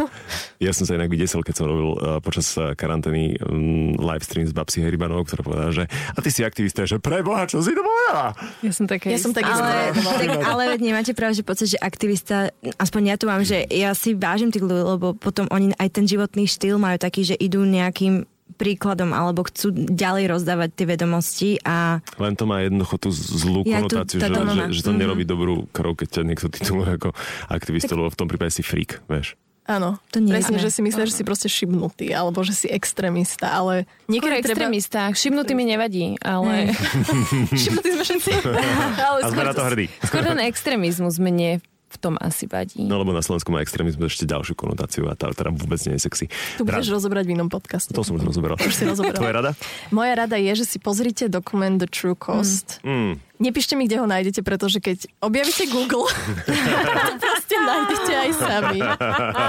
ja 0.69 0.71
som 0.75 0.85
sa 0.85 0.93
inak 0.93 1.09
vydesel, 1.09 1.41
keď 1.41 1.55
som 1.57 1.65
robil 1.65 1.97
uh, 1.97 2.21
počas 2.21 2.53
uh, 2.53 2.77
karantény 2.77 3.39
um, 3.41 3.97
live 3.97 4.21
stream 4.21 4.45
s 4.45 4.53
Babsi 4.53 4.85
Heribanovou, 4.85 5.25
ktorá 5.25 5.41
povedala, 5.41 5.71
že 5.73 5.89
a 5.89 6.19
ty 6.21 6.29
si 6.29 6.45
aktivista, 6.45 6.85
že 6.85 7.01
preboha, 7.01 7.49
čo 7.49 7.65
si 7.65 7.73
to 7.73 7.81
povedala? 7.81 8.37
Ja 8.61 8.71
som 8.75 8.85
také. 8.85 9.09
Ja 9.09 9.17
som 9.17 9.33
tak 9.33 9.49
ale, 9.49 9.95
tak, 9.95 10.29
ale 10.43 10.63
nemáte 10.77 11.17
práve, 11.17 11.33
že 11.33 11.41
pocit, 11.41 11.73
že 11.73 11.79
aktivista, 11.81 12.53
aspoň 12.77 13.08
ja 13.09 13.17
tu 13.17 13.25
mám, 13.25 13.41
že 13.41 13.65
ja 13.73 13.97
si 13.97 14.13
vážim 14.13 14.53
tých 14.53 14.61
ľudí, 14.61 14.85
lebo 14.85 15.17
potom 15.17 15.49
oni 15.49 15.73
aj 15.81 15.89
ten 15.89 16.05
životný 16.05 16.45
štýl 16.45 16.77
majú 16.77 17.01
taký, 17.01 17.25
že 17.25 17.35
idú 17.35 17.65
nejakým 17.65 18.29
príkladom 18.59 19.15
alebo 19.15 19.47
chcú 19.47 19.71
ďalej 19.73 20.35
rozdávať 20.35 20.69
tie 20.75 20.85
vedomosti 20.85 21.49
a... 21.63 22.03
Len 22.19 22.33
to 22.35 22.43
má 22.49 22.65
jednoducho 22.65 22.95
tú 22.99 23.09
zlú 23.13 23.61
ja 23.63 23.79
konotáciu, 23.79 24.19
že, 24.19 24.27
že, 24.27 24.63
že 24.75 24.81
to 24.83 24.91
mm-hmm. 24.91 24.99
nerobí 24.99 25.23
dobrú 25.23 25.69
krok, 25.71 26.03
keď 26.03 26.19
ťa 26.19 26.23
niekto 26.27 26.47
tituluje 26.51 26.99
ako 26.99 27.09
aktivista, 27.47 27.95
lebo 27.95 28.11
v 28.11 28.19
tom 28.19 28.27
prípade 28.27 28.51
si 28.51 28.65
freak, 28.65 28.99
vieš. 29.07 29.39
Áno, 29.69 30.01
to 30.09 30.17
nie 30.17 30.33
presne, 30.33 30.57
že 30.57 30.73
si 30.73 30.81
myslíš, 30.81 31.13
že 31.13 31.17
si 31.21 31.21
proste 31.21 31.45
šibnutý, 31.45 32.09
alebo 32.09 32.41
že 32.41 32.57
si 32.57 32.67
extrémista, 32.73 33.53
ale 33.53 33.85
niekedy 34.09 34.41
treba... 34.41 34.65
extrémista, 34.65 35.13
šibnutý 35.13 35.53
mi 35.53 35.69
nevadí, 35.69 36.17
ale... 36.25 36.73
šibnutý 37.53 37.93
sme 37.93 38.03
všetci. 38.03 38.31
ale 39.05 39.17
na 39.29 39.53
to 39.53 39.61
hrdí. 39.69 39.85
Skôr 40.01 40.25
ten 40.25 40.41
extrémizmus 40.49 41.21
mne 41.21 41.61
v 41.89 41.97
tom 41.97 42.13
asi 42.21 42.45
vadí. 42.45 42.85
No 42.85 43.01
lebo 43.01 43.09
na 43.09 43.25
Slovensku 43.25 43.49
má 43.49 43.65
extrémizmus 43.65 44.13
ešte 44.13 44.29
ďalšiu 44.29 44.53
konotáciu 44.53 45.09
a 45.09 45.17
tá 45.17 45.33
teda 45.33 45.49
vôbec 45.49 45.81
nie 45.89 45.97
je 45.97 46.01
sexy. 46.05 46.25
Tu 46.55 46.61
budeš 46.61 46.93
rozobrať 46.93 47.25
v 47.25 47.31
inom 47.33 47.49
podcaste. 47.49 47.91
To 47.97 48.05
som 48.05 48.15
už 48.15 48.23
rozoberal. 48.29 48.61
Už 48.61 48.73
si 48.73 48.85
rozoberal. 48.85 49.17
Tvoja 49.17 49.33
rada? 49.41 49.51
Moja 49.89 50.13
rada 50.13 50.37
je, 50.37 50.53
že 50.53 50.65
si 50.69 50.77
pozrite 50.77 51.25
dokument 51.27 51.81
The 51.81 51.89
True 51.89 52.17
Cost. 52.17 52.79
Mm. 52.85 53.17
Nepíšte 53.39 53.79
mi, 53.79 53.87
kde 53.87 54.03
ho 54.03 54.07
nájdete, 54.07 54.43
pretože 54.43 54.83
keď 54.83 55.07
objavíte 55.23 55.71
Google, 55.71 56.11
to 56.43 56.51
proste 57.23 57.55
nájdete 57.55 58.11
aj 58.11 58.31
sami. 58.35 58.79
A 58.83 59.43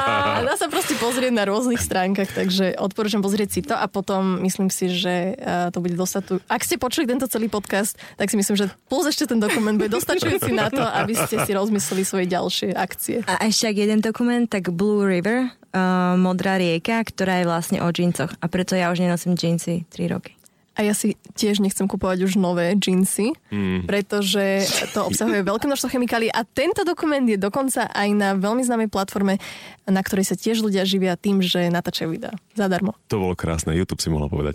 dá 0.47 0.55
sa 0.55 0.71
proste 0.71 0.95
pozrieť 0.95 1.35
na 1.35 1.43
rôznych 1.43 1.83
stránkach, 1.83 2.31
takže 2.31 2.79
odporúčam 2.79 3.19
pozrieť 3.19 3.51
si 3.51 3.61
to 3.67 3.75
a 3.75 3.91
potom 3.91 4.39
myslím 4.47 4.71
si, 4.71 4.95
že 4.95 5.35
eh, 5.35 5.75
to 5.75 5.83
bude 5.83 5.99
dostatu. 5.99 6.39
Ak 6.47 6.63
ste 6.63 6.79
počuli 6.79 7.11
tento 7.11 7.27
celý 7.27 7.51
podcast, 7.51 7.99
tak 8.15 8.31
si 8.31 8.39
myslím, 8.39 8.55
že 8.55 8.71
plus 8.87 9.11
ešte 9.11 9.27
ten 9.27 9.43
dokument 9.43 9.75
bude 9.75 9.91
dostačujúci 9.91 10.55
na 10.55 10.71
to, 10.71 10.87
aby 10.87 11.19
ste 11.19 11.43
si 11.43 11.51
rozmysleli 11.51 12.07
svoje 12.07 12.31
ďalšie 12.31 12.71
akcie. 12.79 13.27
A 13.27 13.43
ešte 13.43 13.75
ak 13.75 13.77
jeden 13.77 13.99
dokument, 13.99 14.47
tak 14.47 14.71
Blue 14.71 15.03
River, 15.03 15.51
uh, 15.75 16.15
modrá 16.15 16.59
rieka, 16.63 17.03
ktorá 17.03 17.43
je 17.43 17.49
vlastne 17.51 17.79
o 17.83 17.89
džíncoch. 17.91 18.39
A 18.39 18.47
preto 18.47 18.79
ja 18.79 18.91
už 18.91 19.03
nenosím 19.03 19.35
džínsy 19.35 19.87
3 19.91 20.15
roky. 20.15 20.40
A 20.79 20.87
ja 20.87 20.95
si 20.95 21.19
tiež 21.35 21.59
nechcem 21.61 21.85
kupovať 21.91 22.31
už 22.31 22.39
nové 22.39 22.73
džínsy, 22.79 23.35
mm. 23.51 23.91
pretože 23.91 24.65
to 24.95 25.11
obsahuje 25.11 25.43
veľké 25.43 25.67
množstvo 25.67 25.91
chemikálií 25.91 26.31
a 26.31 26.47
tento 26.47 26.87
dokument 26.87 27.27
je 27.27 27.37
dokonca 27.37 27.91
aj 27.91 28.09
na 28.15 28.39
veľmi 28.39 28.63
známej 28.63 28.89
platforme, 28.89 29.43
na 29.91 30.01
ktorej 30.01 30.31
sa 30.31 30.39
tiež 30.39 30.63
ľudia 30.63 30.87
živia 30.87 31.19
tým, 31.19 31.43
že 31.43 31.69
natáčajú 31.69 32.15
videá. 32.15 32.33
Zadarmo. 32.55 32.95
To 33.11 33.19
bolo 33.19 33.35
krásne, 33.35 33.75
YouTube 33.75 33.99
si 33.99 34.09
mohla 34.09 34.31
povedať. 34.31 34.55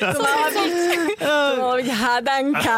To 0.00 0.18
mala 0.20 0.48
byť, 0.50 0.72
to 1.20 1.58
mala 1.60 1.74
byť 1.78 1.88
hádanka. 1.92 2.74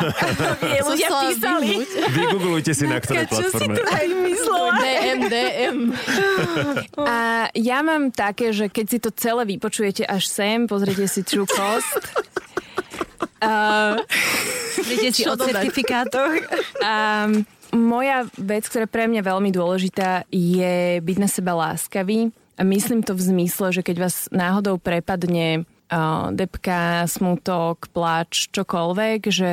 Vie, 0.63 0.81
ľudia 0.83 1.09
písali. 1.09 1.71
Vygooglujte 2.13 2.73
si 2.75 2.85
na 2.87 2.99
ktorej 2.99 3.27
Čo 3.31 3.47
si 3.53 3.63
platforme. 3.63 3.75
tu 3.79 3.83
aj 3.87 4.07
myslela? 4.11 4.71
DM, 4.77 5.21
DM. 5.31 5.79
A 7.01 7.17
ja 7.55 7.79
mám 7.83 8.11
také, 8.13 8.53
že 8.53 8.69
keď 8.69 8.87
si 8.87 8.99
to 8.99 9.11
celé 9.15 9.43
vypočujete 9.57 10.03
až 10.07 10.27
sem, 10.27 10.67
pozrite 10.67 11.07
si 11.07 11.23
True 11.23 11.49
Cost. 11.77 12.01
Uh, 13.45 14.01
Príde 14.89 15.13
si 15.13 15.29
o 15.29 15.37
certifikátoch. 15.37 16.41
a 16.85 17.29
moja 17.77 18.25
vec, 18.41 18.65
ktorá 18.65 18.89
pre 18.89 19.05
mňa 19.05 19.21
veľmi 19.21 19.53
dôležitá, 19.53 20.25
je 20.33 21.05
byť 21.05 21.17
na 21.21 21.29
seba 21.29 21.53
láskavý. 21.53 22.33
A 22.57 22.65
myslím 22.65 23.05
to 23.05 23.13
v 23.13 23.21
zmysle, 23.21 23.69
že 23.77 23.85
keď 23.85 24.09
vás 24.09 24.33
náhodou 24.33 24.81
prepadne 24.81 25.69
uh, 25.93 26.33
depka, 26.33 27.05
smutok, 27.05 27.93
plač, 27.93 28.49
čokoľvek, 28.57 29.21
že 29.29 29.53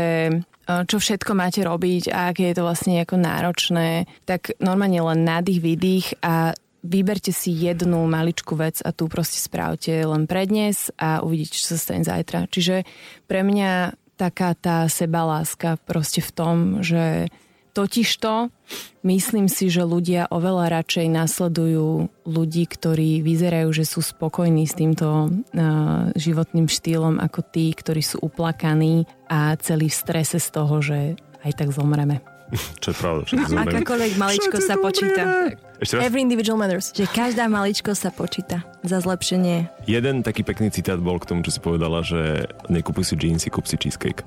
čo 0.64 0.96
všetko 0.96 1.36
máte 1.36 1.60
robiť 1.60 2.08
a 2.08 2.32
aké 2.32 2.52
je 2.52 2.56
to 2.56 2.64
vlastne 2.64 3.04
ako 3.04 3.20
náročné, 3.20 4.08
tak 4.24 4.56
normálne 4.64 5.04
len 5.04 5.28
nádych, 5.28 5.60
výdych 5.60 6.24
a 6.24 6.56
vyberte 6.84 7.32
si 7.32 7.56
jednu 7.56 8.04
maličkú 8.06 8.60
vec 8.60 8.84
a 8.84 8.92
tu 8.92 9.08
proste 9.08 9.40
správte 9.40 10.04
len 10.04 10.28
prednes 10.28 10.92
a 11.00 11.24
uvidíte, 11.24 11.56
čo 11.56 11.74
sa 11.74 11.78
stane 11.80 12.04
zajtra. 12.04 12.52
Čiže 12.52 12.84
pre 13.26 13.42
mňa 13.42 13.96
taká 14.20 14.54
tá 14.54 14.86
sebaláska 14.92 15.80
proste 15.88 16.22
v 16.22 16.32
tom, 16.36 16.56
že 16.86 17.32
totižto 17.74 18.54
myslím 19.02 19.50
si, 19.50 19.68
že 19.68 19.82
ľudia 19.82 20.30
oveľa 20.30 20.70
radšej 20.70 21.08
nasledujú 21.10 22.08
ľudí, 22.24 22.64
ktorí 22.70 23.26
vyzerajú, 23.26 23.74
že 23.74 23.86
sú 23.90 24.06
spokojní 24.06 24.70
s 24.70 24.78
týmto 24.78 25.28
uh, 25.28 26.14
životným 26.14 26.70
štýlom 26.70 27.18
ako 27.18 27.42
tí, 27.50 27.74
ktorí 27.74 28.06
sú 28.06 28.22
uplakaní 28.22 29.10
a 29.26 29.58
celý 29.58 29.90
v 29.90 29.98
strese 29.98 30.38
z 30.38 30.48
toho, 30.54 30.76
že 30.80 31.18
aj 31.44 31.52
tak 31.58 31.70
zomreme. 31.74 32.33
Čo 32.82 32.88
je 32.94 32.96
pravda. 32.96 33.22
Akákoľvek 33.66 34.14
maličko 34.18 34.58
sa 34.62 34.76
počíta. 34.78 35.54
Ešte 35.84 36.00
raz? 36.00 36.08
Every 36.08 36.24
individual 36.24 36.56
matters. 36.56 36.96
Že 36.96 37.12
každá 37.12 37.50
maličko 37.52 37.92
sa 37.98 38.14
počíta 38.14 38.64
za 38.86 39.04
zlepšenie. 39.04 39.68
Jeden 39.90 40.24
taký 40.24 40.46
pekný 40.48 40.72
citát 40.72 40.96
bol 41.02 41.20
k 41.20 41.28
tomu, 41.28 41.44
čo 41.44 41.52
si 41.52 41.60
povedala, 41.60 42.00
že 42.06 42.48
nekupuj 42.72 43.04
si 43.04 43.16
jeansy, 43.20 43.52
kúp 43.52 43.68
si 43.68 43.76
cheesecake. 43.76 44.24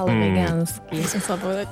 Ale 0.00 0.12
vegánsky. 0.12 0.94
Som 1.04 1.18
chcela 1.22 1.38
povedať. 1.40 1.66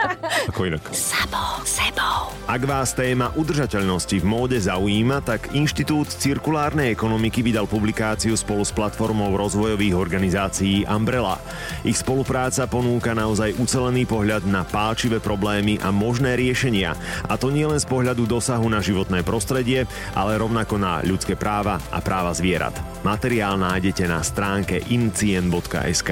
Ako 0.52 0.60
inak. 0.68 0.82
Sabo, 0.92 1.62
sebou. 1.66 2.32
Ak 2.46 2.62
vás 2.68 2.92
téma 2.92 3.32
udržateľnosti 3.34 4.16
v 4.20 4.26
móde 4.26 4.58
zaujíma, 4.60 5.24
tak 5.24 5.56
Inštitút 5.56 6.10
cirkulárnej 6.12 6.92
ekonomiky 6.92 7.40
vydal 7.40 7.64
publikáciu 7.66 8.36
spolu 8.36 8.62
s 8.62 8.70
platformou 8.70 9.32
rozvojových 9.34 9.96
organizácií 9.96 10.84
Umbrella. 10.86 11.40
Ich 11.82 11.98
spolupráca 11.98 12.68
ponúka 12.68 13.16
naozaj 13.16 13.56
ucelený 13.56 14.04
pohľad 14.04 14.44
na 14.44 14.62
páčivé 14.68 15.18
problémy 15.18 15.80
a 15.80 15.88
možné 15.88 16.36
riešenia. 16.36 16.94
A 17.26 17.34
to 17.40 17.48
nie 17.48 17.64
len 17.64 17.80
z 17.80 17.88
pohľadu 17.88 18.28
dosahu 18.28 18.68
na 18.68 18.84
životné 18.84 19.24
prostredie, 19.24 19.88
ale 20.12 20.36
rovnako 20.36 20.76
na 20.76 21.00
ľudské 21.02 21.34
práva 21.34 21.80
a 21.88 21.98
práva 22.04 22.36
zvierat. 22.36 22.76
Materiál 23.02 23.58
nájdete 23.58 24.04
na 24.06 24.22
stránke 24.22 24.78
incien.sk. 24.92 26.10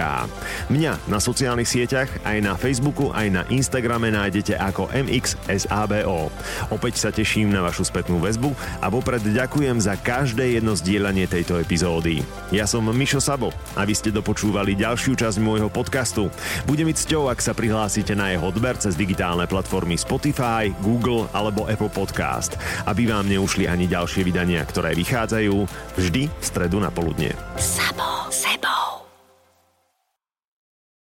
Mňa 0.72 0.92
na 1.06 1.18
sociálnych 1.20 1.68
sieťach, 1.68 2.08
aj 2.24 2.38
na 2.40 2.56
Facebooku, 2.56 3.12
aj 3.12 3.28
na 3.30 3.42
Instagrame 3.52 4.08
nájdete 4.10 4.56
ako 4.56 4.88
MXSABO. 4.90 6.32
Opäť 6.72 6.94
sa 6.98 7.12
teším 7.12 7.52
na 7.52 7.60
vašu 7.60 7.84
spätnú 7.86 8.18
väzbu 8.18 8.50
a 8.80 8.88
vopred 8.88 9.22
ďakujem 9.22 9.78
za 9.78 9.94
každé 10.00 10.58
jedno 10.58 10.72
zdieľanie 10.74 11.28
tejto 11.28 11.60
epizódy. 11.60 12.24
Ja 12.50 12.64
som 12.64 12.88
Mišo 12.88 13.20
Sabo 13.20 13.52
a 13.76 13.84
vy 13.84 13.94
ste 13.94 14.10
dopočúvali 14.10 14.74
ďalšiu 14.74 15.14
časť 15.14 15.38
môjho 15.38 15.68
podcastu. 15.68 16.32
Bude 16.64 16.82
mi 16.82 16.96
cťou, 16.96 17.28
ak 17.28 17.38
sa 17.44 17.52
prihlásite 17.52 18.16
na 18.16 18.32
jeho 18.32 18.48
odber 18.48 18.74
cez 18.80 18.96
digitálne 18.96 19.44
platformy 19.44 19.94
Spotify, 20.00 20.72
Google 20.82 21.28
alebo 21.36 21.68
Apple 21.68 21.92
Podcast, 21.92 22.56
aby 22.88 23.06
vám 23.06 23.28
neušli 23.28 23.68
ani 23.68 23.86
ďalšie 23.86 24.24
vydania, 24.24 24.64
ktoré 24.64 24.96
vychádzajú 24.96 25.56
vždy 26.00 26.22
v 26.26 26.44
stredu 26.44 26.80
na 26.80 26.88
poludne. 26.88 27.36
Sabo. 27.60 28.10